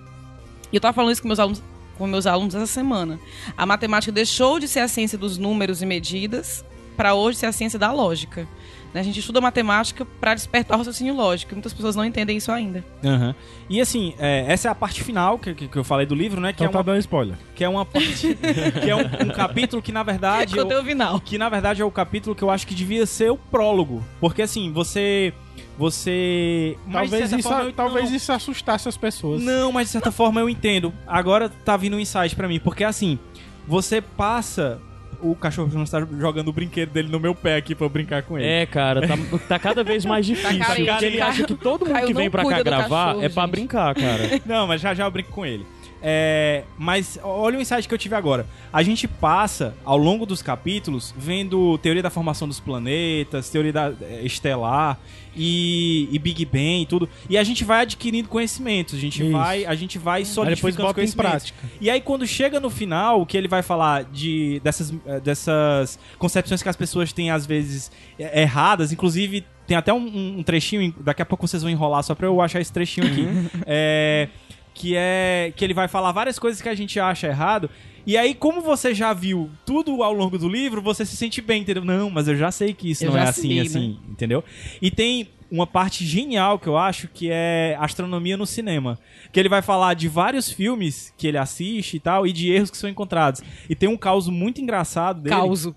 E 0.72 0.76
eu 0.78 0.82
tava 0.82 0.94
falando 0.94 1.12
isso 1.12 1.22
com 1.22 1.28
meus 1.28 1.40
alunos 1.40 1.62
com 1.98 2.06
meus 2.08 2.26
alunos 2.26 2.54
essa 2.56 2.68
semana. 2.68 3.20
A 3.58 3.66
matemática 3.66 4.12
deixou 4.12 4.60
de 4.60 4.68
ser 4.68 4.80
a 4.82 4.88
ciência 4.88 5.18
dos 5.18 5.38
números 5.38 5.82
e 5.82 5.86
medidas 5.86 6.64
para 6.96 7.14
hoje 7.14 7.38
ser 7.40 7.46
a 7.48 7.52
ciência 7.52 7.78
da 7.78 7.92
lógica. 7.92 8.48
Né? 8.94 9.02
A 9.02 9.04
gente 9.04 9.20
estuda 9.20 9.42
matemática 9.42 10.06
para 10.22 10.34
despertar 10.34 10.76
o 10.76 10.78
raciocínio 10.78 11.14
lógico. 11.14 11.54
Muitas 11.54 11.74
pessoas 11.74 11.94
não 11.98 12.06
entendem 12.06 12.38
isso 12.38 12.50
ainda. 12.52 12.86
Aham. 13.04 13.36
E 13.70 13.82
assim, 13.82 14.14
é, 14.18 14.46
essa 14.48 14.70
é 14.70 14.72
a 14.72 14.76
parte 14.76 15.04
final 15.04 15.38
que, 15.38 15.54
que, 15.54 15.68
que 15.68 15.78
eu 15.78 15.84
falei 15.84 16.06
do 16.06 16.16
livro, 16.16 16.40
né? 16.40 16.54
Que 16.54 16.64
Então 16.64 16.68
é 16.68 16.72
tá 16.72 16.78
uma, 16.78 16.84
dando 16.86 17.00
spoiler. 17.00 17.36
que 17.54 17.64
é 17.66 17.68
uma 17.68 17.86
parte. 17.86 18.34
que 18.82 18.90
é 18.90 18.96
um, 18.96 19.02
um 19.02 19.34
capítulo 19.36 19.82
que, 19.82 19.92
na 19.92 20.04
verdade. 20.04 20.56
eu- 20.58 20.64
Conteúdo 20.64 20.86
final. 20.86 21.20
que 21.20 21.38
na 21.38 21.50
verdade 21.50 21.82
é 21.82 21.86
o 21.86 21.92
capítulo 21.92 22.34
que 22.34 22.44
eu 22.44 22.50
acho 22.50 22.66
que 22.66 22.74
devia 22.74 23.06
ser 23.06 23.30
o 23.30 23.36
prólogo. 23.38 24.02
Porque 24.22 24.42
assim, 24.42 24.72
você. 24.72 25.34
Você. 25.78 26.78
mas, 26.86 26.88
de 26.88 26.94
Talvez, 27.12 27.30
certa 27.30 27.40
isso, 27.40 27.50
forma, 27.50 27.64
eu- 27.66 27.74
talvez 27.74 28.10
não, 28.10 28.16
isso 28.16 28.32
assustasse 28.32 28.88
as 28.88 28.98
pessoas. 28.98 29.42
Não, 29.44 29.72
mas 29.72 29.88
de 29.88 29.92
certa 29.94 30.12
forma 30.12 30.40
eu 30.42 30.50
entendo. 30.50 30.94
Agora 31.06 31.50
tá 31.50 31.76
vindo 31.78 31.96
um 31.98 32.00
insight 32.00 32.36
pra 32.36 32.48
mim. 32.48 32.60
Porque 32.60 32.84
assim, 32.84 33.20
você 33.68 34.02
passa. 34.02 34.80
O 35.22 35.34
cachorro 35.34 35.72
não 35.74 35.84
está 35.84 36.00
jogando 36.20 36.50
o 36.50 36.54
brinquedo 36.54 36.92
dele 36.92 37.08
no 37.10 37.20
meu 37.20 37.34
pé 37.34 37.56
aqui 37.56 37.74
pra 37.74 37.86
eu 37.86 37.90
brincar 37.90 38.22
com 38.24 38.38
ele. 38.38 38.46
É, 38.48 38.66
cara, 38.66 39.08
tá, 39.08 39.16
tá 39.48 39.58
cada 39.60 39.84
vez 39.84 40.04
mais 40.06 40.26
difícil. 40.26 40.60
carente. 40.60 40.90
porque 40.90 41.06
ele 41.06 41.22
acha 41.22 41.44
que 41.46 41.56
todo 41.56 41.86
mundo 41.86 41.94
Caio 41.94 42.08
que 42.08 42.14
vem 42.14 42.30
pra 42.30 42.44
cá 42.46 42.62
gravar 42.62 43.06
cachorro, 43.08 43.24
é 43.26 43.30
pra 43.30 43.44
gente. 43.44 43.52
brincar, 43.52 43.96
cara. 43.96 44.42
Não, 44.46 44.68
mas 44.68 44.82
já 44.82 44.94
já 44.94 45.06
eu 45.06 45.12
brinco 45.12 45.32
com 45.32 45.46
ele. 45.46 45.66
É, 46.08 46.66
mas 46.78 47.18
olha 47.24 47.58
o 47.58 47.62
insight 47.62 47.88
que 47.88 47.94
eu 47.94 47.98
tive 47.98 48.14
agora. 48.14 48.46
A 48.72 48.84
gente 48.84 49.08
passa, 49.08 49.74
ao 49.84 49.98
longo 49.98 50.24
dos 50.24 50.40
capítulos, 50.40 51.12
vendo 51.18 51.80
teoria 51.80 52.04
da 52.04 52.12
formação 52.12 52.48
dos 52.48 52.60
planetas, 52.60 53.50
teoria 53.50 53.74
da, 53.74 53.92
é, 54.02 54.22
estelar 54.24 55.00
e, 55.36 56.08
e 56.12 56.20
Big 56.20 56.46
Bang 56.46 56.84
e 56.84 56.86
tudo. 56.86 57.10
E 57.28 57.36
a 57.40 57.44
gente 57.44 57.64
vai 57.64 57.82
adquirindo 57.82 58.30
conhecimentos. 58.30 58.94
A 58.94 59.00
gente 59.00 59.24
Isso. 59.24 59.32
vai, 59.32 59.66
a 59.66 59.74
gente 59.74 59.98
vai 59.98 60.24
solidificando 60.24 60.90
os 60.90 60.94
conhecimentos. 60.94 61.32
prática. 61.32 61.70
E 61.82 61.90
aí, 61.90 62.00
quando 62.00 62.28
chega 62.28 62.60
no 62.60 62.70
final, 62.70 63.26
que 63.26 63.36
ele 63.36 63.48
vai 63.48 63.64
falar 63.64 64.04
de 64.04 64.62
dessas, 64.64 64.94
eh, 65.08 65.20
dessas 65.20 65.98
concepções 66.20 66.62
que 66.62 66.70
as 66.70 66.76
pessoas 66.76 67.12
têm, 67.12 67.32
às 67.32 67.48
vezes, 67.48 67.92
eh, 68.20 68.44
erradas, 68.44 68.94
inclusive. 68.94 69.44
Tem 69.66 69.76
até 69.76 69.92
um, 69.92 70.38
um 70.38 70.44
trechinho, 70.44 70.94
daqui 71.00 71.24
a 71.24 71.26
pouco 71.26 71.48
vocês 71.48 71.64
vão 71.64 71.72
enrolar 71.72 72.04
só 72.04 72.14
pra 72.14 72.28
eu 72.28 72.40
achar 72.40 72.62
esse 72.62 72.72
trechinho 72.72 73.08
aqui. 73.08 73.26
é, 73.66 74.30
que 74.76 74.94
é. 74.96 75.52
Que 75.56 75.66
ele 75.66 75.74
vai 75.74 75.88
falar 75.88 76.12
várias 76.12 76.38
coisas 76.38 76.62
que 76.62 76.70
a 76.70 76.76
gente 76.76 77.00
acha 77.00 77.26
errado. 77.28 77.68
E 78.06 78.16
aí, 78.16 78.36
como 78.36 78.62
você 78.62 78.94
já 78.94 79.12
viu 79.14 79.50
tudo 79.66 80.04
ao 80.04 80.14
longo 80.14 80.38
do 80.38 80.48
livro, 80.48 80.80
você 80.80 81.04
se 81.04 81.18
sente 81.18 81.42
bem, 81.42 81.64
entendeu? 81.64 81.84
Não, 81.84 82.12
mas 82.12 82.28
eu 82.28 82.36
já 82.36 82.52
sei 82.52 82.72
que 82.72 82.92
isso 82.92 83.04
Eu 83.04 83.12
não 83.12 83.18
é 83.18 83.24
assim, 83.24 83.42
sei, 83.42 83.56
né? 83.56 83.62
assim, 83.64 84.00
entendeu? 84.08 84.44
E 84.80 84.92
tem 84.92 85.28
uma 85.50 85.66
parte 85.66 86.06
genial 86.06 86.60
que 86.60 86.68
eu 86.68 86.78
acho 86.78 87.08
que 87.08 87.30
é 87.32 87.76
astronomia 87.80 88.38
no 88.38 88.46
cinema. 88.46 89.00
Que 89.32 89.40
ele 89.40 89.50
vai 89.50 89.64
falar 89.64 89.96
de 89.96 90.08
vários 90.08 90.52
filmes 90.52 91.12
que 91.18 91.26
ele 91.26 91.38
assiste 91.40 91.96
e 91.96 92.00
tal, 92.00 92.28
e 92.28 92.34
de 92.34 92.52
erros 92.52 92.70
que 92.70 92.78
são 92.78 92.90
encontrados. 92.90 93.42
E 93.68 93.74
tem 93.74 93.90
um 93.90 93.98
caos 93.98 94.28
muito 94.28 94.62
engraçado 94.62 95.22
dele. 95.22 95.36
Causo. 95.36 95.76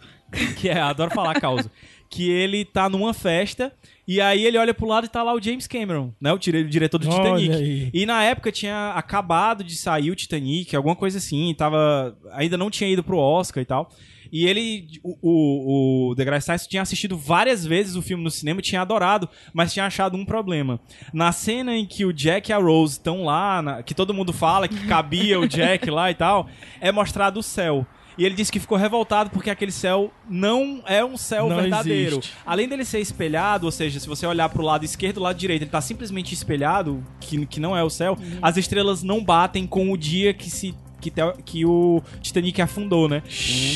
Que 0.59 0.69
é, 0.69 0.79
adoro 0.79 1.11
falar 1.11 1.41
causa. 1.41 1.71
que 2.11 2.29
ele 2.29 2.63
tá 2.63 2.91
numa 2.91 3.15
festa 3.15 3.73
e 4.09 4.21
aí 4.21 4.44
ele 4.47 4.57
olha 4.59 4.73
pro 4.75 4.88
lado 4.88 5.05
e 5.05 5.09
tá 5.09 5.23
lá 5.23 5.35
o 5.35 5.40
James 5.40 5.66
Cameron, 5.66 6.12
né? 6.21 6.33
O 6.33 6.38
dire- 6.38 6.64
diretor 6.64 6.99
do 6.99 7.09
Olha 7.09 7.16
Titanic. 7.38 7.55
aí. 7.55 7.90
E 7.92 8.07
na 8.07 8.25
época 8.25 8.51
tinha 8.51 8.92
acabado 8.97 9.62
de 9.62 9.77
sair 9.77 10.11
o 10.11 10.16
Titanic, 10.16 10.75
alguma 10.75 10.97
coisa 10.97 11.18
assim, 11.18 11.55
tava 11.57 12.16
ainda 12.33 12.57
não 12.57 12.71
tinha 12.71 12.90
ido 12.90 13.05
pro 13.05 13.18
Oscar 13.18 13.62
e 13.62 13.66
tal. 13.66 13.90
E 14.31 14.47
ele, 14.47 14.87
o, 15.03 15.16
o, 15.23 16.11
o 16.11 16.14
DeGrasse 16.14 16.47
Tyson 16.49 16.68
tinha 16.68 16.83
assistido 16.83 17.16
várias 17.16 17.64
vezes 17.64 17.97
o 17.97 18.03
filme 18.03 18.23
no 18.23 18.31
cinema 18.31 18.61
e 18.61 18.62
tinha 18.62 18.83
adorado, 18.83 19.27
mas 19.55 19.73
tinha 19.73 19.87
achado 19.87 20.18
um 20.18 20.25
problema. 20.25 20.79
Na 21.14 21.33
cena 21.33 21.75
em 21.75 21.87
que 21.87 22.05
o 22.05 22.12
Jack 22.12 22.51
e 22.51 22.53
a 22.53 22.59
Rose 22.59 22.94
estão 22.94 23.25
lá, 23.25 23.62
na- 23.62 23.83
que 23.83 23.94
todo 23.94 24.12
mundo 24.12 24.33
fala 24.33 24.68
que 24.68 24.87
cabia 24.87 25.40
o 25.40 25.49
Jack 25.49 25.88
lá 25.90 26.11
e 26.11 26.14
tal, 26.14 26.47
é 26.81 26.92
mostrado 26.92 27.40
o 27.40 27.42
céu. 27.42 27.87
E 28.18 28.24
ele 28.26 28.35
disse 28.35 28.50
que 28.50 28.59
ficou 28.59 28.76
revoltado 28.76 29.31
porque 29.31 29.48
aquele 29.48 29.70
céu 29.70 30.11
não 30.28 30.83
é 30.85 31.04
um 31.04 31.16
céu 31.16 31.48
Não 31.48 31.57
verdadeiro. 31.57 32.16
existe. 32.16 32.35
Além 32.44 32.68
dele 32.68 32.85
ser 32.85 32.98
espelhado, 32.98 33.64
ou 33.64 33.70
seja, 33.70 34.00
se 34.00 34.09
você 34.09 34.26
olhar 34.26 34.48
pro 34.48 34.61
lado 34.62 34.85
esquerdo 34.85 35.18
e 35.20 35.22
lado 35.22 35.37
direito, 35.38 35.62
ele 35.62 35.70
tá 35.70 35.81
simplesmente 35.81 36.35
espelhado, 36.35 37.02
que, 37.20 37.46
que 37.46 37.61
não 37.61 37.76
é 37.76 37.83
o 37.85 37.88
céu, 37.88 38.18
as 38.42 38.57
estrelas 38.57 39.04
não 39.04 39.22
batem 39.22 39.66
com 39.66 39.92
o 39.92 39.96
dia 39.96 40.35
que 40.35 40.50
se. 40.50 40.74
Que, 41.01 41.11
te- 41.13 41.21
que 41.45 41.65
o 41.65 42.03
Titanic 42.21 42.61
afundou, 42.61 43.09
né? 43.09 43.23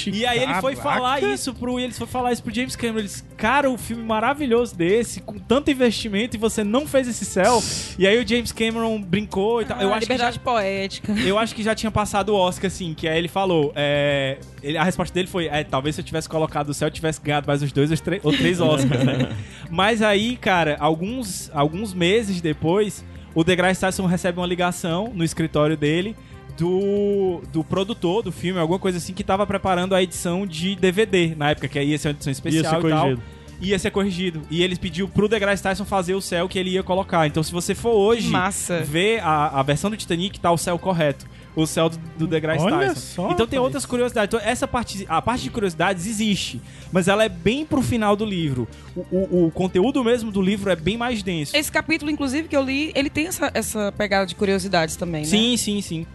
E 0.06 0.26
aí 0.26 0.40
ele 0.42 0.54
foi 0.54 0.74
Caraca. 0.74 0.82
falar 0.96 1.22
isso 1.22 1.54
pro. 1.54 1.78
Ele 1.78 1.92
foi 1.92 2.06
falar 2.06 2.32
isso 2.32 2.42
pro 2.42 2.52
James 2.52 2.74
Cameron. 2.74 2.98
Ele 2.98 3.06
disse, 3.08 3.22
cara, 3.36 3.70
um 3.70 3.78
filme 3.78 4.02
maravilhoso 4.02 4.74
desse, 4.74 5.20
com 5.20 5.38
tanto 5.38 5.70
investimento, 5.70 6.36
e 6.36 6.38
você 6.38 6.64
não 6.64 6.86
fez 6.86 7.06
esse 7.06 7.24
céu. 7.24 7.62
E 7.96 8.06
aí 8.08 8.20
o 8.22 8.26
James 8.26 8.50
Cameron 8.50 9.00
brincou 9.00 9.62
e 9.62 9.64
tal. 9.64 9.80
Eu 9.80 9.92
Ah, 9.92 9.96
acho 9.96 10.00
que 10.00 10.06
já 10.06 10.14
liberdade 10.14 10.38
poética. 10.40 11.12
eu 11.24 11.38
acho 11.38 11.54
que 11.54 11.62
já 11.62 11.74
tinha 11.76 11.90
passado 11.92 12.30
o 12.30 12.34
Oscar, 12.34 12.66
assim, 12.66 12.92
que 12.92 13.06
aí 13.06 13.18
ele 13.18 13.28
falou. 13.28 13.72
é, 13.76 14.38
ele- 14.62 14.76
a 14.78 14.82
resposta 14.84 15.14
dele 15.14 15.28
foi: 15.28 15.46
é, 15.46 15.62
talvez 15.62 15.94
se 15.94 16.00
eu 16.00 16.04
tivesse 16.04 16.28
colocado 16.28 16.70
o 16.70 16.74
céu, 16.74 16.88
eu 16.88 16.92
tivesse 16.92 17.20
ganhado 17.20 17.46
mais 17.46 17.62
uns 17.62 17.70
dois 17.72 17.90
ou 17.90 17.96
três, 17.96 18.24
ou 18.24 18.32
três 18.32 18.60
Oscars, 18.60 19.04
né? 19.04 19.36
Mas 19.70 20.02
aí, 20.02 20.36
cara, 20.36 20.76
alguns, 20.80 21.50
alguns 21.54 21.94
meses 21.94 22.40
depois, 22.40 23.04
o 23.34 23.44
DeGrasse 23.44 23.80
Tyson 23.80 24.06
recebe 24.06 24.38
uma 24.40 24.46
ligação 24.46 25.12
no 25.14 25.22
escritório 25.24 25.76
dele 25.76 26.16
do, 26.66 27.42
do 27.52 27.64
produtor 27.64 28.22
do 28.22 28.30
filme, 28.30 28.60
alguma 28.60 28.78
coisa 28.78 28.98
assim, 28.98 29.12
que 29.12 29.24
tava 29.24 29.44
preparando 29.46 29.94
a 29.94 30.02
edição 30.02 30.46
de 30.46 30.76
DVD 30.76 31.34
na 31.36 31.50
época, 31.50 31.66
que 31.68 31.78
aí 31.78 31.90
ia 31.90 31.98
ser 31.98 32.08
uma 32.08 32.12
edição 32.14 32.30
Ia 32.30 32.32
especial 32.32 32.64
ser 32.64 32.86
e 32.86 32.90
tal 32.90 33.00
corrigido. 33.00 33.22
ia 33.60 33.78
ser 33.78 33.90
corrigido. 33.90 34.42
E 34.50 34.62
eles 34.62 34.78
pediu 34.78 35.08
pro 35.08 35.28
DeGrasse 35.28 35.62
Tyson 35.62 35.84
fazer 35.84 36.14
o 36.14 36.20
céu 36.20 36.48
que 36.48 36.58
ele 36.58 36.70
ia 36.70 36.82
colocar. 36.82 37.26
Então, 37.26 37.42
se 37.42 37.50
você 37.52 37.74
for 37.74 37.92
hoje 37.94 38.28
Massa. 38.30 38.80
ver 38.80 39.20
a, 39.22 39.60
a 39.60 39.62
versão 39.62 39.90
do 39.90 39.96
Titanic, 39.96 40.38
tá 40.38 40.50
o 40.52 40.56
céu 40.58 40.78
correto. 40.78 41.26
O 41.54 41.66
céu 41.66 41.90
do, 41.90 41.98
do 42.20 42.26
DeGrasse 42.26 42.64
Olha 42.64 42.88
Tyson. 42.88 43.00
só, 43.00 43.30
então 43.30 43.46
tem 43.46 43.58
outras 43.58 43.84
curiosidades. 43.84 44.34
Então, 44.34 44.48
essa 44.48 44.66
parte, 44.66 45.04
a 45.06 45.20
parte 45.20 45.42
de 45.42 45.50
curiosidades 45.50 46.06
existe, 46.06 46.62
mas 46.90 47.08
ela 47.08 47.24
é 47.24 47.28
bem 47.28 47.66
pro 47.66 47.82
final 47.82 48.16
do 48.16 48.24
livro. 48.24 48.66
O, 48.96 49.00
o- 49.10 49.46
o 49.46 49.50
conteúdo 49.50 50.02
mesmo 50.02 50.30
do 50.32 50.40
livro 50.40 50.70
é 50.70 50.76
bem 50.76 50.96
mais 50.96 51.22
denso. 51.22 51.54
Esse 51.54 51.70
capítulo, 51.70 52.10
inclusive, 52.10 52.48
que 52.48 52.56
eu 52.56 52.62
li, 52.64 52.90
ele 52.94 53.10
tem 53.10 53.26
essa, 53.26 53.50
essa 53.52 53.92
pegada 53.92 54.24
de 54.24 54.34
curiosidades 54.34 54.96
também, 54.96 55.22
né? 55.22 55.28
Sim, 55.28 55.56
sim, 55.58 55.82
sim. 55.82 56.06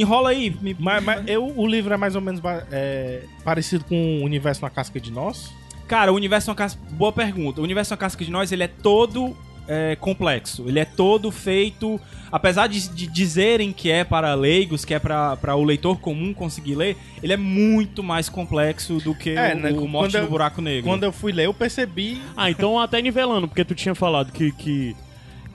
Enrola 0.00 0.30
aí. 0.30 0.54
Me... 0.60 0.76
Mas, 0.78 1.02
mas 1.02 1.26
eu, 1.26 1.46
o 1.56 1.66
livro 1.66 1.92
é 1.92 1.96
mais 1.96 2.14
ou 2.14 2.20
menos 2.20 2.40
é, 2.70 3.22
parecido 3.44 3.84
com 3.84 4.20
o 4.20 4.24
Universo 4.24 4.62
na 4.62 4.70
Casca 4.70 5.00
de 5.00 5.10
Nós? 5.10 5.50
Cara, 5.88 6.12
o 6.12 6.16
universo 6.16 6.50
uma 6.50 6.56
casca. 6.56 6.80
Boa 6.92 7.12
pergunta. 7.12 7.60
O 7.60 7.64
universo 7.64 7.92
uma 7.94 7.98
casca 7.98 8.24
de 8.24 8.30
nós, 8.30 8.50
ele 8.50 8.64
é 8.64 8.68
todo 8.68 9.36
é, 9.68 9.96
complexo. 9.96 10.64
Ele 10.66 10.78
é 10.80 10.84
todo 10.84 11.30
feito. 11.30 12.00
Apesar 12.30 12.66
de, 12.66 12.88
de 12.88 13.06
dizerem 13.06 13.72
que 13.72 13.88
é 13.88 14.02
para 14.02 14.34
leigos, 14.34 14.84
que 14.84 14.92
é 14.92 14.98
para 14.98 15.54
o 15.54 15.62
leitor 15.62 15.98
comum 16.00 16.34
conseguir 16.34 16.74
ler, 16.74 16.96
ele 17.22 17.32
é 17.32 17.36
muito 17.36 18.02
mais 18.02 18.28
complexo 18.28 18.98
do 18.98 19.14
que 19.14 19.30
É, 19.30 19.54
o, 19.54 19.58
né, 19.58 19.70
o 19.70 19.86
Morte 19.86 20.16
eu- 20.16 20.24
no 20.24 20.28
Buraco 20.28 20.60
Negro. 20.60 20.90
Quando 20.90 21.04
eu 21.04 21.12
fui 21.12 21.30
ler, 21.30 21.46
eu 21.46 21.54
percebi. 21.54 22.20
Ah, 22.36 22.50
então 22.50 22.80
até 22.80 23.00
nivelando, 23.00 23.46
porque 23.46 23.64
tu 23.64 23.74
tinha 23.76 23.94
falado 23.94 24.32
que, 24.32 24.50
que, 24.50 24.96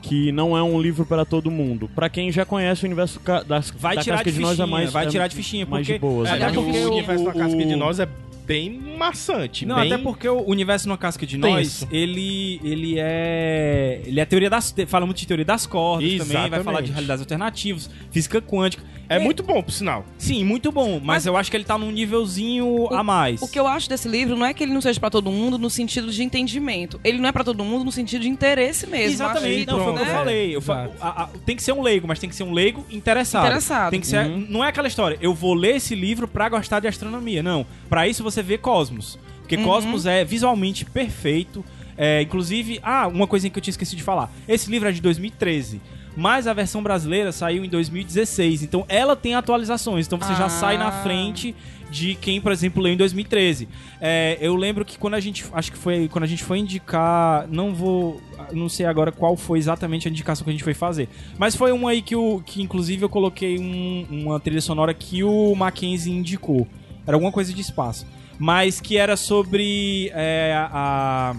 que 0.01 0.31
não 0.31 0.57
é 0.57 0.63
um 0.63 0.81
livro 0.81 1.05
para 1.05 1.23
todo 1.25 1.49
mundo. 1.51 1.89
Pra 1.95 2.09
quem 2.09 2.31
já 2.31 2.43
conhece 2.45 2.83
o 2.83 2.85
universo 2.87 3.19
ca- 3.19 3.43
das, 3.43 3.71
Vai 3.77 3.95
da 3.95 4.01
tirar 4.01 4.15
Casca 4.17 4.31
de 4.31 4.37
de 4.37 4.41
Nós 4.41 4.59
é 4.59 4.65
mais 4.65 4.91
vai 4.91 5.05
é 5.05 5.09
tirar 5.09 5.27
de 5.27 5.35
fichinha, 5.35 5.65
mais 5.65 5.85
porque- 5.85 5.93
de 5.93 5.99
boas. 5.99 6.29
É, 6.29 6.37
né? 6.39 6.45
até 6.45 6.53
porque 6.55 6.77
o 6.79 6.87
o- 6.89 6.91
Universo 6.93 7.23
na 7.23 7.29
o- 7.29 7.33
Casca 7.33 7.65
de 7.65 7.75
Nós 7.75 7.99
é 7.99 8.07
bem 8.45 8.81
maçante. 8.97 9.65
Não, 9.65 9.75
bem... 9.79 9.93
até 9.93 10.01
porque 10.01 10.27
o 10.27 10.41
Universo 10.49 10.87
numa 10.87 10.97
Casca 10.97 11.25
de 11.25 11.37
Nós, 11.37 11.79
Tenso. 11.81 11.87
ele, 11.91 12.59
ele 12.63 12.95
é. 12.97 14.01
Ele 14.05 14.19
é 14.19 14.23
a 14.23 14.25
teoria 14.25 14.49
das. 14.49 14.73
Fala 14.87 15.05
muito 15.05 15.19
de 15.19 15.27
teoria 15.27 15.45
das 15.45 15.65
cordas 15.65 16.09
também, 16.13 16.27
vai 16.27 16.41
Exatamente. 16.47 16.63
falar 16.65 16.81
de 16.81 16.91
realidades 16.91 17.21
alternativas, 17.21 17.89
física 18.11 18.41
quântica. 18.41 18.83
É 19.15 19.19
muito 19.19 19.43
bom, 19.43 19.61
por 19.61 19.71
sinal. 19.71 20.05
Sim, 20.17 20.43
muito 20.45 20.71
bom, 20.71 20.93
mas, 20.95 21.03
Mas- 21.03 21.25
eu 21.25 21.35
acho 21.37 21.49
que 21.51 21.57
ele 21.57 21.63
tá 21.63 21.77
num 21.77 21.91
nívelzinho 21.91 22.87
a 22.93 23.03
mais. 23.03 23.41
O 23.41 23.47
que 23.47 23.59
eu 23.59 23.67
acho 23.67 23.89
desse 23.89 24.07
livro 24.07 24.35
não 24.37 24.45
é 24.45 24.53
que 24.53 24.63
ele 24.63 24.73
não 24.73 24.81
seja 24.81 24.99
pra 24.99 25.09
todo 25.09 25.29
mundo 25.31 25.57
no 25.57 25.69
sentido 25.69 26.11
de 26.11 26.23
entendimento. 26.23 26.99
Ele 27.03 27.17
não 27.17 27.27
é 27.27 27.31
pra 27.31 27.43
todo 27.43 27.63
mundo 27.63 27.83
no 27.83 27.91
sentido 27.91 28.21
de 28.21 28.29
interesse 28.29 28.87
mesmo. 28.87 29.13
Exatamente, 29.13 29.67
não, 29.67 29.83
foi 29.83 29.91
o 29.93 29.95
que 29.95 30.01
eu 30.01 30.05
né? 30.05 30.11
falei. 30.13 30.55
Eu 30.55 30.61
fa- 30.61 30.85
Exato. 30.85 30.97
a- 31.01 31.23
a- 31.23 31.29
tem 31.45 31.55
que 31.55 31.63
ser 31.63 31.71
um 31.73 31.81
leigo, 31.81 32.07
mas 32.07 32.19
tem 32.19 32.29
que 32.29 32.35
ser 32.35 32.43
um 32.43 32.51
leigo 32.53 32.85
interessado. 32.89 33.45
Interessado. 33.45 33.91
Tem 33.91 33.99
que 33.99 34.07
ser, 34.07 34.27
Não 34.49 34.63
é 34.63 34.67
aquela 34.69 34.87
história, 34.87 35.17
eu 35.21 35.33
vou 35.33 35.53
ler 35.53 35.75
esse 35.77 35.93
livro 35.95 36.27
pra 36.27 36.47
gostar 36.49 36.79
de 36.79 36.87
astronomia. 36.87 37.41
Não. 37.43 37.65
Pra 37.89 38.07
isso 38.07 38.23
você 38.23 38.41
vê 38.41 38.57
Cosmos. 38.57 39.17
Porque 39.39 39.57
Cosmos 39.57 40.05
é 40.05 40.23
visualmente 40.23 40.85
perfeito. 40.85 41.63
É, 41.97 42.21
inclusive, 42.21 42.79
ah, 42.81 43.07
uma 43.07 43.27
coisinha 43.27 43.51
que 43.51 43.59
eu 43.59 43.61
tinha 43.61 43.71
esquecido 43.71 43.97
de 43.97 44.03
falar. 44.03 44.31
Esse 44.47 44.71
livro 44.71 44.87
é 44.87 44.91
de 44.91 45.01
2013. 45.01 45.81
Mas 46.15 46.45
a 46.47 46.53
versão 46.53 46.83
brasileira 46.83 47.31
saiu 47.31 47.63
em 47.63 47.69
2016. 47.69 48.63
Então 48.63 48.85
ela 48.89 49.15
tem 49.15 49.33
atualizações. 49.35 50.05
Então 50.07 50.19
você 50.19 50.33
já 50.35 50.45
Ah. 50.45 50.49
sai 50.49 50.77
na 50.77 50.91
frente 50.91 51.55
de 51.89 52.15
quem, 52.15 52.39
por 52.39 52.51
exemplo, 52.51 52.81
leu 52.81 52.93
em 52.93 52.97
2013. 52.97 53.67
É, 53.99 54.37
eu 54.41 54.55
lembro 54.55 54.83
que 54.85 54.97
quando 54.97 55.13
a 55.13 55.19
gente. 55.19 55.45
Acho 55.53 55.71
que 55.71 55.77
foi 55.77 56.07
quando 56.09 56.23
a 56.23 56.27
gente 56.27 56.43
foi 56.43 56.59
indicar. 56.59 57.47
Não 57.49 57.73
vou. 57.73 58.21
Não 58.51 58.67
sei 58.67 58.85
agora 58.85 59.11
qual 59.11 59.37
foi 59.37 59.59
exatamente 59.59 60.07
a 60.07 60.11
indicação 60.11 60.43
que 60.43 60.49
a 60.49 60.53
gente 60.53 60.63
foi 60.63 60.73
fazer. 60.73 61.07
Mas 61.37 61.55
foi 61.55 61.71
uma 61.71 61.91
aí 61.91 62.01
que, 62.01 62.15
o, 62.15 62.41
que 62.45 62.61
inclusive, 62.61 63.03
eu 63.03 63.09
coloquei 63.09 63.57
um- 63.57 64.05
uma 64.09 64.39
trilha 64.39 64.59
sonora 64.61 64.93
que 64.93 65.23
o 65.23 65.55
Mackenzie 65.55 66.11
indicou. 66.11 66.67
Era 67.07 67.15
alguma 67.15 67.31
coisa 67.31 67.53
de 67.53 67.61
espaço. 67.61 68.05
Mas 68.37 68.81
que 68.81 68.97
era 68.97 69.15
sobre 69.15 70.09
é, 70.13 70.53
a. 70.57 71.35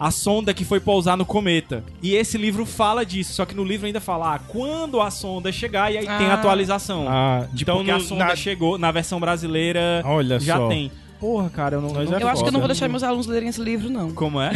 a 0.00 0.10
sonda 0.10 0.52
que 0.54 0.64
foi 0.64 0.80
pousar 0.80 1.16
no 1.16 1.24
cometa. 1.26 1.82
E 2.02 2.14
esse 2.14 2.36
livro 2.38 2.64
fala 2.66 3.04
disso, 3.04 3.32
só 3.32 3.44
que 3.44 3.54
no 3.54 3.64
livro 3.64 3.86
ainda 3.86 4.00
fala 4.00 4.34
ah, 4.34 4.38
quando 4.38 5.00
a 5.00 5.10
sonda 5.10 5.50
chegar 5.52 5.92
e 5.92 5.98
aí 5.98 6.06
tem 6.06 6.26
Ah. 6.28 6.34
atualização. 6.34 7.06
Ah, 7.08 7.46
De 7.52 7.62
então 7.62 7.76
porque 7.76 7.90
a 7.90 7.94
no- 7.98 8.00
sonda 8.00 8.24
na- 8.26 8.36
chegou, 8.36 8.78
na 8.78 8.90
versão 8.90 9.18
brasileira 9.20 10.02
Olha 10.04 10.38
já 10.40 10.56
só. 10.56 10.68
tem. 10.68 10.90
Porra, 11.20 11.50
cara, 11.50 11.74
eu 11.76 11.80
não, 11.80 11.88
Nós 11.92 12.08
não 12.08 12.16
é 12.18 12.22
Eu 12.22 12.28
acho 12.28 12.42
que 12.42 12.48
eu 12.48 12.52
não 12.52 12.60
vou 12.60 12.68
foda. 12.68 12.74
deixar 12.74 12.88
meus 12.88 13.02
alunos 13.02 13.26
lerem 13.26 13.48
esse 13.48 13.60
livro, 13.60 13.90
não. 13.90 14.12
Como 14.12 14.40
é? 14.40 14.50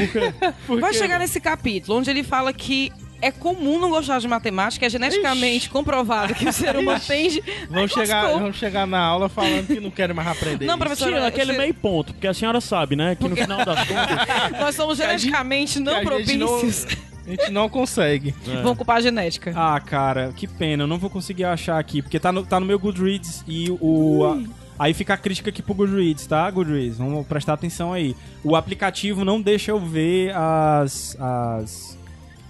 Vai 0.81 0.95
chegar 0.95 1.19
nesse 1.19 1.41
capítulo 1.41 1.99
onde 1.99 2.09
ele 2.09 2.23
fala 2.23 2.53
que 2.53 2.93
é 3.23 3.31
comum 3.31 3.79
não 3.79 3.89
gostar 3.89 4.19
de 4.19 4.29
matemática, 4.29 4.85
é 4.85 4.91
geneticamente 4.91 5.71
comprovado 5.71 6.35
que 6.35 6.47
o 6.47 6.53
ser 6.53 6.77
humano 6.77 7.01
tende. 7.07 7.43
Vão 7.71 7.89
chegar, 7.89 8.27
vão 8.39 8.53
chegar 8.53 8.87
na 8.87 8.99
aula 8.99 9.29
falando 9.29 9.67
que 9.69 9.81
não 9.81 9.91
querem 9.91 10.15
mais 10.15 10.29
aprender. 10.29 10.67
Não, 10.67 10.77
professor, 10.77 11.07
Tira 11.07 11.27
aquele 11.27 11.53
meio 11.57 11.73
ponto, 11.73 12.13
porque 12.13 12.27
a 12.27 12.35
senhora 12.35 12.61
sabe, 12.61 12.97
né? 12.97 13.15
Que 13.15 13.27
no 13.29 13.37
final 13.37 13.65
das 13.65 13.79
contas. 13.89 14.61
Nós 14.61 14.75
somos 14.75 14.99
geneticamente 14.99 15.81
não 15.81 16.01
que 16.01 16.09
a 16.13 16.19
gente 16.19 16.37
não- 16.37 16.49
propícios. 16.49 16.97
A 17.25 17.31
gente 17.31 17.51
não 17.53 17.69
consegue. 17.69 18.35
Vão 18.65 18.75
culpar 18.75 18.97
a 18.97 19.01
genética. 19.01 19.53
Ah, 19.55 19.79
cara, 19.81 20.33
que 20.35 20.49
pena, 20.49 20.83
eu 20.83 20.87
não 20.89 20.99
vou 20.99 21.09
conseguir 21.09 21.45
achar 21.45 21.79
aqui, 21.79 22.03
porque 22.03 22.19
tá 22.19 22.33
no, 22.33 22.45
tá 22.45 22.59
no 22.59 22.67
meu 22.67 22.79
Goodreads 22.81 23.45
e 23.47 23.71
o. 23.81 24.25
a- 24.25 24.85
aí 24.87 24.93
fica 24.93 25.15
a 25.15 25.17
crítica 25.17 25.49
aqui 25.51 25.63
pro 25.63 25.73
Goodreads, 25.73 26.27
tá, 26.27 26.51
Goodreads? 26.51 26.99
Vamos 26.99 27.25
prestar 27.25 27.53
atenção 27.53 27.93
aí. 27.93 28.17
O 28.43 28.57
aplicativo 28.57 29.25
não 29.25 29.41
deixa 29.41 29.71
eu 29.71 29.79
ver 29.79 30.35
as. 30.35 31.17
as. 31.21 31.97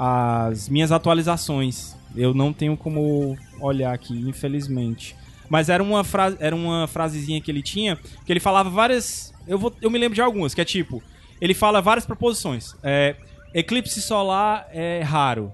As 0.05 0.69
minhas 0.69 0.91
atualizações. 0.91 1.95
Eu 2.17 2.35
não 2.35 2.53
tenho 2.53 2.77
como 2.77 3.39
olhar 3.61 3.95
aqui, 3.95 4.15
infelizmente. 4.29 5.15
Mas 5.49 5.69
era 5.69 5.81
uma, 5.81 6.03
frase, 6.03 6.37
era 6.41 6.57
uma 6.57 6.89
frasezinha 6.89 7.41
que 7.41 7.49
ele 7.49 7.63
tinha, 7.63 7.97
que 8.27 8.33
ele 8.33 8.41
falava 8.41 8.69
várias. 8.69 9.33
Eu, 9.47 9.57
vou, 9.57 9.73
eu 9.81 9.89
me 9.89 9.99
lembro 9.99 10.17
de 10.17 10.21
algumas, 10.21 10.55
que 10.55 10.61
é 10.61 10.65
tipo. 10.65 11.01
Ele 11.41 11.55
fala 11.55 11.81
várias 11.81 12.05
proposições. 12.05 12.75
É, 12.83 13.15
eclipse 13.55 14.03
solar 14.03 14.67
é 14.73 15.03
raro. 15.03 15.53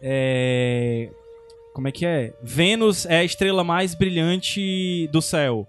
É, 0.00 1.10
como 1.74 1.88
é 1.88 1.92
que 1.92 2.06
é? 2.06 2.32
Vênus 2.42 3.04
é 3.04 3.18
a 3.18 3.24
estrela 3.24 3.62
mais 3.62 3.94
brilhante 3.94 5.06
do 5.12 5.20
céu. 5.20 5.68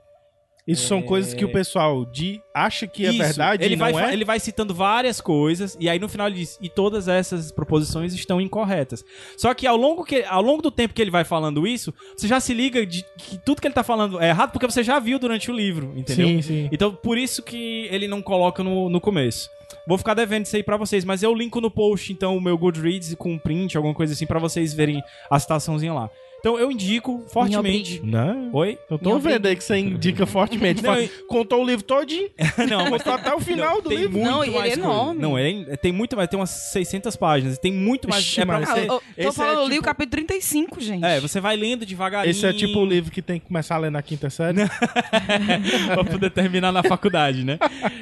Isso 0.68 0.86
são 0.86 1.02
coisas 1.02 1.34
que 1.34 1.46
o 1.46 1.52
pessoal 1.52 2.04
de, 2.06 2.42
acha 2.54 2.86
que 2.86 3.06
é 3.06 3.10
Isso. 3.10 3.20
verdade 3.20 3.64
ele 3.64 3.78
não 3.78 3.92
vai, 3.92 4.10
é. 4.10 4.14
Ele 4.14 4.26
vai 4.26 4.38
citando 4.38 4.74
várias 4.74 5.22
coisas 5.22 5.78
e 5.80 5.88
aí 5.88 5.98
no 5.98 6.10
final 6.10 6.28
ele 6.28 6.36
diz 6.36 6.60
e 6.62 6.68
todas 6.68 7.08
essas 7.08 7.54
proposições 7.54 8.14
estão 8.14 8.42
incorretas. 8.42 9.06
Só 9.38 9.54
que 9.54 9.66
ao 9.66 9.78
longo, 9.78 10.04
que, 10.04 10.24
ao 10.24 10.42
longo 10.42 10.62
do 10.62 10.70
tempo 10.70 10.94
que 10.94 11.02
ele 11.02 11.10
vai 11.10 11.24
falando 11.24 11.66
isso, 11.66 11.94
você 12.16 12.28
já 12.28 12.42
se 12.42 12.54
liga 12.54 12.86
de 12.86 13.06
que 13.18 13.38
tudo 13.38 13.62
que 13.62 13.68
ele 13.68 13.74
tá 13.74 13.84
falando 13.84 14.20
é 14.20 14.28
errado 14.28 14.52
porque 14.52 14.66
você 14.66 14.84
já 14.84 15.00
viu 15.00 15.18
durante 15.18 15.50
o 15.50 15.56
livro, 15.56 15.94
entendeu? 15.96 16.28
Sim, 16.28 16.42
sim. 16.42 16.70
Então 16.70 16.94
por 16.94 17.18
isso 17.18 17.42
que 17.42 17.88
ele 17.90 18.08
não 18.08 18.22
coloca 18.22 18.62
no, 18.62 18.90
no 18.90 19.00
começo. 19.00 19.50
Vou 19.88 19.98
ficar 19.98 20.16
devendo 20.16 20.46
isso 20.46 20.56
aí 20.56 20.64
pra 20.64 20.76
vocês, 20.76 21.06
mas 21.06 21.24
eu 21.24 21.34
linko 21.34 21.62
no 21.62 21.72
post 21.72 22.12
então 22.12 22.36
o 22.36 22.42
meu 22.42 22.58
Goodreads 22.58 23.16
com 23.16 23.34
um 23.34 23.40
print, 23.40 23.78
alguma 23.78 23.94
coisa 23.94 24.12
assim 24.12 24.26
pra 24.26 24.40
vocês 24.40 24.74
verem 24.74 25.02
a 25.30 25.40
citaçãozinha 25.40 25.94
lá. 25.94 26.10
Então 26.40 26.58
eu 26.58 26.72
indico 26.72 27.24
fortemente. 27.28 28.00
Não. 28.04 28.52
Oi? 28.54 28.78
Eu 28.90 28.98
tô 28.98 29.10
Minha 29.10 29.20
vendo 29.20 29.48
aí 29.48 29.56
que 29.56 29.64
você 29.64 29.78
indica 29.78 30.26
fortemente. 30.28 30.84
Não, 30.84 30.94
Fala- 30.94 31.08
Contou 31.28 31.64
o 31.64 31.66
livro 31.66 31.84
todinho. 31.84 32.30
não, 32.70 32.90
mas 32.92 33.06
até 33.06 33.34
o 33.34 33.40
final 33.40 33.76
Não, 33.76 33.82
do 33.82 33.90
tem 33.90 33.98
livro. 33.98 34.14
muito 34.20 34.30
Não, 34.32 34.44
ele 34.44 34.58
é 34.58 34.74
enorme. 34.74 35.22
Não, 35.22 35.38
ele 35.40 35.66
é- 35.70 35.76
tem 35.76 35.92
muito 35.92 36.16
mais, 36.16 36.30
tem 36.30 36.40
umas 36.40 36.50
600 36.50 37.16
páginas, 37.16 37.58
tem 37.58 37.72
muito 37.74 38.08
mais. 38.08 38.24
Ixi, 38.24 38.42
é 38.42 38.46
pra 38.46 38.60
mas 38.60 38.70
você, 38.70 38.80
eu, 38.82 39.02
eu 39.18 39.24
tô 39.26 39.30
é 39.30 39.32
falando, 39.32 39.60
eu 39.60 39.64
li 39.68 39.72
o 39.72 39.74
tipo- 39.76 39.84
capítulo 39.86 40.12
35, 40.12 40.80
gente. 40.80 41.04
é, 41.04 41.20
você 41.20 41.42
vai 41.42 41.56
lendo 41.58 41.86
devagarinho. 41.86 42.30
Esse 42.32 42.46
é 42.46 42.54
tipo 42.54 42.80
o 42.80 42.86
livro 42.86 43.12
que 43.12 43.22
tem 43.22 43.40
que 43.40 43.48
começar 43.48 43.76
a 43.76 43.80
ler 43.80 43.92
na 43.92 44.02
quinta 44.02 44.30
série. 44.30 44.58
pra 45.94 46.04
poder 46.04 46.30
terminar 46.32 46.72
na 46.72 46.84
faculdade, 46.84 47.44
né? 47.44 47.58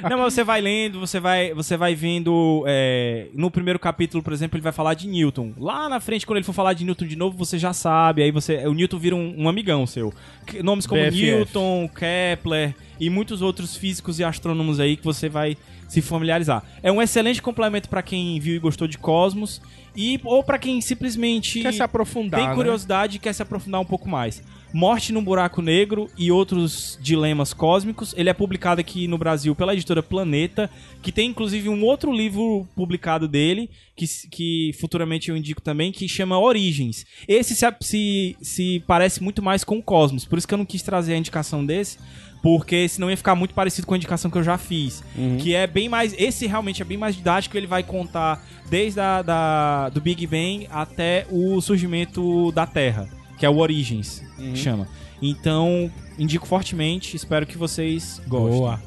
Não, 0.10 0.17
mas 0.19 0.34
você 0.34 0.43
vai 0.43 0.62
lendo, 0.62 1.00
você 1.00 1.19
vai, 1.19 1.54
você 1.54 1.78
vai 1.78 1.95
vendo. 1.95 2.63
é, 2.67 3.28
no 3.34 3.50
primeiro 3.50 3.80
capítulo, 3.80 4.21
por 4.21 4.34
exemplo, 4.34 4.58
ele 4.58 4.63
vai 4.63 4.74
falar 4.74 4.93
de 4.93 5.08
Newton. 5.08 5.54
Lá 5.58 5.88
na 5.89 6.00
frente, 6.00 6.26
quando 6.26 6.38
ele 6.38 6.45
for 6.45 6.54
falar 6.54 6.74
de 6.74 6.84
Newton 6.86 7.06
de 7.06 7.15
novo, 7.15 7.38
você 7.38 7.58
já 7.58 7.74
sabe. 7.74 8.24
Aí 8.25 8.31
você. 8.31 8.65
O 8.67 8.73
Newton 8.73 8.97
vira 8.99 9.15
um, 9.15 9.43
um 9.43 9.47
amigão 9.49 9.85
seu. 9.88 10.13
Que- 10.45 10.61
Nomes 10.61 10.85
como 10.85 11.01
BFF. 11.01 11.21
Newton, 11.21 11.89
Kepler 11.89 12.75
e 12.99 13.09
muitos 13.09 13.41
outros 13.41 13.75
físicos 13.75 14.19
e 14.19 14.23
astrônomos 14.23 14.79
aí 14.79 14.95
que 14.97 15.03
você 15.03 15.29
vai 15.29 15.55
se 15.88 16.02
familiarizar. 16.02 16.63
É 16.82 16.91
um 16.91 17.02
excelente 17.02 17.41
complemento 17.41 17.89
pra 17.89 18.02
quem 18.02 18.39
viu 18.39 18.56
e 18.56 18.60
gostou 18.60 18.88
de 18.88 18.98
Cosmos. 18.98 19.62
E, 19.95 20.19
ou 20.26 20.43
pra 20.43 20.60
quem 20.60 20.82
simplesmente 20.82 21.62
Quer 21.62 21.74
se 21.74 21.82
aprofundar. 21.82 22.39
tem 22.39 22.50
né? 22.50 22.56
curiosidade 22.56 23.15
e 23.15 23.19
quer 23.19 23.32
se 23.32 23.41
aprofundar 23.41 23.80
um 23.80 23.86
pouco 23.86 24.10
mais. 24.10 24.43
Morte 24.74 25.13
no 25.13 25.21
Buraco 25.21 25.62
Negro 25.62 26.10
e 26.17 26.30
outros 26.30 27.00
dilemas 27.02 27.54
cósmicos. 27.54 28.13
Ele 28.17 28.30
é 28.30 28.34
publicado 28.34 28.82
aqui 28.82 29.08
no 29.08 29.17
Brasil 29.17 29.56
pela 29.56 29.74
editora 29.74 30.04
Planeta, 30.04 30.69
que 31.02 31.13
tem 31.13 31.30
inclusive 31.30 31.69
um 31.69 31.82
outro 31.82 32.12
livro 32.12 32.67
publicado 32.76 33.26
dele, 33.26 33.69
que, 33.95 34.06
que 34.30 34.76
futuramente 34.78 35.30
eu 35.30 35.38
indico 35.38 35.62
também, 35.62 35.93
que 35.93 36.10
chama 36.10 36.38
Origens. 36.38 37.06
Esse 37.26 37.56
se, 37.56 37.65
se, 37.80 38.36
se 38.41 38.84
parece 38.86 39.24
muito 39.24 39.41
mais 39.41 39.63
com 39.63 39.78
o 39.78 39.84
Cosmos, 39.84 40.26
por 40.26 40.38
isso 40.38 40.45
que 40.45 40.54
eu 40.54 40.58
não 40.58 40.65
quis 40.65 40.82
trazer 40.82 41.13
a 41.13 41.17
indicação 41.17 41.65
desse, 41.65 41.98
porque 42.45 42.88
senão 42.88 43.10
ia 43.10 43.17
ficar 43.17 43.34
muito 43.34 43.55
parecido 43.55 43.88
com 43.88 43.95
a 43.95 43.97
indicação 43.97 44.29
que 44.29 44.38
eu 44.38 44.43
já 44.43 44.55
fiz. 44.55 45.03
Que 45.39 45.55
é 45.55 45.65
bem 45.65 45.89
mais. 45.89 46.13
Esse 46.15 46.45
realmente 46.45 46.79
é 46.79 46.86
bem 46.86 46.95
mais 46.95 47.15
didático, 47.15 47.58
ele 47.58 47.65
vai 47.65 47.81
contar 47.81 48.45
desde 48.69 48.99
a, 48.99 49.23
da, 49.23 49.89
do 49.89 49.99
Big 49.99 50.27
Bang 50.27 50.67
até 50.69 51.25
o 51.31 51.60
surgimento 51.60 52.51
da 52.51 52.67
Terra, 52.67 53.10
que 53.39 53.47
é 53.47 53.49
o 53.49 53.58
Origins, 53.58 54.21
que 54.38 54.55
chama. 54.58 54.88
Então, 55.19 55.91
indico 56.19 56.45
fortemente, 56.45 57.15
espero 57.15 57.47
que 57.47 57.58
vocês 57.58 58.21
gostem. 58.27 58.60
Boa. 58.60 58.79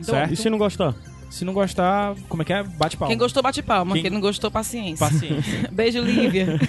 Certo? 0.00 0.32
E 0.32 0.36
se 0.36 0.48
não 0.48 0.56
gostar? 0.56 0.94
Se 1.34 1.44
não 1.44 1.52
gostar, 1.52 2.14
como 2.28 2.42
é 2.42 2.44
que 2.44 2.52
é? 2.52 2.62
Bate 2.62 2.96
palma. 2.96 3.10
Quem 3.10 3.18
gostou, 3.18 3.42
bate 3.42 3.60
palma. 3.60 3.94
Quem- 3.94 4.02
Quem, 4.02 4.10
não 4.12 4.20
gostou, 4.20 4.52
paciência. 4.52 5.04
Paciência. 5.04 5.68
Beijo, 5.72 6.00
Lívia. 6.00 6.46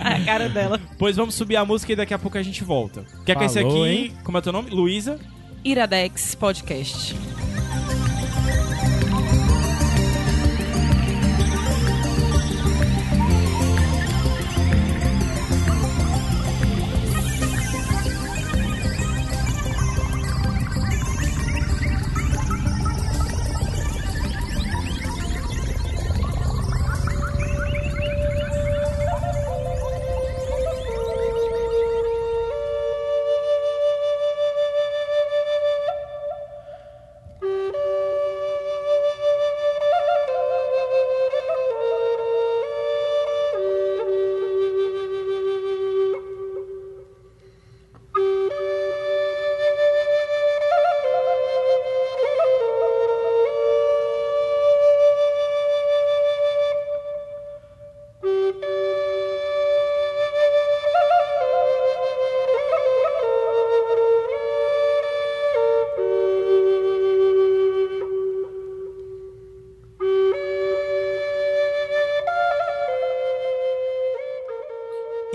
a 0.00 0.24
cara 0.24 0.48
dela. 0.48 0.80
pois 0.96 1.16
vamos 1.16 1.34
subir 1.34 1.56
a 1.56 1.64
música 1.64 1.92
e 1.92 1.96
daqui 1.96 2.14
a 2.14 2.18
pouco 2.20 2.38
a 2.38 2.42
gente 2.42 2.62
volta. 2.62 3.04
Quer 3.26 3.36
que 3.36 3.42
esse 3.44 3.58
aqui. 3.58 3.66
hein? 3.88 4.12
Como 4.22 4.38
é 4.38 4.40
teu 4.40 4.52
nome? 4.52 4.70
Luísa? 4.70 5.18
Iradex 5.64 6.36
Podcast. 6.36 7.16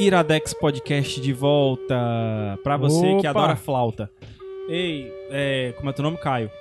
Iradex 0.07 0.53
Podcast 0.53 1.19
de 1.21 1.33
volta. 1.33 1.95
Pra 2.63 2.77
você 2.77 3.01
que 3.21 3.27
Opa. 3.27 3.29
adora 3.29 3.55
flauta. 3.55 4.09
Ei, 4.69 5.09
é, 5.29 5.73
como 5.77 5.89
é 5.89 5.93
teu 5.93 6.03
nome? 6.03 6.17
Caio. 6.17 6.51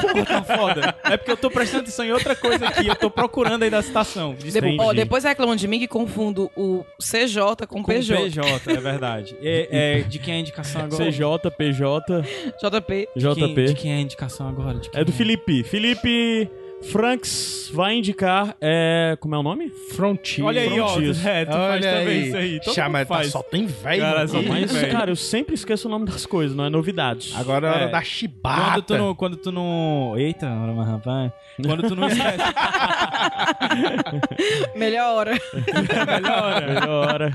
Porra, 0.00 0.22
tá 0.24 0.42
foda. 0.44 0.94
É 1.02 1.16
porque 1.16 1.32
eu 1.32 1.36
tô 1.36 1.50
prestando 1.50 1.82
atenção 1.82 2.04
em 2.04 2.12
outra 2.12 2.36
coisa 2.36 2.64
aqui. 2.68 2.86
Eu 2.86 2.94
tô 2.94 3.10
procurando 3.10 3.64
aí 3.64 3.70
da 3.70 3.82
citação. 3.82 4.34
Desculpa. 4.34 4.68
Depo- 4.68 4.82
ó, 4.84 4.92
depois 4.92 5.24
reclamam 5.24 5.56
de 5.56 5.66
mim 5.66 5.80
que 5.80 5.88
confundo 5.88 6.48
o 6.56 6.84
CJ 7.00 7.66
com, 7.68 7.82
Com 7.82 7.92
PJ. 7.92 8.22
PJ, 8.22 8.70
é 8.72 8.76
verdade. 8.80 9.36
É, 9.42 9.68
é, 9.98 10.00
de 10.02 10.20
quem 10.20 10.34
é 10.34 10.36
a 10.36 10.40
indicação 10.40 10.82
agora? 10.82 11.04
CJ, 11.04 11.50
PJ, 11.58 12.22
JP. 12.62 13.08
De 13.16 13.34
quem, 13.34 13.54
de 13.54 13.64
JP. 13.64 13.74
quem 13.74 13.92
é 13.92 13.96
a 13.96 14.00
indicação 14.00 14.48
agora? 14.48 14.78
De 14.78 14.88
quem 14.88 15.00
É 15.00 15.04
do 15.04 15.12
Felipe. 15.12 15.64
Felipe, 15.64 16.48
Franks 16.82 17.70
vai 17.72 17.94
indicar. 17.96 18.56
É, 18.60 19.16
como 19.20 19.34
é 19.34 19.38
o 19.38 19.42
nome? 19.42 19.70
Frontier. 19.70 20.46
Olha 20.46 20.62
aí, 20.62 20.80
ó. 20.80 20.88
Frontiers. 20.88 21.24
É, 21.26 21.44
tu 21.44 21.52
faz 21.52 21.84
Olha 21.84 21.92
também 21.98 22.08
aí. 22.08 22.26
isso 22.28 22.36
aí. 22.36 22.60
Todo 22.60 22.74
Chama, 22.74 22.98
mundo 22.98 23.08
tá- 23.08 23.14
faz. 23.14 23.30
só 23.30 23.42
tem 23.42 23.66
velho. 23.66 24.02
Cara, 24.02 24.28
só 24.28 24.38
tem 24.38 24.48
Mas, 24.48 24.72
velho. 24.72 24.92
cara, 24.92 25.10
eu 25.10 25.16
sempre 25.16 25.54
esqueço 25.54 25.88
o 25.88 25.90
nome 25.90 26.06
das 26.06 26.24
coisas, 26.26 26.56
não 26.56 26.64
é 26.64 26.70
novidades. 26.70 27.34
Agora 27.36 27.66
é 27.66 27.70
hora 27.70 27.80
É. 27.82 27.86
da 27.86 27.90
Quando 27.92 28.04
chibata. 28.04 28.82
tu 28.82 28.98
não. 28.98 29.14
Quando 29.14 29.36
tu 29.36 29.52
não. 29.52 30.14
Eita, 30.16 30.46
mas 30.48 30.88
rapaz. 30.88 31.32
Quando 31.64 31.88
tu 31.88 31.94
não 31.94 32.08
esquece. 32.12 32.38
Melhor 34.76 35.14
hora. 35.16 35.32
melhor 35.32 36.44
hora. 36.44 36.66
Melhor 36.66 36.88
hora. 36.88 37.32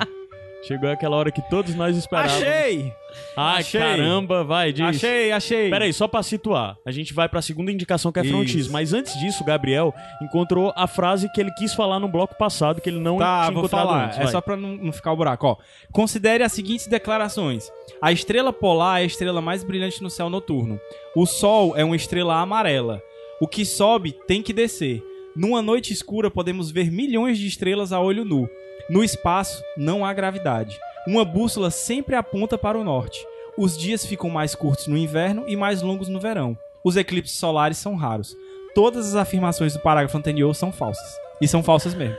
Chegou 0.68 0.90
aquela 0.90 1.16
hora 1.16 1.32
que 1.32 1.42
todos 1.50 1.76
nós 1.76 1.96
esperávamos. 1.96 2.42
Achei! 2.42 2.92
Ai, 3.38 3.60
Achei. 3.62 3.80
caramba, 3.80 4.44
vai, 4.44 4.74
diz. 4.74 4.84
Achei, 4.84 5.32
achei. 5.32 5.70
Pera 5.70 5.86
aí, 5.86 5.94
só 5.94 6.08
pra 6.08 6.22
situar. 6.24 6.76
A 6.86 6.92
gente 6.92 7.14
vai 7.14 7.30
pra 7.30 7.42
segunda 7.42 7.72
indicação 7.72 8.12
que 8.12 8.20
é 8.20 8.24
Isso. 8.24 8.32
frontis. 8.32 8.68
Mas 8.68 8.92
antes 8.94 9.18
disso, 9.20 9.44
o 9.44 9.46
Gabriel 9.46 9.94
encontrou 10.22 10.74
a 10.76 10.88
frase 10.88 11.30
que 11.32 11.40
ele 11.40 11.52
quis 11.52 11.74
falar 11.74 12.00
no 12.00 12.08
bloco 12.08 12.36
passado, 12.36 12.82
que 12.82 12.90
ele 12.90 13.00
não 13.00 13.18
Tá, 13.18 13.44
tinha 13.48 13.60
vou 13.60 13.70
falar. 13.70 14.08
antes. 14.08 14.20
é 14.20 14.28
só 14.28 14.42
pra 14.42 14.58
não, 14.58 14.76
não 14.76 14.92
ficar 14.92 15.14
o 15.14 15.16
buraco, 15.16 15.46
ó. 15.48 15.58
Considere 15.94 16.44
as 16.44 16.52
seguintes 16.52 16.88
declarações. 16.88 17.72
A 18.02 18.12
estrela 18.12 18.52
polar 18.52 19.00
é 19.00 19.04
a 19.04 19.08
estrela 19.08 19.42
mais 19.42 19.64
brilhante 19.64 20.02
no 20.02 20.10
céu 20.10 20.30
noturno. 20.30 20.80
O 21.16 21.26
Sol 21.26 21.78
é 21.78 21.86
uma 21.86 21.96
estrela 21.96 22.42
amarela. 22.42 23.02
O 23.40 23.48
que 23.48 23.64
sobe 23.66 24.14
tem 24.28 24.42
que 24.42 24.52
descer. 24.52 25.02
Numa 25.36 25.62
noite 25.62 25.94
escura 25.94 26.32
podemos 26.32 26.72
ver 26.72 26.90
milhões 26.92 27.38
de 27.38 27.46
estrelas 27.48 27.92
a 27.94 28.00
olho 28.00 28.26
nu. 28.26 28.50
No 28.90 29.04
espaço 29.04 29.64
não 29.76 30.06
há 30.06 30.14
gravidade. 30.14 30.80
Uma 31.08 31.26
bússola 31.26 31.72
sempre 31.72 32.16
aponta 32.16 32.58
para 32.58 32.78
o 32.78 32.84
norte. 32.84 33.26
Os 33.58 33.78
dias 33.78 34.06
ficam 34.06 34.30
mais 34.30 34.54
curtos 34.54 34.88
no 34.88 34.98
inverno 34.98 35.44
e 35.48 35.56
mais 35.56 35.82
longos 35.82 36.08
no 36.08 36.20
verão. 36.20 36.58
Os 36.84 36.96
eclipses 36.98 37.38
solares 37.38 37.78
são 37.78 37.96
raros. 37.96 38.36
Todas 38.76 39.08
as 39.08 39.16
afirmações 39.16 39.74
do 39.74 39.80
parágrafo 39.80 40.18
anterior 40.18 40.54
são 40.54 40.72
falsas. 40.72 41.08
E 41.42 41.48
são 41.48 41.64
falsas 41.64 41.94
mesmo. 41.94 42.18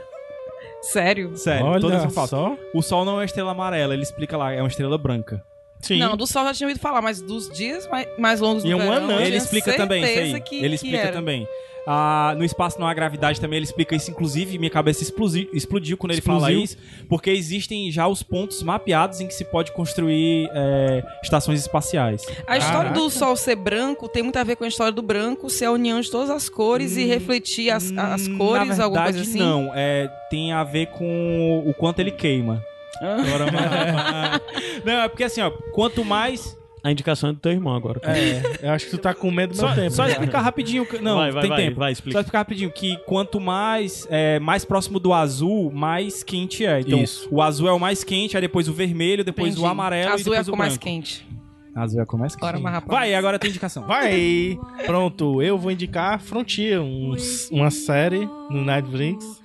Sério? 0.81 1.35
Sério, 1.37 1.65
Olha 1.65 1.81
todas 1.81 2.01
são 2.01 2.09
falsas. 2.11 2.39
só. 2.39 2.57
O 2.73 2.81
Sol 2.81 3.05
não 3.05 3.13
é 3.13 3.15
uma 3.17 3.25
estrela 3.25 3.51
amarela, 3.51 3.93
ele 3.93 4.03
explica 4.03 4.37
lá, 4.37 4.51
é 4.51 4.61
uma 4.61 4.67
estrela 4.67 4.97
branca. 4.97 5.43
Sim. 5.81 5.99
Não, 5.99 6.17
do 6.17 6.25
sol 6.27 6.43
já 6.45 6.53
tinha 6.53 6.67
ouvido 6.67 6.81
falar, 6.81 7.01
mas 7.01 7.21
dos 7.21 7.49
dias 7.49 7.87
mais, 7.87 8.07
mais 8.17 8.39
longos 8.41 8.63
do 8.63 8.69
E 8.69 8.71
é 8.71 8.75
um 8.75 8.79
verão, 8.79 8.95
anão. 9.05 9.19
ele 9.21 9.37
explica 9.37 9.73
também 9.73 10.03
isso 10.03 10.35
aí. 10.35 10.41
que- 10.41 10.55
ele 10.57 10.69
que 10.69 10.75
explica 10.75 10.97
era. 10.97 11.11
também. 11.11 11.47
Ah, 11.89 12.35
no 12.37 12.43
espaço 12.43 12.77
não 12.77 12.85
há 12.85 12.93
gravidade 12.93 13.39
também, 13.39 13.55
ele 13.59 13.63
explica 13.63 13.95
isso. 13.95 14.11
Inclusive, 14.11 14.57
minha 14.57 14.69
cabeça 14.69 15.03
explosi- 15.03 15.47
explodiu 15.53 15.95
quando 15.95 16.11
ele 16.11 16.19
fala 16.19 16.39
Explodiu. 16.51 16.61
isso, 16.61 16.77
porque 17.07 17.29
existem 17.29 17.89
já 17.89 18.05
os 18.09 18.21
pontos 18.21 18.61
mapeados 18.61 19.21
em 19.21 19.27
que 19.27 19.33
se 19.33 19.45
pode 19.45 19.71
construir 19.71 20.49
é, 20.53 21.01
estações 21.23 21.61
espaciais. 21.61 22.25
A 22.45 22.57
história 22.57 22.89
Caraca. 22.89 22.93
do 22.93 23.09
sol 23.09 23.37
ser 23.37 23.55
branco 23.55 24.09
tem 24.09 24.21
muito 24.21 24.35
a 24.35 24.43
ver 24.43 24.57
com 24.57 24.65
a 24.65 24.67
história 24.67 24.91
do 24.91 25.01
branco 25.01 25.49
ser 25.49 25.65
a 25.65 25.71
união 25.71 26.01
de 26.01 26.11
todas 26.11 26.29
as 26.29 26.49
cores 26.49 26.97
e 26.97 27.05
refletir 27.05 27.69
as, 27.69 27.93
as 27.95 28.27
Hum, 28.27 28.37
cores, 28.37 28.77
Na 28.77 28.83
alguma 28.83 29.03
verdade, 29.03 29.17
coisa 29.19 29.21
assim. 29.21 29.39
não. 29.39 29.71
É, 29.73 30.09
tem 30.29 30.51
a 30.51 30.65
ver 30.65 30.87
com 30.87 31.63
o 31.65 31.73
quanto 31.73 31.99
ele 31.99 32.11
queima. 32.11 32.61
Agora, 33.01 33.45
mas- 33.51 34.41
não, 34.85 34.93
é 35.01 35.07
porque 35.07 35.23
assim, 35.23 35.41
ó, 35.41 35.51
quanto 35.73 36.03
mais. 36.05 36.57
A 36.83 36.91
indicação 36.91 37.31
é 37.31 37.33
do 37.33 37.39
teu 37.39 37.51
irmão 37.51 37.75
agora. 37.75 37.99
É, 38.03 38.67
eu 38.67 38.71
acho 38.71 38.85
que 38.85 38.91
tu 38.91 38.97
tá 38.97 39.13
com 39.13 39.29
medo 39.29 39.53
do 39.53 39.59
meu 39.59 39.67
Só, 39.69 39.75
tempo. 39.75 39.91
só 39.91 40.03
já. 40.05 40.11
explicar 40.11 40.41
rapidinho. 40.41 40.85
que- 40.85 40.99
Não, 40.99 41.17
vai, 41.17 41.31
vai, 41.31 41.41
tem 41.41 41.49
vai, 41.49 41.63
tempo. 41.65 41.79
vai, 41.79 41.89
Só 41.89 41.93
explica. 41.93 42.19
explicar 42.19 42.37
rapidinho 42.39 42.71
que 42.71 42.95
quanto 43.05 43.41
mais 43.41 44.07
é, 44.09 44.39
mais 44.39 44.63
próximo 44.63 44.99
do 44.99 45.11
azul, 45.11 45.69
mais 45.71 46.23
quente 46.23 46.65
é. 46.65 46.79
Então, 46.79 46.99
Isso. 47.01 47.27
o 47.31 47.41
azul 47.41 47.67
é 47.67 47.71
o 47.73 47.79
mais 47.79 48.03
quente, 48.05 48.37
aí 48.37 48.41
depois 48.41 48.69
o 48.69 48.73
vermelho, 48.73 49.23
depois 49.23 49.49
Entendi. 49.53 49.65
o 49.65 49.69
amarelo 49.69 50.11
e 50.11 50.13
Azul 50.13 50.33
é 50.33 50.37
depois 50.37 50.47
o 50.47 50.55
mais 50.57 50.73
branco. 50.73 50.83
quente. 50.85 51.27
Azul 51.75 52.01
é 52.01 52.05
cor 52.05 52.19
mais 52.19 52.35
quente. 52.35 52.45
Ora, 52.45 52.59
mas 52.59 52.73
rapaz. 52.73 52.99
Vai, 52.99 53.13
agora 53.15 53.37
tem 53.37 53.49
indicação. 53.49 53.85
Vai! 53.85 54.57
Pronto, 54.85 55.41
eu 55.43 55.57
vou 55.57 55.71
indicar 55.71 56.19
Frontier, 56.21 56.79
um- 56.79 57.15
uma 57.51 57.69
série 57.69 58.25
no 58.49 58.63
Netflix 58.63 59.41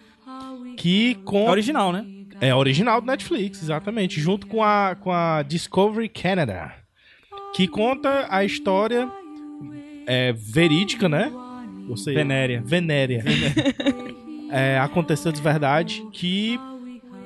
que 0.77 1.17
com 1.25 1.47
É 1.47 1.51
original, 1.51 1.93
né? 1.93 2.05
É 2.43 2.55
original 2.55 3.01
do 3.01 3.07
Netflix, 3.07 3.63
exatamente, 3.63 4.21
junto 4.21 4.47
com 4.47 4.63
a 4.63 4.95
com 5.01 5.11
a 5.13 5.43
Discovery 5.43 6.09
Canada, 6.09 6.73
que 7.55 7.67
conta 7.69 8.27
a 8.29 8.45
história 8.45 9.09
é, 10.07 10.33
verídica, 10.33 11.09
né? 11.09 11.33
Ou 11.89 11.97
seja, 11.97 12.19
Venéria. 12.19 12.63
Venéria. 12.65 13.25
É, 14.51 14.79
aconteceu 14.79 15.33
de 15.33 15.41
verdade 15.41 16.05
que 16.13 16.59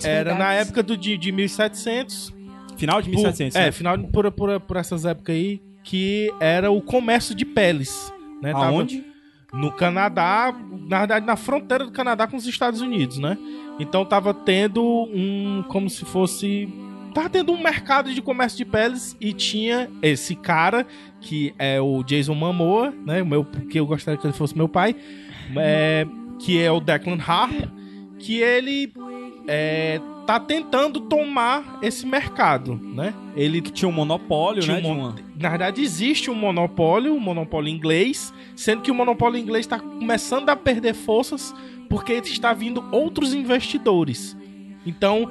era 0.04 0.34
na 0.34 0.52
época 0.52 0.82
do, 0.82 0.96
de, 0.96 1.16
de 1.16 1.32
1700 1.32 2.32
Final 2.76 3.00
de 3.02 3.08
por- 3.10 3.16
1700. 3.16 3.56
é, 3.56 3.64
né? 3.66 3.72
final 3.72 3.96
de- 3.96 4.06
por, 4.08 4.30
por, 4.30 4.60
por 4.60 4.76
essas 4.76 5.04
épocas 5.06 5.34
aí, 5.34 5.60
que 5.82 6.30
era 6.38 6.70
o 6.70 6.80
comércio 6.82 7.34
de 7.34 7.44
peles. 7.44 8.12
Né? 8.42 8.52
Tava 8.52 8.66
Aonde? 8.66 9.02
No 9.52 9.72
Canadá, 9.72 10.54
na 10.86 10.98
verdade, 10.98 11.24
na 11.26 11.36
fronteira 11.36 11.84
do 11.86 11.90
Canadá 11.90 12.26
com 12.26 12.36
os 12.36 12.46
Estados 12.46 12.80
Unidos, 12.82 13.18
né? 13.18 13.38
Então 13.78 14.04
tava 14.04 14.32
tendo 14.32 14.82
um. 14.84 15.62
como 15.68 15.88
se 15.90 16.04
fosse. 16.04 16.68
Tava 17.14 17.30
tendo 17.30 17.50
um 17.52 17.62
mercado 17.62 18.12
de 18.12 18.20
comércio 18.20 18.58
de 18.58 18.64
peles 18.66 19.16
e 19.20 19.32
tinha 19.32 19.90
esse 20.02 20.34
cara, 20.34 20.86
que 21.20 21.54
é 21.58 21.80
o 21.80 22.02
Jason 22.02 22.34
Momoa, 22.34 22.92
né? 23.06 23.22
O 23.22 23.26
meu, 23.26 23.42
que 23.44 23.80
eu 23.80 23.86
gostaria 23.86 24.20
que 24.20 24.26
ele 24.26 24.34
fosse 24.34 24.54
meu 24.56 24.68
pai, 24.68 24.94
é, 25.56 26.06
que 26.38 26.60
é 26.60 26.70
o 26.70 26.78
Declan 26.78 27.18
Harp, 27.26 27.54
que 28.18 28.36
ele 28.40 28.92
é, 29.48 29.98
tá 30.26 30.38
tentando 30.38 31.00
tomar 31.00 31.78
esse 31.80 32.04
mercado, 32.04 32.78
né? 32.82 33.14
Ele 33.34 33.62
Que 33.62 33.70
tinha 33.72 33.88
um 33.88 33.92
monopólio, 33.92 34.60
tinha 34.62 34.78
né? 34.80 34.86
um 34.86 34.94
mon- 34.94 35.14
Na 35.40 35.48
verdade, 35.48 35.80
existe 35.80 36.30
um 36.30 36.34
monopólio, 36.34 37.14
um 37.14 37.20
monopólio 37.20 37.70
inglês, 37.70 38.32
sendo 38.54 38.82
que 38.82 38.90
o 38.90 38.94
monopólio 38.94 39.38
inglês 39.40 39.64
está 39.64 39.78
começando 39.78 40.50
a 40.50 40.56
perder 40.56 40.94
forças 40.94 41.54
porque 41.88 42.12
está 42.14 42.52
vindo 42.52 42.84
outros 42.90 43.34
investidores. 43.34 44.36
Então, 44.84 45.28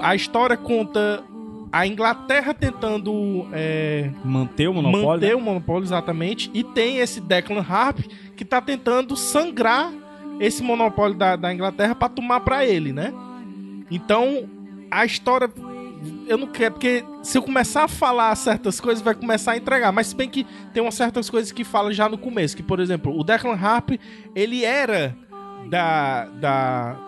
a 0.00 0.14
história 0.14 0.56
conta 0.56 1.22
a 1.70 1.86
Inglaterra 1.86 2.54
tentando 2.54 3.48
é, 3.52 4.08
Manter 4.24 4.68
o 4.68 4.74
monopólio. 4.74 5.08
manter 5.08 5.28
né? 5.30 5.34
o 5.34 5.40
monopólio 5.40 5.84
exatamente, 5.84 6.50
e 6.54 6.62
tem 6.62 6.98
esse 6.98 7.20
Declan 7.20 7.66
Harp 7.68 7.98
que 8.36 8.44
está 8.44 8.60
tentando 8.60 9.16
sangrar 9.16 9.92
esse 10.38 10.62
monopólio 10.62 11.16
da, 11.16 11.34
da 11.34 11.52
Inglaterra 11.52 11.94
para 11.94 12.08
tomar 12.08 12.40
para 12.40 12.64
ele, 12.64 12.92
né? 12.92 13.12
Então, 13.90 14.48
a 14.90 15.04
história 15.04 15.50
eu 16.26 16.36
não 16.36 16.46
quero, 16.46 16.72
porque 16.74 17.04
se 17.22 17.38
eu 17.38 17.42
começar 17.42 17.84
a 17.84 17.88
falar 17.88 18.34
certas 18.36 18.80
coisas, 18.80 19.02
vai 19.02 19.14
começar 19.14 19.52
a 19.52 19.56
entregar. 19.56 19.92
Mas 19.92 20.08
se 20.08 20.16
bem 20.16 20.28
que 20.28 20.46
tem 20.72 20.82
umas 20.82 20.94
certas 20.94 21.28
coisas 21.28 21.52
que 21.52 21.64
fala 21.64 21.92
já 21.92 22.08
no 22.08 22.18
começo, 22.18 22.56
que, 22.56 22.62
por 22.62 22.80
exemplo, 22.80 23.18
o 23.18 23.24
Declan 23.24 23.54
Harp, 23.54 23.90
ele 24.34 24.64
era 24.64 25.16
da. 25.68 26.24
da 26.40 27.00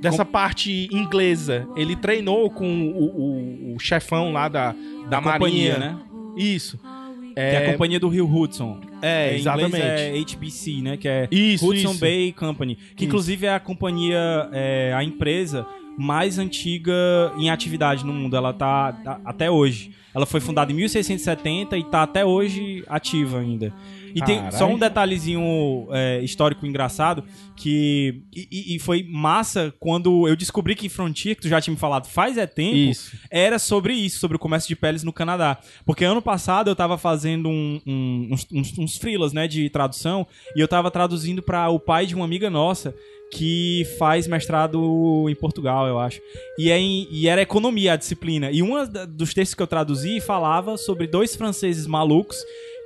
dessa 0.00 0.24
parte 0.24 0.88
inglesa. 0.90 1.68
Ele 1.76 1.94
treinou 1.94 2.48
com 2.48 2.66
o, 2.90 3.72
o- 3.72 3.74
o 3.74 3.78
chefão 3.78 4.32
lá 4.32 4.48
da, 4.48 4.72
da, 4.72 5.08
Da 5.10 5.20
marinha, 5.20 5.74
companhia, 5.74 5.78
né? 5.78 5.98
Isso. 6.38 6.78
Que 7.34 7.40
é 7.40 7.66
a 7.68 7.72
companhia 7.72 8.00
do 8.00 8.08
Rio 8.08 8.26
Hudson. 8.26 8.80
É, 9.02 9.34
Em 9.34 9.40
exatamente. 9.40 9.76
é 9.76 10.18
HBC, 10.18 10.80
né? 10.82 10.96
Que 10.96 11.06
é 11.06 11.28
Isso, 11.30 11.66
Hudson 11.68 11.90
isso. 11.90 12.00
Bay 12.00 12.32
Company. 12.32 12.76
Que 12.76 12.82
Isso. 12.82 13.04
inclusive 13.04 13.44
é 13.46 13.54
a 13.54 13.60
companhia, 13.60 14.48
é, 14.52 14.92
a 14.96 15.04
empresa 15.04 15.66
mais 15.98 16.38
antiga 16.38 16.92
em 17.36 17.50
atividade 17.50 18.02
no 18.04 18.12
mundo. 18.14 18.34
Ela 18.36 18.54
tá 18.54 18.96
a- 19.04 19.20
até 19.26 19.50
hoje. 19.50 19.90
Ela 20.14 20.24
foi 20.24 20.40
fundada 20.40 20.72
em 20.72 20.74
1670 20.74 21.76
e 21.76 21.84
tá 21.84 22.02
até 22.02 22.24
hoje 22.24 22.82
ativa 22.88 23.38
ainda. 23.38 23.70
E 24.14 24.22
tem 24.22 24.50
só 24.50 24.66
um 24.66 24.78
detalhezinho 24.78 25.88
é, 25.92 26.20
histórico 26.22 26.66
engraçado 26.66 27.24
que 27.56 28.22
e- 28.34 28.74
e, 28.76 28.78
foi 28.78 29.02
massa 29.08 29.72
quando 29.78 30.26
eu 30.26 30.34
descobri 30.34 30.74
que 30.74 30.88
Frontier, 30.88 31.36
que 31.36 31.42
tu 31.42 31.48
já 31.48 31.60
tinha 31.60 31.74
me 31.74 31.78
falado 31.80 32.06
faz 32.06 32.38
é 32.38 32.46
tempo, 32.46 32.76
Isso. 32.76 33.16
era 33.30 33.58
sobre 33.58 33.92
isso, 33.92 34.18
sobre 34.18 34.36
o 34.36 34.40
comércio 34.40 34.68
de 34.68 34.76
peles 34.76 35.02
no 35.02 35.12
Canadá. 35.12 35.58
Porque 35.84 36.04
ano 36.04 36.22
passado 36.22 36.70
eu 36.70 36.76
tava 36.76 36.96
fazendo 36.96 37.48
um- 37.48 37.80
um- 37.86 38.28
uns, 38.32 38.46
uns, 38.52 38.78
uns 38.78 38.96
freelas, 38.96 39.32
né, 39.32 39.46
de 39.46 39.68
tradução, 39.68 40.26
e 40.56 40.60
eu 40.60 40.66
tava 40.68 40.90
traduzindo 40.90 41.42
para 41.42 41.68
o 41.68 41.78
pai 41.78 42.06
de 42.06 42.14
uma 42.14 42.24
amiga 42.24 42.48
nossa 42.48 42.94
que 43.32 43.86
faz 43.98 44.26
mestrado 44.26 45.26
em 45.28 45.34
Portugal, 45.36 45.86
eu 45.86 45.98
acho. 46.00 46.20
E, 46.58 46.70
é 46.70 46.78
em- 46.78 47.06
e 47.12 47.28
era 47.28 47.40
economia 47.42 47.92
a 47.92 47.96
disciplina. 47.96 48.50
E 48.50 48.60
um 48.62 48.70
dos 49.08 49.32
textos 49.34 49.54
que 49.54 49.62
eu 49.62 49.66
traduzi 49.68 50.18
falava 50.20 50.76
sobre 50.76 51.06
dois 51.06 51.36
franceses 51.36 51.86
malucos 51.86 52.36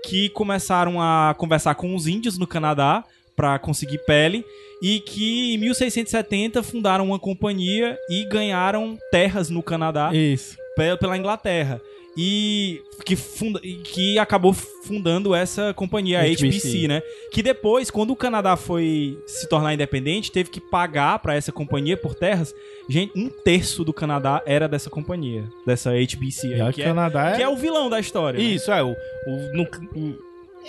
que 0.04 0.28
começaram 0.30 1.00
a 1.00 1.34
conversar 1.36 1.74
com 1.74 1.94
os 1.94 2.06
índios 2.06 2.38
no 2.38 2.46
Canadá 2.46 3.04
para 3.36 3.58
conseguir 3.58 3.98
pele 4.06 4.44
e 4.82 5.00
que 5.00 5.54
em 5.54 5.58
1670 5.58 6.62
fundaram 6.62 7.06
uma 7.06 7.18
companhia 7.18 7.98
e 8.08 8.24
ganharam 8.26 8.96
terras 9.10 9.50
no 9.50 9.62
Canadá 9.62 10.14
Isso. 10.14 10.56
pe- 10.76 10.96
pela 10.98 11.16
Inglaterra. 11.16 11.80
E 12.16 12.80
que, 13.04 13.16
funda, 13.16 13.58
que 13.60 14.18
acabou 14.20 14.52
fundando 14.52 15.34
essa 15.34 15.74
companhia, 15.74 16.20
a 16.20 16.22
HBC. 16.22 16.46
HBC, 16.46 16.88
né? 16.88 17.02
Que 17.32 17.42
depois, 17.42 17.90
quando 17.90 18.10
o 18.12 18.16
Canadá 18.16 18.56
foi 18.56 19.18
se 19.26 19.48
tornar 19.48 19.74
independente, 19.74 20.30
teve 20.30 20.48
que 20.48 20.60
pagar 20.60 21.18
pra 21.18 21.34
essa 21.34 21.50
companhia 21.50 21.96
por 21.96 22.14
terras. 22.14 22.54
Gente, 22.88 23.12
um 23.18 23.28
terço 23.28 23.82
do 23.84 23.92
Canadá 23.92 24.42
era 24.46 24.68
dessa 24.68 24.88
companhia, 24.88 25.44
dessa 25.66 25.90
HBC. 25.90 26.54
Aí, 26.54 26.72
que, 26.72 26.80
o 26.80 26.84
é, 26.84 26.86
Canadá 26.86 27.30
é... 27.30 27.36
que 27.36 27.42
é 27.42 27.48
o 27.48 27.56
vilão 27.56 27.90
da 27.90 27.98
história. 27.98 28.38
né? 28.38 28.44
Isso, 28.44 28.70
é. 28.70 28.82
O, 28.82 28.90
o- 28.92 29.52
no- 29.56 30.18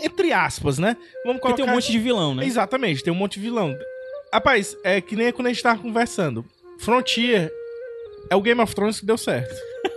entre 0.04 0.34
aspas, 0.34 0.78
né? 0.80 0.98
Vamos 1.24 1.40
Porque 1.40 1.42
colocar... 1.42 1.56
tem 1.56 1.66
um 1.66 1.76
monte 1.76 1.92
de 1.92 2.00
vilão, 2.00 2.34
né? 2.36 2.46
Exatamente, 2.46 3.04
tem 3.04 3.14
um 3.14 3.16
monte 3.16 3.36
de 3.36 3.42
vilão. 3.42 3.78
Rapaz, 4.34 4.76
é 4.84 5.00
que 5.00 5.16
nem 5.16 5.32
quando 5.32 5.48
a 5.48 5.50
gente 5.54 5.62
tava 5.64 5.80
conversando. 5.80 6.44
Frontier 6.80 7.52
é 8.30 8.36
o 8.36 8.42
Game 8.42 8.60
of 8.60 8.74
Thrones 8.76 9.00
que 9.00 9.06
deu 9.06 9.18
certo. 9.18 9.54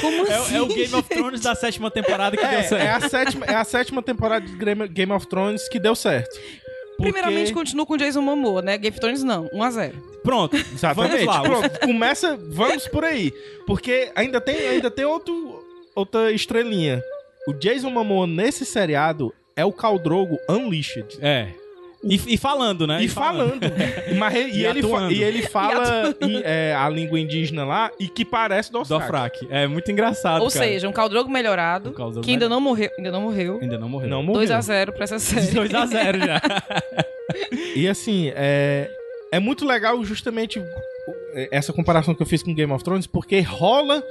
Como 0.00 0.22
assim? 0.22 0.54
É, 0.54 0.58
é 0.58 0.62
o 0.62 0.66
Game 0.66 0.94
of 0.94 1.08
Thrones 1.08 1.40
da 1.40 1.54
sétima 1.54 1.90
temporada 1.90 2.36
que 2.36 2.44
É, 2.44 2.48
deu 2.50 2.58
é 2.60 2.62
certo. 2.64 3.04
a 3.04 3.08
sétima, 3.08 3.46
é 3.46 3.54
a 3.54 3.64
sétima 3.64 4.02
temporada 4.02 4.46
de 4.46 4.56
Game 4.88 5.12
of 5.12 5.26
Thrones 5.26 5.68
que 5.68 5.78
deu 5.78 5.94
certo. 5.94 6.38
Porque- 6.96 7.12
Primeiramente, 7.12 7.52
continua 7.52 7.84
com 7.84 7.96
Jason 7.96 8.20
Momoa, 8.20 8.62
né? 8.62 8.78
Game 8.78 8.92
of 8.94 9.00
Thrones 9.00 9.22
não, 9.24 9.48
1x0. 9.52 9.92
Pronto, 10.22 10.56
Exatamente. 10.56 11.24
vamos 11.24 11.26
lá. 11.26 11.42
Pronto, 11.42 11.80
começa, 11.80 12.36
vamos 12.50 12.86
por 12.88 13.04
aí. 13.04 13.32
Porque 13.66 14.10
ainda 14.14 14.40
tem, 14.40 14.56
ainda 14.68 14.90
tem 14.90 15.04
outro, 15.04 15.64
outra 15.94 16.30
estrelinha. 16.32 17.02
O 17.48 17.52
Jason 17.52 17.90
Momoa 17.90 18.26
nesse 18.26 18.64
seriado 18.64 19.34
é 19.56 19.64
o 19.64 19.72
Khal 19.72 19.98
Drogo 19.98 20.38
Unleashed. 20.48 21.18
É. 21.20 21.48
E, 22.06 22.34
e 22.34 22.36
falando, 22.36 22.86
né? 22.86 23.02
E 23.02 23.08
falando. 23.08 23.60
Mas 24.18 24.34
ele- 24.34 24.50
e, 24.52 24.58
E 24.60 24.66
ele 24.66 24.82
fa- 24.82 25.12
e 25.12 25.22
ele 25.22 25.42
fala 25.42 26.14
em- 26.20 26.42
é, 26.44 26.74
a 26.76 26.88
língua 26.88 27.18
indígena 27.18 27.64
lá 27.64 27.90
e 27.98 28.06
que 28.08 28.24
parece 28.24 28.70
do 28.70 28.82
Do 28.82 29.00
Frac. 29.00 29.46
É 29.50 29.66
muito 29.66 29.90
engraçado, 29.90 30.42
Ou 30.42 30.50
cara. 30.50 30.64
seja, 30.66 30.88
um 30.88 30.92
Caldrogo 30.92 31.30
melhorado, 31.30 31.90
Um 31.90 31.92
Khal 31.94 32.10
Drogo 32.10 32.24
que 32.26 32.30
ainda 32.32 32.48
não 32.48 32.60
morreu. 32.60 32.90
Ainda 32.98 33.10
não 33.10 33.22
morreu. 33.22 33.58
Ainda 33.62 33.78
não 33.78 33.88
morreu. 33.88 34.08
Não 34.08 34.22
morreu. 34.22 34.42
2x0 34.48 34.92
pra 34.92 35.04
essa 35.04 35.18
série. 35.18 35.46
2x0 35.48 36.26
já. 36.26 36.40
E 37.74 37.88
assim, 37.88 38.30
é, 38.36 38.88
é 39.32 39.40
muito 39.40 39.64
legal 39.66 40.02
justamente 40.04 40.62
essa 41.50 41.72
comparação 41.72 42.14
que 42.14 42.22
eu 42.22 42.26
fiz 42.26 42.42
com 42.42 42.54
Game 42.54 42.70
of 42.72 42.84
Thrones, 42.84 43.06
porque 43.06 43.40
rola 43.40 44.02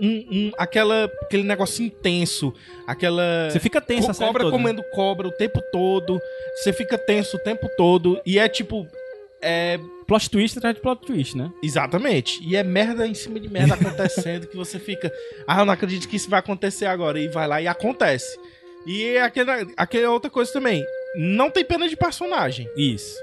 um, 0.00 0.26
um- 0.30 0.52
aquela, 0.56 1.04
aquele 1.22 1.42
negócio 1.42 1.84
intenso, 1.84 2.52
aquela. 2.86 3.48
Você 3.50 3.60
fica 3.60 3.80
tenso 3.80 4.08
co- 4.08 4.14
cobra 4.14 4.44
toda, 4.44 4.56
comendo 4.56 4.82
cobra 4.92 5.28
o 5.28 5.32
tempo 5.32 5.60
todo, 5.72 6.20
você 6.56 6.72
fica 6.72 6.96
tenso 6.98 7.36
o 7.36 7.40
tempo 7.40 7.68
todo, 7.76 8.20
e 8.24 8.38
é 8.38 8.48
tipo. 8.48 8.86
É. 9.40 9.78
Plot 10.06 10.30
twist 10.30 10.56
atrás 10.58 10.74
de 10.74 10.80
plot 10.80 11.04
twist, 11.06 11.36
né? 11.36 11.50
Exatamente. 11.62 12.40
E 12.42 12.56
é 12.56 12.62
merda 12.64 13.06
em 13.06 13.12
cima 13.14 13.38
de 13.38 13.48
merda 13.48 13.74
acontecendo 13.74 14.46
que 14.46 14.56
você 14.56 14.78
fica. 14.78 15.12
Ah, 15.46 15.60
eu 15.60 15.64
não 15.66 15.72
acredito 15.74 16.08
que 16.08 16.16
isso 16.16 16.30
vai 16.30 16.40
acontecer 16.40 16.86
agora. 16.86 17.20
E 17.20 17.28
vai 17.28 17.46
lá 17.46 17.60
e 17.60 17.68
acontece. 17.68 18.38
E 18.86 19.04
é 19.04 19.22
aquela, 19.22 19.58
aquela 19.76 20.10
outra 20.10 20.30
coisa 20.30 20.50
também. 20.50 20.82
Não 21.14 21.50
tem 21.50 21.62
pena 21.64 21.86
de 21.88 21.94
personagem. 21.96 22.68
Isso. 22.74 23.16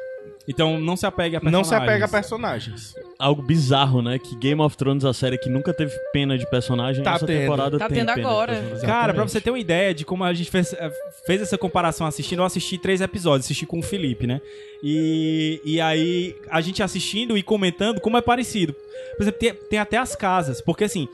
Então 0.48 0.80
não 0.80 0.96
se 0.96 1.06
apegue 1.06 1.36
a 1.36 1.40
Não 1.40 1.52
personagens. 1.62 1.68
se 1.68 1.76
apega 1.76 2.06
a 2.06 2.08
personagens. 2.08 2.96
Algo 3.18 3.42
bizarro, 3.42 4.02
né? 4.02 4.20
Que 4.20 4.36
Game 4.36 4.62
of 4.62 4.78
Thrones, 4.78 5.04
a 5.04 5.14
série 5.14 5.38
que 5.38 5.50
nunca 5.50 5.74
teve 5.74 5.92
pena 6.14 6.38
de 6.38 6.48
personagem, 6.50 7.04
Tá 7.04 7.16
essa 7.16 7.26
tendo. 7.26 7.40
temporada 7.40 7.80
Tá 7.80 7.88
tem 7.88 7.98
tendo 8.00 8.14
pena 8.14 8.28
agora. 8.28 8.80
Cara, 8.86 9.14
pra 9.14 9.24
você 9.24 9.42
ter 9.42 9.50
uma 9.50 9.58
ideia 9.60 9.94
de 9.94 10.06
como 10.06 10.24
a 10.24 10.34
gente 10.34 10.52
fez, 10.52 10.74
eh, 10.74 10.92
fez 11.26 11.42
essa 11.42 11.58
comparação 11.58 12.06
assistindo, 12.06 12.40
eu 12.40 12.46
assisti 12.46 12.78
três 12.78 13.02
episódios, 13.02 13.46
assisti 13.48 13.66
com 13.66 13.80
o 13.80 13.84
Felipe, 13.84 14.28
né? 14.28 14.40
E, 14.84 15.60
e 15.66 15.82
aí, 15.82 16.36
a 16.50 16.62
gente 16.62 16.84
assistindo 16.84 17.36
e 17.38 17.42
comentando 17.42 18.00
como 18.00 18.18
é 18.18 18.22
parecido. 18.22 18.76
Por 19.18 19.24
exemplo, 19.24 19.40
tem, 19.40 19.54
tem 19.54 19.80
até 19.80 19.98
as 19.98 20.16
casas, 20.16 20.62
porque 20.62 20.84
assim, 20.84 21.08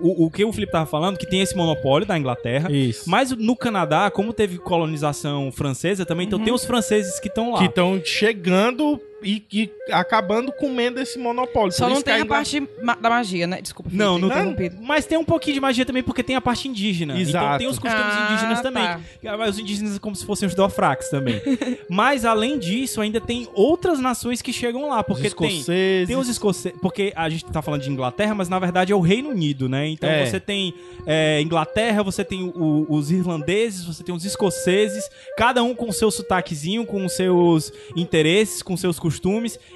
o, 0.00 0.26
o 0.26 0.30
que 0.30 0.44
o 0.44 0.52
Felipe 0.52 0.72
tava 0.72 0.86
falando, 0.86 1.18
que 1.18 1.26
tem 1.26 1.40
esse 1.40 1.56
monopólio 1.56 2.06
da 2.06 2.18
Inglaterra, 2.18 2.70
Isso. 2.70 3.08
mas 3.08 3.30
no 3.32 3.56
Canadá, 3.56 4.10
como 4.10 4.32
teve 4.32 4.58
colonização 4.58 5.50
francesa 5.52 6.04
também, 6.04 6.26
então 6.26 6.38
tem 6.38 6.52
os 6.52 6.64
franceses 6.64 7.18
que 7.20 7.28
estão 7.28 7.52
lá. 7.52 7.58
Que 7.58 7.66
estão 7.66 8.00
chegando 8.04 9.00
e, 9.24 9.42
e 9.52 9.70
acabando 9.92 10.52
comendo 10.52 11.00
esse 11.00 11.18
monopólio. 11.18 11.72
Só 11.72 11.88
não 11.88 12.02
tem 12.02 12.20
a 12.20 12.26
parte 12.26 12.60
ma- 12.82 12.94
da 12.94 13.08
magia, 13.10 13.46
né? 13.46 13.60
Desculpa, 13.62 13.90
Felipe, 13.90 14.04
Não, 14.04 14.18
não 14.18 14.28
tem. 14.28 14.38
interrompido. 14.38 14.76
Mas 14.82 15.06
tem 15.06 15.18
um 15.18 15.24
pouquinho 15.24 15.54
de 15.54 15.60
magia 15.60 15.84
também, 15.84 16.02
porque 16.02 16.22
tem 16.22 16.36
a 16.36 16.40
parte 16.40 16.68
indígena. 16.68 17.14
Então 17.14 17.22
Exato. 17.22 17.58
tem 17.58 17.66
os 17.66 17.78
costumes 17.78 18.06
Ah, 18.06 18.28
indígenas 18.30 18.60
também. 18.60 18.84
tá. 18.84 19.36
Mas 19.36 19.50
os 19.50 19.58
indígenas 19.58 19.98
como 19.98 20.14
se 20.14 20.24
fossem 20.26 20.46
os 20.48 20.54
Dofrax 20.54 21.08
também. 21.08 21.40
Mas 21.88 22.24
além 22.24 22.58
disso, 22.58 23.00
ainda 23.00 23.20
tem 23.20 23.48
outras 23.54 23.98
nações 24.00 24.42
que 24.42 24.52
chegam 24.52 24.88
lá. 24.88 25.00
Os 25.00 25.06
Porque 25.06 25.22
tem. 25.22 25.48
escoceses. 25.48 26.06
Tem 26.08 26.16
os 26.16 26.28
escoceses. 26.28 26.78
Porque 26.80 27.12
a 27.16 27.28
gente 27.28 27.44
tá 27.46 27.62
falando 27.62 27.82
de 27.82 27.90
Inglaterra, 27.90 28.34
mas 28.34 28.48
na 28.48 28.58
verdade 28.58 28.92
é 28.92 28.96
o 28.96 29.00
Reino 29.00 29.30
Unido, 29.30 29.68
né? 29.68 29.88
Então 29.88 30.08
É. 30.08 30.26
você 30.26 30.38
tem 30.40 30.74
é, 31.06 31.40
Inglaterra, 31.42 32.02
você 32.02 32.24
tem 32.24 32.42
o- 32.54 32.86
os 32.88 33.10
irlandeses, 33.10 33.84
você 33.84 34.02
tem 34.02 34.14
os 34.14 34.24
escoceses, 34.24 35.08
cada 35.36 35.62
um 35.62 35.74
com 35.74 35.88
o 35.88 35.92
seu 35.92 36.10
sotaquezinho, 36.10 36.86
com 36.86 37.04
os 37.04 37.12
seus 37.12 37.70
interesses, 37.94 38.62
com 38.62 38.76
seus 38.76 38.98
costumes. 38.98 39.13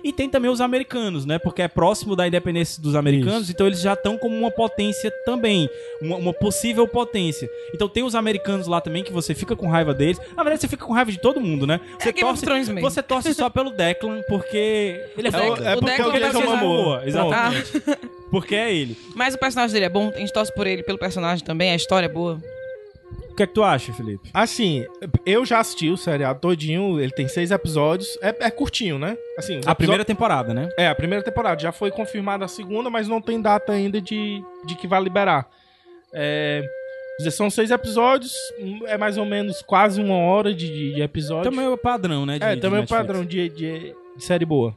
E 0.03 0.13
tem 0.13 0.29
também 0.29 0.51
os 0.51 0.61
americanos, 0.61 1.25
né? 1.27 1.39
Porque 1.39 1.63
é 1.63 1.69
próximo 1.69 2.15
da 2.17 2.27
independência 2.27 2.83
dos 2.83 2.95
americanos, 2.95 3.49
então 3.51 3.67
eles 3.67 3.81
já 3.81 3.95
estão 3.95 4.17
como 4.19 4.37
uma 4.37 4.51
potência 4.51 5.11
também. 5.25 5.69
Uma, 6.01 6.17
uma 6.17 6.33
possível 6.33 6.87
potência. 6.87 7.49
Então 7.75 7.89
tem 7.89 8.03
os 8.03 8.15
americanos 8.15 8.67
lá 8.67 8.81
também 8.81 9.03
que 9.05 9.13
você 9.13 9.35
fica 9.35 9.55
com 9.57 9.69
raiva 9.69 9.93
deles. 9.95 10.19
Na 10.37 10.43
verdade, 10.43 10.61
você 10.63 10.69
fica 10.69 10.85
com 10.85 10.93
raiva 10.93 11.11
de 11.11 11.19
todo 11.21 11.41
mundo, 11.41 11.67
né? 11.67 11.81
Você 11.99 12.15
É 12.17 12.25
of 12.25 12.41
Thrones 12.41 12.69
mesmo. 12.69 12.89
você 12.91 13.03
torce 13.03 13.33
só 13.35 13.49
pelo 13.51 13.71
Declan, 13.71 14.23
porque 14.29 15.01
ele 15.17 15.29
é, 15.29 15.31
O 15.31 15.33
foda. 15.33 15.51
Declan- 15.55 15.71
é 15.71 15.75
o 15.75 15.79
porque 15.79 15.91
Declan 15.97 16.21
vai 16.21 16.33
ser- 16.33 16.47
Momoa. 16.47 17.03
Exatamente. 17.07 17.73
Porque 18.31 18.55
é 18.55 18.75
ele. 18.75 18.97
Mas 19.15 19.35
o 19.35 19.39
personagem 19.39 19.73
dele 19.73 19.87
é 19.87 19.89
bom, 19.89 20.13
a 20.15 20.19
gente 20.19 20.33
torce 20.33 20.53
por 20.55 20.67
ele, 20.67 20.83
pelo 20.83 20.99
personagem 20.99 21.45
também, 21.45 21.71
a 21.71 21.75
história 21.77 22.07
é 22.07 22.09
boa. 22.09 22.39
O 23.39 23.41
que 23.41 23.43
é 23.45 23.47
que 23.47 23.55
tu 23.55 23.63
acha, 23.63 23.93
Felipe? 23.93 24.31
Assim, 24.35 24.85
eu 25.25 25.45
já 25.47 25.61
assisti 25.61 25.89
o 25.91 25.97
seriado 25.97 26.41
todinho, 26.41 27.01
ele 27.01 27.13
tem 27.13 27.29
seis 27.29 27.51
episódios. 27.53 28.09
É, 28.21 28.35
é 28.47 28.51
curtinho, 28.51 28.99
né? 28.99 29.17
Assim, 29.39 29.53
A 29.53 29.57
episódios- 29.59 29.77
primeira 29.77 30.05
temporada, 30.05 30.53
né? 30.53 30.69
É, 30.77 30.89
a 30.89 30.95
primeira 30.95 31.23
temporada. 31.25 31.61
Já 31.61 31.71
foi 31.71 31.91
confirmada 31.93 32.45
a 32.45 32.49
segunda, 32.49 32.91
mas 32.91 33.07
não 33.07 33.21
tem 33.21 33.41
data 33.41 33.73
ainda 33.73 34.01
de, 34.01 34.43
de 34.67 34.75
que 34.75 34.89
vai 34.89 35.01
liberar. 35.01 35.49
É, 36.13 36.65
são 37.31 37.49
seis 37.49 37.71
episódios, 37.71 38.33
é 38.87 38.97
mais 38.97 39.17
ou 39.17 39.25
menos 39.25 39.63
quase 39.63 40.01
uma 40.01 40.17
hora 40.17 40.53
de, 40.55 40.95
de- 40.95 41.01
episódio. 41.01 41.51
Também 41.51 41.67
é 41.67 41.69
o 41.69 41.79
padrão, 41.79 42.27
né? 42.27 42.39
de- 42.39 42.45
é, 42.45 42.57
também 42.57 42.81
é 42.81 42.83
o 42.85 42.89
padrão 42.89 43.25
de, 43.25 43.49
de, 43.51 43.95
de 44.17 44.25
série 44.25 44.45
boa. 44.45 44.75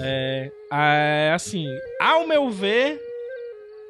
É, 0.00 0.50
é, 0.72 1.32
assim, 1.34 1.66
ao 2.00 2.26
meu 2.26 2.48
ver, 2.50 3.00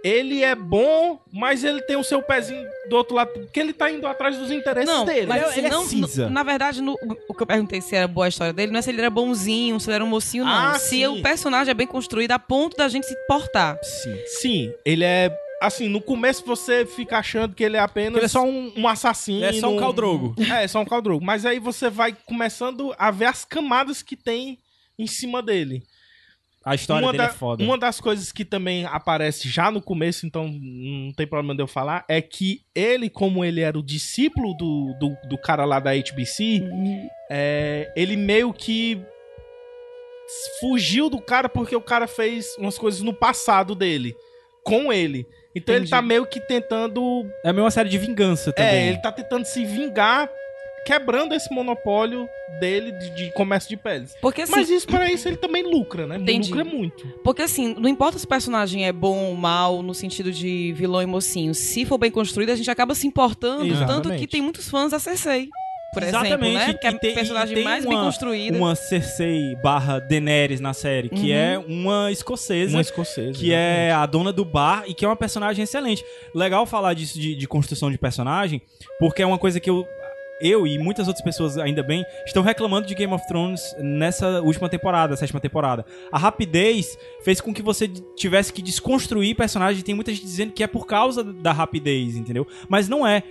ele 0.05 0.43
é 0.45 0.55
bom, 0.55 1.19
mas 1.33 1.65
ele 1.65 1.81
tem 1.81 1.97
o 1.97 2.05
seu 2.05 2.23
pezinho 2.23 2.63
do 2.91 2.97
outro 2.97 3.15
lado, 3.17 3.31
porque 3.33 3.59
ele 3.59 3.73
tá 3.73 3.91
indo 3.91 4.07
atrás 4.07 4.37
dos 4.37 4.51
interesses 4.51 4.87
Não, 4.95 5.07
dele. 5.07 5.27
mas 5.27 5.39
Ele 5.39 5.45
é- 5.45 5.49
assim, 5.49 5.59
ele 5.61 5.67
é 5.67 5.71
não, 5.71 5.85
cinza. 5.87 6.25
no- 6.27 6.31
na 6.31 6.43
verdade, 6.43 6.83
no- 6.83 6.99
o 7.27 7.33
que 7.35 7.43
eu 7.43 7.47
perguntei 7.47 7.81
se 7.81 7.97
era 7.97 8.07
boa 8.07 8.27
a 8.27 8.29
história 8.29 8.53
dele, 8.53 8.71
não 8.71 8.79
é 8.79 8.83
se 8.83 8.91
ele 8.91 9.01
era 9.01 9.09
bonzinho, 9.09 9.81
se 9.81 9.89
ele 9.89 9.95
era 9.95 10.05
um 10.05 10.09
mocinho, 10.09 10.45
não. 10.45 10.53
Ah, 10.53 10.79
se 10.79 10.91
sim. 10.91 11.07
o 11.07 11.23
personagem 11.23 11.71
é 11.71 11.75
bem 11.75 11.87
construído 11.87 12.33
a 12.33 12.39
ponto 12.39 12.77
da 12.77 12.87
gente 12.87 13.07
se 13.07 13.17
portar. 13.27 13.79
Sim. 13.83 14.17
Sim, 14.27 14.75
ele 14.85 15.03
é. 15.05 15.35
Assim, 15.63 15.89
no 15.89 16.03
começo 16.03 16.45
você 16.45 16.85
fica 16.85 17.17
achando 17.17 17.55
que 17.55 17.65
ele 17.65 17.79
é 17.79 17.81
apenas 17.81 18.17
Ele 18.19 18.27
é 18.27 18.29
só 18.29 18.45
um. 18.45 18.71
um 18.77 18.87
assassino. 18.87 19.39
Ele 19.47 19.57
é 19.57 19.61
só 19.61 19.71
um 19.71 19.79
caldrogo. 19.79 20.35
É, 20.53 20.69
só 20.69 20.81
um 20.81 20.85
caldrogo. 20.85 21.25
Mas 21.25 21.47
aí 21.47 21.59
você 21.59 21.89
vai 21.89 22.15
começando 22.27 22.95
a 22.99 23.11
ver 23.11 23.25
as 23.27 23.47
camadas 23.47 24.03
que 24.03 24.15
tem 24.15 24.59
em 24.99 25.07
cima 25.07 25.41
dele. 25.41 25.83
A 26.65 26.75
história 26.75 27.05
uma, 27.05 27.13
dele 27.13 27.25
da- 27.25 27.31
é 27.31 27.33
foda. 27.33 27.63
uma 27.63 27.77
das 27.77 28.01
coisas 28.01 28.33
que 28.33 28.45
também 28.45 28.87
aparece 28.87 29.49
já 29.51 29.71
no 29.71 29.83
começo, 29.83 30.27
então 30.27 30.49
não 30.49 31.13
tem 31.13 31.27
problema 31.27 31.55
de 31.55 31.63
eu 31.63 31.67
falar, 31.67 32.05
é 32.09 32.23
que 32.23 32.63
ele, 32.75 33.11
como 33.11 33.45
ele 33.45 33.61
era 33.61 33.79
o 33.79 33.83
discípulo 33.83 34.55
do, 34.55 34.95
do, 34.99 35.17
do 35.29 35.37
cara 35.39 35.65
lá 35.67 35.79
da 35.79 35.91
HBC, 35.93 36.63
é, 37.31 37.93
ele 37.95 38.17
meio 38.17 38.53
que 38.53 38.99
fugiu 40.61 41.11
do 41.11 41.21
cara 41.21 41.49
porque 41.49 41.77
o 41.77 41.81
cara 41.81 42.07
fez 42.07 42.47
umas 42.59 42.79
coisas 42.79 43.01
no 43.03 43.13
passado 43.13 43.75
dele, 43.75 44.15
com 44.65 44.93
ele. 44.93 45.27
Então 45.55 45.75
ele 45.75 45.85
Entendi. 45.85 45.91
tá 45.91 46.03
meio 46.03 46.27
que 46.27 46.41
tentando 46.41 47.25
É 47.45 47.53
meio 47.53 47.65
uma 47.65 47.71
série 47.71 47.89
de 47.89 47.99
vingança 47.99 48.53
também. 48.53 48.75
é, 48.75 48.89
ele 48.89 48.99
tá 48.99 49.13
tentando 49.13 49.45
se 49.45 49.65
vingar, 49.65 50.29
quebrando 50.85 51.35
esse 51.35 51.53
monopólio 51.53 52.29
dele 52.61 52.93
de, 52.93 53.11
de 53.11 53.33
comércio 53.33 53.69
de 53.69 53.77
peles. 53.77 54.15
Porque 54.21 54.43
assim, 54.43 54.53
Mas 54.53 54.69
isso, 54.71 54.87
para 54.87 55.11
isso, 55.11 55.27
ele 55.29 55.37
também 55.37 55.63
lucra, 55.63 56.07
né? 56.07 56.17
Entendi. 56.17 56.51
Lucra 56.51 56.65
muito. 56.65 57.07
porque 57.25 57.43
assim, 57.43 57.75
não 57.79 57.89
importa 57.89 58.19
se 58.19 58.25
o 58.25 58.29
personagem 58.29 58.87
é 58.87 58.93
bom 58.93 59.17
ou 59.27 59.35
mal, 59.35 59.83
no 59.83 59.95
sentido 59.95 60.31
de 60.33 60.73
vilão 60.77 61.03
e 61.03 61.07
mocinho. 61.07 61.55
Se 61.55 61.85
for 61.85 61.99
bem 61.99 62.11
construído, 62.11 62.51
a 62.51 62.57
gente 62.57 62.71
acaba 62.71 62.95
se 62.95 63.07
importando. 63.07 63.65
Exatamente. 63.67 64.03
Tanto 64.03 64.17
que 64.19 64.27
tem 64.27 64.41
muitos 64.43 64.69
fãs 64.69 64.91
da 64.93 64.99
Cersei, 64.99 65.49
por 65.93 66.03
exemplo, 66.03 66.27
Exatamente, 66.27 66.55
né? 66.55 66.71
e 66.71 66.75
Que 66.79 66.87
é 66.87 66.91
a 66.91 66.99
tem- 66.99 67.15
personagem 67.15 67.55
tem 67.55 67.65
mais 67.65 67.85
uma- 67.85 67.95
bem 67.95 68.05
construída. 68.05 68.59
Uma 68.59 68.75
Cersei 68.75 69.55
barra 69.63 69.99
Daenerys 70.01 70.61
na 70.61 70.75
série, 70.75 71.09
que 71.09 71.31
Uhum. 71.31 71.37
é 71.37 71.59
uma 71.67 72.11
escocesa. 72.13 72.77
Uma 72.77 72.81
escocesa. 72.83 73.39
que 73.39 73.53
é 73.53 73.93
a 73.93 74.05
dona 74.07 74.33
do 74.33 74.45
bar 74.45 74.85
e 74.87 74.93
que 74.95 75.05
é 75.05 75.09
uma 75.09 75.17
personagem 75.17 75.63
excelente. 75.63 76.05
Legal 76.35 76.67
falar 76.67 76.95
disso 76.95 77.19
de, 77.19 77.35
de 77.37 77.47
construção 77.49 77.91
de 77.91 77.99
personagem, 77.99 78.61
porque 78.99 79.23
é 79.23 79.27
uma 79.27 79.39
coisa 79.39 79.61
que 79.61 79.71
eu, 79.71 79.87
eu 80.41 80.67
e 80.67 80.79
muitas 80.79 81.07
outras 81.07 81.25
pessoas, 81.25 81.57
ainda 81.59 81.83
bem, 81.83 82.05
estão 82.27 82.43
reclamando 82.43 82.87
de 82.87 82.95
Game 82.95 83.13
of 83.13 83.27
Thrones 83.27 83.75
nessa 83.79 84.41
última 84.41 84.69
temporada, 84.69 85.17
sétima 85.17 85.41
temporada. 85.41 85.85
A 86.11 86.19
rapidez 86.19 86.99
fez 87.25 87.41
com 87.41 87.53
que 87.53 87.63
você 87.63 87.89
tivesse 88.17 88.53
que 88.53 88.63
desconstruir 88.63 89.37
personagens. 89.37 89.83
Tem 89.83 89.95
muita 89.95 90.13
gente 90.13 90.25
dizendo 90.25 90.53
que 90.53 90.63
é 90.63 90.67
por 90.67 90.87
causa 90.87 91.23
da 91.23 91.53
rapidez, 91.53 92.17
entendeu? 92.17 92.47
Mas 92.69 92.89
não 92.89 93.07
é. 93.07 93.23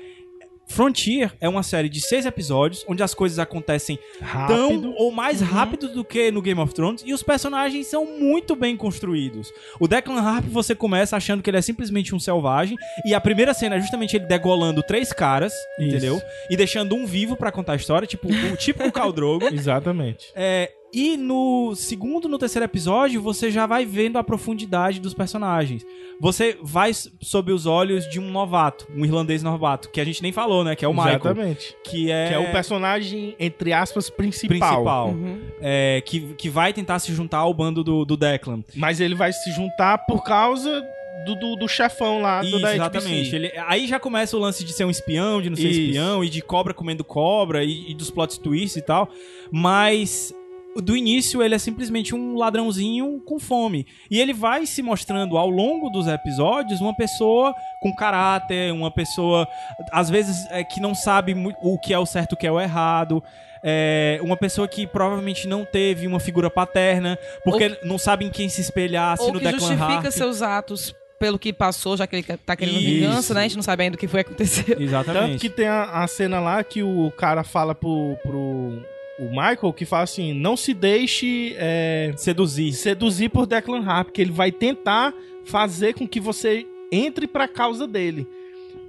Frontier 0.66 1.34
é 1.39 1.47
uma 1.47 1.61
série 1.64 1.89
de 1.89 2.01
seis 2.01 2.26
episódios, 2.26 2.84
onde 2.88 3.03
as 3.03 3.14
coisas 3.14 3.38
acontecem 3.39 3.99
tão 4.47 4.70
Rápido. 4.70 4.93
ou 4.97 5.11
mais 5.11 5.41
rápido 5.41 5.89
do 5.89 6.03
que 6.03 6.32
no 6.32 6.41
Game 6.41 6.59
of 6.59 6.74
Thrones, 6.74 7.03
e 7.05 7.14
os 7.14 7.22
personagens 7.22 7.88
são 7.88 8.05
muito 8.05 8.55
bem 8.55 8.76
construídos. 8.76 9.51
O 9.80 9.88
Declan 9.88 10.22
Harp, 10.22 10.45
você 10.45 10.74
começa 10.74 11.16
achando 11.16 11.43
que 11.43 11.49
ele 11.49 11.57
é 11.57 11.61
simplesmente 11.61 12.16
um 12.16 12.20
selvagem, 12.20 12.78
e 13.05 13.14
a 13.14 13.22
primeira 13.22 13.53
cena 13.53 13.76
é 13.76 13.80
justamente 13.80 14.16
ele 14.16 14.26
degolando 14.26 14.82
três 14.82 15.11
caras, 15.14 15.53
Isso. 15.78 15.88
entendeu? 15.89 16.22
E 16.49 16.55
deixando 16.55 16.95
um 16.95 17.05
vivo 17.05 17.36
pra 17.36 17.51
contar 17.51 17.74
a 17.74 17.76
história, 17.76 18.07
tipo 18.07 18.28
o 18.28 18.57
típico 18.57 18.91
Khal 18.91 19.11
Drogo. 19.11 19.45
Exatamente. 19.53 20.28
É, 20.36 20.72
e 20.94 21.18
no 21.18 21.74
segundo, 21.76 22.30
no 22.30 22.38
terceiro 22.38 22.66
episódio, 22.66 23.20
você 23.20 23.50
já 23.50 23.66
vai 23.66 23.84
vendo 23.84 24.18
a 24.18 24.24
profundidade 24.24 25.00
dos 25.00 25.14
personagens. 25.14 25.84
Você 26.20 26.56
vai 26.62 26.91
sob 26.94 27.52
os 27.52 27.66
olhos 27.66 28.08
de 28.08 28.20
um 28.20 28.30
novato, 28.30 28.88
um 28.96 29.04
irlandês 29.04 29.41
novato, 29.41 29.89
que 29.89 30.00
a 30.00 30.06
gente 30.06 30.22
nem 30.22 30.32
falou, 30.32 30.64
né? 30.64 30.76
Que 30.76 30.86
é 30.86 30.88
o 30.88 30.94
Michael. 30.94 31.16
Exatamente. 31.16 31.76
Que 31.84 32.12
é, 32.12 32.28
Que 32.28 32.34
é 32.36 32.39
o 32.39 32.52
personagem, 32.52 33.36
entre 33.39 33.74
aspas, 33.74 34.10
principal. 34.10 34.50
principal. 34.50 35.08
Uhum. 35.10 35.41
É, 35.60 36.02
que, 36.06 36.34
que 36.36 36.48
vai 36.48 36.72
tentar 36.72 37.00
se 37.00 37.12
juntar 37.12 37.39
ao 37.39 37.54
bando 37.54 37.84
do, 37.84 38.06
do 38.06 38.16
Declan. 38.16 38.64
Mas 38.76 39.00
ele 39.00 39.16
vai 39.16 39.34
se 39.34 39.52
juntar 39.52 39.98
por 40.06 40.24
causa 40.24 40.84
do, 41.26 41.36
do, 41.36 41.56
do 41.56 41.68
chefão 41.68 42.22
lá 42.22 42.41
do 42.41 42.48
Isso, 42.48 42.60
da 42.60 42.76
exatamente. 42.76 43.36
Ele, 43.36 43.52
aí 43.66 43.88
já 43.88 44.00
começa 44.00 44.38
o 44.38 44.39
lance 44.39 44.64
de 44.64 44.74
ser 44.74 44.86
um 44.86 44.91
espião, 44.91 45.41
de 45.41 45.50
não 45.50 45.58
ser 45.58 45.70
Isso. 45.70 45.82
espião, 45.82 46.24
e 46.24 46.30
de 46.30 46.41
cobra 46.41 46.74
comendo 46.74 47.04
cobra, 47.04 47.64
e, 47.64 47.91
e 47.91 47.94
dos 47.96 48.12
plot 48.12 48.39
twists 48.39 48.78
e 48.78 48.82
tal. 48.82 49.10
Mas 49.52 50.34
do 50.82 50.96
início 50.96 51.44
ele 51.44 51.56
é 51.56 51.60
simplesmente 51.60 52.16
um 52.16 52.36
ladrãozinho 52.36 53.22
com 53.26 53.40
fome. 53.40 53.86
E 54.10 54.20
ele 54.20 54.34
vai 54.34 54.66
se 54.66 54.82
mostrando 54.82 55.38
ao 55.38 55.50
longo 55.50 55.90
dos 55.90 56.08
episódios 56.08 56.82
uma 56.82 56.96
pessoa 56.96 57.54
com 57.82 57.94
caráter, 57.96 58.72
uma 58.74 58.92
pessoa, 58.92 59.48
às 59.92 60.10
vezes, 60.10 60.46
é, 60.50 60.64
que 60.64 60.80
não 60.80 60.96
sabe 60.96 61.36
o 61.62 61.78
que 61.80 61.94
é 61.94 62.00
o 62.00 62.06
certo 62.06 62.34
e 62.34 62.36
o 62.36 62.38
que 62.38 62.48
é 62.48 62.52
o 62.52 62.60
errado. 62.60 63.24
É, 63.66 64.20
uma 64.22 64.36
pessoa 64.36 64.68
que 64.68 64.86
provavelmente 64.86 65.48
não 65.48 65.64
teve 65.64 66.06
uma 66.06 66.20
figura 66.20 66.50
paterna, 66.50 67.18
porque 67.46 67.80
não 67.84 67.98
sabe 67.98 68.26
em 68.26 68.30
quem 68.30 68.50
se 68.50 68.60
espelhar, 68.60 69.18
se 69.18 69.24
Ou 69.24 69.34
no 69.34 69.40
que 69.40 69.46
Declan 69.46 69.60
justifica 69.60 70.08
Harp. 70.08 70.12
seus 70.12 70.42
atos 70.42 70.94
pelo 71.18 71.40
que 71.40 71.54
passou, 71.54 71.96
já 71.96 72.06
que 72.06 72.18
ele 72.18 72.24
tá 72.24 72.54
querendo 72.54 72.80
Isso. 72.80 72.86
vingança, 72.86 73.34
né? 73.34 73.40
A 73.40 73.44
gente 73.44 73.56
não 73.56 73.64
sabe 73.64 73.84
ainda 73.84 73.96
o 73.96 73.98
que 73.98 74.10
foi 74.10 74.20
acontecer. 74.22 74.82
Exatamente. 74.82 75.26
Tanto 75.26 75.40
que 75.40 75.50
tem 75.50 75.68
a, 75.68 76.04
a 76.04 76.08
cena 76.08 76.42
lá 76.42 76.62
que 76.62 76.84
o 76.84 77.10
cara 77.12 77.46
fala 77.46 77.74
pro, 77.74 78.18
pro 78.22 78.84
o 79.20 79.30
Michael 79.30 79.74
que 79.74 79.86
fala 79.86 80.03
assim: 80.03 80.34
não 80.34 80.57
se 80.57 80.74
deixe 80.74 81.55
é, 81.57 82.14
Seduzir. 82.18 82.74
seduzir 82.74 83.30
por 83.30 83.45
Declan 83.45 83.86
Harp, 83.86 84.09
que 84.09 84.22
ele 84.22 84.32
vai 84.32 84.51
tentar 84.51 85.14
fazer 85.45 85.93
com 85.93 86.07
que 86.07 86.20
você 86.20 86.66
entre 86.91 87.28
pra 87.28 87.47
causa 87.47 87.88
dele. 87.88 88.28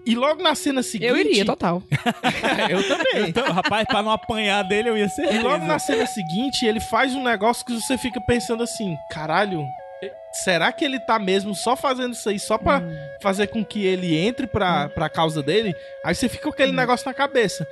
E 0.06 0.14
logo 0.14 0.42
na 0.42 0.54
cena 0.54 0.82
seguinte. 0.82 1.08
Eu 1.08 1.16
iria, 1.16 1.44
total. 1.46 1.82
eu 2.68 2.86
também. 2.86 3.30
Então, 3.30 3.50
rapaz, 3.50 3.86
pra 3.86 4.02
não 4.02 4.10
apanhar 4.10 4.62
dele, 4.62 4.90
eu 4.90 4.98
ia 4.98 5.08
ser. 5.08 5.34
E 5.34 5.38
logo 5.38 5.64
na 5.64 5.78
cena 5.78 6.04
seguinte, 6.06 6.66
ele 6.66 6.80
faz 6.80 7.14
um 7.14 7.22
negócio 7.22 7.64
que 7.64 7.72
você 7.72 7.96
fica 7.96 8.20
pensando 8.20 8.62
assim: 8.62 8.94
caralho, 9.10 9.64
será 10.44 10.70
que 10.72 10.84
ele 10.84 10.98
tá 11.00 11.18
mesmo 11.18 11.54
só 11.54 11.74
fazendo 11.74 12.12
isso 12.12 12.28
aí 12.28 12.38
só 12.38 12.58
pra 12.58 12.82
fazer 13.22 13.46
com 13.46 13.64
que 13.64 13.86
ele 13.86 14.16
entre 14.16 14.46
pra, 14.46 14.88
pra 14.90 15.08
causa 15.08 15.42
dele? 15.42 15.74
Aí 16.04 16.14
você 16.14 16.28
fica 16.28 16.44
com 16.44 16.50
aquele 16.50 16.72
negócio 16.72 17.06
na 17.06 17.14
cabeça. 17.14 17.66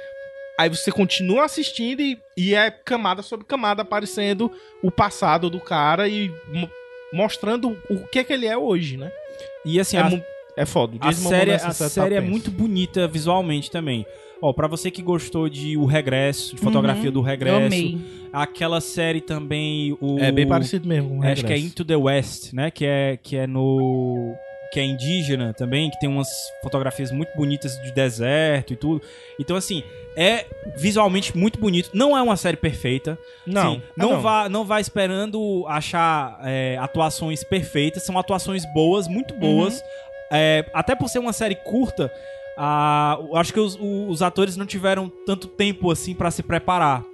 Aí 0.59 0.69
você 0.69 0.93
continua 0.93 1.45
assistindo 1.45 2.01
e, 2.01 2.19
e 2.37 2.55
é 2.55 2.71
camada 2.71 3.23
sobre 3.23 3.47
camada 3.47 3.83
aparecendo 3.83 4.51
o 4.83 4.91
passado 4.91 5.49
do 5.49 5.59
cara 5.61 6.09
e 6.09 6.31
mo- 6.53 6.71
mostrando 7.13 7.77
o 7.91 8.07
que 8.07 8.19
é 8.19 8.25
que 8.25 8.33
ele 8.33 8.47
é 8.47 8.57
hoje, 8.57 8.97
né? 8.97 9.11
E 9.65 9.81
assim, 9.81 9.97
É, 9.97 10.01
a, 10.01 10.23
é 10.57 10.67
foda. 10.67 10.97
A 11.01 11.13
série, 11.13 11.53
a 11.53 11.71
série 11.73 12.15
é 12.15 12.21
muito 12.21 12.51
bonita 12.51 13.09
visualmente 13.09 13.71
também. 13.71 14.05
Ó, 14.41 14.53
pra 14.53 14.67
você 14.67 14.91
que 14.91 15.01
gostou 15.03 15.49
de 15.49 15.77
O 15.77 15.85
Regresso, 15.85 16.57
de 16.57 16.61
fotografia 16.61 17.11
do 17.13 17.21
Eu 17.21 17.23
Regresso, 17.23 17.67
amei. 17.67 17.99
aquela 18.33 18.81
série 18.81 19.21
também, 19.21 19.97
o... 20.01 20.19
É 20.19 20.33
bem 20.33 20.47
parecido 20.49 20.87
mesmo 20.89 21.23
Acho 21.25 21.45
que 21.47 21.53
é. 21.53 21.59
Into 21.59 21.85
the 21.85 21.95
West, 21.97 22.53
né? 22.53 22.71
Que 22.71 22.85
é, 22.85 23.17
que 23.23 23.37
é 23.37 23.47
no... 23.47 24.35
Que 24.73 24.81
é 24.81 24.85
indígena 24.85 25.53
também, 25.53 25.91
que 25.91 26.01
tem 26.01 26.09
umas 26.09 26.29
fotografias 26.63 27.11
muito 27.11 27.37
bonitas 27.37 27.81
de 27.83 27.93
deserto 27.93 28.73
e 28.73 28.77
tudo. 28.77 29.03
Então, 29.39 29.55
assim, 29.55 29.83
é 30.17 30.47
visualmente 30.77 31.37
muito 31.37 31.59
bonito. 31.59 31.91
Não 31.93 32.17
é 32.17 32.23
uma 32.23 32.37
série 32.37 32.57
perfeita. 32.57 33.19
Não, 33.47 33.75
Sim, 33.75 33.83
ah, 33.87 33.93
não, 33.97 34.21
Vá, 34.21 34.49
não 34.49 34.65
vá 34.65 34.81
esperando 34.81 35.65
achar 35.69 36.41
é, 36.43 36.79
atuações 36.81 37.45
perfeitas. 37.45 38.03
São 38.03 38.19
atuações 38.19 38.65
boas, 38.73 39.07
muito 39.07 39.35
boas. 39.35 39.81
Uhum. 39.81 39.87
É, 40.33 40.65
até 40.73 40.95
por 40.95 41.09
ser 41.09 41.19
uma 41.19 41.35
série 41.35 41.55
curta, 41.55 42.11
ah, 42.57 43.19
acho 43.35 43.53
que 43.53 43.61
os, 43.61 43.79
os 43.81 44.23
atores 44.23 44.57
não 44.57 44.65
tiveram 44.65 45.13
tanto 45.27 45.47
tempo 45.49 45.91
assim 45.91 46.15
pra 46.15 46.31
se 46.31 46.43
preparar. 46.43 47.05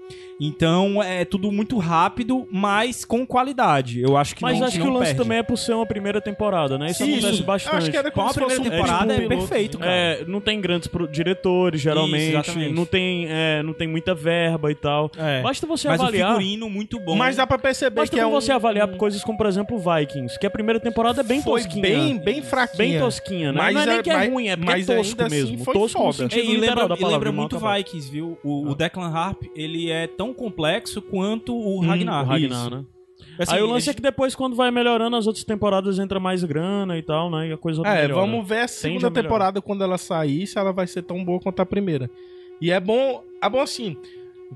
Então 0.40 1.02
é 1.02 1.24
tudo 1.24 1.50
muito 1.50 1.78
rápido, 1.78 2.46
mas 2.50 3.04
com 3.04 3.26
qualidade. 3.26 4.00
Eu 4.00 4.16
acho 4.16 4.36
que 4.36 4.42
Mas 4.42 4.58
não, 4.58 4.66
acho 4.68 4.78
que 4.78 4.84
não 4.84 4.90
o 4.90 4.94
lance 4.94 5.06
perde. 5.06 5.20
também 5.22 5.38
é 5.38 5.42
por 5.42 5.56
ser 5.58 5.72
uma 5.74 5.84
primeira 5.86 6.20
temporada, 6.20 6.78
né? 6.78 6.90
Isso 6.90 7.04
Sim, 7.04 7.14
acontece 7.18 7.42
bastante. 7.42 7.72
Eu 7.72 7.78
acho 7.78 7.90
que 7.90 7.96
era 7.96 8.10
como 8.12 8.28
a 8.28 8.34
primeira 8.34 8.60
um 8.60 8.64
temporada 8.64 9.14
tipo 9.14 9.24
é 9.24 9.28
piloto. 9.28 9.48
perfeito, 9.48 9.78
cara. 9.78 9.90
É, 9.90 10.24
não 10.26 10.40
tem 10.40 10.60
grandes 10.60 10.88
diretores, 11.10 11.80
geralmente. 11.80 12.48
Isso, 12.48 12.58
não, 12.72 12.86
tem, 12.86 13.26
é, 13.28 13.62
não 13.64 13.72
tem 13.72 13.88
muita 13.88 14.14
verba 14.14 14.70
e 14.70 14.74
tal. 14.76 15.10
É. 15.16 15.42
Basta 15.42 15.66
você 15.66 15.88
Mas 15.88 16.00
avaliar. 16.00 16.36
figurino 16.36 16.70
muito 16.70 17.00
bom. 17.00 17.16
Mas 17.16 17.34
dá 17.36 17.44
pra 17.46 17.58
perceber 17.58 17.96
Basta 17.96 18.14
que 18.14 18.20
é 18.22 18.26
um, 18.26 18.30
você 18.30 18.52
avaliar 18.52 18.88
coisas 18.96 19.24
como, 19.24 19.36
por 19.36 19.46
exemplo, 19.46 19.76
Vikings, 19.78 20.38
que 20.38 20.46
a 20.46 20.50
primeira 20.50 20.78
temporada 20.78 21.20
é 21.20 21.24
bem 21.24 21.42
foi 21.42 21.62
tosquinha. 21.62 21.82
bem, 21.82 22.16
bem 22.18 22.42
fraquinha. 22.42 22.78
Bem 22.78 22.98
tosquinha, 23.00 23.52
né? 23.52 23.58
Mas 23.60 23.74
não 23.74 23.82
é 23.82 23.86
nem 23.86 23.96
é- 23.98 24.02
que 24.04 24.10
é 24.10 24.14
mas- 24.16 24.30
ruim, 24.30 24.48
é 24.48 24.56
porque 24.56 24.70
mas 24.72 24.88
é 24.88 24.96
tosco 24.96 25.10
ainda 25.20 25.26
assim 25.26 25.50
mesmo. 25.50 25.64
foi 25.64 25.74
tosco 25.74 25.98
foda. 26.12 26.28
É, 26.32 26.38
e 26.38 26.56
lembra, 26.56 26.86
da 26.88 26.96
palavra. 26.96 27.08
lembra 27.08 27.32
muito. 27.32 27.58
Vikings, 27.58 28.08
viu? 28.08 28.38
O, 28.44 28.68
o 28.70 28.74
Declan 28.76 29.08
Harp, 29.12 29.42
ele 29.56 29.90
é 29.90 29.97
tão 30.06 30.32
complexo 30.32 31.00
quanto 31.02 31.54
o 31.54 31.80
Hum, 31.82 31.86
Ragnar. 31.86 32.24
o 32.24 32.26
Ragnar, 32.28 32.60
Isso. 32.66 32.70
né? 32.70 32.84
Assim, 33.38 33.54
Aí 33.56 33.62
o 33.62 33.66
lance 33.66 33.88
a 33.88 33.92
é 33.92 33.94
que 33.94 34.00
depois, 34.02 34.34
quando 34.34 34.54
vai 34.56 34.70
melhorando, 34.70 35.16
as 35.16 35.26
outras 35.26 35.44
temporadas 35.44 35.98
entra 35.98 36.18
mais 36.20 36.42
grana 36.44 36.96
e 36.98 37.02
tal, 37.02 37.30
né? 37.30 37.48
E 37.48 37.52
a 37.52 37.56
coisa 37.56 37.82
É, 37.86 38.02
melhora. 38.02 38.14
vamos 38.14 38.46
ver 38.48 38.56
a 38.58 38.60
Tende 38.60 38.72
segunda 38.72 39.08
a 39.08 39.10
temporada 39.10 39.60
quando 39.62 39.82
ela 39.84 39.96
sair, 39.98 40.46
se 40.46 40.58
ela 40.58 40.72
vai 40.72 40.86
ser 40.86 41.02
tão 41.02 41.24
boa 41.24 41.40
quanto 41.40 41.60
a 41.60 41.66
primeira. 41.66 42.10
E 42.60 42.70
é 42.70 42.80
bom, 42.80 43.22
é 43.42 43.48
bom 43.48 43.60
assim, 43.60 43.96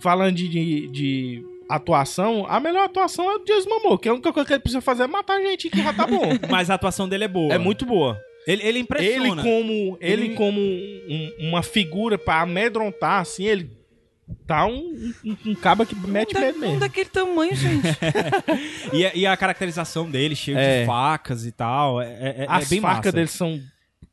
falando 0.00 0.34
de, 0.34 0.48
de, 0.48 0.88
de 0.88 1.44
atuação, 1.68 2.44
a 2.48 2.58
melhor 2.60 2.84
atuação 2.84 3.30
é 3.30 3.36
o 3.36 3.44
Jason 3.44 3.68
Momoa, 3.68 3.98
que 3.98 4.08
a 4.08 4.12
única 4.14 4.32
coisa 4.32 4.46
que 4.46 4.52
ele 4.52 4.60
precisa 4.62 4.80
fazer 4.80 5.04
é 5.04 5.06
matar 5.06 5.38
a 5.38 5.42
gente 5.42 5.70
que 5.70 5.82
já 5.82 5.92
tá 5.92 6.06
bom. 6.06 6.22
Mas 6.50 6.68
a 6.70 6.74
atuação 6.74 7.08
dele 7.08 7.24
é 7.24 7.28
boa. 7.28 7.52
é 7.54 7.58
muito 7.58 7.86
boa. 7.86 8.18
Ele, 8.46 8.60
ele 8.62 8.68
Ele 8.70 8.78
impressiona. 8.80 9.42
como, 9.42 9.96
ele 10.00 10.24
Ele- 10.26 10.34
como 10.34 10.60
um- 10.60 11.32
uma 11.48 11.62
figura 11.62 12.18
pra 12.18 12.40
amedrontar, 12.42 13.20
assim, 13.20 13.44
ele 13.44 13.70
tá 14.46 14.66
um, 14.66 15.12
um, 15.24 15.36
um 15.46 15.54
caba 15.54 15.84
que 15.84 15.94
mete 15.94 16.30
Um, 16.30 16.34
da- 16.34 16.40
medo 16.40 16.56
um 16.58 16.60
mesmo. 16.60 16.80
daquele 16.80 17.08
tamanho, 17.10 17.54
gente. 17.54 17.82
E, 18.92 19.06
a- 19.06 19.14
e 19.14 19.26
a 19.26 19.36
caracterização 19.36 20.10
dele, 20.10 20.34
cheio 20.36 20.58
É. 20.58 20.80
de 20.80 20.86
facas 20.86 21.44
e 21.46 21.52
tal, 21.52 22.00
é, 22.00 22.06
é, 22.06 22.34
é 22.42 22.46
As 22.48 22.68
bem 22.68 22.80
facas 22.80 22.96
massa. 23.06 23.12
dele 23.12 23.28
são 23.28 23.60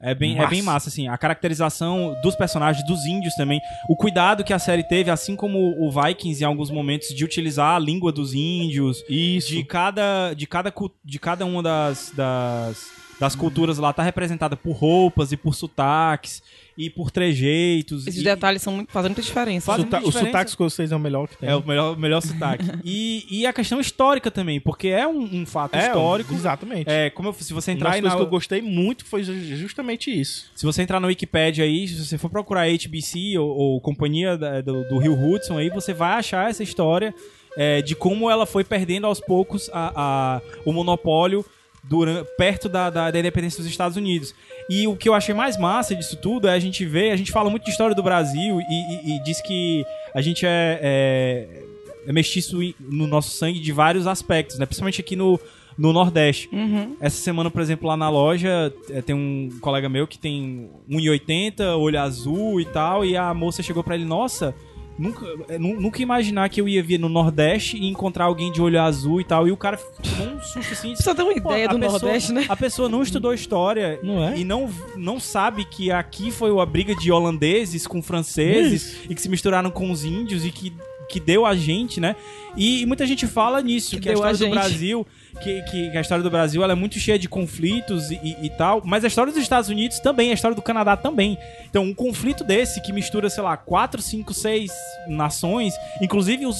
É 0.01 0.15
bem, 0.15 0.35
é 0.35 0.37
Massa. 0.37 0.49
bem 0.49 0.61
massa, 0.61 0.87
assim. 0.87 1.09
A 1.09 1.17
caracterização 1.17 2.15
dos 2.23 2.33
personagens, 2.33 2.85
dos 2.87 3.03
índios 3.05 3.35
também. 3.35 3.59
O 3.89 3.97
cuidado 3.97 4.45
que 4.45 4.53
a 4.53 4.59
série 4.59 4.81
teve, 4.81 5.11
assim 5.11 5.35
como 5.35 5.59
o 5.77 5.91
Vikings, 5.91 6.41
em 6.41 6.45
alguns 6.45 6.71
momentos, 6.71 7.09
de 7.09 7.25
utilizar 7.25 7.75
a 7.75 7.79
língua 7.79 8.09
dos 8.09 8.33
índios. 8.33 9.03
isso. 9.09 9.49
De 9.49 9.61
cada, 9.65 10.33
de 10.33 10.47
cada, 10.47 10.73
de 11.03 11.19
cada 11.19 11.45
uma 11.45 11.61
das, 11.61 12.13
das, 12.15 12.87
das 13.19 13.35
culturas 13.35 13.77
lá 13.77 13.91
tá 13.91 14.01
representada 14.01 14.55
por 14.55 14.71
roupas 14.71 15.33
e 15.33 15.37
por 15.37 15.53
sotaques 15.53 16.41
e 16.81 16.89
por 16.89 17.11
trejeitos. 17.11 18.07
Esses 18.07 18.21
e- 18.21 18.23
detalhes 18.23 18.61
são 18.61 18.73
muito, 18.73 18.89
fazem 18.91 19.09
muita 19.09 19.21
diferença. 19.21 19.65
Faz- 19.65 19.81
Suta- 19.81 19.97
muita 19.97 20.07
o 20.07 20.11
diferença. 20.11 20.31
sotaque 20.31 20.51
que 20.55 20.63
vocês 20.63 20.91
é 20.91 20.95
o 20.95 20.99
melhor 20.99 21.27
que 21.27 21.37
tem. 21.37 21.49
É 21.49 21.55
o 21.55 21.65
melhor, 21.67 21.97
melhor 21.97 22.21
sotaque. 22.21 22.63
E, 22.85 23.25
e 23.29 23.45
a 23.45 23.51
questão 23.51 23.79
histórica 23.81 24.31
também, 24.31 24.59
porque 24.61 24.87
é 24.87 25.05
um, 25.05 25.41
um 25.41 25.45
fato 25.45 25.75
É, 25.75 25.87
histórico. 25.87 26.33
Exatamente. 26.33 26.89
É, 26.89 27.09
como 27.09 27.29
eu, 27.29 27.33
se 27.33 27.53
você 27.53 27.71
Uma 27.71 27.75
entrar 27.75 27.89
das 27.89 27.99
coisas 27.99 28.13
na, 28.13 28.17
que 28.17 28.25
eu 28.25 28.29
gostei 28.29 28.61
muito 28.61 29.03
foi 29.05 29.23
ju- 29.23 29.33
justamente 29.57 30.09
isso. 30.09 30.49
Se 30.55 30.65
você 30.65 30.81
entrar 30.81 30.99
no 31.01 31.07
Wikipedia 31.07 31.65
aí, 31.65 31.85
se 31.87 32.03
você 32.05 32.17
for 32.17 32.29
procurar 32.29 32.67
HBC 32.69 33.37
ou, 33.37 33.49
ou 33.49 33.81
companhia 33.81 34.37
da- 34.37 34.61
do, 34.61 34.87
do 34.87 34.97
Rio 34.99 35.13
Hudson 35.13 35.57
aí, 35.57 35.69
você 35.69 35.93
vai 35.93 36.13
achar 36.13 36.49
essa 36.49 36.63
história 36.63 37.13
é, 37.57 37.81
de 37.81 37.95
como 37.95 38.29
ela 38.29 38.45
foi 38.45 38.63
perdendo 38.63 39.05
aos 39.07 39.19
poucos 39.19 39.69
a, 39.73 39.91
a- 39.95 40.41
o 40.65 40.71
monopólio 40.71 41.43
duran- 41.89 42.23
perto 42.37 42.69
da, 42.69 42.89
da, 42.89 43.09
da 43.11 43.19
independência 43.19 43.57
dos 43.63 43.69
Estados 43.71 43.97
Unidos. 43.97 44.33
E 44.69 44.87
o 44.87 44.95
que 44.95 45.09
eu 45.09 45.13
achei 45.15 45.33
mais 45.33 45.57
massa 45.57 45.95
disso 45.95 46.15
tudo 46.17 46.47
é 46.47 46.53
a 46.53 46.59
gente 46.59 46.85
ver, 46.85 47.11
a 47.11 47.15
gente 47.15 47.31
fala 47.31 47.49
muito 47.49 47.63
de 47.65 47.71
história 47.71 47.95
do 47.95 48.03
Brasil 48.03 48.59
e, 48.61 48.63
e- 48.63 49.15
e 49.17 49.23
diz 49.23 49.41
que 49.41 49.83
a 50.13 50.21
gente 50.21 50.45
é, 50.45 50.79
é, 50.81 51.63
é 52.07 52.11
mestiço 52.13 52.57
no 52.79 53.07
nosso 53.07 53.31
sangue 53.31 53.59
de 53.59 53.71
vários 53.71 54.05
aspectos, 54.07 54.59
né? 54.59 54.65
Principalmente 54.65 55.01
aqui 55.01 55.15
no, 55.15 55.39
no 55.77 55.91
Nordeste. 55.91 56.47
Uhum. 56.53 56.95
Essa 57.01 57.17
semana, 57.17 57.49
por 57.49 57.61
exemplo, 57.61 57.87
lá 57.87 57.97
na 57.97 58.09
loja, 58.09 58.71
eh, 58.89 59.01
tem 59.01 59.15
um 59.15 59.49
colega 59.61 59.87
meu 59.89 60.05
que 60.05 60.19
tem 60.19 60.69
1,80, 60.89 61.77
olho 61.77 61.99
azul 61.99 62.59
e 62.61 62.65
tal, 62.65 63.03
e 63.05 63.15
a 63.17 63.33
moça 63.33 63.63
chegou 63.63 63.83
pra 63.83 63.95
ele, 63.95 64.05
nossa, 64.05 64.53
Nunca, 64.99 65.25
é, 65.47 65.57
nu- 65.57 65.79
nunca 65.79 66.01
imaginar 66.01 66.49
que 66.49 66.59
eu 66.59 66.67
ia 66.67 66.83
vir 66.83 66.99
no 66.99 67.07
Nordeste 67.07 67.77
e 67.77 67.87
encontrar 67.87 68.25
alguém 68.25 68.51
de 68.51 68.61
olho 68.61 68.81
azul 68.81 69.21
e 69.21 69.23
tal. 69.23 69.47
E 69.47 69.51
o 69.51 69.57
cara 69.57 69.77
tomou 69.77 70.35
um 70.35 70.41
susto 70.41 70.73
assim. 70.73 70.95
Só 70.97 71.15
tem 71.15 71.23
uma 71.23 71.33
ideia 71.33 71.69
a 71.69 71.71
do 71.73 71.79
pessoa- 71.79 71.99
Nordeste, 71.99 72.33
né? 72.33 72.45
A 72.49 72.55
pessoa 72.57 72.89
não 72.89 73.01
estudou 73.01 73.33
história 73.33 73.99
Não 74.03 74.23
é? 74.23 74.37
e 74.37 74.43
não, 74.43 74.69
não 74.97 75.19
sabe 75.19 75.63
que 75.65 75.89
aqui 75.91 76.31
foi 76.31 76.51
a 76.59 76.65
briga 76.65 76.93
de 76.95 77.11
holandeses 77.11 77.87
com 77.87 78.01
franceses 78.01 78.97
e 79.09 79.15
que 79.15 79.21
se 79.21 79.29
misturaram 79.29 79.71
com 79.71 79.89
os 79.91 80.03
índios 80.03 80.45
e 80.45 80.51
que, 80.51 80.73
que 81.09 81.19
deu 81.19 81.45
a 81.45 81.55
gente, 81.55 81.99
né? 81.99 82.15
E, 82.55 82.85
muita 82.85 83.05
gente 83.05 83.25
fala 83.27 83.61
nisso, 83.61 83.91
que, 83.95 84.01
Que 84.01 84.09
a 84.09 84.13
deu 84.13 84.23
a 84.23 84.31
história 84.31 84.37
do 84.37 84.55
gente. 84.55 84.69
Brasil, 84.69 85.07
que, 85.41 85.61
que 85.63 85.97
a 85.97 86.01
história 86.01 86.23
do 86.23 86.29
Brasil 86.29 86.63
ela 86.63 86.73
é 86.73 86.75
muito 86.75 86.99
cheia 86.99 87.17
de 87.17 87.27
conflitos 87.29 88.11
e, 88.11 88.15
e- 88.23 88.45
e 88.45 88.49
tal, 88.51 88.81
mas 88.85 89.03
a 89.03 89.07
história 89.07 89.31
dos 89.31 89.41
Estados 89.41 89.69
Unidos 89.69 89.99
também, 89.99 90.31
a 90.31 90.33
história 90.33 90.55
do 90.55 90.61
Canadá 90.61 90.95
também. 90.97 91.37
Então, 91.69 91.83
um 91.83 91.93
conflito 91.93 92.43
desse 92.43 92.81
que 92.81 92.91
mistura, 92.93 93.29
sei 93.29 93.43
lá, 93.43 93.55
quatro, 93.57 94.01
cinco, 94.01 94.33
seis 94.33 94.71
nações, 95.07 95.73
inclusive 96.01 96.45
os 96.45 96.57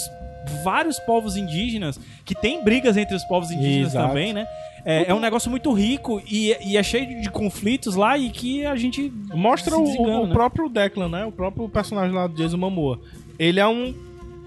vários 0.63 0.99
povos 0.99 1.35
indígenas, 1.35 1.99
que 2.25 2.33
tem 2.33 2.63
brigas 2.63 2.97
entre 2.97 3.15
os 3.15 3.23
povos 3.25 3.51
indígenas 3.51 3.91
Exato. 3.93 4.07
também, 4.07 4.33
né? 4.33 4.47
É, 4.85 5.11
é 5.11 5.13
um 5.13 5.19
negócio 5.19 5.51
muito 5.51 5.71
rico 5.73 6.21
e, 6.25 6.55
e 6.65 6.77
é 6.77 6.81
cheio 6.81 7.21
de 7.21 7.29
conflitos 7.29 7.95
lá 7.95 8.17
e 8.17 8.29
que 8.29 8.65
a 8.65 8.75
gente. 8.77 9.11
Mostra 9.33 9.71
Se 9.75 9.77
o, 9.77 10.01
o 10.03 10.27
né? 10.27 10.33
próprio 10.33 10.69
Declan, 10.69 11.09
né? 11.09 11.25
O 11.25 11.31
próprio 11.31 11.67
personagem 11.67 12.15
lá 12.15 12.27
do 12.27 12.33
Jason 12.35 12.55
Momoa. 12.57 12.99
Ele 13.37 13.59
é 13.59 13.67
um. 13.67 13.93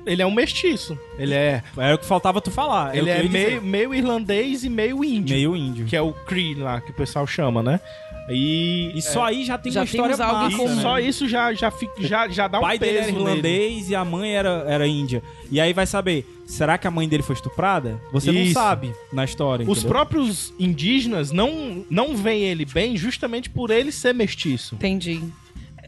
Ele 0.05 0.21
é 0.23 0.27
um 0.27 0.31
mestiço. 0.33 0.99
Ele 1.19 1.35
é. 1.35 1.63
É 1.77 1.95
o 1.95 1.99
que 1.99 2.05
faltava 2.05 2.41
tu 2.41 2.51
falar. 2.51 2.97
ele 2.97 3.11
o 3.11 3.13
é 3.13 3.23
dizer. 3.23 3.29
meio, 3.31 3.63
meio 3.63 3.95
irlandês 3.95 4.65
e 4.65 4.69
meio 4.69 5.05
índio. 5.05 5.35
meio 5.37 5.57
índio. 5.57 5.87
Que 5.87 5.97
é 5.97 6.03
o 6.03 6.13
Cree 6.13 6.55
lá, 6.55 6.81
que 6.81 6.91
o 6.91 6.95
pessoal 6.95 7.27
chama, 7.27 7.63
né? 7.63 7.81
E. 8.29 8.93
E 8.95 9.03
só 9.03 9.25
aí 9.25 9.45
já 9.45 9.59
tem 9.59 9.71
Já 9.73 9.81
uma 9.81 9.85
história 9.85 10.17
massa, 10.17 10.57
comum. 10.57 10.75
né? 10.75 10.83
Só 10.83 10.99
isso 10.99 11.29
já, 11.29 11.53
já, 11.53 11.71
fica, 11.71 11.95
já, 12.03 12.29
já 12.29 12.47
dá 12.49 12.59
O 12.59 12.61
um 12.61 12.65
pai 12.65 12.79
dele 12.79 12.93
peso 12.99 13.03
era 13.03 13.13
nele. 13.13 13.29
irlandês 13.31 13.91
e 13.91 13.95
a 13.95 14.05
mãe 14.05 14.33
era, 14.35 14.65
era 14.69 14.87
índia. 14.87 15.23
E 15.51 15.61
aí 15.61 15.73
vai 15.73 15.87
saber, 15.87 16.25
será 16.47 16.79
que 16.79 16.87
a 16.87 16.91
mãe 16.91 17.09
dele 17.09 17.23
foi 17.23 17.35
estuprada? 17.35 18.01
Você 18.13 18.31
não 18.31 18.41
Isso. 18.41 18.55
sabe 18.55 18.93
na 19.13 19.25
história. 19.25 19.65
Os 19.69 19.79
entendeu? 19.79 19.91
próprios 19.91 20.53
indígenas 20.59 21.31
não, 21.33 21.85
não 21.91 22.17
veem 22.17 22.45
ele 22.45 22.65
bem 22.65 22.97
justamente 22.97 23.51
por 23.51 23.71
ele 23.71 23.91
ser 23.93 24.15
mestiço. 24.15 24.77
Entendi. 24.77 25.21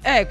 É, 0.04 0.26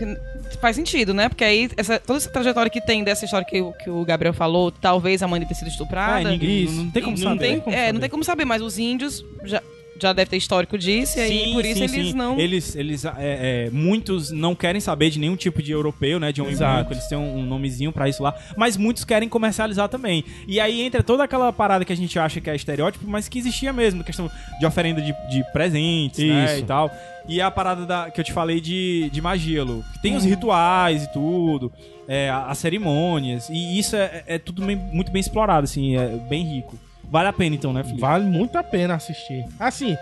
faz 0.61 0.75
sentido, 0.75 1.13
né? 1.13 1.27
Porque 1.29 1.43
aí, 1.43 1.69
essa, 1.75 1.99
toda 1.99 2.17
essa 2.17 2.29
trajetória 2.29 2.69
que 2.69 2.79
tem 2.79 3.03
dessa 3.03 3.25
história 3.25 3.45
que, 3.45 3.59
o- 3.61 3.73
que 3.73 3.89
o 3.89 4.05
Gabriel 4.05 4.33
falou, 4.33 4.71
talvez 4.71 5.23
a 5.23 5.27
mãe 5.27 5.43
ter 5.45 5.55
sido 5.55 5.67
estuprada. 5.67 6.27
Ah, 6.29 6.31
ninguém, 6.31 6.63
Isso. 6.65 6.73
não 6.75 6.91
tem 6.91 7.01
como 7.03 7.17
não 7.17 7.23
saber. 7.23 7.39
tem, 7.39 7.73
é, 7.73 7.77
saber. 7.79 7.93
não 7.93 7.99
tem 8.01 8.09
como 8.09 8.23
saber, 8.23 8.45
mas 8.45 8.61
os 8.61 8.77
índios 8.77 9.25
já, 9.43 9.61
já 10.03 10.13
devem 10.13 10.29
ter 10.29 10.37
histórico 10.37 10.77
disso, 10.77 11.17
e 11.17 11.21
aí 11.21 11.53
por 11.53 11.65
isso 11.65 11.75
sim, 11.87 11.95
eles 11.95 12.07
sim. 12.11 12.13
não. 12.13 12.39
Eles, 12.39 12.75
eles 12.75 13.05
é, 13.05 13.11
é, 13.17 13.69
muitos 13.71 14.31
não 14.31 14.53
querem 14.55 14.79
saber 14.79 15.09
de 15.09 15.19
nenhum 15.19 15.35
tipo 15.35 15.61
de 15.61 15.71
europeu, 15.71 16.19
né? 16.19 16.31
De 16.31 16.41
homem 16.41 16.53
Exato. 16.53 16.75
branco, 16.75 16.93
eles 16.93 17.07
têm 17.07 17.17
um, 17.17 17.39
um 17.39 17.43
nomezinho 17.43 17.91
pra 17.91 18.07
isso 18.07 18.21
lá. 18.21 18.33
Mas 18.55 18.77
muitos 18.77 19.03
querem 19.03 19.27
comercializar 19.27 19.89
também. 19.89 20.23
E 20.47 20.59
aí 20.59 20.81
entra 20.81 21.01
toda 21.01 21.23
aquela 21.23 21.51
parada 21.51 21.83
que 21.83 21.91
a 21.91 21.97
gente 21.97 22.17
acha 22.19 22.39
que 22.39 22.49
é 22.49 22.55
estereótipo, 22.55 23.05
mas 23.07 23.27
que 23.27 23.39
existia 23.39 23.73
mesmo, 23.73 24.03
questão 24.03 24.29
de 24.59 24.65
oferenda 24.65 25.01
de, 25.01 25.13
de 25.29 25.43
presentes, 25.51 26.23
né? 26.27 26.59
E 26.59 26.63
tal. 26.63 26.91
E 27.27 27.39
a 27.41 27.49
parada 27.49 27.85
da, 27.85 28.11
que 28.11 28.19
eu 28.19 28.23
te 28.25 28.33
falei 28.33 28.59
de, 28.59 29.09
de 29.11 29.21
magia, 29.21 29.63
Lu. 29.63 29.83
que 29.93 30.01
Tem 30.01 30.11
Uhum. 30.11 30.17
os 30.17 30.25
rituais 30.25 31.03
e 31.03 31.13
tudo, 31.13 31.71
é, 32.07 32.29
as 32.29 32.57
cerimônias. 32.57 33.49
E 33.49 33.79
isso 33.79 33.95
é, 33.95 34.23
é 34.27 34.37
tudo 34.37 34.65
bem- 34.65 34.75
muito 34.75 35.11
bem 35.11 35.21
explorado, 35.21 35.63
assim, 35.63 35.95
é 35.95 36.07
bem 36.29 36.43
rico. 36.43 36.77
Vale 37.13 37.29
a 37.29 37.33
pena 37.33 37.55
então, 37.55 37.71
né, 37.71 37.83
Felipe? 37.83 38.01
Vale 38.01 38.25
muito 38.25 38.57
a 38.57 38.63
pena 38.63 38.95
assistir. 38.95 39.45
Assim, 39.59 39.95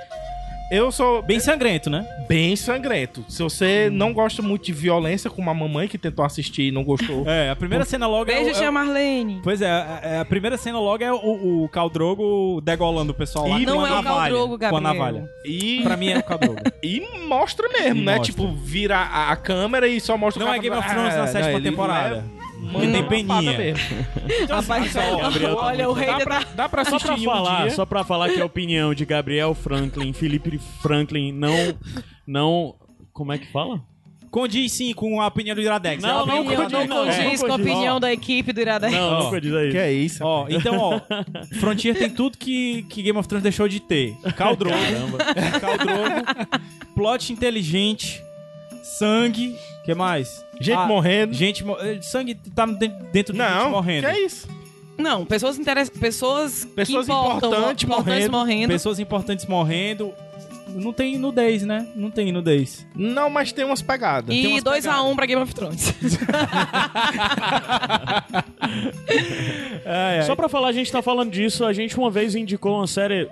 eu 0.71 0.89
sou 0.93 1.21
Bem 1.21 1.37
sangrento, 1.41 1.89
né? 1.89 2.07
bem 2.29 2.55
sangrento. 2.55 3.25
Se 3.27 3.43
você 3.43 3.89
não 3.91 4.13
gosta 4.13 4.41
muito 4.41 4.63
de 4.67 4.71
violência, 4.71 5.29
como 5.29 5.49
a 5.49 5.53
mamãe 5.53 5.85
que 5.89 5.97
tentou 5.97 6.23
assistir 6.23 6.69
e 6.69 6.71
não 6.71 6.81
gostou. 6.85 7.25
É, 7.27 7.49
a 7.49 7.55
primeira 7.57 7.83
cena 7.83 8.07
logo 8.07 8.31
é, 8.31 8.35
Beijo, 8.35 8.51
é, 8.51 8.53
tia 8.53 8.69
o- 8.69 8.73
Marlene. 8.73 9.41
Pois 9.43 9.61
é, 9.61 9.69
a, 9.69 9.81
a- 10.19 10.21
a 10.21 10.25
primeira 10.25 10.57
cena 10.57 10.79
logo 10.79 11.03
é 11.03 11.11
o, 11.11 11.63
o 11.65 11.67
Caldrogo 11.67 12.61
degolando 12.61 13.11
o 13.11 13.13
pessoal 13.13 13.49
lá 13.49 13.59
E 13.59 13.65
com 13.65 13.71
não 13.71 13.83
a 13.83 13.89
é 13.89 13.91
o 13.91 13.95
navalha. 13.95 14.15
Khal 14.15 14.29
Drogo, 14.29 14.59
Com 14.59 14.77
a 14.77 14.81
navalha. 14.81 15.29
E, 15.43 15.81
Pra 15.83 15.97
mim 15.97 16.07
é 16.11 16.17
o 16.19 16.23
Caldrogo. 16.23 16.61
e 16.81 17.01
mostra 17.27 17.67
mesmo, 17.67 17.99
E 18.01 18.05
né? 18.05 18.15
mostra. 18.15 18.33
Tipo, 18.33 18.47
vira 18.55 18.97
a, 18.97 19.31
a 19.33 19.35
câmera 19.35 19.85
e 19.89 19.99
só 19.99 20.15
mostra 20.17 20.41
o 20.41 20.47
Não 20.47 20.53
é 20.53 20.59
Game 20.59 20.73
of 20.77 20.87
Thrones 20.87 21.13
na 21.15 21.23
Ah, 21.23 21.27
sétima 21.27 21.51
não, 21.51 21.57
ele 21.57 21.71
leva- 22.61 22.83
Ele 22.83 23.03
tem 23.03 23.21
lapada 23.25 23.41
peninha. 23.41 23.57
mesmo. 23.57 24.05
Rapaz, 24.49 24.93
Gabriel 24.93 25.55
tá 25.55 25.65
olha, 25.65 25.89
o 25.89 25.93
rei 25.93 26.07
Dá 26.07 26.19
pra, 26.19 26.43
dá 26.55 26.69
pra 26.69 26.85
Só 26.85 26.95
assistir 26.97 27.07
pra 27.07 27.15
um 27.33 27.35
falar, 27.35 27.61
dia. 27.63 27.71
só 27.71 27.85
pra 27.85 28.03
falar 28.03 28.29
que 28.29 28.41
a 28.41 28.45
opinião 28.45 28.93
de 28.93 29.05
Gabriel 29.05 29.53
Franklin, 29.53 30.13
Felipe 30.13 30.59
Franklin 30.81 31.31
não 31.31 31.53
não 32.25 32.75
como 33.13 33.33
é 33.33 33.37
que 33.37 33.51
fala? 33.51 33.81
Condiz 34.29 34.71
sim 34.71 34.93
com 34.93 35.19
a 35.19 35.27
opinião 35.27 35.53
do 35.53 35.61
Iradex. 35.61 36.01
Não, 36.01 36.09
É 36.09 36.13
não 36.13 36.21
opinião 36.41 36.55
condiz, 36.61 36.71
não 36.71 36.87
não, 36.87 37.09
É. 37.11 37.23
condiz 37.23 37.39
com 37.41 37.45
a 37.47 37.49
condiz. 37.49 37.65
opinião 37.67 37.95
Ó. 37.97 37.99
da 37.99 38.13
equipe 38.13 38.53
do 38.53 38.61
Iradex. 38.61 38.93
Não, 38.93 39.11
Ó, 39.19 39.23
nunca 39.25 39.41
diz 39.41 39.53
aí. 39.53 39.71
Que 39.71 39.77
é 39.77 39.91
isso? 39.91 40.23
Ó, 40.23 40.45
então, 40.49 40.77
ó, 40.79 41.01
Frontier 41.59 41.97
tem 41.97 42.09
tudo 42.09 42.37
que, 42.37 42.83
que 42.83 43.01
Game 43.01 43.19
of 43.19 43.27
Thrones 43.27 43.43
deixou 43.43 43.67
de 43.67 43.81
ter. 43.81 44.15
Caldrogo, 44.37 44.73
Caramba. 44.77 45.17
Caldrogo, 45.59 46.61
plot 46.95 47.33
inteligente, 47.33 48.23
sangue, 48.97 49.57
que 49.83 49.93
mais? 49.93 50.45
Gente 50.59 50.77
Ah, 50.77 50.85
morrendo. 50.87 51.33
Gente, 51.33 51.63
mo- 51.63 51.77
eh, 51.79 51.99
sangue 52.01 52.35
tá 52.35 52.65
dentro 52.65 52.97
dentro 53.11 53.33
de 53.33 53.39
gente 53.39 53.49
Não, 53.51 53.71
morrendo. 53.71 54.07
que 54.07 54.13
é 54.13 54.25
isso? 54.25 54.47
Não, 54.97 55.25
pessoas 55.25 55.57
interessantes. 55.57 55.99
Pessoas, 55.99 56.65
Pessoas 56.75 57.07
que 57.07 57.11
importam, 57.11 57.49
importantes 57.49 57.89
morrendo. 57.89 58.31
morrendo. 58.31 58.67
Pessoas 58.69 58.99
importantes 58.99 59.45
morrendo. 59.47 60.13
Não 60.73 60.93
tem 60.93 61.17
nudez, 61.17 61.63
né? 61.63 61.87
Não 61.95 62.09
tem 62.11 62.31
nudez. 62.31 62.85
Não, 62.95 63.29
mas 63.29 63.51
tem 63.51 63.65
umas 63.65 63.81
pegadas. 63.81 64.33
E 64.33 64.47
umas 64.47 64.63
2x1 64.63 64.81
pegadas. 64.83 65.05
um 65.11 65.15
pra 65.15 65.25
Game 65.25 65.41
of 65.41 65.53
Thrones. 65.53 65.93
Só 70.25 70.35
pra 70.35 70.47
falar, 70.47 70.69
a 70.69 70.71
gente 70.71 70.91
tá 70.91 71.01
falando 71.01 71.31
disso, 71.31 71.65
a 71.65 71.73
gente 71.73 71.97
uma 71.97 72.09
vez 72.09 72.35
indicou 72.35 72.77
uma 72.77 72.87
série 72.87 73.27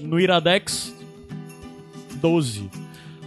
no 0.00 0.20
Iradex 0.20 0.94
12, 2.16 2.70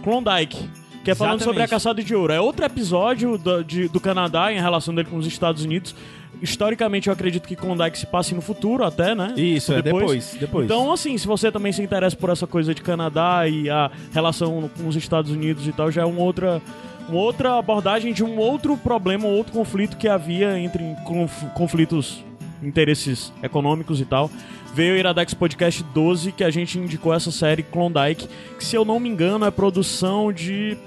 Klondike, 0.02 0.68
que 1.04 1.10
é 1.10 1.14
falando 1.14 1.36
Exatamente. 1.40 1.44
sobre 1.44 1.62
a 1.62 1.68
caçada 1.68 2.02
de 2.02 2.14
ouro. 2.14 2.32
É 2.32 2.40
outro 2.40 2.64
episódio 2.64 3.36
do, 3.38 3.62
de- 3.64 3.88
do 3.88 3.98
Canadá 4.00 4.52
em 4.52 4.60
relação 4.60 4.94
dele 4.94 5.08
com 5.10 5.16
os 5.16 5.26
Estados 5.26 5.64
Unidos. 5.64 5.94
Historicamente, 6.40 7.08
eu 7.08 7.12
acredito 7.12 7.46
que 7.46 7.54
Klondike 7.54 7.98
se 7.98 8.06
passe 8.06 8.34
no 8.34 8.40
futuro 8.40 8.84
até, 8.84 9.14
né? 9.14 9.32
Isso, 9.36 9.72
é 9.72 9.80
depois. 9.82 10.36
depois. 10.40 10.64
Então, 10.64 10.92
assim, 10.92 11.16
se 11.18 11.26
você 11.26 11.52
também 11.52 11.72
se 11.72 11.82
interessa 11.82 12.16
por 12.16 12.30
essa 12.30 12.46
coisa 12.46 12.74
de 12.74 12.82
Canadá 12.82 13.46
e 13.48 13.68
a 13.70 13.90
relação 14.12 14.68
com 14.76 14.88
os 14.88 14.96
Estados 14.96 15.30
Unidos 15.30 15.66
e 15.68 15.72
tal, 15.72 15.90
já 15.90 16.02
é 16.02 16.04
uma 16.04 16.20
outra, 16.22 16.60
uma 17.08 17.18
outra 17.20 17.58
abordagem 17.58 18.12
de 18.12 18.24
um 18.24 18.38
outro 18.38 18.76
problema, 18.76 19.26
um 19.26 19.36
outro 19.36 19.52
conflito 19.52 19.96
que 19.96 20.08
havia 20.08 20.58
entre 20.58 20.82
conf- 21.04 21.44
conflitos, 21.54 22.24
interesses 22.62 23.32
econômicos 23.42 24.00
e 24.00 24.04
tal. 24.04 24.30
Veio 24.74 24.94
o 24.94 24.96
Iradex 24.96 25.34
Podcast 25.34 25.82
12, 25.82 26.32
que 26.32 26.42
a 26.42 26.50
gente 26.50 26.78
indicou 26.78 27.12
essa 27.12 27.30
série 27.30 27.62
Klondike, 27.62 28.26
que 28.58 28.64
se 28.64 28.74
eu 28.74 28.86
não 28.86 28.98
me 28.98 29.08
engano 29.08 29.44
é 29.44 29.50
produção 29.50 30.32
de. 30.32 30.78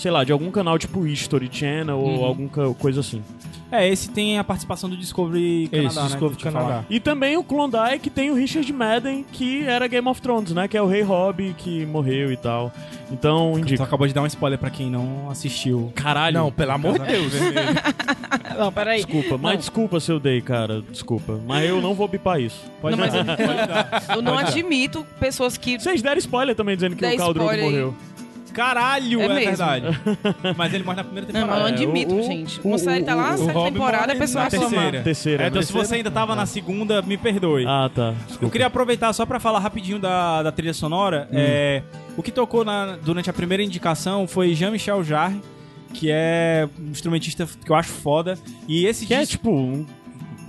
Sei 0.00 0.10
lá, 0.10 0.24
de 0.24 0.32
algum 0.32 0.50
canal 0.50 0.78
tipo 0.78 1.06
History 1.06 1.50
Channel 1.52 1.98
ou 1.98 2.24
alguma 2.24 2.48
co- 2.48 2.74
coisa 2.74 3.00
assim. 3.00 3.22
É, 3.70 3.86
esse 3.88 4.08
tem 4.10 4.36
a 4.38 4.42
participação 4.42 4.88
do 4.90 4.96
Discovery 4.96 5.68
Canadá, 5.70 5.88
Isso, 5.90 6.00
né? 6.00 6.06
Discovery 6.06 6.42
Canadá. 6.42 6.84
E 6.90 6.98
também 6.98 7.36
o 7.36 7.44
Klondike 7.44 8.08
tem 8.10 8.30
o 8.30 8.34
Richard 8.34 8.72
Madden, 8.72 9.24
que 9.30 9.62
era 9.64 9.86
Game 9.86 10.08
of 10.08 10.20
Thrones, 10.22 10.52
né? 10.52 10.66
Que 10.66 10.76
é 10.76 10.82
o 10.82 10.86
Rei 10.86 11.02
Hobby 11.02 11.54
que 11.56 11.84
morreu 11.86 12.32
e 12.32 12.36
tal. 12.36 12.72
Então, 13.12 13.52
Tu 13.54 13.58
indico. 13.60 13.82
acabou 13.82 14.06
de 14.08 14.14
dar 14.14 14.22
um 14.22 14.26
spoiler 14.26 14.58
pra 14.58 14.70
quem 14.70 14.90
não 14.90 15.28
assistiu. 15.30 15.92
Caralho. 15.94 16.34
Não, 16.38 16.50
pelo 16.50 16.72
amor 16.72 16.98
de 16.98 17.06
Deus. 17.06 17.32
não, 18.58 18.72
peraí. 18.72 19.04
Desculpa, 19.04 19.38
mas 19.38 19.58
desculpa 19.58 20.00
se 20.00 20.10
eu 20.10 20.18
dei, 20.18 20.40
cara. 20.40 20.82
Desculpa. 20.90 21.38
Mas 21.46 21.68
eu 21.68 21.80
não 21.80 21.94
vou 21.94 22.08
bipar 22.08 22.40
isso. 22.40 22.60
Pode 22.80 22.96
Não, 22.96 23.04
mas. 23.04 23.12
Pode 23.14 23.66
dar. 23.68 24.02
Eu 24.16 24.22
não 24.22 24.36
admito 24.38 25.06
pessoas 25.20 25.56
que. 25.56 25.78
Vocês 25.78 26.02
deram 26.02 26.18
spoiler 26.18 26.56
também 26.56 26.74
dizendo 26.74 26.96
que 26.96 27.02
Dei 27.02 27.16
o 27.18 27.48
aí. 27.48 27.62
morreu. 27.62 27.94
Caralho, 28.52 29.20
É 29.20 29.24
é, 29.24 29.28
verdade. 29.46 29.86
Mas 30.56 30.74
ele 30.74 30.84
morre 30.84 30.96
na 30.96 31.04
primeira 31.04 31.32
Não, 31.32 31.46
mas 31.46 31.58
eu 31.58 31.64
temporada. 31.64 31.70
não 31.70 31.76
admito, 31.90 32.14
o- 32.16 32.22
gente. 32.22 32.60
o- 32.62 32.68
Uma 32.68 32.78
série 32.78 33.04
tá 33.04 33.14
lá 33.14 33.30
na 33.32 33.36
sétima 33.38 33.64
temporada, 33.64 34.12
a 34.12 34.16
pessoa 34.16 34.44
na 34.44 34.50
reclama. 34.50 34.70
terceira. 34.70 35.02
Terceira. 35.02 35.44
É, 35.44 35.46
então 35.48 35.60
né? 35.60 35.66
se 35.66 35.72
você 35.72 35.94
ainda 35.96 36.10
tava 36.10 36.34
na 36.34 36.46
segunda, 36.46 37.00
me 37.02 37.16
perdoe. 37.16 37.64
Ah, 37.66 37.90
tá. 37.94 38.14
Eu 38.40 38.50
queria 38.50 38.66
aproveitar 38.66 39.12
só 39.12 39.24
pra 39.24 39.38
falar 39.40 39.58
rapidinho 39.60 39.98
da, 39.98 40.42
da 40.42 40.52
trilha 40.52 40.74
sonora. 40.74 41.28
É, 41.32 41.82
o 42.16 42.22
que 42.22 42.30
tocou 42.30 42.64
na- 42.64 42.96
durante 43.02 43.30
a 43.30 43.32
primeira 43.32 43.62
indicação 43.62 44.26
foi 44.26 44.54
Jean-Michel 44.54 45.02
Jarre, 45.04 45.40
que 45.94 46.08
é 46.10 46.68
um 46.78 46.90
instrumentista 46.90 47.48
que 47.64 47.70
eu 47.70 47.76
acho 47.76 47.90
foda. 47.90 48.38
E 48.68 48.84
esse 48.86 49.06
Que 49.06 49.14
é 49.14 49.20
disco... 49.20 49.32
tipo 49.32 49.50
um, 49.50 49.86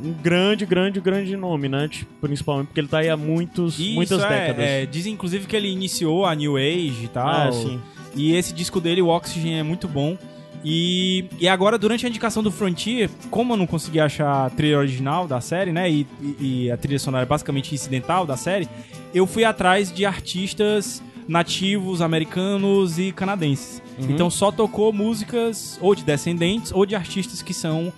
um 0.03 0.13
grande, 0.13 0.65
grande, 0.65 0.99
grande 0.99 1.35
nome, 1.37 1.69
né? 1.69 1.87
Tipo, 1.87 2.11
principalmente 2.21 2.67
porque 2.67 2.79
ele 2.79 2.87
tá 2.87 2.99
aí 2.99 3.09
há 3.09 3.17
muitos, 3.17 3.79
Isso, 3.79 3.93
muitas 3.93 4.21
é, 4.23 4.27
décadas. 4.29 4.65
é, 4.65 4.85
dizem 4.85 5.13
inclusive 5.13 5.45
que 5.47 5.55
ele 5.55 5.69
iniciou 5.69 6.25
a 6.25 6.33
New 6.35 6.57
Age 6.57 7.05
e 7.05 7.07
tal. 7.07 7.27
Ah, 7.27 7.51
sim. 7.51 7.79
E 8.15 8.33
esse 8.33 8.53
disco 8.53 8.79
dele, 8.81 9.01
o 9.01 9.07
Oxygen, 9.07 9.59
é 9.59 9.63
muito 9.63 9.87
bom. 9.87 10.17
E, 10.63 11.25
e 11.39 11.47
agora, 11.47 11.77
durante 11.77 12.05
a 12.05 12.09
indicação 12.09 12.43
do 12.43 12.51
Frontier, 12.51 13.09
como 13.31 13.53
eu 13.53 13.57
não 13.57 13.65
consegui 13.65 13.99
achar 13.99 14.45
a 14.45 14.49
trilha 14.49 14.77
original 14.77 15.27
da 15.27 15.41
série, 15.41 15.71
né? 15.71 15.89
E, 15.89 16.05
e- 16.21 16.65
e 16.65 16.71
a 16.71 16.77
trilha 16.77 16.99
sonora 16.99 17.23
é 17.23 17.25
basicamente 17.25 17.73
incidental 17.73 18.25
da 18.27 18.37
série, 18.37 18.67
eu 19.13 19.25
fui 19.25 19.43
atrás 19.43 19.91
de 19.91 20.05
artistas 20.05 21.01
nativos, 21.27 22.01
americanos 22.01 22.99
e 22.99 23.11
canadenses. 23.11 23.81
Uhum. 23.97 24.07
Então 24.11 24.29
só 24.29 24.51
tocou 24.51 24.91
músicas 24.93 25.77
ou 25.81 25.95
de 25.95 26.03
descendentes 26.03 26.71
ou 26.71 26.85
de 26.85 26.95
artistas 26.95 27.41
que 27.41 27.53
são 27.53 27.91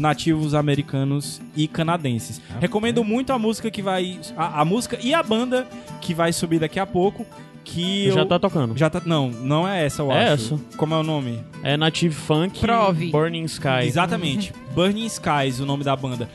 nativos 0.00 0.54
americanos 0.54 1.40
e 1.54 1.68
canadenses. 1.68 2.40
Recomendo 2.58 3.04
muito 3.04 3.32
a 3.32 3.38
música 3.38 3.70
que 3.70 3.82
vai. 3.82 4.18
A, 4.36 4.62
a 4.62 4.64
música 4.64 4.98
e 5.02 5.14
a 5.14 5.22
banda 5.22 5.66
que 6.00 6.14
vai 6.14 6.32
subir 6.32 6.58
daqui 6.58 6.80
a 6.80 6.86
pouco. 6.86 7.24
Que 7.62 8.10
Já 8.10 8.20
eu- 8.20 8.26
tá 8.26 8.38
tocando. 8.38 8.76
Já 8.76 8.88
tá. 8.88 9.02
Não, 9.04 9.28
não 9.30 9.68
é 9.68 9.84
essa, 9.84 10.02
eu 10.02 10.10
É 10.10 10.30
acho. 10.30 10.58
Como 10.78 10.94
é 10.94 10.96
o 10.98 11.02
nome? 11.02 11.38
É 11.62 11.76
Native 11.76 12.14
Funk 12.14 12.58
Prove. 12.58 13.10
Burning 13.10 13.44
Sky. 13.44 13.84
Exatamente. 13.84 14.52
Burning 14.74 15.06
Skies, 15.06 15.60
o 15.60 15.66
nome 15.66 15.84
da 15.84 15.94
banda. 15.94 16.28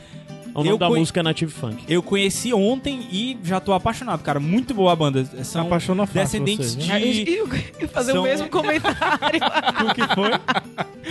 O 0.55 0.59
nome 0.59 0.69
Eu 0.69 0.77
da 0.77 0.87
conhe- 0.87 0.99
música 1.01 1.19
é 1.19 1.23
Native 1.23 1.51
Funk. 1.51 1.83
Eu 1.87 2.01
conheci 2.01 2.53
ontem 2.53 3.05
e 3.11 3.37
já 3.43 3.59
tô 3.59 3.73
apaixonado, 3.73 4.23
cara. 4.23 4.39
Muito 4.39 4.73
boa 4.73 4.93
a 4.93 4.95
banda. 4.95 5.25
São 5.43 5.63
Apaixona 5.67 6.07
fácil 6.07 6.21
descendentes 6.39 6.71
vocês, 6.75 6.85
de. 6.85 6.91
Aí 6.93 7.27
Eu 7.37 7.47
ia 7.81 7.87
fazer 7.89 8.13
São- 8.13 8.21
o 8.21 8.23
mesmo 8.23 8.49
comentário. 8.49 8.95
O 9.85 9.93
que 9.93 10.15
foi? 10.15 10.31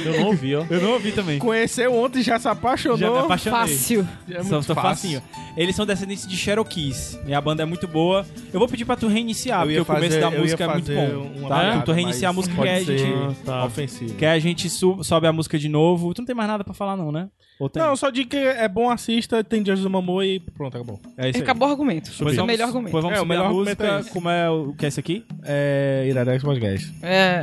Eu 0.04 0.20
não 0.20 0.26
ouvi, 0.28 0.56
ó. 0.56 0.64
Eu 0.70 0.80
não 0.80 0.92
ouvi 0.94 1.12
também. 1.12 1.38
Conheceu 1.38 1.94
ontem 1.94 2.20
e 2.20 2.22
já 2.22 2.38
se 2.38 2.48
apaixonou. 2.48 2.96
Já 2.98 3.10
me 3.10 3.18
apaixonei. 3.18 3.58
Fácil. 3.60 4.08
É 4.30 4.42
muito 4.42 4.66
tá 4.66 4.74
fácil. 4.74 5.20
facinho. 5.20 5.22
Eles 5.56 5.76
são 5.76 5.84
descendentes 5.86 6.26
de 6.26 6.36
Cherokees. 6.36 7.18
E 7.26 7.34
a 7.34 7.40
banda 7.40 7.62
é 7.62 7.66
muito 7.66 7.86
boa. 7.86 8.26
Eu 8.52 8.58
vou 8.58 8.66
pedir 8.68 8.84
pra 8.84 8.96
tu 8.96 9.06
reiniciar, 9.06 9.60
Eu 9.60 9.66
porque 9.66 9.80
o 9.80 9.84
começo 9.84 10.18
da 10.18 10.30
música 10.30 10.64
é 10.64 10.68
muito 10.68 10.92
bom. 10.92 11.48
Tá? 11.48 11.60
piada, 11.60 11.82
tu 11.82 11.92
reinicia 11.92 12.28
a 12.28 12.32
música 12.32 12.54
que 12.60 12.68
a 12.68 12.80
gente. 12.82 13.36
tá. 13.44 13.64
ofensivo. 13.66 14.14
Que 14.14 14.24
a 14.26 14.38
gente 14.38 14.68
sobe 14.70 15.26
a 15.26 15.32
música 15.32 15.58
de 15.58 15.68
novo. 15.68 16.12
Tu 16.14 16.20
não 16.22 16.26
tem 16.26 16.34
mais 16.34 16.48
nada 16.48 16.64
pra 16.64 16.72
falar, 16.74 16.96
não, 16.96 17.12
né? 17.12 17.28
Tem? 17.72 17.82
Não, 17.82 17.94
só 17.96 18.10
digo 18.10 18.30
que 18.30 18.36
é 18.36 18.68
bom, 18.68 18.90
assista, 18.90 19.42
tem 19.44 19.62
Dias 19.62 19.80
do 19.80 19.88
Mamô 19.88 20.22
e 20.22 20.40
pronto, 20.40 20.76
acabou. 20.76 21.00
é 21.16 21.30
isso 21.30 21.38
aí. 21.38 21.42
Acabou 21.42 21.68
o 21.68 21.70
argumento. 21.70 22.10
Pois 22.18 22.36
é 22.36 22.42
o 22.42 22.46
melhor 22.46 22.66
argumento. 22.68 22.90
Pois 22.92 23.02
vamos 23.02 23.18
É, 23.18 23.22
o 23.22 23.26
melhor 23.26 23.52
música. 23.52 23.86
é 23.86 24.00
esse. 24.00 24.10
como 24.10 24.28
é 24.28 24.50
o 24.50 24.70
o 24.70 24.74
que 24.76 24.84
é 24.84 24.88
isso 24.88 25.00
aqui? 25.00 25.24
É 25.44 26.04
Iradex 26.08 26.42
Podcast. 26.42 26.92
É. 27.02 27.42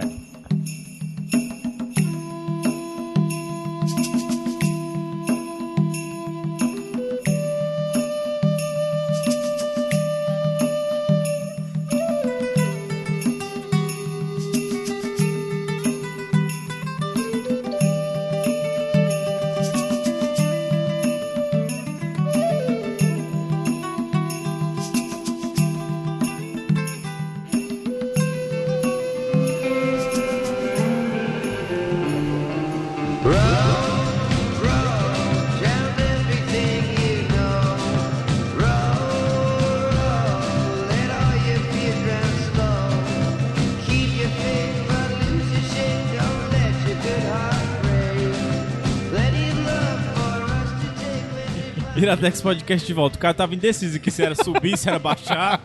Iradex 52.14 52.42
Podcast 52.42 52.86
de 52.88 52.94
volta. 52.94 53.18
O 53.18 53.20
cara 53.20 53.34
tava 53.34 53.54
indeciso 53.56 54.00
que 54.00 54.12
se 54.12 54.24
era 54.24 54.36
subir, 54.36 54.78
se 54.78 54.88
era 54.90 55.00
baixar. 55.00 55.62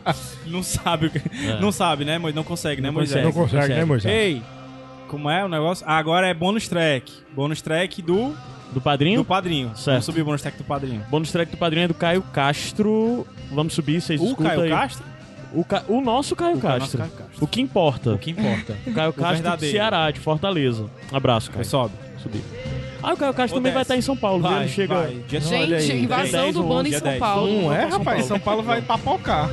Não 0.46 0.62
sabe 0.62 1.10
que. 1.10 1.20
Não 1.60 1.70
sabe, 1.72 2.04
né? 2.04 2.18
Mas 2.18 2.34
não 2.34 2.44
consegue, 2.44 2.80
né, 2.80 2.90
Moisés? 2.90 3.24
consegue, 3.24 3.36
não 3.38 3.44
consegue, 3.60 3.74
né, 3.74 3.84
Moisés? 3.84 4.14
Ei, 4.14 4.42
como 5.08 5.28
é 5.30 5.44
o 5.44 5.48
negócio? 5.48 5.84
Ah, 5.88 5.96
agora 5.98 6.26
é 6.28 6.34
bônus 6.34 6.68
track. 6.68 7.12
Bônus 7.34 7.60
track 7.62 8.00
do, 8.02 8.34
Do 8.72 8.80
padrinho? 8.80 9.20
do 9.20 9.24
padrinho. 9.24 9.68
Certo. 9.76 9.86
Vamos 9.86 10.04
subir 10.04 10.22
o 10.22 10.24
bônus 10.24 10.42
track 10.42 10.58
do 10.58 10.64
padrinho. 10.64 11.02
Bônus 11.10 11.30
track 11.32 11.50
do 11.50 11.56
padrinho 11.56 11.84
é 11.84 11.88
do 11.88 11.94
Caio 11.94 12.22
Castro. 12.22 13.26
Vamos 13.50 13.72
subir, 13.74 14.00
vocês 14.00 14.20
O 14.20 14.24
escutam 14.24 14.46
Caio 14.46 14.60
aí. 14.62 14.70
Castro? 14.70 15.04
O, 15.54 15.64
Ca- 15.64 15.84
o 15.88 16.00
nosso 16.00 16.34
Caio 16.36 16.56
O 16.56 16.60
Castro. 16.60 16.98
Caio 16.98 17.10
Castro. 17.12 17.36
O 17.44 17.46
que 17.46 17.60
importa. 17.60 18.12
O 18.12 18.18
que 18.18 18.30
importa. 18.32 18.76
O 18.86 18.92
Caio 18.92 19.12
Castro 19.12 19.56
do. 19.56 19.60
Ceará, 19.70 20.10
de 20.10 20.20
Fortaleza. 20.20 20.86
Abraço, 21.12 21.50
Caio. 21.50 21.60
Aí 21.60 21.64
sobe. 21.64 21.94
Subir. 22.22 22.42
Ah, 23.06 23.12
o 23.12 23.16
Caio 23.16 23.32
Castro 23.34 23.60
também 23.60 23.72
vai 23.72 23.82
estar 23.82 23.96
em 23.96 24.00
São 24.00 24.16
Paulo, 24.16 24.42
viu? 24.42 24.50
Vai, 24.50 24.64
Ele 24.64 24.68
chega. 24.68 24.94
vai. 24.94 25.12
Dia 25.28 25.40
olha 25.46 25.78
Gente, 25.78 25.92
aí, 25.92 26.02
invasão 26.02 26.42
10 26.42 26.54
do 26.56 26.62
bando 26.64 26.88
em 26.88 26.92
São 26.92 27.00
10. 27.02 27.18
Paulo. 27.20 27.62
Não 27.62 27.72
é, 27.72 27.84
rapaz? 27.84 28.24
São 28.24 28.40
Paulo 28.40 28.64
vai 28.64 28.82
papocar. 28.82 29.48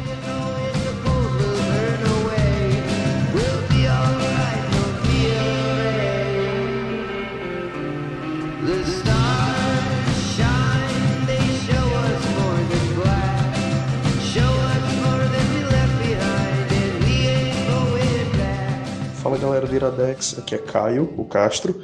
Fala 19.21 19.37
galera 19.37 19.67
do 19.67 19.75
Iradex, 19.75 20.39
aqui 20.39 20.55
é 20.55 20.57
Caio, 20.57 21.13
o 21.15 21.23
Castro. 21.23 21.83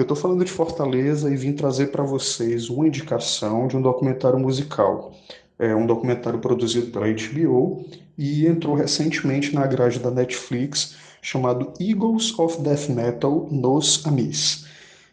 Eu 0.00 0.06
tô 0.06 0.16
falando 0.16 0.42
de 0.42 0.50
Fortaleza 0.50 1.30
e 1.30 1.36
vim 1.36 1.52
trazer 1.52 1.88
para 1.88 2.02
vocês 2.02 2.70
uma 2.70 2.86
indicação 2.86 3.68
de 3.68 3.76
um 3.76 3.82
documentário 3.82 4.38
musical. 4.38 5.12
É 5.58 5.76
um 5.76 5.84
documentário 5.84 6.38
produzido 6.38 6.86
pela 6.86 7.04
HBO 7.06 7.84
e 8.16 8.46
entrou 8.46 8.74
recentemente 8.74 9.54
na 9.54 9.66
grade 9.66 9.98
da 9.98 10.10
Netflix 10.10 10.96
chamado 11.20 11.74
Eagles 11.78 12.38
of 12.38 12.62
Death 12.62 12.88
Metal 12.88 13.46
nos 13.50 14.02
Amis. 14.06 14.64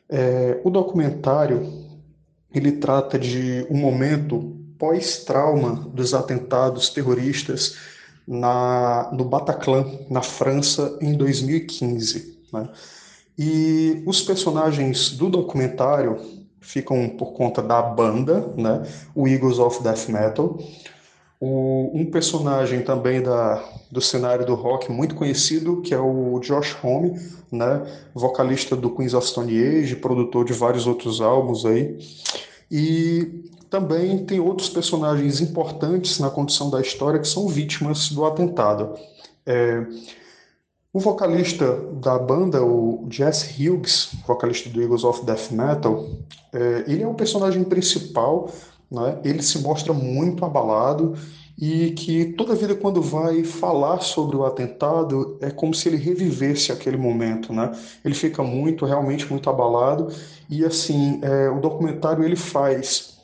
É, 0.08 0.62
o 0.64 0.70
documentário 0.70 1.70
ele 2.56 2.72
trata 2.72 3.20
de 3.20 3.68
um 3.70 3.76
momento 3.76 4.56
pós-trauma 4.80 5.86
dos 5.94 6.14
atentados 6.14 6.88
terroristas 6.92 7.76
na, 8.26 9.10
no 9.12 9.26
Bataclan, 9.26 9.86
na 10.10 10.22
França, 10.22 10.98
em 11.02 11.14
2015. 11.14 12.40
né? 12.54 12.70
E 13.38 14.02
os 14.06 14.22
personagens 14.22 15.12
do 15.12 15.30
documentário 15.30 16.18
ficam 16.60 17.08
por 17.10 17.34
conta 17.34 17.62
da 17.62 17.82
banda, 17.82 18.52
né? 18.58 18.84
o 19.14 19.28
Eagles 19.28 19.60
of 19.60 19.84
Death 19.84 20.10
Metal. 20.10 20.58
O- 21.40 21.92
um 21.94 22.10
personagem 22.10 22.82
também 22.82 23.22
da, 23.22 23.64
do 23.92 24.02
cenário 24.02 24.44
do 24.46 24.56
rock 24.56 24.92
muito 24.92 25.14
conhecido, 25.14 25.82
que 25.82 25.94
é 25.94 26.00
o 26.00 26.40
Josh 26.40 26.76
Homme, 26.84 27.14
né? 27.52 27.86
vocalista 28.14 28.76
do 28.76 28.90
Queens 28.90 29.14
of 29.14 29.28
Stone 29.28 29.54
Age, 29.64 29.96
produtor 29.98 30.44
de 30.44 30.54
vários 30.54 30.88
outros 30.88 31.22
álbuns 31.22 31.64
aí. 31.64 32.00
E 32.72 33.46
também 33.70 34.26
tem 34.26 34.40
outros 34.40 34.70
personagens 34.70 35.40
importantes 35.42 36.20
na 36.20 36.30
condição 36.30 36.70
da 36.70 36.82
história 36.82 37.20
que 37.20 37.28
são 37.28 37.48
vítimas 37.48 38.10
do 38.10 38.26
atentado. 38.26 38.96
É, 39.46 39.86
o 40.98 41.00
vocalista 41.00 41.80
da 42.02 42.18
banda, 42.18 42.64
o 42.66 43.06
Jess 43.08 43.56
Hughes, 43.56 44.10
vocalista 44.26 44.68
do 44.68 44.82
Eagles 44.82 45.04
of 45.04 45.24
Death 45.24 45.52
Metal, 45.52 46.08
é, 46.52 46.86
ele 46.88 47.04
é 47.04 47.08
o 47.08 47.14
personagem 47.14 47.64
principal, 47.64 48.50
né? 48.90 49.20
ele 49.24 49.44
se 49.44 49.60
mostra 49.60 49.94
muito 49.94 50.44
abalado 50.44 51.16
e 51.56 51.92
que 51.92 52.34
toda 52.34 52.56
vida 52.56 52.74
quando 52.74 53.00
vai 53.00 53.44
falar 53.44 54.02
sobre 54.02 54.38
o 54.38 54.44
atentado 54.44 55.38
é 55.40 55.52
como 55.52 55.72
se 55.72 55.88
ele 55.88 55.98
revivesse 55.98 56.72
aquele 56.72 56.98
momento, 56.98 57.54
né? 57.54 57.72
Ele 58.04 58.16
fica 58.16 58.42
muito, 58.42 58.84
realmente 58.84 59.30
muito 59.30 59.50
abalado 59.52 60.08
e 60.50 60.66
assim, 60.66 61.20
é, 61.22 61.48
o 61.48 61.60
documentário 61.60 62.24
ele 62.24 62.36
faz 62.36 63.17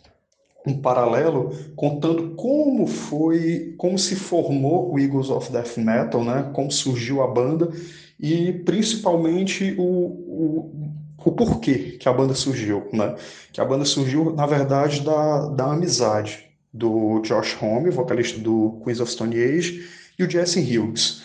um 0.66 0.82
paralelo 0.82 1.52
contando 1.76 2.32
como 2.36 2.88
foi, 2.88 3.76
como 3.78 3.98
se 4.00 4.16
formou 4.16 4.94
o 4.94 5.00
Eagles 5.00 5.30
of 5.30 5.52
Death 5.52 5.78
Metal, 5.78 6.24
né? 6.24 6.50
Como 6.54 6.72
surgiu 6.72 7.22
a 7.22 7.28
banda 7.28 7.70
e 8.20 8.54
principalmente 8.54 9.76
o, 9.78 9.84
o, 9.84 10.72
o 11.18 11.32
porquê 11.32 11.98
que 12.00 12.08
a 12.08 12.14
banda 12.14 12.34
surgiu, 12.34 12.88
né? 12.94 13.16
Que 13.52 13.60
a 13.60 13.66
banda 13.66 13.84
surgiu, 13.84 14.34
na 14.34 14.46
verdade, 14.46 15.02
da, 15.02 15.48
da 15.50 15.74
amizade 15.74 16.46
do 16.74 17.20
Josh 17.22 17.58
Homme, 17.62 17.90
vocalista 17.90 18.40
do 18.40 18.82
Queens 18.84 19.00
of 19.00 19.12
Stone 19.12 19.36
Age, 19.36 19.88
e 20.18 20.24
o 20.24 20.30
Jesse 20.30 20.60
Hughes. 20.60 21.22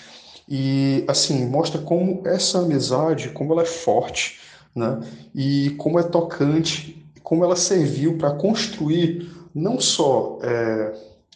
E 0.49 1.05
assim, 1.07 1.47
mostra 1.47 1.81
como 1.81 2.23
essa 2.27 2.59
amizade, 2.59 3.29
como 3.31 3.53
ela 3.53 3.63
é 3.63 3.67
forte, 3.67 4.41
né? 4.75 5.01
E 5.35 5.71
como 5.79 5.99
é 5.99 6.03
tocante, 6.03 6.98
como 7.29 7.45
ela 7.45 7.57
serviu 7.57 8.17
para 8.17 8.31
construir 8.31 9.31
não 9.55 9.79
só 9.79 10.39
é, 10.43 10.95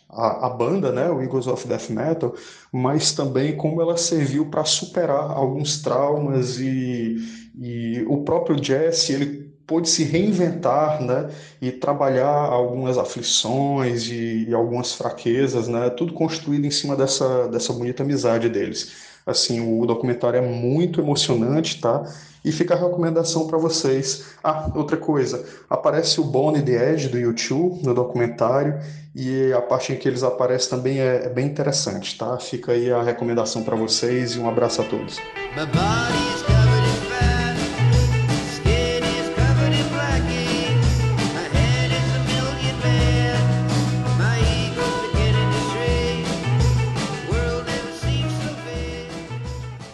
a, 0.09 0.47
a 0.47 0.49
banda, 0.49 0.91
né, 0.91 1.11
o 1.11 1.21
Eagles 1.21 1.47
of 1.47 1.69
Death 1.69 1.91
Metal, 1.91 2.35
mas 2.73 3.13
também 3.13 3.55
como 3.55 3.79
ela 3.79 3.99
serviu 3.99 4.47
para 4.47 4.65
superar 4.65 5.31
alguns 5.31 5.83
traumas 5.83 6.59
e, 6.59 7.19
e 7.61 8.07
o 8.09 8.25
próprio 8.25 8.57
Jesse, 8.63 9.13
ele 9.13 9.53
pôde 9.67 9.87
se 9.87 10.03
reinventar, 10.03 11.03
né, 11.03 11.29
e 11.61 11.71
trabalhar 11.71 12.27
algumas 12.27 12.97
aflições 12.97 14.09
e, 14.09 14.47
e 14.49 14.55
algumas 14.55 14.95
fraquezas, 14.95 15.69
né, 15.69 15.91
tudo 15.91 16.15
construído 16.15 16.65
em 16.65 16.71
cima 16.71 16.97
dessa, 16.97 17.49
dessa 17.49 17.71
bonita 17.71 18.03
amizade 18.03 18.49
deles. 18.49 18.93
Assim, 19.27 19.61
o 19.61 19.85
documentário 19.85 20.39
é 20.39 20.41
muito 20.43 21.03
emocionante, 21.03 21.83
tá? 21.83 22.03
E 22.45 22.51
fica 22.51 22.75
a 22.75 22.77
recomendação 22.77 23.47
para 23.47 23.57
vocês. 23.59 24.35
Ah, 24.43 24.71
outra 24.75 24.97
coisa, 24.97 25.45
aparece 25.71 26.21
o 26.21 26.25
Bonnie 26.25 26.63
the 26.63 26.93
Edge 26.93 27.09
do 27.09 27.19
YouTube 27.19 27.85
no 27.85 27.95
documentário 27.95 28.81
e 29.15 29.53
a 29.53 29.61
parte 29.61 29.93
em 29.93 29.97
que 29.97 30.09
eles 30.09 30.23
aparecem 30.23 30.71
também 30.71 31.01
é, 31.01 31.27
é 31.27 31.29
bem 31.29 31.47
interessante, 31.47 32.17
tá? 32.19 32.39
Fica 32.39 32.73
aí 32.73 32.91
a 32.91 33.03
recomendação 33.03 33.63
para 33.63 33.77
vocês 33.77 34.33
e 34.33 34.39
um 34.39 34.49
abraço 34.49 34.81
a 34.81 34.85
todos. 34.85 35.19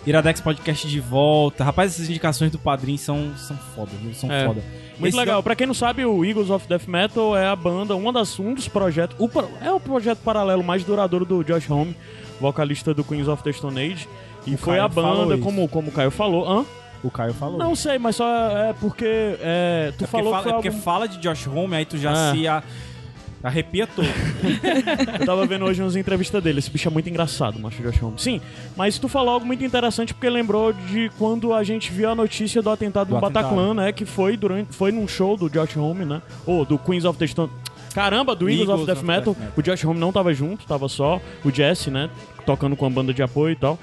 Iradex 0.09 0.41
Podcast 0.41 0.89
de 0.89 1.01
volta. 1.01 1.63
Rapaz, 1.65 1.93
essas 1.95 2.09
indicações 2.09 2.51
do 2.51 2.59
padrinho 2.59 2.99
são, 2.99 3.33
são 3.37 3.57
foda, 3.75 3.91
viu? 4.03 4.15
São 4.15 4.31
É. 4.33 4.47
foda. 4.47 4.63
Muito 4.99 5.09
Esse 5.13 5.17
legal. 5.17 5.37
da- 5.37 5.43
Pra 5.43 5.55
quem 5.55 5.67
não 5.67 5.75
sabe, 5.75 6.05
o 6.05 6.25
Eagles 6.25 6.51
of 6.51 6.67
Death 6.67 6.87
Metal 6.89 7.37
é 7.37 7.47
a 7.47 7.55
banda, 7.55 7.95
uma 7.95 8.13
das, 8.13 8.39
um 8.41 8.55
dos 8.55 8.67
projetos. 8.69 9.17
o 9.19 9.29
é 9.65 9.71
o 9.71 9.79
projeto 9.79 10.19
paralelo 10.19 10.65
mais 10.65 10.83
duradouro 10.85 11.25
do 11.25 11.45
Josh 11.45 11.71
Homme, 11.71 11.95
vocalista 12.41 12.93
do 12.95 13.05
Queens 13.05 13.29
of 13.29 13.43
the 13.43 13.53
Stone 13.53 13.79
Age. 13.81 14.09
E 14.47 14.55
O 14.55 14.59
foi 14.59 14.75
Caio 14.75 14.85
a 14.85 14.89
banda, 14.89 15.35
isso. 15.35 15.45
como, 15.45 15.69
como 15.69 15.89
o 15.89 15.93
Caio 15.93 16.11
falou. 16.11 16.49
Hã? 16.51 16.65
O 17.05 17.11
Caio 17.13 17.33
falou. 17.35 17.59
Não 17.59 17.77
sei, 17.77 17.97
mas 17.99 18.17
só 18.17 18.27
é 18.51 18.73
porque. 18.81 19.05
É, 19.07 19.93
tu 19.97 20.05
é 20.05 20.07
porque, 20.07 20.07
falou 20.07 20.33
fala, 20.33 20.43
que 20.43 20.49
é 20.49 20.53
porque 20.55 20.71
fala 20.73 21.07
de 21.09 21.19
Josh 21.19 21.47
Home, 21.47 21.77
aí 21.77 21.85
tu 21.85 21.97
já 21.99 22.11
Ah. 22.13 22.33
se 22.33 22.49
a- 22.49 22.63
arrepia 23.43 23.87
todo. 23.87 24.07
Eu 25.21 25.27
tava 25.27 25.47
vendo 25.47 25.65
hoje 25.65 25.81
umas 25.83 25.97
entrevistas 25.97 26.43
dele. 26.43 26.59
Esse 26.59 26.71
bicho 26.71 26.89
é 26.89 26.91
muito 26.91 27.09
engraçado, 27.09 27.59
macho 27.59 27.83
Josh 27.83 28.03
Homme. 28.03 28.19
Sim, 28.19 28.41
mas 28.77 28.99
tu 28.99 29.09
falou 29.09 29.35
algo 29.35 29.47
muito 29.47 29.65
interessante 29.65 30.13
porque 30.15 30.29
lembrou 30.29 30.73
de 30.73 31.11
quando 31.19 31.53
a 31.55 31.63
gente 31.63 31.91
viu 31.93 32.11
a 32.11 32.15
notícia 32.15 32.61
do 32.63 32.71
atentado 32.71 33.09
Do 33.09 33.17
atentado. 33.17 33.33
Bataclan, 33.45 33.75
né? 33.75 33.93
Que 33.93 34.05
foi 34.05 34.37
durante. 34.37 34.75
Foi 34.75 34.91
num 34.93 35.07
show 35.09 35.37
do 35.37 35.49
Josh 35.49 35.77
Homme, 35.77 36.05
né? 36.05 36.21
Ou 36.47 36.65
do 36.65 36.79
Queens 36.79 37.05
of 37.05 37.19
the 37.19 37.27
Stone. 37.27 37.51
Caramba, 37.95 38.35
do 38.37 38.49
Eagles, 38.49 38.69
of, 38.69 38.85
Death, 38.87 39.03
Metal. 39.03 39.35
O 39.57 39.63
Josh 39.63 39.85
Homme 39.85 39.99
não 39.99 40.13
tava 40.13 40.33
junto, 40.35 40.67
tava 40.67 40.89
só 40.89 41.21
o 41.45 41.51
Jesse, 41.51 41.91
né? 41.91 42.11
Tocando 42.47 42.77
com 42.77 42.87
a 42.87 42.91
banda 42.91 43.13
de 43.15 43.23
apoio 43.23 43.53
e 43.53 43.57
tal. 43.57 43.79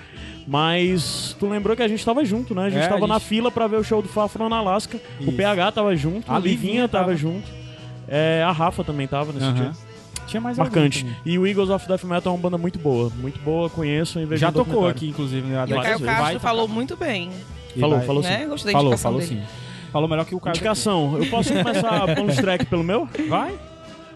Mas 0.48 1.36
tu 1.40 1.48
lembrou 1.50 1.76
que 1.76 1.82
a 1.82 1.88
gente 1.88 2.06
tava 2.06 2.24
junto, 2.24 2.54
né? 2.54 2.66
A 2.66 2.70
gente 2.70 2.84
É, 2.84 2.88
tava 2.88 3.06
a 3.06 3.08
na 3.08 3.16
gente- 3.18 3.28
fila 3.28 3.52
pra 3.52 3.68
ver 3.68 3.78
o 3.78 3.84
show 3.84 4.02
do 4.02 4.08
Fafron 4.08 4.48
na 4.48 4.58
Alaska. 4.58 4.98
O 5.20 5.24
Isso. 5.24 5.32
PH 5.34 5.72
tava 5.72 5.96
junto, 5.96 6.32
A 6.32 6.36
a 6.36 6.40
Livinha 6.40 6.62
Livinha 6.66 6.88
tava, 6.88 7.06
tava. 7.06 7.16
junto. 7.18 7.65
É, 8.08 8.44
a 8.46 8.52
Rafa 8.52 8.84
também 8.84 9.08
tava 9.08 9.32
nesse 9.34 9.52
dia. 9.54 9.72
Tinha 10.28 10.42
mais 10.42 10.58
Marcante. 10.58 11.06
E 11.26 11.38
o 11.38 11.46
Eagles 11.46 11.70
of 11.70 11.88
Death 11.88 12.04
Metal 12.04 12.34
é 12.34 12.36
uma 12.36 12.42
banda 12.42 12.58
muito 12.58 12.80
boa. 12.80 13.12
Muito 13.18 13.40
boa, 13.42 13.70
conheço 13.70 14.20
e 14.20 14.26
vejo 14.26 14.42
Já 14.42 14.52
tocou 14.52 14.88
aqui, 14.88 15.08
inclusive, 15.10 15.46
no 15.48 15.54
E 15.54 15.56
o. 15.64 15.68
Caio. 15.68 16.00
Castro 16.00 16.06
Vai 16.06 16.40
falou 16.40 16.64
tocar. 16.64 16.74
muito 16.74 16.96
bem, 16.98 17.30
Falou, 17.80 17.98
vai- 17.98 18.08
falou 18.08 18.24
né? 18.24 18.40
sim. 18.40 18.48
Gostei 18.48 18.74
da 18.74 18.80
Falou, 18.80 18.98
falou 18.98 19.20
dele. 19.20 19.36
sim. 19.42 19.44
Falou 19.92 20.10
melhor 20.10 20.26
que 20.26 20.34
o 20.36 20.40
Caio. 20.40 20.54
Indicação. 20.54 21.18
Eu 21.18 21.30
posso 21.30 21.54
começar 21.54 21.90
a 22.04 22.08
bonus 22.16 22.36
track 22.38 22.66
pelo 22.66 22.84
meu? 22.84 23.08
Vai? 23.30 23.54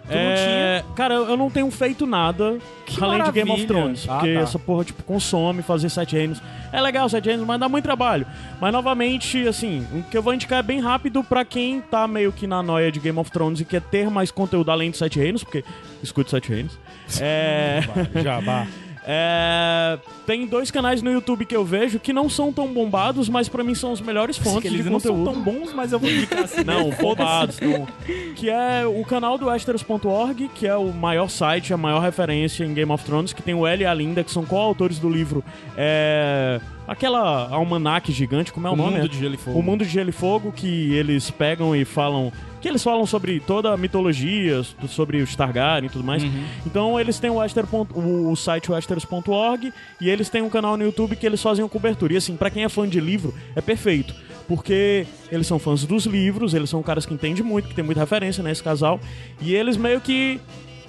Tu 0.10 0.18
É, 0.18 0.84
cara, 0.95 1.14
eu 1.14 1.38
não 1.38 1.49
tenho 1.49 1.70
feito 1.70 2.05
nada 2.05 2.57
Que 2.86 3.03
além 3.03 3.24
de 3.24 3.32
Game 3.32 3.51
of 3.51 3.62
maravilha. 3.62 3.68
Thrones. 3.68 4.05
Ah, 4.10 4.14
porque 4.16 4.34
tá. 4.34 4.39
essa 4.39 4.60
porra, 4.60 4.84
tipo, 4.84 5.03
consome 5.03 5.62
fazer 5.62 5.89
sete 5.89 6.16
reinos. 6.16 6.41
É 6.72 6.82
legal 6.82 7.07
sete 7.07 7.30
reinos, 7.30 7.45
mas 7.45 7.60
dá 7.60 7.70
muito 7.70 7.84
trabalho. 7.84 8.26
Mas, 8.60 8.74
novamente, 8.74 9.47
assim, 9.47 9.86
o 9.93 10.03
que 10.03 10.18
eu 10.18 10.22
vou 10.22 10.34
indicar 10.34 10.60
é 10.60 10.64
bem 10.64 10.80
rápido 10.80 11.24
pra 11.24 11.45
quem 11.45 11.80
tá 11.80 12.07
meio 12.07 12.32
que 12.32 12.47
na 12.47 12.64
noia 12.64 12.91
de 12.91 12.99
Game 12.99 13.18
of 13.20 13.32
Thrones 13.32 13.60
e 13.60 13.66
quer 13.66 13.82
ter 13.82 14.10
mais 14.10 14.32
conteúdo 14.32 14.72
além 14.72 14.91
de 14.91 14.97
sete 14.97 15.20
reinos, 15.20 15.43
porque 15.43 15.64
escute 16.01 16.32
sete 16.32 16.49
reinos. 16.49 16.78
É... 17.20 17.82
Já, 18.24 18.39
vá. 18.39 18.68
É, 19.12 19.97
tem 20.28 20.45
dois 20.45 20.70
canais 20.70 21.01
no 21.01 21.12
YouTube 21.12 21.43
que 21.43 21.55
eu 21.55 21.66
vejo 21.66 21.99
que 21.99 22.14
não 22.14 22.30
são 22.30 22.53
tão 22.53 22.68
bombados, 22.68 23.28
mas 23.28 23.49
pra 23.49 23.64
mim 23.64 23.74
são 23.74 23.91
os 23.91 23.99
melhores 23.99 24.38
fontes 24.38 24.72
eles 24.72 24.84
de 24.84 24.89
não 24.91 24.99
são 24.99 25.16
conteúdo. 25.16 25.34
tão 25.34 25.41
bons, 25.41 25.74
mas 25.74 25.91
eu 25.91 25.97
vou 25.97 26.07
indicar 26.12 26.43
assim. 26.43 26.62
Não, 26.64 26.91
bombados. 26.91 27.60
não. 27.60 27.88
Que 28.36 28.51
é 28.51 28.86
o 28.86 29.03
canal 29.03 29.36
do 29.39 29.47
Westeros.org, 29.47 30.49
que 30.53 30.68
é 30.68 30.76
o 30.76 30.93
maior 30.93 31.28
site, 31.28 31.74
a 31.74 31.78
maior 31.78 32.01
referência 32.01 32.64
em 32.64 32.72
Game 32.72 32.91
of 32.91 33.03
Thrones, 33.03 33.34
que 33.34 33.41
tem 33.41 33.55
o 33.55 33.66
L 33.66 33.82
e 33.82 33.86
a 33.88 33.93
Linda, 33.95 34.24
que 34.24 34.30
são 34.30 34.45
coautores 34.45 34.99
do 34.99 35.10
livro. 35.10 35.43
É, 35.76 36.62
aquela 36.88 37.49
almanac 37.49 38.12
gigante, 38.12 38.53
como 38.53 38.68
é 38.68 38.70
o, 38.70 38.74
O 38.74 38.76
nome? 38.76 38.97
Mundo 38.97 39.10
de 39.10 39.18
Gelo 39.18 39.34
e 39.34 39.38
Fogo. 39.38 39.60
O 39.60 39.64
Mundo 39.64 39.84
de 39.86 39.89
Gelo 39.89 40.10
e 40.10 40.14
Fogo, 40.14 40.51
que 40.51 40.93
eles 40.93 41.32
pegam 41.32 41.76
e 41.76 41.84
falam. 41.84 42.32
Que 42.62 42.68
eles 42.68 42.84
falam 42.84 43.05
sobre 43.05 43.39
toda 43.39 43.74
a 43.74 43.78
mitologia, 43.78 44.62
sobre 44.88 45.22
os 45.22 45.36
Targaryen 45.36 45.88
e 45.88 45.91
tudo 45.91 46.03
mais. 46.03 46.24
Uhum. 46.24 46.43
Então 46.66 46.99
eles 46.99 47.20
têm 47.20 47.30
o, 47.30 47.36
Wester. 47.36 47.66
o, 47.74 48.36
site 48.36 48.72
westeros.org 48.72 49.72
e 50.01 50.10
eles 50.10 50.30
têm 50.30 50.41
um 50.41 50.49
canal 50.49 50.76
no 50.76 50.84
YouTube 50.84 51.16
que 51.16 51.26
eles 51.26 51.41
fazem 51.41 51.68
cobertura. 51.68 52.14
E 52.14 52.18
assim, 52.18 52.36
pra 52.36 52.49
quem 52.49 52.64
é 52.64 52.70
fã 52.70 52.88
de 52.88 52.99
livro, 52.99 53.34
é 53.55 53.62
perfeito. 53.62 54.14
Porque 54.47 55.05
eles 55.32 55.45
são 55.45 55.60
fãs 55.60 55.86
dos 55.86 56.05
livros, 56.05 56.53
eles 56.53 56.70
são 56.70 56.82
caras 56.82 57.05
que 57.05 57.14
entendem 57.14 57.43
muito, 57.43 57.70
que 57.70 57.76
tem 57.76 57.84
muita 57.84 58.01
referência, 58.01 58.41
né, 58.43 58.51
esse 58.51 58.64
casal. 58.64 58.99
E 59.39 59.53
eles 59.53 59.78
meio 59.78 60.01
que 60.01 60.41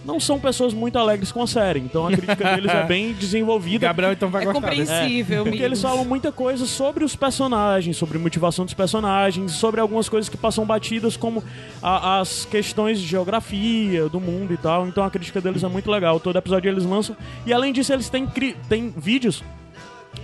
não 0.05 0.19
são 0.19 0.39
pessoas 0.41 0.73
muito 0.73 0.99
alegres 0.99 1.31
com 1.31 1.43
a 1.43 1.47
série. 1.47 1.79
Então 1.81 2.07
a 2.07 2.11
crítica 2.13 2.35
deles 2.57 2.71
é 2.73 2.85
bem 2.85 3.13
desenvolvida. 3.13 3.87
Gabriel 3.87 4.13
então 4.13 4.31
vai 4.31 4.43
É 4.43 4.47
gostar. 4.47 4.71
desse. 4.71 4.83
compreensível, 4.87 5.45
Porque 5.45 5.63
eles 5.63 5.81
falam 5.83 6.05
muita 6.05 6.33
coisa 6.33 6.67
sobre 6.67 7.05
os 7.05 7.15
personagens, 7.15 7.97
sobre 7.97 8.17
a 8.17 8.21
motivação 8.21 8.65
dos 8.65 8.75
personagens, 8.75 9.53
sobre 9.53 9.81
algumas 9.81 10.09
coisas 10.09 10.29
que 10.29 10.37
passam 10.37 10.65
batidas, 10.65 11.17
como 11.17 11.45
a- 11.83 12.21
as 12.21 12.45
questões 12.45 13.01
de 13.01 13.07
geografia 13.07 14.09
do 14.09 14.19
mundo 14.21 14.53
e 14.55 14.57
tal. 14.57 14.87
Então 14.89 15.05
a 15.05 15.11
crítica 15.11 15.41
deles 15.41 15.63
é 15.63 15.69
muito 15.69 15.91
legal. 15.91 16.19
Todo 16.19 16.37
episódio 16.39 16.71
eles 16.71 16.85
lançam. 16.85 17.17
E 17.45 17.53
além 17.53 17.73
disso, 17.73 17.93
eles 17.93 18.09
têm, 18.09 18.27
cri- 18.27 18.57
têm 18.69 18.93
vídeos 18.97 19.43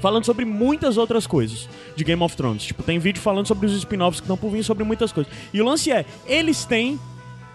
falando 0.00 0.24
sobre 0.24 0.44
muitas 0.44 0.96
outras 0.96 1.26
coisas 1.26 1.68
de 1.94 2.02
Game 2.02 2.22
of 2.22 2.36
Thrones. 2.36 2.64
Tipo, 2.64 2.82
tem 2.82 2.98
vídeo 2.98 3.20
falando 3.22 3.46
sobre 3.46 3.66
os 3.66 3.72
spin-offs 3.74 4.20
que 4.20 4.24
estão 4.24 4.36
por 4.36 4.50
vir, 4.50 4.62
sobre 4.64 4.84
muitas 4.84 5.12
coisas. 5.12 5.32
E 5.52 5.60
o 5.60 5.64
lance 5.64 5.92
é, 5.92 6.04
eles 6.26 6.64
têm 6.64 6.98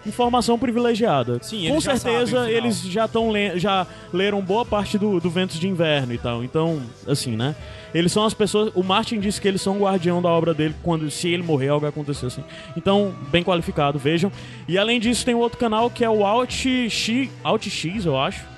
informação 0.06 0.58
privilegiada. 0.58 1.38
Sim, 1.42 1.68
Com 1.68 1.74
eles 1.74 1.84
já 1.84 1.96
certeza 1.96 2.26
final. 2.26 2.48
eles 2.48 2.82
já 2.82 3.04
estão 3.04 3.30
já 3.56 3.86
leram 4.12 4.40
boa 4.40 4.64
parte 4.64 4.98
do, 4.98 5.20
do 5.20 5.30
Ventos 5.30 5.58
de 5.58 5.68
Inverno 5.68 6.12
e 6.12 6.18
tal. 6.18 6.42
Então, 6.44 6.82
assim, 7.06 7.36
né? 7.36 7.54
Eles 7.94 8.10
são 8.12 8.24
as 8.24 8.34
pessoas. 8.34 8.72
O 8.74 8.82
Martin 8.82 9.20
disse 9.20 9.40
que 9.40 9.46
eles 9.46 9.60
são 9.60 9.78
o 9.78 9.80
guardião 9.82 10.22
da 10.22 10.28
obra 10.28 10.54
dele 10.54 10.74
quando 10.82 11.10
se 11.10 11.28
ele 11.28 11.42
morrer 11.42 11.68
algo 11.68 11.82
vai 11.82 11.90
acontecer 11.90 12.26
assim. 12.26 12.44
Então, 12.76 13.14
bem 13.30 13.42
qualificado, 13.44 13.98
vejam. 13.98 14.32
E 14.66 14.78
além 14.78 14.98
disso, 14.98 15.24
tem 15.24 15.34
um 15.34 15.38
outro 15.38 15.58
canal 15.58 15.90
que 15.90 16.04
é 16.04 16.10
o 16.10 16.24
Alt 16.24 16.66
X, 16.88 17.30
Alt 17.44 17.68
X, 17.68 18.06
eu 18.06 18.18
acho 18.18 18.52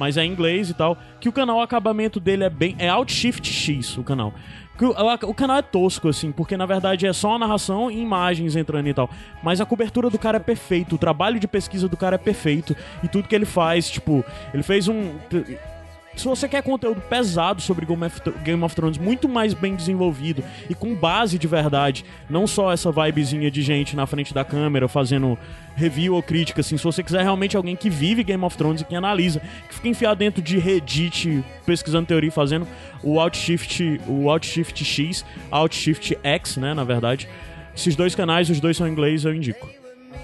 mas 0.00 0.16
é 0.16 0.24
em 0.24 0.32
inglês 0.32 0.70
e 0.70 0.74
tal. 0.74 0.96
Que 1.20 1.28
o 1.28 1.32
canal, 1.32 1.58
o 1.58 1.60
acabamento 1.60 2.18
dele 2.18 2.42
é 2.42 2.48
bem. 2.48 2.74
É 2.78 2.88
Alt 2.88 3.12
Shift 3.12 3.46
X 3.46 3.98
o 3.98 4.02
canal. 4.02 4.32
O 5.26 5.34
canal 5.34 5.58
é 5.58 5.62
tosco, 5.62 6.08
assim, 6.08 6.32
porque 6.32 6.56
na 6.56 6.66
verdade 6.66 7.06
é 7.06 7.12
só 7.12 7.34
a 7.34 7.38
narração 7.38 7.90
e 7.90 8.00
imagens 8.00 8.56
entrando 8.56 8.88
e 8.88 8.94
tal. 8.94 9.10
Mas 9.42 9.60
a 9.60 9.66
cobertura 9.66 10.08
do 10.08 10.18
cara 10.18 10.36
é 10.36 10.40
perfeito, 10.40 10.94
o 10.94 10.98
trabalho 10.98 11.38
de 11.38 11.46
pesquisa 11.46 11.88
do 11.88 11.96
cara 11.96 12.14
é 12.14 12.18
perfeito. 12.18 12.76
E 13.02 13.08
tudo 13.08 13.28
que 13.28 13.34
ele 13.34 13.44
faz, 13.44 13.90
tipo, 13.90 14.24
ele 14.54 14.62
fez 14.62 14.88
um. 14.88 15.14
Se 16.20 16.28
você 16.28 16.46
quer 16.46 16.62
conteúdo 16.62 17.00
pesado 17.00 17.62
sobre 17.62 17.86
Game 17.86 18.62
of, 18.62 18.76
Thrones, 18.76 18.98
muito 18.98 19.26
mais 19.26 19.54
bem 19.54 19.74
desenvolvido 19.74 20.44
e 20.68 20.74
com 20.74 20.94
base 20.94 21.38
de 21.38 21.46
verdade, 21.46 22.04
não 22.28 22.46
só 22.46 22.70
essa 22.70 22.92
vibezinha 22.92 23.50
de 23.50 23.62
gente 23.62 23.96
na 23.96 24.06
frente 24.06 24.34
da 24.34 24.44
câmera 24.44 24.86
fazendo 24.86 25.38
review 25.74 26.14
ou 26.14 26.22
crítica, 26.22 26.60
assim, 26.60 26.76
se 26.76 26.84
você 26.84 27.02
quiser 27.02 27.22
realmente 27.22 27.56
alguém 27.56 27.74
que 27.74 27.88
vive 27.88 28.22
Game 28.22 28.44
of 28.44 28.54
Thrones 28.54 28.82
e 28.82 28.84
que 28.84 28.94
analisa, 28.94 29.40
que 29.66 29.76
fica 29.76 29.88
enfiado 29.88 30.18
dentro 30.18 30.42
de 30.42 30.58
Reddit, 30.58 31.42
pesquisando 31.64 32.04
teoria 32.04 32.28
e 32.28 32.30
fazendo 32.30 32.68
o 33.02 33.18
Outshift, 33.18 34.02
o 34.06 34.28
Outshift 34.30 34.84
X, 34.84 35.24
Outshift 35.50 36.18
X, 36.22 36.58
né, 36.58 36.74
na 36.74 36.84
verdade. 36.84 37.30
Esses 37.74 37.96
dois 37.96 38.14
canais, 38.14 38.50
os 38.50 38.60
dois 38.60 38.76
são 38.76 38.86
em 38.86 38.90
inglês, 38.90 39.24
eu 39.24 39.34
indico. 39.34 39.70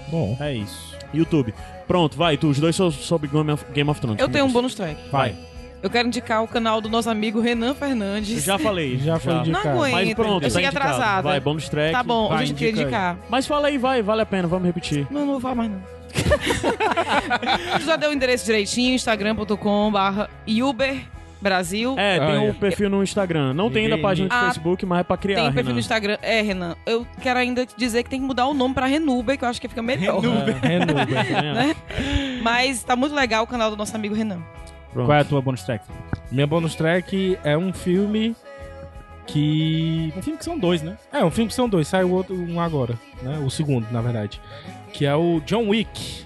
Bom. 0.09 0.37
É 0.39 0.53
isso. 0.53 0.95
YouTube. 1.11 1.55
Pronto, 1.87 2.15
vai, 2.15 2.37
tu, 2.37 2.49
os 2.49 2.59
dois 2.59 2.75
são 2.75 2.91
sobre 2.91 3.27
Game 3.27 3.49
of, 3.49 3.65
Game 3.73 3.89
of 3.89 3.99
Thrones. 3.99 4.21
Eu 4.21 4.29
tenho 4.29 4.45
um 4.45 4.51
bônus 4.51 4.75
track. 4.75 4.95
Vai. 5.09 5.35
Eu 5.81 5.89
quero 5.89 6.07
indicar 6.07 6.43
o 6.43 6.47
canal 6.47 6.81
do 6.81 6.89
nosso 6.89 7.09
amigo 7.09 7.39
Renan 7.39 7.73
Fernandes. 7.75 8.37
Eu 8.37 8.43
já 8.43 8.57
falei. 8.57 8.97
Já 8.97 9.19
foi 9.19 9.33
Não 9.33 9.41
indicado. 9.41 9.69
aguento. 9.69 9.93
Mas 9.93 10.13
pronto, 10.15 10.33
eu 10.35 10.39
tá 10.41 10.49
cheguei 10.49 10.65
indicado. 10.67 10.85
atrasada. 10.93 11.21
Vai, 11.29 11.39
bônus 11.39 11.69
track. 11.69 11.91
Tá 11.93 12.03
bom, 12.03 12.29
Vai, 12.29 12.43
hoje 12.43 12.51
eu 12.51 12.57
queria 12.57 12.71
indica 12.71 12.81
aí. 12.87 12.91
indicar. 13.13 13.17
Mas 13.29 13.45
fala 13.47 13.67
aí, 13.67 13.77
vai, 13.77 14.01
vale 14.01 14.21
a 14.21 14.25
pena, 14.25 14.47
vamos 14.47 14.65
repetir. 14.65 15.05
Não, 15.11 15.21
não 15.21 15.33
vou 15.33 15.39
falar 15.39 15.55
mais 15.55 15.71
não. 15.71 15.81
já 17.85 17.95
deu 17.95 18.09
o 18.09 18.13
endereço 18.13 18.45
direitinho, 18.45 18.95
instagram.com 18.95 19.91
barra 19.91 20.29
Uber 20.47 20.97
Brasil. 21.39 21.93
É, 21.97 22.17
tem 22.19 22.35
Ah, 22.37 22.41
um 22.41 22.49
é. 22.49 22.53
perfil 22.53 22.89
no 22.89 23.03
Instagram. 23.03 23.53
Não 23.53 23.69
tem 23.69 23.83
ainda 23.85 23.99
página 23.99 24.27
de 24.27 24.33
Ah, 24.35 24.45
Facebook, 24.45 24.83
mas 24.85 25.01
é 25.01 25.03
pra 25.03 25.15
criar, 25.17 25.35
Tem 25.35 25.45
perfil 25.45 25.63
Renan. 25.65 25.73
no 25.73 25.79
Instagram. 25.79 26.17
É, 26.23 26.41
Renan. 26.41 26.75
Eu 26.85 27.05
quero 27.21 27.37
ainda 27.39 27.65
dizer 27.77 28.01
que 28.03 28.09
tem 28.09 28.19
que 28.19 28.25
mudar 28.25 28.47
o 28.47 28.53
nome 28.55 28.73
pra 28.73 28.87
Renuber, 28.87 29.37
que 29.37 29.45
eu 29.45 29.49
acho 29.49 29.61
que 29.61 29.67
fica 29.67 29.83
melhor. 29.83 30.21
É, 30.63 30.67
Renuber. 30.67 31.17
é. 31.37 31.53
Né? 31.53 31.75
Mas 32.41 32.83
tá 32.83 32.95
muito 32.95 33.13
legal 33.13 33.43
o 33.43 33.47
canal 33.47 33.69
do 33.69 33.77
nosso 33.77 33.95
amigo 33.95 34.15
Renan. 34.15 34.41
Pronto. 34.97 35.07
Qual 35.09 35.17
é 35.17 35.21
a 35.21 35.25
tua 35.25 35.41
bonus 35.41 35.63
track? 35.63 35.85
Minha 36.31 36.47
bonus 36.47 36.73
track 36.75 37.37
é 37.43 37.55
um 37.57 37.71
filme 37.71 38.35
que. 39.25 40.13
Um 40.17 40.21
filme 40.21 40.37
que 40.37 40.45
são 40.45 40.57
dois, 40.57 40.81
né? 40.81 40.97
É, 41.11 41.23
um 41.23 41.31
filme 41.31 41.49
que 41.49 41.53
são 41.55 41.67
dois, 41.69 41.87
saiu 41.87 42.11
outro, 42.11 42.35
um 42.35 42.59
agora, 42.59 42.95
né? 43.21 43.37
O 43.45 43.49
segundo, 43.49 43.87
na 43.91 44.01
verdade. 44.01 44.39
Que 44.93 45.05
é 45.05 45.15
o 45.15 45.39
John 45.45 45.67
Wick. 45.69 46.25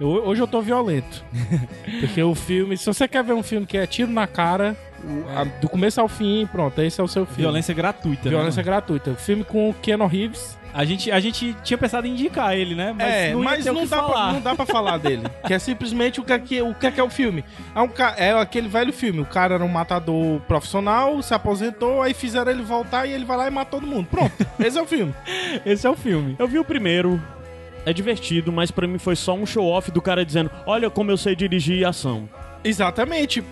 Eu- 0.00 0.08
hoje 0.08 0.40
eu 0.40 0.46
tô 0.46 0.60
violento. 0.60 1.24
Porque 2.00 2.22
o 2.22 2.34
filme, 2.34 2.76
se 2.76 2.86
você 2.86 3.08
quer 3.08 3.24
ver 3.24 3.32
um 3.32 3.42
filme 3.42 3.66
que 3.66 3.76
é 3.76 3.86
tiro 3.86 4.10
na 4.12 4.26
cara, 4.26 4.76
o- 5.02 5.28
a- 5.36 5.44
do 5.60 5.68
começo 5.68 6.00
ao 6.00 6.06
fim, 6.08 6.46
pronto, 6.46 6.80
esse 6.80 7.00
é 7.00 7.04
o 7.04 7.08
seu 7.08 7.24
filme. 7.26 7.42
Violência 7.42 7.74
gratuita, 7.74 8.28
Violência 8.28 8.60
né? 8.60 8.64
gratuita. 8.64 9.14
Filme 9.14 9.42
com 9.42 9.70
o 9.70 9.74
Keanu 9.74 10.06
Reeves. 10.06 10.57
A 10.72 10.84
gente, 10.84 11.10
a 11.10 11.18
gente 11.20 11.56
tinha 11.64 11.78
pensado 11.78 12.06
em 12.06 12.10
indicar 12.10 12.56
ele, 12.56 12.74
né? 12.74 12.94
Mas 12.96 13.06
é, 13.08 13.32
não 13.32 13.38
ia 13.40 13.44
mas 13.44 13.64
não 13.66 13.86
dá, 13.86 13.96
pra, 13.98 14.06
falar. 14.06 14.32
não 14.32 14.40
dá 14.40 14.54
pra 14.54 14.66
falar 14.66 14.98
dele. 14.98 15.22
Que 15.46 15.54
é 15.54 15.58
simplesmente 15.58 16.20
o 16.20 16.24
que 16.24 16.32
é, 16.32 16.38
que, 16.38 16.60
o 16.60 16.74
que 16.74 16.86
é, 16.86 16.90
que 16.90 17.00
é 17.00 17.02
o 17.02 17.08
filme. 17.08 17.42
É, 17.74 17.80
um, 17.80 17.88
é 18.16 18.32
aquele 18.32 18.68
velho 18.68 18.92
filme. 18.92 19.20
O 19.20 19.24
cara 19.24 19.54
era 19.54 19.64
um 19.64 19.68
matador 19.68 20.40
profissional, 20.40 21.22
se 21.22 21.32
aposentou, 21.32 22.02
aí 22.02 22.12
fizeram 22.12 22.50
ele 22.50 22.62
voltar 22.62 23.06
e 23.06 23.12
ele 23.12 23.24
vai 23.24 23.36
lá 23.36 23.46
e 23.46 23.50
mata 23.50 23.70
todo 23.70 23.86
mundo. 23.86 24.06
Pronto, 24.10 24.34
esse 24.60 24.78
é 24.78 24.82
o 24.82 24.86
filme. 24.86 25.14
Esse 25.64 25.86
é 25.86 25.90
o 25.90 25.96
filme. 25.96 26.36
Eu 26.38 26.46
vi 26.46 26.58
o 26.58 26.64
primeiro, 26.64 27.20
é 27.86 27.92
divertido, 27.92 28.52
mas 28.52 28.70
pra 28.70 28.86
mim 28.86 28.98
foi 28.98 29.16
só 29.16 29.34
um 29.34 29.46
show-off 29.46 29.90
do 29.90 30.02
cara 30.02 30.24
dizendo: 30.24 30.50
Olha 30.66 30.90
como 30.90 31.10
eu 31.10 31.16
sei 31.16 31.34
dirigir 31.34 31.86
ação. 31.86 32.28
Exatamente. 32.62 33.42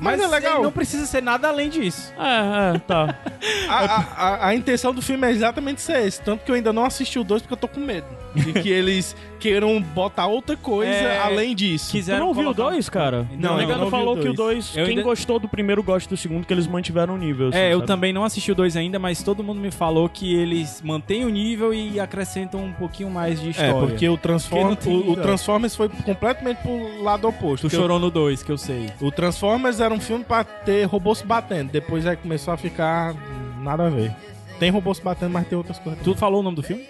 Mas, 0.00 0.18
é 0.20 0.24
ele 0.24 0.30
legal. 0.32 0.62
não 0.62 0.72
precisa 0.72 1.04
ser 1.06 1.22
nada 1.22 1.48
além 1.48 1.68
disso. 1.68 2.12
É, 2.18 2.76
é, 2.76 2.78
tá. 2.80 3.14
A, 3.68 3.84
a- 3.84 4.06
a- 4.16 4.46
a 4.48 4.54
intenção 4.54 4.92
do 4.92 5.00
filme 5.00 5.26
é 5.26 5.30
exatamente 5.30 5.80
ser 5.80 6.06
esse. 6.06 6.20
Tanto 6.20 6.44
que 6.44 6.50
eu 6.50 6.54
ainda 6.54 6.72
não 6.72 6.84
assisti 6.84 7.18
o 7.18 7.24
2 7.24 7.42
porque 7.42 7.54
eu 7.54 7.58
tô 7.58 7.68
com 7.68 7.80
medo. 7.80 8.06
De 8.34 8.52
que 8.62 8.68
eles 8.68 9.16
queiram 9.40 9.80
botar 9.80 10.26
outra 10.26 10.56
coisa 10.56 10.90
É, 10.92 11.18
além 11.18 11.54
disso. 11.54 11.88
Tu 11.88 11.92
Quiseram 11.92 12.26
não 12.26 12.34
viu 12.34 12.50
o 12.50 12.54
colocar- 12.54 12.72
2, 12.74 12.88
cara? 12.88 13.26
Não, 13.32 13.50
o 13.50 13.52
eu 13.54 13.58
Negado 13.58 13.78
não 13.80 13.86
vi 13.86 13.88
o 13.88 13.90
falou 13.90 14.14
que 14.16 14.28
o 14.28 14.32
dois. 14.34 14.66
2, 14.66 14.76
Eu 14.76 14.84
quem 14.84 14.90
ainda- 14.98 15.02
gostou 15.02 15.38
do 15.38 15.48
primeiro 15.48 15.82
gosta 15.82 16.08
do 16.08 16.16
segundo, 16.16 16.46
que 16.46 16.52
eles 16.52 16.66
mantiveram 16.66 17.14
o 17.14 17.18
nível. 17.18 17.48
assim, 17.48 17.58
É, 17.58 17.72
eu 17.72 17.78
sabe? 17.78 17.86
também 17.86 18.12
não 18.12 18.22
assisti 18.24 18.52
o 18.52 18.54
2 18.54 18.76
ainda, 18.76 18.98
mas 18.98 19.22
todo 19.22 19.42
mundo 19.42 19.58
me 19.60 19.70
falou 19.70 20.08
que 20.08 20.34
eles 20.34 20.80
mantêm 20.84 21.24
o 21.24 21.28
nível 21.28 21.72
e 21.74 21.98
acrescentam 21.98 22.62
um 22.64 22.72
pouquinho 22.72 23.10
mais 23.10 23.40
de 23.40 23.50
história. 23.50 23.70
É, 23.70 23.80
porque 23.80 24.08
o, 24.08 24.16
Transform, 24.16 24.74
Porque 24.76 24.88
não 24.90 24.96
o, 24.96 25.10
o 25.12 25.16
Transformers 25.16 25.74
foi 25.74 25.88
completamente 25.88 26.58
pro 26.58 27.02
lado 27.02 27.26
oposto. 27.26 27.68
Tu 27.68 27.74
chorou 27.74 27.98
no 27.98 28.10
2, 28.10 28.42
que 28.42 28.52
eu 28.52 28.58
sei. 28.58 28.90
O 29.00 29.10
Transformers 29.10 29.80
era 29.80 29.92
um 29.92 30.00
filme 30.00 30.22
pra 30.24 30.44
ter 30.44 30.84
robô 30.84 31.14
se 31.14 31.24
batendo. 31.26 31.72
Depois 31.72 32.06
aí 32.06 32.16
começou 32.16 32.52
a 32.54 32.56
ficar 32.56 33.14
nada 33.60 33.86
a 33.86 33.88
ver. 33.90 34.12
Tem 34.58 34.70
robô 34.70 34.92
se 34.92 35.02
batendo, 35.02 35.32
mas 35.32 35.46
tem 35.48 35.56
outras 35.56 35.78
coisas. 35.78 36.02
Tu 36.02 36.14
falou 36.14 36.40
o 36.40 36.42
nome 36.42 36.56
do 36.56 36.62
filme? 36.62 36.84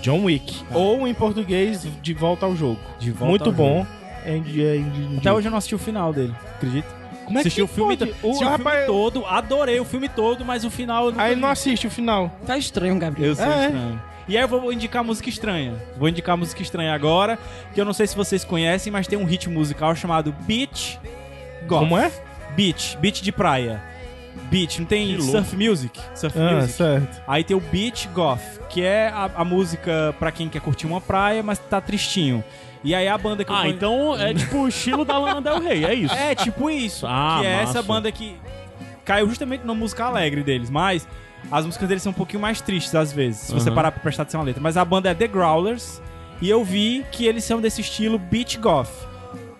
John 0.00 0.24
Wick. 0.24 0.64
Ou 0.72 1.06
em 1.06 1.14
português, 1.14 1.86
De 2.02 2.12
Volta 2.14 2.46
ao 2.46 2.54
Jogo. 2.56 2.78
De 2.98 3.10
Volta 3.10 3.30
Muito 3.30 3.46
ao 3.46 3.52
bom. 3.52 3.86
É, 4.24 4.38
de- 4.38 4.64
é, 4.64 4.76
de- 4.78 5.18
Até 5.18 5.32
hoje 5.32 5.48
eu 5.48 5.50
não 5.50 5.58
assisti 5.58 5.74
o 5.74 5.78
final 5.78 6.12
dele, 6.12 6.34
acredita? 6.56 6.88
Como 7.24 7.38
é 7.38 7.40
assisti 7.40 7.56
que 7.60 7.62
o 7.64 7.68
filme, 7.68 7.96
pode? 7.96 8.10
O 8.10 8.14
assisti 8.14 8.26
o 8.26 8.34
filme 8.38 8.50
rapaz- 8.56 8.86
todo, 8.86 9.24
adorei 9.26 9.80
o 9.80 9.84
filme 9.84 10.08
todo, 10.08 10.44
mas 10.44 10.64
o 10.64 10.70
final 10.70 11.12
Aí 11.16 11.34
vi. 11.34 11.40
não 11.40 11.48
assiste 11.48 11.86
o 11.86 11.90
final. 11.90 12.30
Tá 12.46 12.56
estranho, 12.58 12.98
Gabriel. 12.98 13.30
Eu 13.30 13.36
sou 13.36 13.44
É. 13.44 13.66
estranho. 13.66 14.02
E 14.28 14.36
aí 14.36 14.42
eu 14.44 14.48
vou 14.48 14.72
indicar 14.72 15.02
música 15.02 15.28
estranha. 15.28 15.74
Vou 15.96 16.08
indicar 16.08 16.36
música 16.36 16.62
estranha 16.62 16.94
agora, 16.94 17.38
que 17.74 17.80
eu 17.80 17.84
não 17.84 17.92
sei 17.92 18.06
se 18.06 18.14
vocês 18.16 18.44
conhecem, 18.44 18.92
mas 18.92 19.06
tem 19.08 19.18
um 19.18 19.24
ritmo 19.24 19.54
musical 19.54 19.94
chamado 19.96 20.32
Beach 20.42 20.98
Goth. 21.66 21.80
Como 21.80 21.98
é? 21.98 22.10
Beach, 22.54 22.96
beach 23.00 23.22
de 23.22 23.32
praia. 23.32 23.82
Beach, 24.52 24.78
não 24.80 24.86
tem 24.86 25.06
Que 25.08 25.16
louco. 25.16 25.32
surf 25.32 25.56
music? 25.56 26.00
Surf 26.14 26.38
Ah, 26.38 26.52
music. 26.56 26.72
certo. 26.74 27.22
Aí 27.26 27.42
tem 27.42 27.56
o 27.56 27.60
Beach 27.60 28.06
Goth, 28.08 28.40
que 28.68 28.82
é 28.82 29.08
a, 29.08 29.30
a 29.36 29.44
música 29.44 30.14
pra 30.18 30.30
quem 30.30 30.48
quer 30.48 30.60
curtir 30.60 30.86
uma 30.86 31.00
praia, 31.00 31.42
mas 31.42 31.58
tá 31.58 31.80
tristinho. 31.80 32.44
E 32.84 32.94
aí 32.94 33.08
a 33.08 33.16
banda 33.16 33.44
que 33.44 33.50
eu 33.50 33.56
Ah, 33.56 33.68
então 33.68 34.14
é 34.20 34.34
tipo 34.34 34.58
o 34.58 34.68
estilo 34.68 35.04
da 35.04 35.16
Lana 35.18 35.40
Del 35.40 35.60
Rey, 35.60 35.84
é 35.84 35.94
isso. 35.94 36.14
É, 36.14 36.34
tipo 36.34 36.68
isso. 36.70 37.06
Ah, 37.08 37.38
que 37.40 37.46
é 37.46 37.56
massa. 37.60 37.78
essa 37.78 37.82
banda 37.82 38.10
que 38.12 38.36
caiu 39.04 39.28
justamente 39.28 39.64
na 39.64 39.74
música 39.74 40.04
alegre 40.04 40.42
deles, 40.42 40.68
mas 40.70 41.06
as 41.50 41.64
músicas 41.64 41.88
deles 41.88 42.02
são 42.02 42.10
um 42.10 42.14
pouquinho 42.14 42.40
mais 42.40 42.60
tristes 42.60 42.94
às 42.94 43.12
vezes, 43.12 43.40
se 43.40 43.52
você 43.54 43.68
Aham. 43.68 43.74
parar 43.76 43.92
pra 43.92 44.00
prestar 44.02 44.22
atenção 44.24 44.40
na 44.40 44.46
letra. 44.46 44.62
Mas 44.62 44.76
a 44.76 44.84
banda 44.84 45.08
é 45.10 45.14
The 45.14 45.28
Growlers 45.28 46.00
e 46.40 46.50
eu 46.50 46.62
vi 46.64 47.04
que 47.10 47.24
eles 47.24 47.44
são 47.44 47.60
desse 47.60 47.80
estilo 47.80 48.18
beach 48.18 48.58
goth. 48.58 48.90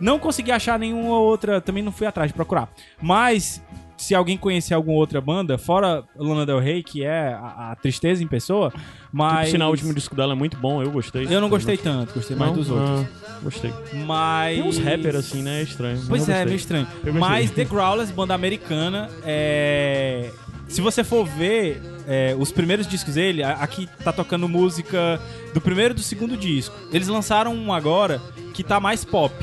Não 0.01 0.19
consegui 0.19 0.51
achar 0.51 0.79
nenhuma 0.79 1.17
outra, 1.19 1.61
também 1.61 1.83
não 1.83 1.93
fui 1.93 2.07
atrás 2.09 2.29
de 2.31 2.35
procurar. 2.35 2.69
Mas 3.01 3.63
se 3.97 4.15
alguém 4.15 4.37
conhecer 4.37 4.75
alguma 4.75 4.97
outra 4.97 5.21
banda, 5.21 5.57
fora 5.59 6.03
Lana 6.17 6.45
Del 6.45 6.59
Rey, 6.59 6.83
que 6.83 7.05
é 7.05 7.33
a, 7.35 7.73
a 7.73 7.77
tristeza 7.77 8.23
em 8.23 8.27
pessoa, 8.27 8.73
mas 9.13 9.47
Tipo, 9.47 9.51
sinal, 9.53 9.69
o 9.69 9.71
último 9.73 9.95
disco 9.95 10.15
dela 10.15 10.33
é 10.33 10.37
muito 10.37 10.57
bom, 10.57 10.83
eu 10.83 10.91
gostei. 10.91 11.27
eu 11.31 11.41
não 11.41 11.49
gostei 11.49 11.77
tanto, 11.77 12.15
gostei 12.15 12.37
mais 12.37 12.51
Não? 12.51 12.59
dos 12.59 12.71
outros. 12.71 13.07
Ah, 13.25 13.39
gostei. 13.43 13.73
Mas 14.07 14.59
Tem 14.59 14.69
uns 14.69 14.79
rappers 14.79 15.17
assim, 15.17 15.43
né? 15.43 15.61
É 15.61 15.63
estranho. 15.63 16.01
Pois 16.09 16.29
é, 16.29 16.45
meio 16.45 16.57
estranho. 16.57 16.87
Mas 17.15 17.51
The 17.51 17.65
Growlers, 17.65 18.11
banda 18.11 18.35
americana, 18.35 19.09
é... 19.25 20.31
Se 20.69 20.81
você 20.81 21.05
for 21.05 21.27
ver 21.27 21.83
é, 22.09 22.35
os 22.39 22.51
primeiros 22.51 22.87
discos 22.87 23.15
dele, 23.15 23.43
aqui 23.45 23.87
tá 24.03 24.11
tocando 24.11 24.49
música 24.49 25.21
do 25.53 25.61
primeiro 25.61 25.93
e 25.93 25.97
do 25.97 26.03
segundo 26.03 26.35
disco. 26.35 26.75
Eles 26.91 27.09
lançaram 27.09 27.55
um 27.55 27.73
agora 27.75 28.19
que 28.55 28.65
tá 28.65 28.81
mais 28.81 29.05
pop. 29.05 29.35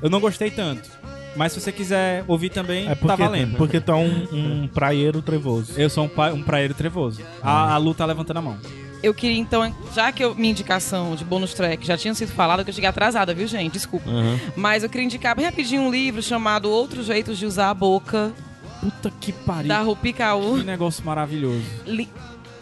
Eu 0.00 0.08
não 0.08 0.20
gostei 0.20 0.50
tanto. 0.52 0.88
Mas 1.36 1.52
se 1.52 1.60
você 1.60 1.70
quiser 1.70 2.24
ouvir 2.26 2.50
também, 2.50 2.86
É 2.88 2.94
porque, 2.94 3.06
tá 3.06 3.16
valendo. 3.16 3.56
porque 3.56 3.80
tu 3.80 3.92
é 3.92 3.94
um, 3.94 4.26
um 4.32 4.68
praieiro 4.68 5.22
trevoso. 5.22 5.72
Eu 5.76 5.88
sou 5.88 6.04
um, 6.04 6.08
pa- 6.08 6.32
um 6.32 6.42
praeiro 6.42 6.74
trevoso. 6.74 7.20
A, 7.42 7.74
a 7.74 7.76
Lu 7.76 7.94
tá 7.94 8.04
levantando 8.04 8.38
a 8.38 8.42
mão. 8.42 8.58
Eu 9.00 9.14
queria, 9.14 9.38
então, 9.38 9.72
já 9.94 10.10
que 10.10 10.24
eu- 10.24 10.34
minha 10.34 10.50
indicação 10.50 11.14
de 11.14 11.24
bônus 11.24 11.54
track 11.54 11.86
já 11.86 11.96
tinha 11.96 12.12
sido 12.14 12.32
falada, 12.32 12.64
que 12.64 12.70
eu 12.70 12.74
cheguei 12.74 12.88
atrasada, 12.90 13.32
viu, 13.32 13.46
gente? 13.46 13.74
Desculpa. 13.74 14.10
Aham. 14.10 14.40
Mas 14.56 14.82
eu 14.82 14.88
queria 14.90 15.04
indicar 15.04 15.36
bem 15.36 15.44
rapidinho 15.44 15.82
um 15.82 15.90
livro 15.90 16.20
chamado 16.20 16.68
Outros 16.68 17.06
Jeitos 17.06 17.38
de 17.38 17.46
Usar 17.46 17.70
a 17.70 17.74
Boca, 17.74 18.32
Puta 18.80 19.12
que 19.20 19.32
pariu. 19.32 19.68
da 19.68 19.80
Rupi 19.80 20.12
Kaur. 20.12 20.58
Que 20.58 20.64
negócio 20.64 21.04
maravilhoso. 21.04 21.62
Li- 21.86 22.08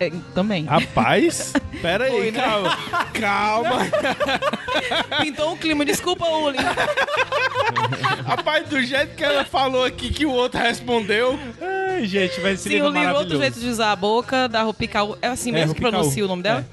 é, 0.00 0.10
também. 0.34 0.64
Rapaz, 0.64 1.52
pera 1.82 2.04
aí, 2.04 2.10
Foi, 2.10 2.30
né? 2.30 2.40
calma. 2.40 2.76
Calma. 3.12 3.78
Pintou 5.22 5.52
um 5.52 5.56
clima. 5.56 5.84
Desculpa, 5.84 6.26
Uli. 6.26 6.58
Rapaz, 8.26 8.68
do 8.68 8.82
jeito 8.82 9.14
que 9.16 9.24
ela 9.24 9.44
falou 9.44 9.84
aqui 9.84 10.10
que 10.10 10.26
o 10.26 10.30
outro 10.30 10.60
respondeu. 10.60 11.38
Ai, 11.60 12.04
gente, 12.06 12.40
vai 12.40 12.56
ser 12.56 12.70
Sim, 12.70 12.82
o 12.82 12.90
livro 12.90 13.14
Outros 13.16 13.38
Jeitos 13.38 13.60
de 13.60 13.68
Usar 13.68 13.92
a 13.92 13.96
Boca, 13.96 14.48
da 14.48 14.62
Rupi 14.62 14.86
Kaur. 14.88 15.16
É 15.22 15.28
assim 15.28 15.50
É, 15.50 15.52
mesmo 15.52 15.74
que 15.74 15.80
pronuncia 15.80 16.24
o 16.24 16.28
nome 16.28 16.42
dela? 16.42 16.66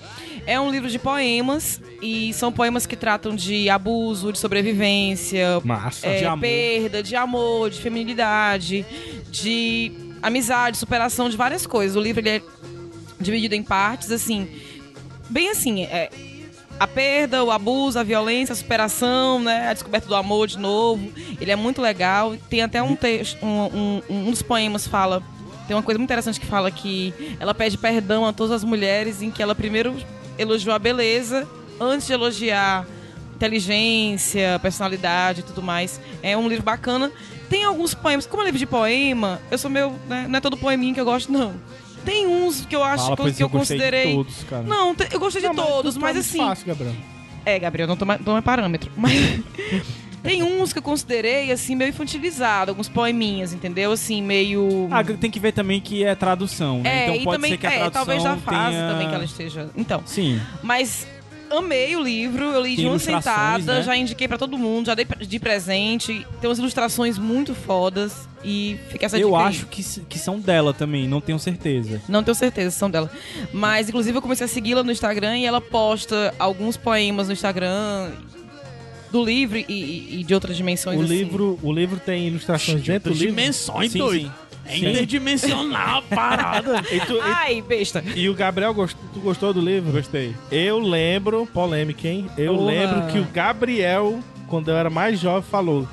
É. 0.46 0.60
um 0.60 0.70
livro 0.70 0.90
de 0.90 1.00
poemas, 1.00 1.82
e 2.02 2.34
são 2.34 2.52
poemas 2.52 2.86
que 2.86 2.96
tratam 2.96 3.34
de 3.36 3.70
abuso, 3.70 4.32
de 4.34 4.40
sobrevivência, 4.40 5.62
Massa. 5.64 6.06
é, 6.08 6.18
De 6.20 6.26
amor. 6.26 6.40
perda, 6.42 7.02
de 7.04 7.16
amor, 7.16 7.70
de 7.70 7.80
feminilidade, 7.80 8.86
de 9.32 9.92
amizade, 10.22 10.78
superação, 10.78 11.30
de 11.30 11.38
várias 11.38 11.66
coisas. 11.66 11.96
O 11.96 12.02
livro 12.02 12.20
ele 12.22 12.30
é 12.30 12.42
dividido 13.24 13.56
em 13.56 13.64
partes, 13.64 14.12
assim, 14.12 14.48
bem 15.30 15.50
assim, 15.50 15.84
é 15.84 16.10
a 16.80 16.88
perda, 16.88 17.44
o 17.44 17.52
abuso, 17.52 17.98
a 18.00 18.04
violência, 18.04 18.54
a 18.54 18.56
superação, 18.56 19.40
né, 19.40 19.70
a 19.70 19.74
descoberta 19.74 20.08
do 20.08 20.16
amor 20.16 20.48
de 20.48 20.58
novo. 20.58 21.12
Ele 21.40 21.52
é 21.52 21.56
muito 21.56 21.82
legal. 21.82 22.36
Tem 22.50 22.62
até 22.62 22.82
um 22.82 22.96
texto, 22.96 23.44
um, 23.46 24.02
um, 24.10 24.28
um 24.28 24.32
dos 24.32 24.42
poemas 24.42 24.88
fala, 24.88 25.24
tem 25.68 25.76
uma 25.76 25.84
coisa 25.84 25.98
muito 25.98 26.10
interessante 26.10 26.40
que 26.40 26.46
fala 26.46 26.70
que 26.72 27.14
ela 27.40 27.54
pede 27.54 27.78
perdão 27.78 28.26
a 28.26 28.34
todas 28.34 28.52
as 28.52 28.64
mulheres 28.64 29.22
em 29.22 29.32
que 29.32 29.42
ela 29.42 29.56
primeiro 29.56 29.96
elogiou 30.38 30.76
a 30.76 30.80
beleza 30.80 31.48
antes 31.80 32.08
de 32.08 32.14
elogiar 32.14 32.86
inteligência, 33.36 34.60
personalidade 34.62 35.42
e 35.42 35.44
tudo 35.44 35.62
mais. 35.62 36.00
É 36.22 36.36
um 36.36 36.48
livro 36.48 36.64
bacana. 36.64 37.12
Tem 37.50 37.64
alguns 37.64 37.94
poemas, 37.94 38.26
como 38.26 38.42
é 38.42 38.46
livro 38.46 38.60
de 38.60 38.66
poema, 38.66 39.40
eu 39.52 39.58
sou 39.58 39.70
meu, 39.70 39.96
né, 40.08 40.26
não 40.28 40.38
é 40.38 40.42
todo 40.42 40.58
poeminho 40.58 40.94
que 40.94 41.00
eu 41.00 41.06
gosto 41.06 41.32
não. 41.32 41.54
Tem 42.06 42.28
uns 42.28 42.66
que 42.66 42.76
eu 42.76 42.84
acho 42.84 43.04
Fala, 43.04 43.16
que, 43.16 43.34
que 43.34 43.44
eu, 43.44 43.50
gostei 43.50 43.78
de 43.78 43.84
considerei. 43.84 44.16
todos, 44.16 44.44
cara. 44.44 44.64
Não, 44.64 44.94
te- 44.94 45.08
eu 45.12 45.20
gostei 45.20 45.42
de 45.42 45.48
Não, 45.48 45.54
mas 45.56 45.66
todos, 45.68 45.96
tu 45.96 46.02
mas, 46.02 46.14
tá 46.14 46.20
assim. 46.20 46.38
fácil, 46.38 46.68
Gabriel. 46.68 46.94
É, 47.46 47.60
Gabriel, 47.60 47.88
não 47.88 47.98
toma, 47.98 48.18
toma 48.18 48.42
parâmetro. 48.42 48.92
Mas 48.96 49.14
tem 50.24 50.42
uns 50.42 50.72
que 50.72 50.80
eu 50.80 50.84
considerei, 50.84 51.52
assim, 51.52 51.76
meio 51.76 51.90
infantilizado, 51.90 52.72
alguns 52.72 52.88
poeminhas, 52.88 53.52
entendeu? 53.52 53.92
Assim, 53.92 54.22
meio. 54.22 54.88
Ah, 54.90 55.04
tem 55.04 55.30
que 55.30 55.40
ver 55.40 55.52
também 55.52 55.82
que 55.82 56.06
é 56.06 56.16
tradução, 56.16 56.80
né? 56.80 56.90
é, 56.90 57.04
então 57.04 57.16
e 57.16 57.24
pode 57.26 57.36
também, 57.38 57.52
ser 57.52 57.58
que 57.58 57.68
a 57.68 57.72
é, 57.72 57.78
tradução 57.80 58.06
talvez 58.06 58.24
da 58.24 58.38
fase 58.38 58.78
tenha... 58.78 58.90
também 58.90 59.10
que 59.10 59.16
ela 59.16 59.26
esteja. 59.26 59.70
Então, 59.76 60.02
Sim. 60.06 60.40
mas 60.62 61.06
amei 61.58 61.96
o 61.96 62.02
livro, 62.04 62.44
eu 62.46 62.62
li 62.62 62.76
de 62.76 62.86
uma 62.86 63.00
sentada, 63.00 63.76
né? 63.76 63.82
já 63.84 63.96
indiquei 63.96 64.28
pra 64.28 64.38
todo 64.38 64.58
mundo, 64.58 64.88
já 64.88 64.96
dei 64.96 65.06
de 65.28 65.40
presente. 65.40 66.26
Tem 66.42 66.50
umas 66.50 66.60
ilustrações 66.60 67.18
muito 67.18 67.54
fodas 67.56 68.28
e 68.44 68.78
fica 68.90 69.06
essa 69.06 69.18
Eu 69.18 69.30
dica 69.30 69.40
aí. 69.42 69.46
acho 69.48 69.66
que, 69.68 69.84
que 70.02 70.20
são 70.20 70.40
dela 70.40 70.74
também, 70.74 71.08
não 71.08 71.22
tenho 71.22 71.40
certeza. 71.40 72.02
Não 72.10 72.24
tenho 72.24 72.36
certeza 72.36 72.72
se 72.72 72.78
são 72.78 72.90
dela. 72.90 73.10
Mas, 73.54 73.90
inclusive, 73.90 74.18
eu 74.18 74.22
comecei 74.22 74.46
a 74.46 74.48
segui-la 74.48 74.84
no 74.84 74.92
Instagram 74.92 75.38
e 75.38 75.46
ela 75.46 75.62
posta 75.62 76.34
alguns 76.40 76.76
poemas 76.78 77.28
no 77.28 77.34
Instagram 77.34 78.12
do 79.12 79.24
livro 79.24 79.58
e, 79.60 79.66
e- 79.70 80.20
e 80.20 80.24
de 80.24 80.34
outras 80.34 80.58
dimensões. 80.58 81.00
O 81.00 81.04
assim. 81.04 81.14
livro, 81.14 81.60
o 81.62 81.72
livro 81.72 82.00
tem 82.00 82.28
ilustrações 82.28 82.82
dentro 82.82 83.14
do 83.14 83.18
livro. 83.20 83.36
dimensões, 83.36 83.92
Sim, 83.92 84.00
doido. 84.00 84.26
sim. 84.26 84.32
É 84.66 84.76
Sim. 84.76 84.90
interdimensional 84.92 86.00
a 86.00 86.02
parada. 86.16 86.82
E, 86.92 87.00
tu- 87.02 87.18
e- 87.18 87.22
Ai, 87.22 87.62
besta. 87.62 88.04
e 88.16 88.30
o 88.30 88.34
Gabriel, 88.34 88.74
gost- 88.74 88.98
tu 89.14 89.20
gostou 89.20 89.54
do 89.54 89.60
livro? 89.62 89.92
Gostei. 89.92 90.34
Eu 90.52 90.80
lembro, 90.80 91.46
polêmica, 91.48 92.08
hein? 92.08 92.30
Eu 92.38 92.56
Porra. 92.56 92.66
lembro 92.68 93.08
que 93.12 93.20
o 93.20 93.26
Gabriel, 93.26 94.20
quando 94.48 94.70
eu 94.72 94.78
era 94.78 94.90
mais 94.90 95.20
jovem, 95.20 95.44
falou: 95.50 95.88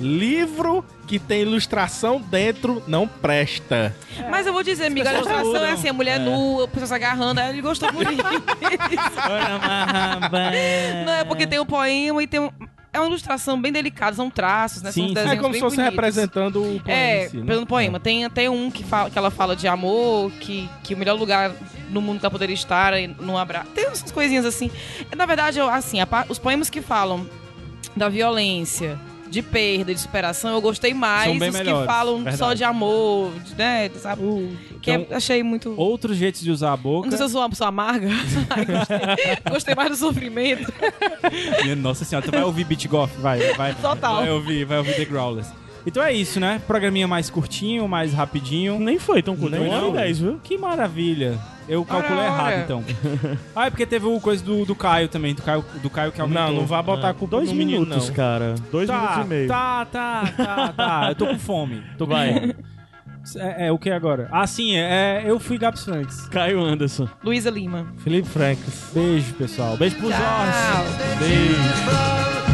livro 0.00 0.84
que 1.06 1.18
tem 1.18 1.42
ilustração 1.42 2.20
dentro 2.20 2.82
não 2.86 3.06
presta. 3.08 3.94
Mas 4.30 4.46
eu 4.46 4.52
vou 4.52 4.62
dizer, 4.62 4.86
amiga, 4.86 5.10
a 5.10 5.14
ilustração 5.14 5.56
é 5.56 5.72
assim, 5.72 5.88
a 5.88 5.92
mulher 5.92 6.18
nua, 6.20 6.64
a 6.64 6.68
pessoa 6.68 6.86
se 6.86 6.94
agarrando, 6.94 7.40
aí 7.40 7.50
ele 7.50 7.60
gostou 7.60 7.92
muito 7.92 8.08
disso. 8.14 8.22
Não, 11.06 11.12
é 11.12 11.24
porque 11.24 11.46
tem 11.46 11.58
um 11.60 11.66
poema 11.66 12.22
e 12.22 12.26
tem 12.26 12.40
um... 12.40 12.50
é 12.92 12.98
uma 13.00 13.06
ilustração 13.08 13.60
bem 13.60 13.72
delicada, 13.72 14.14
são 14.14 14.28
traços, 14.30 14.82
né? 14.82 14.92
Sim, 14.92 15.06
são 15.06 15.14
desenhos 15.14 15.38
É 15.38 15.40
como 15.40 15.54
se 15.54 15.60
fosse 15.60 15.76
bonitos. 15.76 15.94
representando 15.96 16.56
o 16.62 16.80
poema 16.80 16.98
É, 17.00 17.28
si, 17.28 17.36
né? 17.38 17.46
pelo 17.46 17.66
poema. 17.66 17.98
Tem 17.98 18.24
até 18.24 18.50
um 18.50 18.70
que, 18.70 18.84
fala, 18.84 19.08
que 19.10 19.16
ela 19.18 19.30
fala 19.30 19.56
de 19.56 19.66
amor, 19.66 20.30
que, 20.32 20.68
que 20.82 20.94
o 20.94 20.96
melhor 20.98 21.18
lugar 21.18 21.52
no 21.90 22.02
mundo 22.02 22.20
que 22.20 22.26
ela 22.26 22.30
poderia 22.30 22.54
estar 22.54 22.92
é 22.92 23.06
num 23.06 23.38
abraço. 23.38 23.68
Tem 23.74 23.86
essas 23.86 24.10
coisinhas 24.12 24.44
assim. 24.44 24.70
Na 25.16 25.24
verdade, 25.26 25.58
eu, 25.58 25.68
assim, 25.68 26.00
a 26.00 26.06
os 26.28 26.38
poemas 26.38 26.68
que 26.68 26.82
falam 26.82 27.26
da 27.96 28.08
violência, 28.08 28.98
de 29.32 29.40
perda, 29.42 29.94
de 29.94 30.00
superação, 30.00 30.52
eu 30.52 30.60
gostei 30.60 30.92
mais 30.92 31.38
dos 31.38 31.58
que 31.58 31.86
falam 31.86 32.16
verdade. 32.16 32.36
só 32.36 32.52
de 32.52 32.62
amor, 32.62 33.32
de, 33.40 33.54
né? 33.54 33.90
Sabe? 33.96 34.22
que 34.82 34.90
então, 34.90 35.06
eu 35.08 35.16
achei 35.16 35.42
muito. 35.42 35.72
Outros 35.76 36.18
jeitos 36.18 36.42
de 36.42 36.50
usar 36.50 36.74
a 36.74 36.76
boca. 36.76 37.06
Não 37.06 37.10
sei 37.10 37.18
se 37.18 37.24
eu 37.24 37.28
sou 37.30 37.40
uma 37.40 37.48
pessoa 37.48 37.68
amarga. 37.68 38.08
Ai, 38.50 38.64
gostei, 38.66 38.98
gostei 39.50 39.74
mais 39.74 39.90
do 39.90 39.96
sofrimento. 39.96 40.70
Minha 41.62 41.76
Nossa 41.76 42.04
senhora, 42.04 42.26
tu 42.26 42.30
vai 42.30 42.42
ouvir 42.42 42.64
Beat 42.64 42.86
Goff? 42.86 43.16
Vai, 43.20 43.54
vai. 43.54 43.74
Total. 43.74 44.16
Vai 44.16 44.30
ouvir, 44.30 44.64
vai 44.66 44.78
ouvir 44.78 44.94
The 44.96 45.04
Growlers. 45.06 45.61
Então 45.84 46.02
é 46.02 46.12
isso, 46.12 46.38
né? 46.38 46.60
Programinha 46.66 47.08
mais 47.08 47.28
curtinho, 47.28 47.88
mais 47.88 48.12
rapidinho. 48.14 48.78
Nem 48.78 48.98
foi 48.98 49.22
tão 49.22 49.36
curto. 49.36 49.50
Nem 49.50 49.60
Uma 49.66 49.74
hora 49.76 49.84
e 49.84 49.86
não. 49.88 49.92
dez, 49.92 50.18
viu? 50.18 50.40
Que 50.42 50.56
maravilha. 50.56 51.38
Eu 51.68 51.84
calculei 51.84 52.18
Ora, 52.24 52.26
errado, 52.26 52.62
então. 52.64 52.84
ah, 53.54 53.66
é 53.66 53.70
porque 53.70 53.86
teve 53.86 54.06
o 54.06 54.20
coisa 54.20 54.42
do, 54.44 54.64
do 54.64 54.74
Caio 54.74 55.08
também, 55.08 55.32
do 55.34 55.42
Caio, 55.42 55.64
do 55.82 55.88
Caio 55.90 56.10
que 56.12 56.20
aumentou. 56.20 56.44
Não, 56.48 56.52
não 56.54 56.66
vai 56.66 56.82
botar 56.82 57.10
a 57.10 57.14
culpa 57.14 57.36
Dois 57.36 57.50
no 57.50 57.54
menino, 57.56 57.80
minutos, 57.82 58.08
não. 58.08 58.14
cara. 58.14 58.54
Dois 58.70 58.88
minutos 58.90 59.14
Tá, 59.16 59.22
e 59.22 59.26
meio. 59.26 59.48
tá, 59.48 59.84
tá, 59.86 60.24
tá, 60.36 60.72
tá. 60.76 61.06
Eu 61.10 61.14
tô 61.14 61.26
com 61.26 61.38
fome. 61.38 61.82
Tô 61.96 62.06
com 62.06 62.12
Vai. 62.12 62.34
fome. 62.34 62.54
É, 63.36 63.68
é, 63.68 63.72
o 63.72 63.78
que 63.78 63.88
agora? 63.90 64.28
Ah, 64.32 64.44
sim, 64.48 64.74
é, 64.74 65.22
eu 65.24 65.38
fui 65.38 65.56
Gabs 65.56 65.84
Franks. 65.84 66.26
Caio 66.28 66.60
Anderson. 66.60 67.08
Luísa 67.22 67.50
Lima. 67.50 67.86
Felipe 67.98 68.28
Franks. 68.28 68.90
Beijo, 68.92 69.32
pessoal. 69.34 69.76
Beijo 69.76 69.94
pro 69.96 70.08
Jorge. 70.10 70.22
Tchau. 70.26 70.84
Beijo. 71.20 72.51